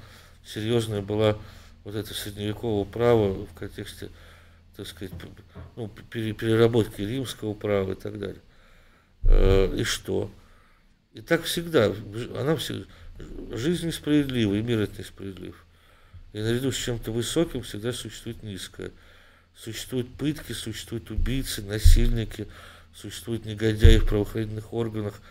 серьезная 0.45 1.01
была 1.01 1.37
вот 1.83 1.95
это 1.95 2.13
средневекового 2.13 2.85
права 2.85 3.45
в 3.45 3.53
контексте, 3.53 4.09
так 4.75 4.87
сказать, 4.87 5.13
ну, 5.75 5.89
переработки 5.89 7.01
римского 7.01 7.53
права 7.53 7.91
и 7.91 7.95
так 7.95 8.17
далее. 8.17 8.41
Э, 9.23 9.75
и 9.75 9.83
что? 9.83 10.31
И 11.13 11.21
так 11.21 11.43
всегда. 11.43 11.93
Она 12.35 12.55
всегда 12.55 12.85
жизнь 13.51 13.87
несправедлива, 13.87 14.55
и 14.55 14.61
мир 14.61 14.81
это 14.81 14.99
несправедлив. 14.99 15.55
И 16.33 16.39
наряду 16.39 16.71
с 16.71 16.77
чем-то 16.77 17.11
высоким 17.11 17.61
всегда 17.61 17.93
существует 17.93 18.41
низкое. 18.41 18.91
Существуют 19.57 20.09
пытки, 20.15 20.53
существуют 20.53 21.11
убийцы, 21.11 21.61
насильники, 21.61 22.47
существуют 22.95 23.45
негодяи 23.45 23.97
в 23.97 24.05
правоохранительных 24.05 24.73
органах. 24.73 25.21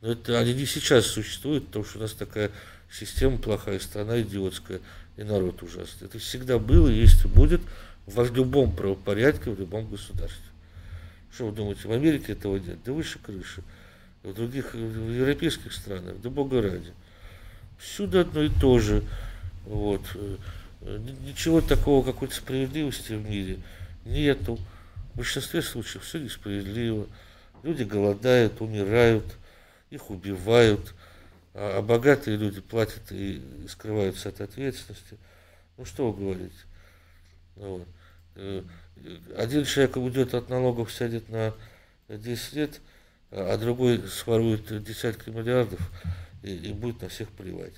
Но 0.00 0.12
это 0.12 0.38
они 0.38 0.54
не 0.54 0.66
сейчас 0.66 1.06
существуют, 1.06 1.66
потому 1.66 1.84
что 1.84 1.98
у 1.98 2.02
нас 2.02 2.12
такая 2.12 2.50
система 2.90 3.38
плохая, 3.38 3.78
страна 3.78 4.20
идиотская, 4.20 4.80
и 5.16 5.22
народ 5.22 5.62
ужасный. 5.62 6.06
Это 6.06 6.18
всегда 6.18 6.58
было, 6.58 6.88
есть 6.88 7.24
и 7.24 7.28
будет 7.28 7.60
в 8.06 8.34
любом 8.34 8.74
правопорядке, 8.74 9.50
в 9.50 9.58
любом 9.58 9.88
государстве. 9.88 10.42
Что 11.32 11.46
вы 11.46 11.52
думаете, 11.52 11.86
в 11.86 11.92
Америке 11.92 12.32
этого 12.32 12.56
нет? 12.56 12.78
Да 12.84 12.92
выше 12.92 13.18
крыши. 13.18 13.62
В 14.22 14.34
других 14.34 14.74
в 14.74 15.12
европейских 15.12 15.72
странах, 15.72 16.20
да 16.20 16.28
бога 16.28 16.60
ради. 16.60 16.92
Всюду 17.78 18.20
одно 18.20 18.42
и 18.42 18.48
то 18.48 18.78
же. 18.78 19.02
Вот. 19.64 20.02
Э, 20.82 20.98
ничего 21.22 21.60
такого, 21.60 22.04
какой-то 22.04 22.34
справедливости 22.34 23.12
в 23.12 23.28
мире 23.28 23.58
нету. 24.04 24.58
В 25.12 25.18
большинстве 25.18 25.62
случаев 25.62 26.04
все 26.04 26.18
несправедливо. 26.18 27.06
Люди 27.62 27.82
голодают, 27.82 28.60
умирают, 28.60 29.24
их 29.90 30.10
убивают, 30.10 30.94
а, 31.52 31.78
а 31.78 31.82
богатые 31.82 32.36
люди 32.36 32.60
платят 32.60 33.10
и, 33.10 33.42
скрываются 33.68 34.30
от 34.30 34.40
ответственности. 34.40 35.18
Ну 35.76 35.84
что 35.84 36.10
вы 36.10 36.24
говорите? 36.24 36.56
Вот. 37.56 37.86
Э, 38.36 38.62
один 39.36 39.64
человек 39.64 39.96
уйдет 39.96 40.34
от 40.34 40.48
налогов, 40.48 40.92
сядет 40.92 41.28
на 41.28 41.54
10 42.08 42.52
лет, 42.54 42.80
а 43.30 43.56
другой 43.58 44.06
сворует 44.08 44.82
десятки 44.82 45.30
миллиардов 45.30 45.80
и, 46.42 46.54
и 46.54 46.72
будет 46.72 47.02
на 47.02 47.08
всех 47.08 47.28
плевать. 47.28 47.74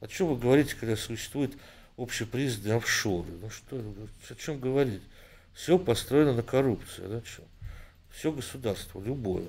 О 0.00 0.06
чем 0.06 0.28
вы 0.28 0.36
говорите, 0.36 0.76
когда 0.78 0.96
существует 0.96 1.52
общепризнанные 1.96 2.76
офшоры? 2.76 3.30
Ну 3.40 3.50
что, 3.50 3.82
о 4.30 4.34
чем 4.34 4.60
говорить? 4.60 5.02
Все 5.54 5.78
построено 5.78 6.32
на 6.32 6.42
коррупции. 6.42 7.06
Да, 7.06 7.22
что? 7.24 7.42
Все 8.10 8.32
государство, 8.32 9.00
любое. 9.00 9.46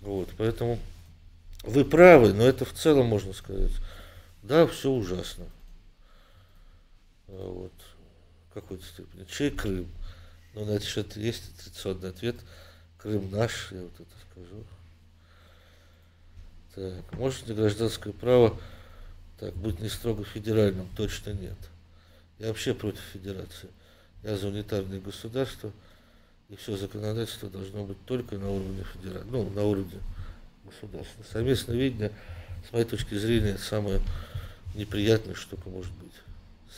Вот, 0.00 0.30
поэтому 0.36 0.78
вы 1.62 1.84
правы, 1.84 2.32
но 2.32 2.44
это 2.44 2.64
в 2.64 2.72
целом 2.72 3.06
можно 3.06 3.32
сказать. 3.32 3.72
Да, 4.42 4.66
все 4.66 4.90
ужасно. 4.90 5.46
А 7.28 7.52
вот. 7.52 7.72
Какой-то 8.54 8.84
степени. 8.84 9.24
Чей 9.24 9.50
Крым? 9.50 9.88
Ну, 10.54 10.64
на 10.64 10.72
это 10.72 10.86
что-то 10.86 11.20
есть 11.20 11.56
традиционный 11.58 12.10
ответ. 12.10 12.36
Крым 12.98 13.30
наш, 13.30 13.70
я 13.70 13.82
вот 13.82 13.92
это 13.94 14.10
скажу. 14.30 14.64
Так, 16.74 17.12
может 17.12 17.46
ли 17.46 17.54
гражданское 17.54 18.12
право 18.12 18.58
так, 19.38 19.54
быть 19.54 19.80
не 19.80 19.88
строго 19.88 20.24
федеральным? 20.24 20.88
Точно 20.96 21.30
нет. 21.30 21.56
Я 22.38 22.48
вообще 22.48 22.74
против 22.74 23.00
федерации. 23.12 23.68
Я 24.22 24.36
за 24.36 24.48
унитарное 24.48 25.00
государство, 25.00 25.72
и 26.48 26.56
все 26.56 26.76
законодательство 26.76 27.48
должно 27.48 27.84
быть 27.84 28.02
только 28.04 28.36
на 28.36 28.50
уровне 28.50 28.84
федерации, 28.94 29.28
ну, 29.30 29.48
на 29.50 29.64
уровне 29.64 30.00
государства. 30.64 31.24
Совместное 31.30 31.76
видение, 31.76 32.12
с 32.68 32.72
моей 32.72 32.84
точки 32.84 33.14
зрения, 33.14 33.50
это 33.50 33.62
самое 33.62 34.00
неприятное, 34.74 35.34
что 35.34 35.50
только 35.56 35.68
может 35.68 35.92
быть. 35.92 36.12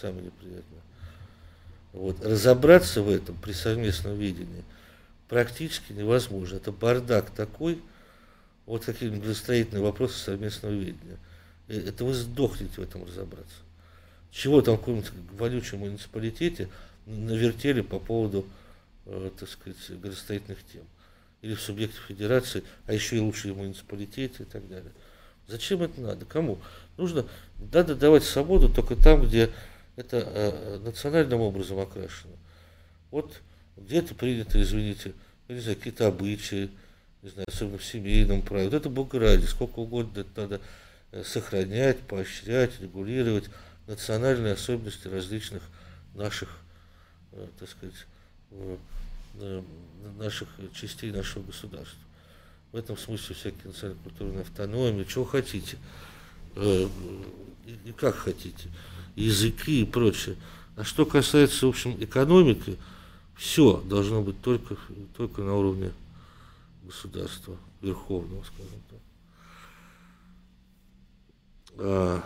Самое 0.01 0.25
неприятное. 0.25 0.81
Вот. 1.93 2.25
Разобраться 2.25 3.03
в 3.03 3.11
этом 3.11 3.37
при 3.37 3.53
совместном 3.53 4.17
видении 4.17 4.65
практически 5.29 5.93
невозможно. 5.93 6.57
Это 6.57 6.73
бардак 6.73 7.31
такой, 7.31 7.81
вот 8.67 8.85
какие-нибудь 8.85 9.23
градостроительные 9.23 9.83
вопросы 9.83 10.19
совместного 10.19 10.73
видения. 10.73 11.19
Это 11.71 12.05
вы 12.05 12.15
сдохнете 12.15 12.75
в 12.77 12.81
этом 12.81 13.05
разобраться. 13.05 13.55
Чего 14.33 14.61
там 14.61 14.77
в 14.77 14.81
каком-нибудь 14.81 15.11
вонючем 15.33 15.79
муниципалитете 15.79 16.69
навертели 17.07 17.81
по 17.81 17.99
поводу, 17.99 18.47
э, 19.07 19.31
так 19.39 19.49
сказать, 19.49 19.79
градостроительных 20.01 20.59
тем. 20.73 20.83
Или 21.43 21.55
в 21.55 21.61
субъекте 21.61 21.99
федерации, 22.07 22.65
а 22.87 22.93
еще 22.93 23.17
и 23.17 23.21
лучше 23.21 23.53
в 23.53 23.57
муниципалитете 23.57 24.43
и 24.43 24.47
так 24.47 24.69
далее. 24.69 24.93
Зачем 25.49 25.83
это 25.83 26.01
надо? 26.01 26.25
Кому? 26.27 26.59
Нужно, 26.97 27.27
надо 27.73 27.95
давать 27.95 28.25
свободу 28.25 28.69
только 28.69 28.97
там, 28.97 29.25
где 29.27 29.51
это 29.97 30.19
э, 30.19 30.79
национальным 30.79 31.41
образом 31.41 31.79
окрашено. 31.79 32.35
Вот 33.11 33.41
где-то 33.77 34.15
принято, 34.15 34.61
извините, 34.61 35.13
я 35.49 35.55
не 35.55 35.61
знаю, 35.61 35.77
какие-то 35.77 36.07
обычаи, 36.07 36.71
не 37.23 37.31
знаю, 37.31 37.47
особенно 37.49 37.79
в 37.79 37.85
семейном 37.85 38.43
праве. 38.43 38.65
Вот 38.65 38.75
это 38.75 38.89
Бог 38.89 39.15
ради, 39.15 39.47
сколько 39.47 39.81
угодно 39.81 40.21
это 40.21 40.41
надо 40.41 40.57
э, 40.57 40.61
сохранять, 41.25 42.01
поощрять, 42.01 42.81
регулировать 42.81 43.51
национальные 43.87 44.53
особенности 44.53 45.09
различных 45.09 45.63
наших, 46.15 46.49
э, 47.33 47.47
так 47.59 47.69
сказать, 47.69 48.07
э, 48.53 49.63
наших 50.19 50.49
частей 50.75 51.11
нашего 51.13 51.43
государства. 51.43 51.99
В 52.73 52.77
этом 52.77 52.97
смысле 52.97 53.35
всякие 53.35 53.65
национально-культурные 53.65 54.43
автономии, 54.43 55.05
чего 55.05 55.25
хотите, 55.25 55.77
э, 56.57 56.89
и 57.85 57.93
как 57.93 58.17
хотите, 58.17 58.69
языки 59.17 59.83
и 59.83 59.85
прочее. 59.85 60.37
А 60.77 60.85
что 60.85 61.05
касается, 61.05 61.67
в 61.67 61.69
общем, 61.69 61.97
экономики, 62.03 62.77
все 63.37 63.81
должно 63.81 64.23
быть 64.23 64.41
только, 64.41 64.77
только 65.17 65.43
на 65.43 65.55
уровне 65.57 65.93
государства, 66.85 67.57
верховного, 67.81 68.45
скажем 68.45 68.81
так. 68.89 68.99
А, 71.79 72.23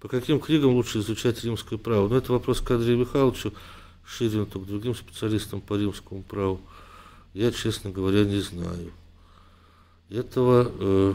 по 0.00 0.08
каким 0.08 0.40
книгам 0.40 0.74
лучше 0.74 1.00
изучать 1.00 1.42
римское 1.44 1.78
право? 1.78 2.08
Ну, 2.08 2.16
это 2.16 2.32
вопрос 2.32 2.60
к 2.60 2.70
Андрею 2.70 2.98
Михайловичу 2.98 3.52
Ширину, 4.04 4.46
к 4.46 4.66
другим 4.66 4.94
специалистам 4.94 5.60
по 5.60 5.74
римскому 5.74 6.22
праву. 6.22 6.60
Я, 7.34 7.50
честно 7.52 7.90
говоря, 7.90 8.24
не 8.24 8.40
знаю. 8.40 8.92
Этого, 10.08 10.72
э, 10.78 11.14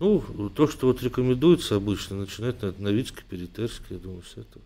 ну, 0.00 0.50
то, 0.54 0.66
что 0.66 0.88
вот 0.88 1.02
рекомендуется 1.02 1.76
обычно, 1.76 2.16
начинать 2.16 2.60
на 2.62 2.72
Новицкий, 2.72 3.22
Перетерский, 3.28 3.86
я 3.90 3.98
думаю, 3.98 4.22
все 4.22 4.40
это. 4.40 4.58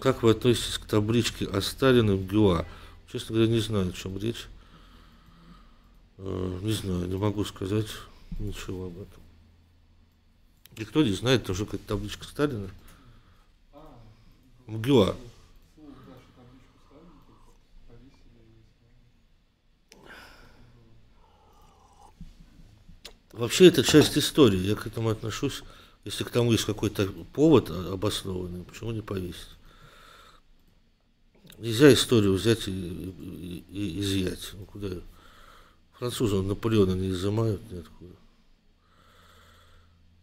Как 0.00 0.22
вы 0.22 0.32
относитесь 0.32 0.78
к 0.78 0.86
табличке 0.86 1.46
о 1.46 1.60
Сталине 1.60 2.14
в 2.14 2.26
ГЮА? 2.26 2.66
Честно 3.10 3.36
говоря, 3.36 3.50
не 3.50 3.60
знаю, 3.60 3.90
о 3.90 3.92
чем 3.92 4.18
речь. 4.18 4.48
Э, 6.18 6.58
не 6.62 6.72
знаю, 6.72 7.06
не 7.06 7.16
могу 7.16 7.44
сказать 7.44 7.88
ничего 8.38 8.86
об 8.86 8.94
этом. 8.94 9.25
Никто 10.78 11.02
не 11.02 11.12
знает, 11.12 11.42
это 11.42 11.52
уже 11.52 11.64
как 11.64 11.80
табличка 11.80 12.24
Сталина. 12.24 12.68
МГУА. 14.66 15.16
Вообще 23.32 23.66
это 23.66 23.82
часть 23.82 24.16
истории, 24.16 24.58
я 24.58 24.74
к 24.74 24.86
этому 24.86 25.10
отношусь. 25.10 25.62
Если 26.04 26.24
к 26.24 26.30
тому 26.30 26.52
есть 26.52 26.64
какой-то 26.64 27.06
повод 27.32 27.70
обоснованный, 27.70 28.64
почему 28.64 28.92
не 28.92 29.02
повесить? 29.02 29.56
Нельзя 31.58 31.92
историю 31.92 32.34
взять 32.34 32.68
и, 32.68 32.70
и, 32.70 33.64
и 33.70 34.00
изъять. 34.00 34.52
Ну, 34.54 34.64
куда? 34.66 34.88
Французы 35.98 36.36
Наполеона 36.42 36.92
не 36.92 37.10
изымают 37.10 37.60
ниоткуда. 37.70 38.14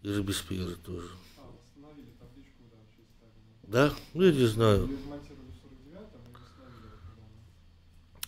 И 0.03 0.13
Робеспьера 0.13 0.75
тоже. 0.75 1.09
Да? 3.63 3.93
Ну, 4.13 4.23
я 4.23 4.33
не 4.33 4.45
знаю. 4.45 4.89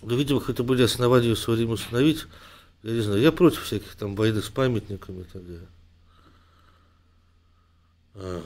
Ну, 0.01 0.15
видимо, 0.15 0.41
это 0.47 0.63
были 0.63 0.83
основания 0.83 1.33
в 1.33 1.39
свое 1.39 1.57
время 1.57 1.73
установить. 1.73 2.25
Я 2.81 2.93
не 2.93 3.01
знаю, 3.01 3.19
я 3.19 3.31
против 3.31 3.63
всяких 3.63 3.95
там 3.95 4.15
войны 4.15 4.41
с 4.41 4.49
памятниками 4.49 5.21
и 5.21 5.25
так 5.25 5.45
далее. 5.45 5.67
А. 8.15 8.43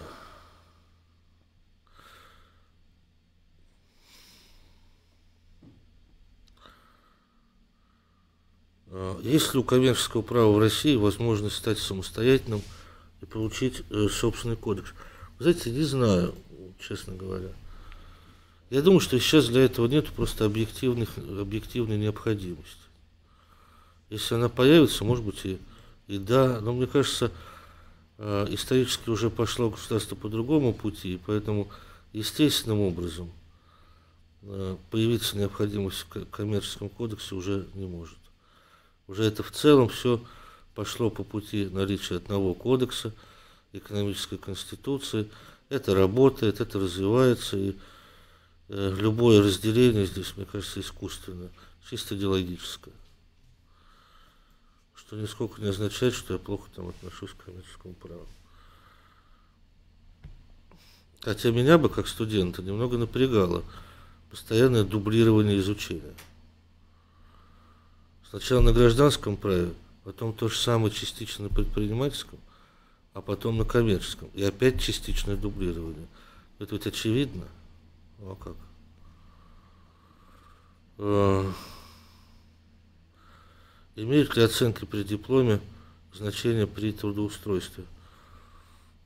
а 8.87 9.21
есть 9.21 9.53
ли 9.53 9.59
у 9.59 9.63
коммерческого 9.63 10.23
права 10.23 10.51
в 10.51 10.59
России 10.59 10.95
возможность 10.95 11.57
стать 11.57 11.77
самостоятельным 11.77 12.63
и 13.21 13.25
получить 13.25 13.83
э, 13.89 14.07
собственный 14.09 14.55
кодекс. 14.55 14.91
Вы 15.37 15.43
знаете, 15.43 15.71
не 15.71 15.83
знаю, 15.83 16.35
честно 16.79 17.15
говоря. 17.15 17.49
Я 18.69 18.81
думаю, 18.81 18.99
что 18.99 19.19
сейчас 19.19 19.47
для 19.47 19.63
этого 19.63 19.87
нет 19.87 20.07
просто 20.09 20.45
объективных, 20.45 21.17
объективной 21.17 21.97
необходимости. 21.97 22.77
Если 24.09 24.35
она 24.35 24.49
появится, 24.49 25.03
может 25.03 25.23
быть, 25.23 25.43
и, 25.45 25.59
и 26.07 26.17
да, 26.17 26.59
но 26.61 26.73
мне 26.73 26.87
кажется, 26.87 27.31
э, 28.17 28.47
исторически 28.51 29.09
уже 29.09 29.29
пошло 29.29 29.69
государство 29.69 30.15
по 30.15 30.29
другому 30.29 30.73
пути, 30.73 31.15
и 31.15 31.19
поэтому 31.23 31.69
естественным 32.13 32.81
образом 32.81 33.31
э, 34.43 34.77
появиться 34.91 35.37
необходимость 35.37 36.05
в 36.09 36.25
коммерческом 36.25 36.89
кодексе 36.89 37.35
уже 37.35 37.67
не 37.73 37.87
может. 37.87 38.17
Уже 39.07 39.23
это 39.23 39.41
в 39.41 39.51
целом 39.51 39.89
все 39.89 40.21
пошло 40.75 41.09
по 41.09 41.23
пути 41.23 41.65
наличия 41.65 42.17
одного 42.17 42.53
кодекса, 42.53 43.13
экономической 43.73 44.37
конституции. 44.37 45.29
Это 45.69 45.93
работает, 45.93 46.61
это 46.61 46.79
развивается, 46.79 47.57
и 47.57 47.75
э, 48.69 48.95
любое 48.97 49.43
разделение 49.43 50.05
здесь, 50.05 50.35
мне 50.35 50.45
кажется, 50.45 50.79
искусственное, 50.79 51.49
чисто 51.89 52.15
идеологическое. 52.15 52.93
Что 54.95 55.15
нисколько 55.15 55.61
не 55.61 55.69
означает, 55.69 56.13
что 56.13 56.33
я 56.33 56.39
плохо 56.39 56.69
там 56.75 56.89
отношусь 56.89 57.31
к 57.31 57.45
коммерческому 57.45 57.93
праву. 57.93 58.27
Хотя 61.21 61.51
меня 61.51 61.77
бы, 61.77 61.89
как 61.89 62.07
студента, 62.07 62.61
немного 62.61 62.97
напрягало 62.97 63.63
постоянное 64.31 64.83
дублирование 64.83 65.59
изучения. 65.59 66.13
Сначала 68.29 68.61
на 68.61 68.71
гражданском 68.71 69.35
праве 69.35 69.73
потом 70.09 70.33
то 70.33 70.49
же 70.49 70.57
самое 70.57 70.91
частично 70.91 71.43
на 71.43 71.49
предпринимательском, 71.53 72.39
а 73.13 73.21
потом 73.21 73.59
на 73.59 73.63
коммерческом. 73.63 74.27
И 74.33 74.41
опять 74.41 74.81
частичное 74.81 75.35
дублирование. 75.35 76.07
Это 76.57 76.73
ведь 76.73 76.87
очевидно. 76.87 77.45
А 78.17 78.35
как? 78.35 78.55
А, 80.97 81.53
имеют 83.95 84.35
ли 84.35 84.41
оценки 84.41 84.85
при 84.85 85.03
дипломе 85.03 85.61
значение 86.11 86.65
при 86.65 86.91
трудоустройстве? 86.91 87.83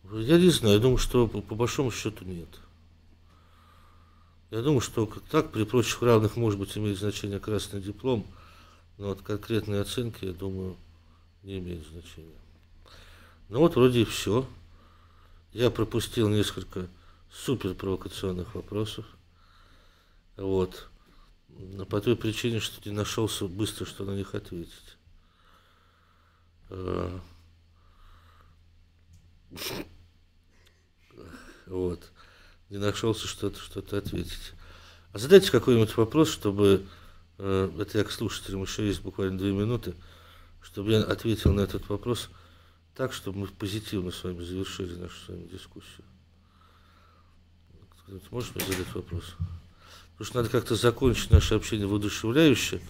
Я 0.09 0.39
не 0.39 0.51
знаю, 0.51 0.75
я 0.75 0.81
думаю, 0.81 0.99
что 0.99 1.27
по, 1.27 1.41
по 1.41 1.55
большому 1.55 1.91
счету 1.91 2.23
нет. 2.23 2.47
Я 4.51 4.61
думаю, 4.61 4.79
что 4.79 5.11
так 5.29 5.51
при 5.51 5.65
прочих 5.65 6.01
равных 6.01 6.37
может 6.37 6.57
быть 6.57 6.77
имеет 6.77 6.97
значение 6.97 7.41
красный 7.41 7.81
диплом, 7.81 8.25
но 8.97 9.07
вот 9.07 9.21
конкретные 9.21 9.81
оценки, 9.81 10.23
я 10.23 10.31
думаю, 10.31 10.77
не 11.43 11.59
имеет 11.59 11.85
значения. 11.87 12.39
Ну 13.49 13.59
вот 13.59 13.75
вроде 13.75 14.01
и 14.01 14.05
все. 14.05 14.47
Я 15.51 15.69
пропустил 15.69 16.29
несколько 16.29 16.87
супер 17.31 17.75
провокационных 17.75 18.55
вопросов. 18.55 19.05
Вот. 20.37 20.89
Но 21.49 21.85
по 21.85 22.01
той 22.01 22.15
причине, 22.15 22.59
что 22.59 22.89
не 22.89 22.95
нашелся 22.95 23.47
быстро, 23.47 23.85
что 23.85 24.05
на 24.05 24.15
них 24.15 24.33
ответить. 24.33 24.97
А. 26.69 27.19
Вот. 31.67 32.11
Не 32.69 32.77
нашелся 32.77 33.27
что-то 33.27 33.59
что-то 33.59 33.97
ответить. 33.97 34.53
А 35.11 35.19
задайте 35.19 35.51
какой-нибудь 35.51 35.95
вопрос, 35.95 36.29
чтобы... 36.29 36.87
Э, 37.37 37.71
это 37.79 37.99
я 37.99 38.03
к 38.03 38.11
слушателям 38.11 38.63
еще 38.63 38.87
есть 38.87 39.01
буквально 39.01 39.37
две 39.37 39.51
минуты 39.51 39.93
чтобы 40.63 40.91
я 40.91 41.03
ответил 41.03 41.53
на 41.53 41.61
этот 41.61 41.87
вопрос 41.89 42.29
так, 42.95 43.13
чтобы 43.13 43.39
мы 43.39 43.47
позитивно 43.47 44.11
с 44.11 44.23
вами 44.23 44.43
завершили 44.43 44.95
нашу 44.95 45.15
с 45.19 45.27
вами 45.29 45.47
дискуссию. 45.47 46.05
Кто-нибудь 47.99 48.31
может 48.31 48.55
мне 48.55 48.65
задать 48.65 48.93
вопрос? 48.95 49.35
Потому 50.13 50.25
что 50.25 50.35
надо 50.37 50.49
как-то 50.49 50.75
закончить 50.75 51.31
наше 51.31 51.55
общение 51.55 51.87
воодушевляюще, 51.87 52.81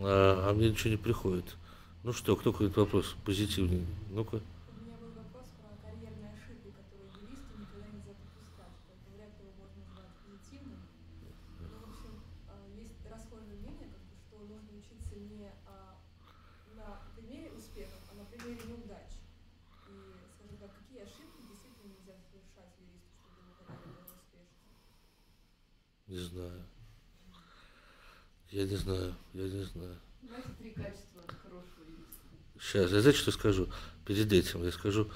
а, 0.00 0.50
а 0.50 0.54
мне 0.54 0.70
ничего 0.70 0.90
не 0.90 0.96
приходит. 0.96 1.56
Ну 2.02 2.12
что, 2.12 2.36
кто 2.36 2.52
какой-то 2.52 2.80
вопрос 2.80 3.16
позитивный? 3.24 3.84
Ну-ка. 4.10 4.36
У 4.36 4.84
меня 4.84 4.94
был 5.02 5.10
вопрос 5.10 5.50
про 5.58 5.74
карьерные 5.82 6.38
ошибки, 6.38 6.70
которые 6.70 7.10
юристы 7.18 7.58
никогда 7.58 7.90
нельзя 7.90 8.14
допускать. 8.14 8.70
Как 8.86 8.94
бы 9.02 9.10
вряд 9.18 9.34
ли 9.42 9.50
его 9.50 9.58
можно 9.58 9.82
назвать 9.90 10.14
позитивным. 10.22 10.86
Ну, 11.58 11.82
в 11.82 11.90
общем, 11.90 12.14
а, 12.46 12.62
есть 12.78 13.02
расхожее 13.10 13.58
мнение, 13.58 13.90
как 13.90 14.06
бы, 14.06 14.14
что 14.22 14.38
нужно 14.38 14.70
учиться 14.78 15.18
не 15.18 15.50
а, 15.66 15.98
на 16.78 17.02
примере 17.18 17.50
успехов, 17.58 17.98
а 18.06 18.14
на 18.14 18.24
примере 18.30 18.62
неудач. 18.70 19.18
И, 19.90 19.94
скажем 20.30 20.62
так, 20.62 20.70
какие 20.78 21.02
ошибки 21.02 21.42
действительно 21.42 21.90
нельзя 21.90 22.14
совершать 22.22 22.70
юристу, 22.78 23.18
чтобы 23.18 23.50
его 23.50 23.66
карьера 23.66 23.98
была 23.98 24.14
успешной? 24.14 24.78
Не 26.06 26.22
знаю. 26.22 26.62
Я 28.56 28.64
не 28.64 28.76
знаю, 28.76 29.14
я 29.34 29.42
не 29.42 29.64
знаю. 29.64 29.98
Давайте 30.22 30.48
три 30.58 30.70
качества 30.70 31.20
хорошего 31.26 31.84
юриста. 31.84 32.22
Сейчас, 32.58 32.90
я 32.90 33.00
знаете, 33.02 33.18
что 33.18 33.30
скажу? 33.30 33.68
Перед 34.06 34.32
этим 34.32 34.64
я 34.64 34.72
скажу 34.72 35.10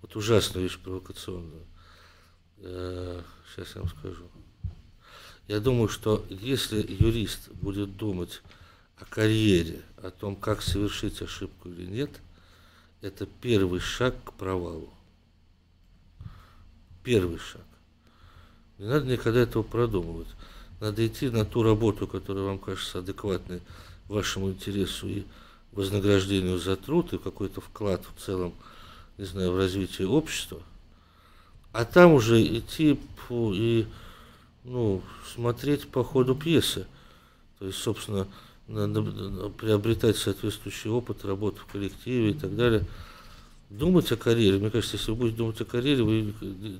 вот 0.00 0.16
ужасную 0.16 0.64
вещь 0.64 0.78
провокационную. 0.78 1.66
Э, 2.56 3.20
Сейчас 3.54 3.74
я 3.74 3.82
вам 3.82 3.90
скажу. 3.90 4.30
Я 5.46 5.60
думаю, 5.60 5.90
что 5.90 6.24
если 6.30 6.78
юрист 6.78 7.50
будет 7.50 7.98
думать 7.98 8.40
о 8.96 9.04
карьере, 9.04 9.82
о 9.98 10.10
том, 10.10 10.34
как 10.34 10.62
совершить 10.62 11.20
ошибку 11.20 11.68
или 11.68 11.84
нет, 11.84 12.22
это 13.02 13.26
первый 13.26 13.80
шаг 13.80 14.14
к 14.24 14.32
провалу. 14.32 14.90
Первый 17.04 17.40
шаг. 17.40 17.66
Не 18.78 18.86
надо 18.86 19.04
никогда 19.04 19.40
этого 19.40 19.62
продумывать. 19.62 20.28
Надо 20.80 21.06
идти 21.06 21.30
на 21.30 21.44
ту 21.44 21.62
работу, 21.62 22.06
которая 22.06 22.44
вам 22.44 22.58
кажется 22.58 22.98
адекватной 22.98 23.60
вашему 24.08 24.50
интересу 24.50 25.08
и 25.08 25.24
вознаграждению 25.72 26.58
за 26.58 26.76
труд 26.76 27.12
и 27.12 27.18
какой-то 27.18 27.60
вклад 27.60 28.04
в 28.04 28.20
целом, 28.20 28.54
не 29.18 29.24
знаю, 29.24 29.52
в 29.52 29.56
развитие 29.56 30.08
общества. 30.08 30.60
А 31.72 31.84
там 31.84 32.12
уже 32.12 32.42
идти 32.42 32.98
фу, 33.26 33.52
и 33.54 33.86
ну, 34.64 35.02
смотреть 35.34 35.88
по 35.88 36.04
ходу 36.04 36.34
пьесы. 36.34 36.86
То 37.58 37.66
есть, 37.66 37.78
собственно, 37.78 38.26
надо 38.68 39.02
приобретать 39.50 40.16
соответствующий 40.16 40.90
опыт 40.90 41.24
работы 41.24 41.60
в 41.60 41.66
коллективе 41.66 42.30
и 42.30 42.34
так 42.34 42.54
далее. 42.56 42.84
Думать 43.70 44.10
о 44.12 44.16
карьере. 44.16 44.58
Мне 44.58 44.70
кажется, 44.70 44.96
если 44.96 45.10
вы 45.10 45.16
будете 45.16 45.36
думать 45.38 45.60
о 45.60 45.64
карьере, 45.64 46.02
вы, 46.02 46.34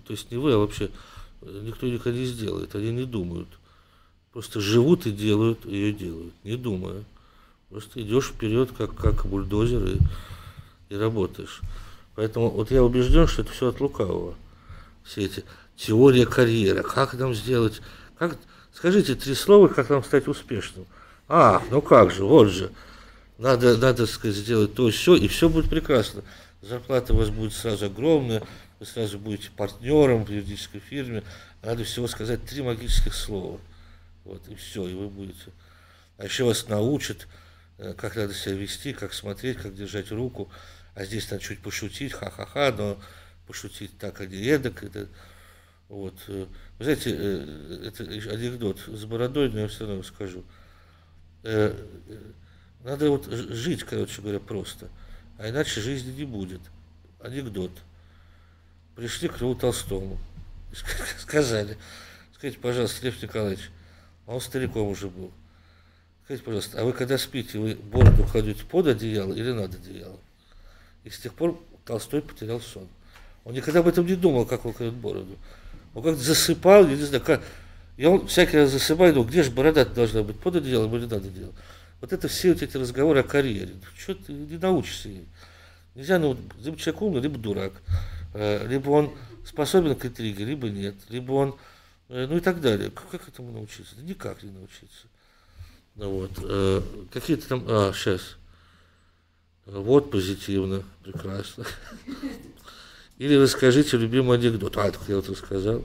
то 0.07 0.13
есть 0.13 0.31
не 0.31 0.37
вы, 0.37 0.53
а 0.53 0.59
вообще 0.59 0.91
никто 1.43 1.87
никогда 1.87 2.19
не 2.19 2.27
сделает. 2.27 2.75
Они 2.75 2.91
не 2.91 3.05
думают. 3.05 3.49
Просто 4.37 4.61
живут 4.61 5.07
и 5.07 5.13
делают, 5.13 5.65
ее 5.65 5.95
делают, 5.95 6.35
не 6.45 6.59
думая. 6.59 7.05
Просто 7.71 8.03
идешь 8.03 8.27
вперед, 8.27 8.69
как, 8.77 8.95
как 8.95 9.25
бульдозер, 9.25 9.83
и, 9.83 9.99
и 10.91 10.95
работаешь. 10.95 11.63
Поэтому 12.17 12.51
вот 12.51 12.71
я 12.71 12.85
убежден, 12.85 13.29
что 13.29 13.41
это 13.41 13.53
все 13.53 13.69
от 13.69 13.81
лукавого. 13.81 14.35
Все 15.05 15.25
эти 15.25 15.43
теория 15.75 16.27
карьеры, 16.27 16.83
как 16.83 17.15
нам 17.15 17.35
сделать, 17.35 17.81
как, 18.19 18.37
скажите 18.75 19.15
три 19.15 19.35
слова, 19.35 19.69
как 19.69 19.89
нам 19.89 20.05
стать 20.05 20.29
успешным. 20.29 20.85
А, 21.29 21.63
ну 21.71 21.81
как 21.81 22.11
же, 22.11 22.23
вот 22.23 22.49
же. 22.49 22.71
Надо, 23.39 23.79
надо 23.79 24.05
сказать, 24.05 24.37
сделать 24.37 24.75
то, 24.75 24.91
все, 24.91 25.15
и 25.15 25.29
все 25.29 25.49
будет 25.49 25.71
прекрасно. 25.71 26.23
Зарплата 26.61 27.15
у 27.15 27.17
вас 27.17 27.31
будет 27.31 27.55
сразу 27.55 27.87
огромная, 27.87 28.43
вы 28.81 28.85
сразу 28.85 29.19
будете 29.19 29.49
партнером 29.57 30.27
в 30.27 30.29
юридической 30.29 30.81
фирме. 30.81 31.23
Надо 31.63 31.85
всего 31.85 32.07
сказать 32.07 32.45
три 32.45 32.61
магических 32.61 33.15
слова. 33.15 33.59
Вот, 34.27 34.49
и 34.49 34.57
все, 34.57 34.89
и 34.89 34.95
вы 34.95 35.09
будете. 35.09 35.53
А 36.19 36.25
еще 36.25 36.45
вас 36.45 36.69
научат, 36.69 37.29
э, 37.79 37.95
как 37.95 38.17
надо 38.17 38.35
себя 38.35 38.57
вести, 38.57 38.93
как 38.93 39.15
смотреть, 39.15 39.59
как 39.59 39.75
держать 39.75 40.11
руку. 40.11 40.51
А 40.95 41.05
здесь 41.05 41.31
надо 41.31 41.43
чуть 41.43 41.61
пошутить, 41.61 42.13
ха-ха-ха, 42.13 42.75
но 42.77 43.01
пошутить 43.47 43.97
так, 43.99 44.21
а 44.21 44.27
не 44.27 44.43
эдак. 44.45 44.83
Это, 44.83 45.09
вот. 45.89 46.15
э. 46.27 46.47
Вы 46.79 46.85
знаете, 46.85 47.15
э, 47.17 47.85
это 47.87 48.03
анекдот 48.03 48.81
с 48.81 49.05
бородой, 49.05 49.49
но 49.49 49.61
я 49.61 49.69
все 49.69 49.87
равно 49.87 50.03
скажу. 50.03 50.45
Э, 51.45 51.73
Надо 52.83 53.09
вот 53.11 53.27
жить, 53.27 53.85
короче 53.85 54.23
говоря, 54.23 54.41
просто. 54.41 54.89
А 55.39 55.49
иначе 55.49 55.81
жизни 55.81 56.11
не 56.11 56.25
будет. 56.25 56.63
Анекдот. 57.21 57.71
Пришли 58.97 59.29
к 59.29 59.41
Льву 59.41 59.55
Толстому. 59.55 60.19
Сказали, 61.21 61.79
скажите, 62.35 62.59
пожалуйста, 62.59 63.07
Лев 63.07 63.23
Николаевич, 63.23 63.71
он 64.27 64.41
стариком 64.41 64.89
уже 64.89 65.09
был. 65.09 65.31
Скажите, 66.25 66.45
пожалуйста, 66.45 66.81
а 66.81 66.85
вы 66.85 66.93
когда 66.93 67.19
спите, 67.19 67.59
вы 67.59 67.77
бороду 67.77 68.25
кладете 68.25 68.65
под 68.65 68.89
одеяло 68.89 69.33
или 69.33 69.53
над 69.53 69.75
одеялом? 69.75 70.19
И 71.05 71.11
с 71.11 71.19
тех 71.19 71.33
пор 71.35 71.61
Толстой 71.85 72.23
потерял 72.23 72.61
сон. 72.61 72.89
Он 73.45 73.55
никогда 73.55 73.81
об 73.81 73.89
этом 73.89 74.05
не 74.07 74.17
думал, 74.17 74.45
как 74.45 74.67
он 74.67 74.73
кладет 74.73 74.95
бороду. 74.95 75.37
Он 75.95 76.03
как-то 76.03 76.21
засыпал, 76.21 76.87
я 76.89 76.97
не 76.97 77.05
знаю, 77.05 77.23
как... 77.23 77.43
И 77.97 78.05
он 78.05 78.27
всякий 78.27 78.59
раз 78.59 78.71
засыпает, 78.71 79.15
думал, 79.15 79.29
где 79.29 79.43
же 79.43 79.51
борода 79.51 79.85
должна 79.85 80.23
быть, 80.23 80.39
под 80.39 80.57
одеялом 80.57 80.95
или 80.97 81.05
над 81.05 81.25
одеялом? 81.25 81.55
Вот 82.01 82.13
это 82.13 82.29
все 82.29 82.53
вот 82.53 82.63
эти 82.63 82.77
разговоры 82.77 83.21
о 83.21 83.23
карьере. 83.23 83.75
Что 83.97 84.15
ты 84.15 84.33
не 84.33 84.59
научишься 84.59 85.09
ей? 85.09 85.27
Нельзя, 85.95 86.19
ну, 86.19 86.37
либо 86.59 86.77
человек 86.77 87.03
умный, 87.03 87.21
либо 87.23 87.39
дурак. 87.39 87.73
Э, 88.35 88.67
Либо 88.69 88.91
он 88.91 89.15
способен 89.47 89.95
к 89.95 90.05
интриге, 90.05 90.45
либо 90.45 90.69
нет. 90.69 90.95
Либо 91.09 91.33
он, 91.33 91.57
ну 92.09 92.37
и 92.37 92.41
так 92.41 92.61
далее. 92.61 92.91
Как, 92.91 93.09
как 93.11 93.29
этому 93.29 93.53
научиться? 93.53 93.97
Да 93.97 94.03
никак 94.03 94.43
не 94.43 94.51
научиться. 94.51 95.07
Ну 95.97 96.11
вот. 96.11 96.31
э, 96.43 96.83
Какие-то 97.13 97.49
там... 97.49 97.65
А, 97.69 97.93
сейчас. 97.93 98.37
Вот 99.65 100.11
позитивно, 100.11 100.85
прекрасно. 101.03 101.65
Или 103.19 103.35
расскажите 103.35 103.97
любимый 103.97 104.39
анекдот. 104.39 104.77
А, 104.77 104.91
так 104.91 105.01
я 105.09 105.17
вот 105.17 105.29
рассказал. 105.29 105.85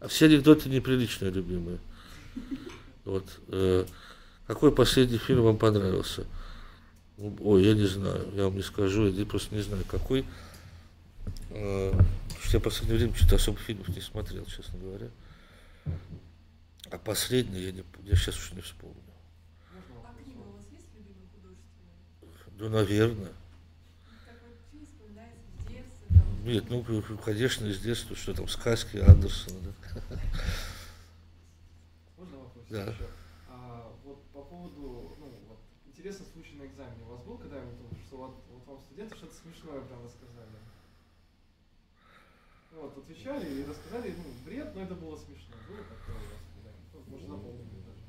А 0.00 0.08
все 0.08 0.26
анекдоты 0.26 0.68
неприличные, 0.68 1.30
любимые. 1.30 1.78
Вот. 3.04 3.26
э, 3.48 3.84
Какой 4.46 4.72
последний 4.72 5.18
фильм 5.18 5.42
вам 5.42 5.58
понравился? 5.58 6.26
Ой, 7.18 7.62
я 7.64 7.74
не 7.74 7.86
знаю, 7.86 8.28
я 8.34 8.44
вам 8.44 8.56
не 8.56 8.62
скажу, 8.62 9.06
я 9.06 9.26
просто 9.26 9.54
не 9.54 9.60
знаю, 9.60 9.84
какой. 9.86 10.24
Э, 11.50 11.92
я 12.52 12.58
в 12.58 12.62
последнее 12.62 12.98
время 12.98 13.14
что-то 13.14 13.36
особо 13.36 13.58
фильмов 13.58 13.88
не 13.88 14.00
смотрел, 14.00 14.44
честно 14.46 14.78
говоря. 14.78 15.08
А 16.90 16.98
последний 16.98 17.60
я, 17.60 17.72
не, 17.72 17.84
я 18.04 18.16
сейчас 18.16 18.36
уже 18.36 18.54
не 18.54 18.60
вспомню. 18.62 18.96
А 20.04 20.22
книга 20.22 20.38
у 20.40 20.52
вас 20.52 20.64
есть 20.70 20.86
любимый 20.94 21.28
художественный? 21.34 22.58
Ну, 22.58 22.68
наверное. 22.68 23.32
Нет, 26.42 26.64
ну, 26.70 26.82
конечно, 27.22 27.66
из 27.66 27.80
детства, 27.80 28.16
что 28.16 28.32
там, 28.32 28.48
сказки 28.48 28.96
Андерсона, 28.96 29.60
да. 29.60 30.16
Можно 32.16 32.38
вопрос 32.38 32.64
Да. 32.70 32.84
еще? 32.84 33.08
А, 33.48 33.92
вот 34.04 34.24
по 34.32 34.42
поводу, 34.42 35.14
ну, 35.18 35.26
вот, 35.48 35.58
интересный 35.86 36.26
случай 36.32 36.54
на 36.54 36.64
экзамене. 36.64 37.04
У 37.04 37.12
вас 37.12 37.22
был 37.24 37.36
когда-нибудь, 37.36 37.98
что 38.06 38.16
вот, 38.16 38.42
вот 38.50 38.66
вам 38.66 38.80
студенты 38.80 39.16
что-то 39.16 39.34
смешное 39.34 39.80
прям 39.82 40.02
рассказали? 40.02 40.56
Ну, 42.72 42.80
вот, 42.82 42.96
отвечали 42.96 43.60
и 43.60 43.66
рассказали, 43.66 44.14
ну, 44.16 44.24
бред, 44.46 44.74
но 44.74 44.82
это 44.82 44.94
было 44.94 45.16
смешно. 45.16 45.54
Было 45.68 45.84
такое 45.84 46.16
у 46.16 46.24
вас 46.24 46.40
когда-нибудь? 46.56 46.88
Ну, 46.94 47.12
может, 47.12 47.28
запомнили 47.28 47.84
даже. 47.84 48.00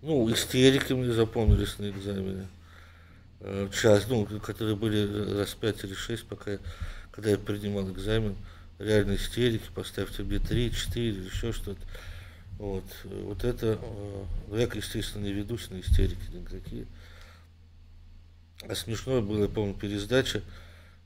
Ну, 0.00 0.32
истерики 0.32 0.92
мне 0.92 1.12
запомнились 1.12 1.78
на 1.78 1.90
экзамене. 1.90 2.46
Э, 3.40 3.68
Час, 3.72 4.06
ну, 4.08 4.26
которые 4.26 4.76
были 4.76 5.38
раз 5.38 5.54
пять 5.54 5.82
или 5.82 5.94
шесть, 5.94 6.26
пока 6.26 6.52
я, 6.52 6.58
когда 7.10 7.30
я 7.30 7.38
принимал 7.38 7.90
экзамен. 7.90 8.36
Реально 8.78 9.16
истерики, 9.16 9.64
поставьте 9.74 10.22
мне 10.22 10.38
три, 10.38 10.72
четыре, 10.72 11.24
еще 11.24 11.52
что-то. 11.52 11.80
Вот, 12.58 12.84
вот 13.04 13.42
это, 13.42 13.78
э, 13.80 14.24
ну, 14.48 14.56
я, 14.56 14.68
естественно, 14.72 15.24
не 15.24 15.32
ведусь 15.32 15.68
на 15.70 15.80
истерики 15.80 16.30
никакие. 16.32 16.86
А 18.68 18.74
смешное 18.76 19.20
было, 19.20 19.42
я 19.42 19.48
помню, 19.48 19.74
пересдача, 19.74 20.42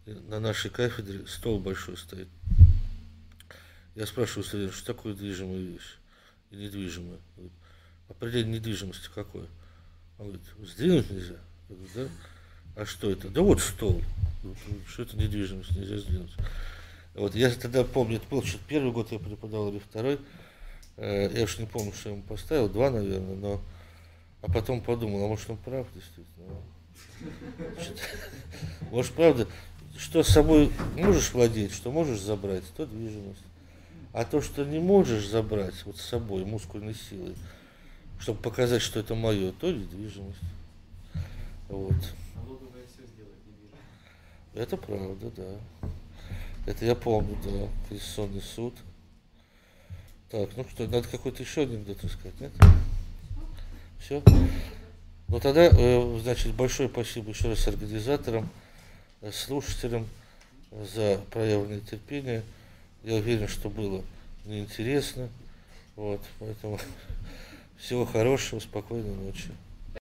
э, 0.04 0.14
на 0.28 0.38
нашей 0.38 0.70
кафедре 0.70 1.26
стол 1.26 1.60
большой 1.60 1.96
стоит. 1.96 2.28
Я 3.94 4.06
спрашиваю 4.06 4.44
студента, 4.44 4.74
что 4.74 4.94
такое 4.94 5.14
движимая 5.14 5.60
вещь 5.60 5.96
и 6.50 6.56
недвижимая? 6.56 7.18
Определение 8.12 8.58
недвижимости 8.58 9.08
какое? 9.14 9.46
Он 10.18 10.26
говорит, 10.26 10.44
сдвинуть 10.62 11.10
нельзя. 11.10 11.36
Я 11.68 11.76
говорю, 11.76 11.90
да? 11.94 12.08
А 12.82 12.86
что 12.86 13.10
это? 13.10 13.28
Да 13.28 13.42
вот 13.42 13.60
стол. 13.60 14.02
Ну, 14.42 14.54
Что 14.86 15.02
это 15.02 15.16
недвижимость, 15.16 15.70
нельзя 15.72 15.98
сдвинуть. 15.98 16.32
Вот 17.14 17.34
я 17.34 17.50
тогда 17.50 17.84
помню, 17.84 18.16
это 18.16 18.26
был 18.28 18.42
что-то 18.42 18.64
первый 18.68 18.92
год 18.92 19.12
я 19.12 19.18
преподавал 19.18 19.70
или 19.70 19.78
второй. 19.78 20.18
Э, 20.96 21.30
Я 21.34 21.44
уж 21.44 21.58
не 21.58 21.66
помню, 21.66 21.92
что 21.92 22.10
я 22.10 22.14
ему 22.14 22.24
поставил, 22.24 22.68
два, 22.68 22.90
наверное, 22.90 23.36
но... 23.36 23.60
А 24.40 24.50
потом 24.50 24.80
подумал, 24.80 25.24
а 25.24 25.28
может 25.28 25.48
он 25.50 25.56
прав, 25.56 25.86
действительно. 25.94 26.56
Может, 28.90 29.12
правда, 29.12 29.46
что 29.96 30.22
с 30.22 30.28
собой 30.28 30.72
можешь 30.96 31.32
владеть, 31.32 31.72
что 31.72 31.92
можешь 31.92 32.20
забрать, 32.20 32.64
то 32.76 32.84
движимость. 32.84 33.40
А 34.12 34.24
то, 34.24 34.42
что 34.42 34.64
не 34.64 34.78
можешь 34.78 35.26
забрать 35.28 35.74
вот 35.86 35.96
с 35.96 36.02
собой 36.02 36.44
мускульной 36.44 36.94
силой, 36.94 37.34
чтобы 38.22 38.40
показать, 38.40 38.82
что 38.82 39.00
это 39.00 39.16
мое, 39.16 39.50
то 39.50 39.72
недвижимость. 39.72 40.38
Вот. 41.68 41.96
Это 44.54 44.76
правда, 44.76 45.30
да. 45.36 45.88
Это 46.66 46.84
я 46.84 46.94
помню, 46.94 47.36
да. 47.42 47.68
Конституционный 47.88 48.42
суд. 48.42 48.74
Так, 50.30 50.50
ну 50.56 50.64
что, 50.70 50.84
надо 50.84 51.08
какой-то 51.08 51.42
еще 51.42 51.62
анекдот 51.62 52.04
искать, 52.04 52.40
нет? 52.40 52.52
Все? 53.98 54.22
Ну 55.26 55.40
тогда, 55.40 55.68
э, 55.72 56.20
значит, 56.22 56.54
большое 56.54 56.88
спасибо 56.88 57.30
еще 57.30 57.48
раз 57.48 57.66
организаторам, 57.66 58.48
э, 59.20 59.32
слушателям 59.32 60.06
за 60.70 61.20
проявленное 61.32 61.80
терпение. 61.80 62.44
Я 63.02 63.16
уверен, 63.16 63.48
что 63.48 63.68
было 63.68 64.04
неинтересно. 64.44 65.28
Вот, 65.96 66.20
поэтому 66.38 66.78
всего 67.82 68.06
хорошего, 68.06 68.60
спокойной 68.60 69.14
ночи. 69.16 69.50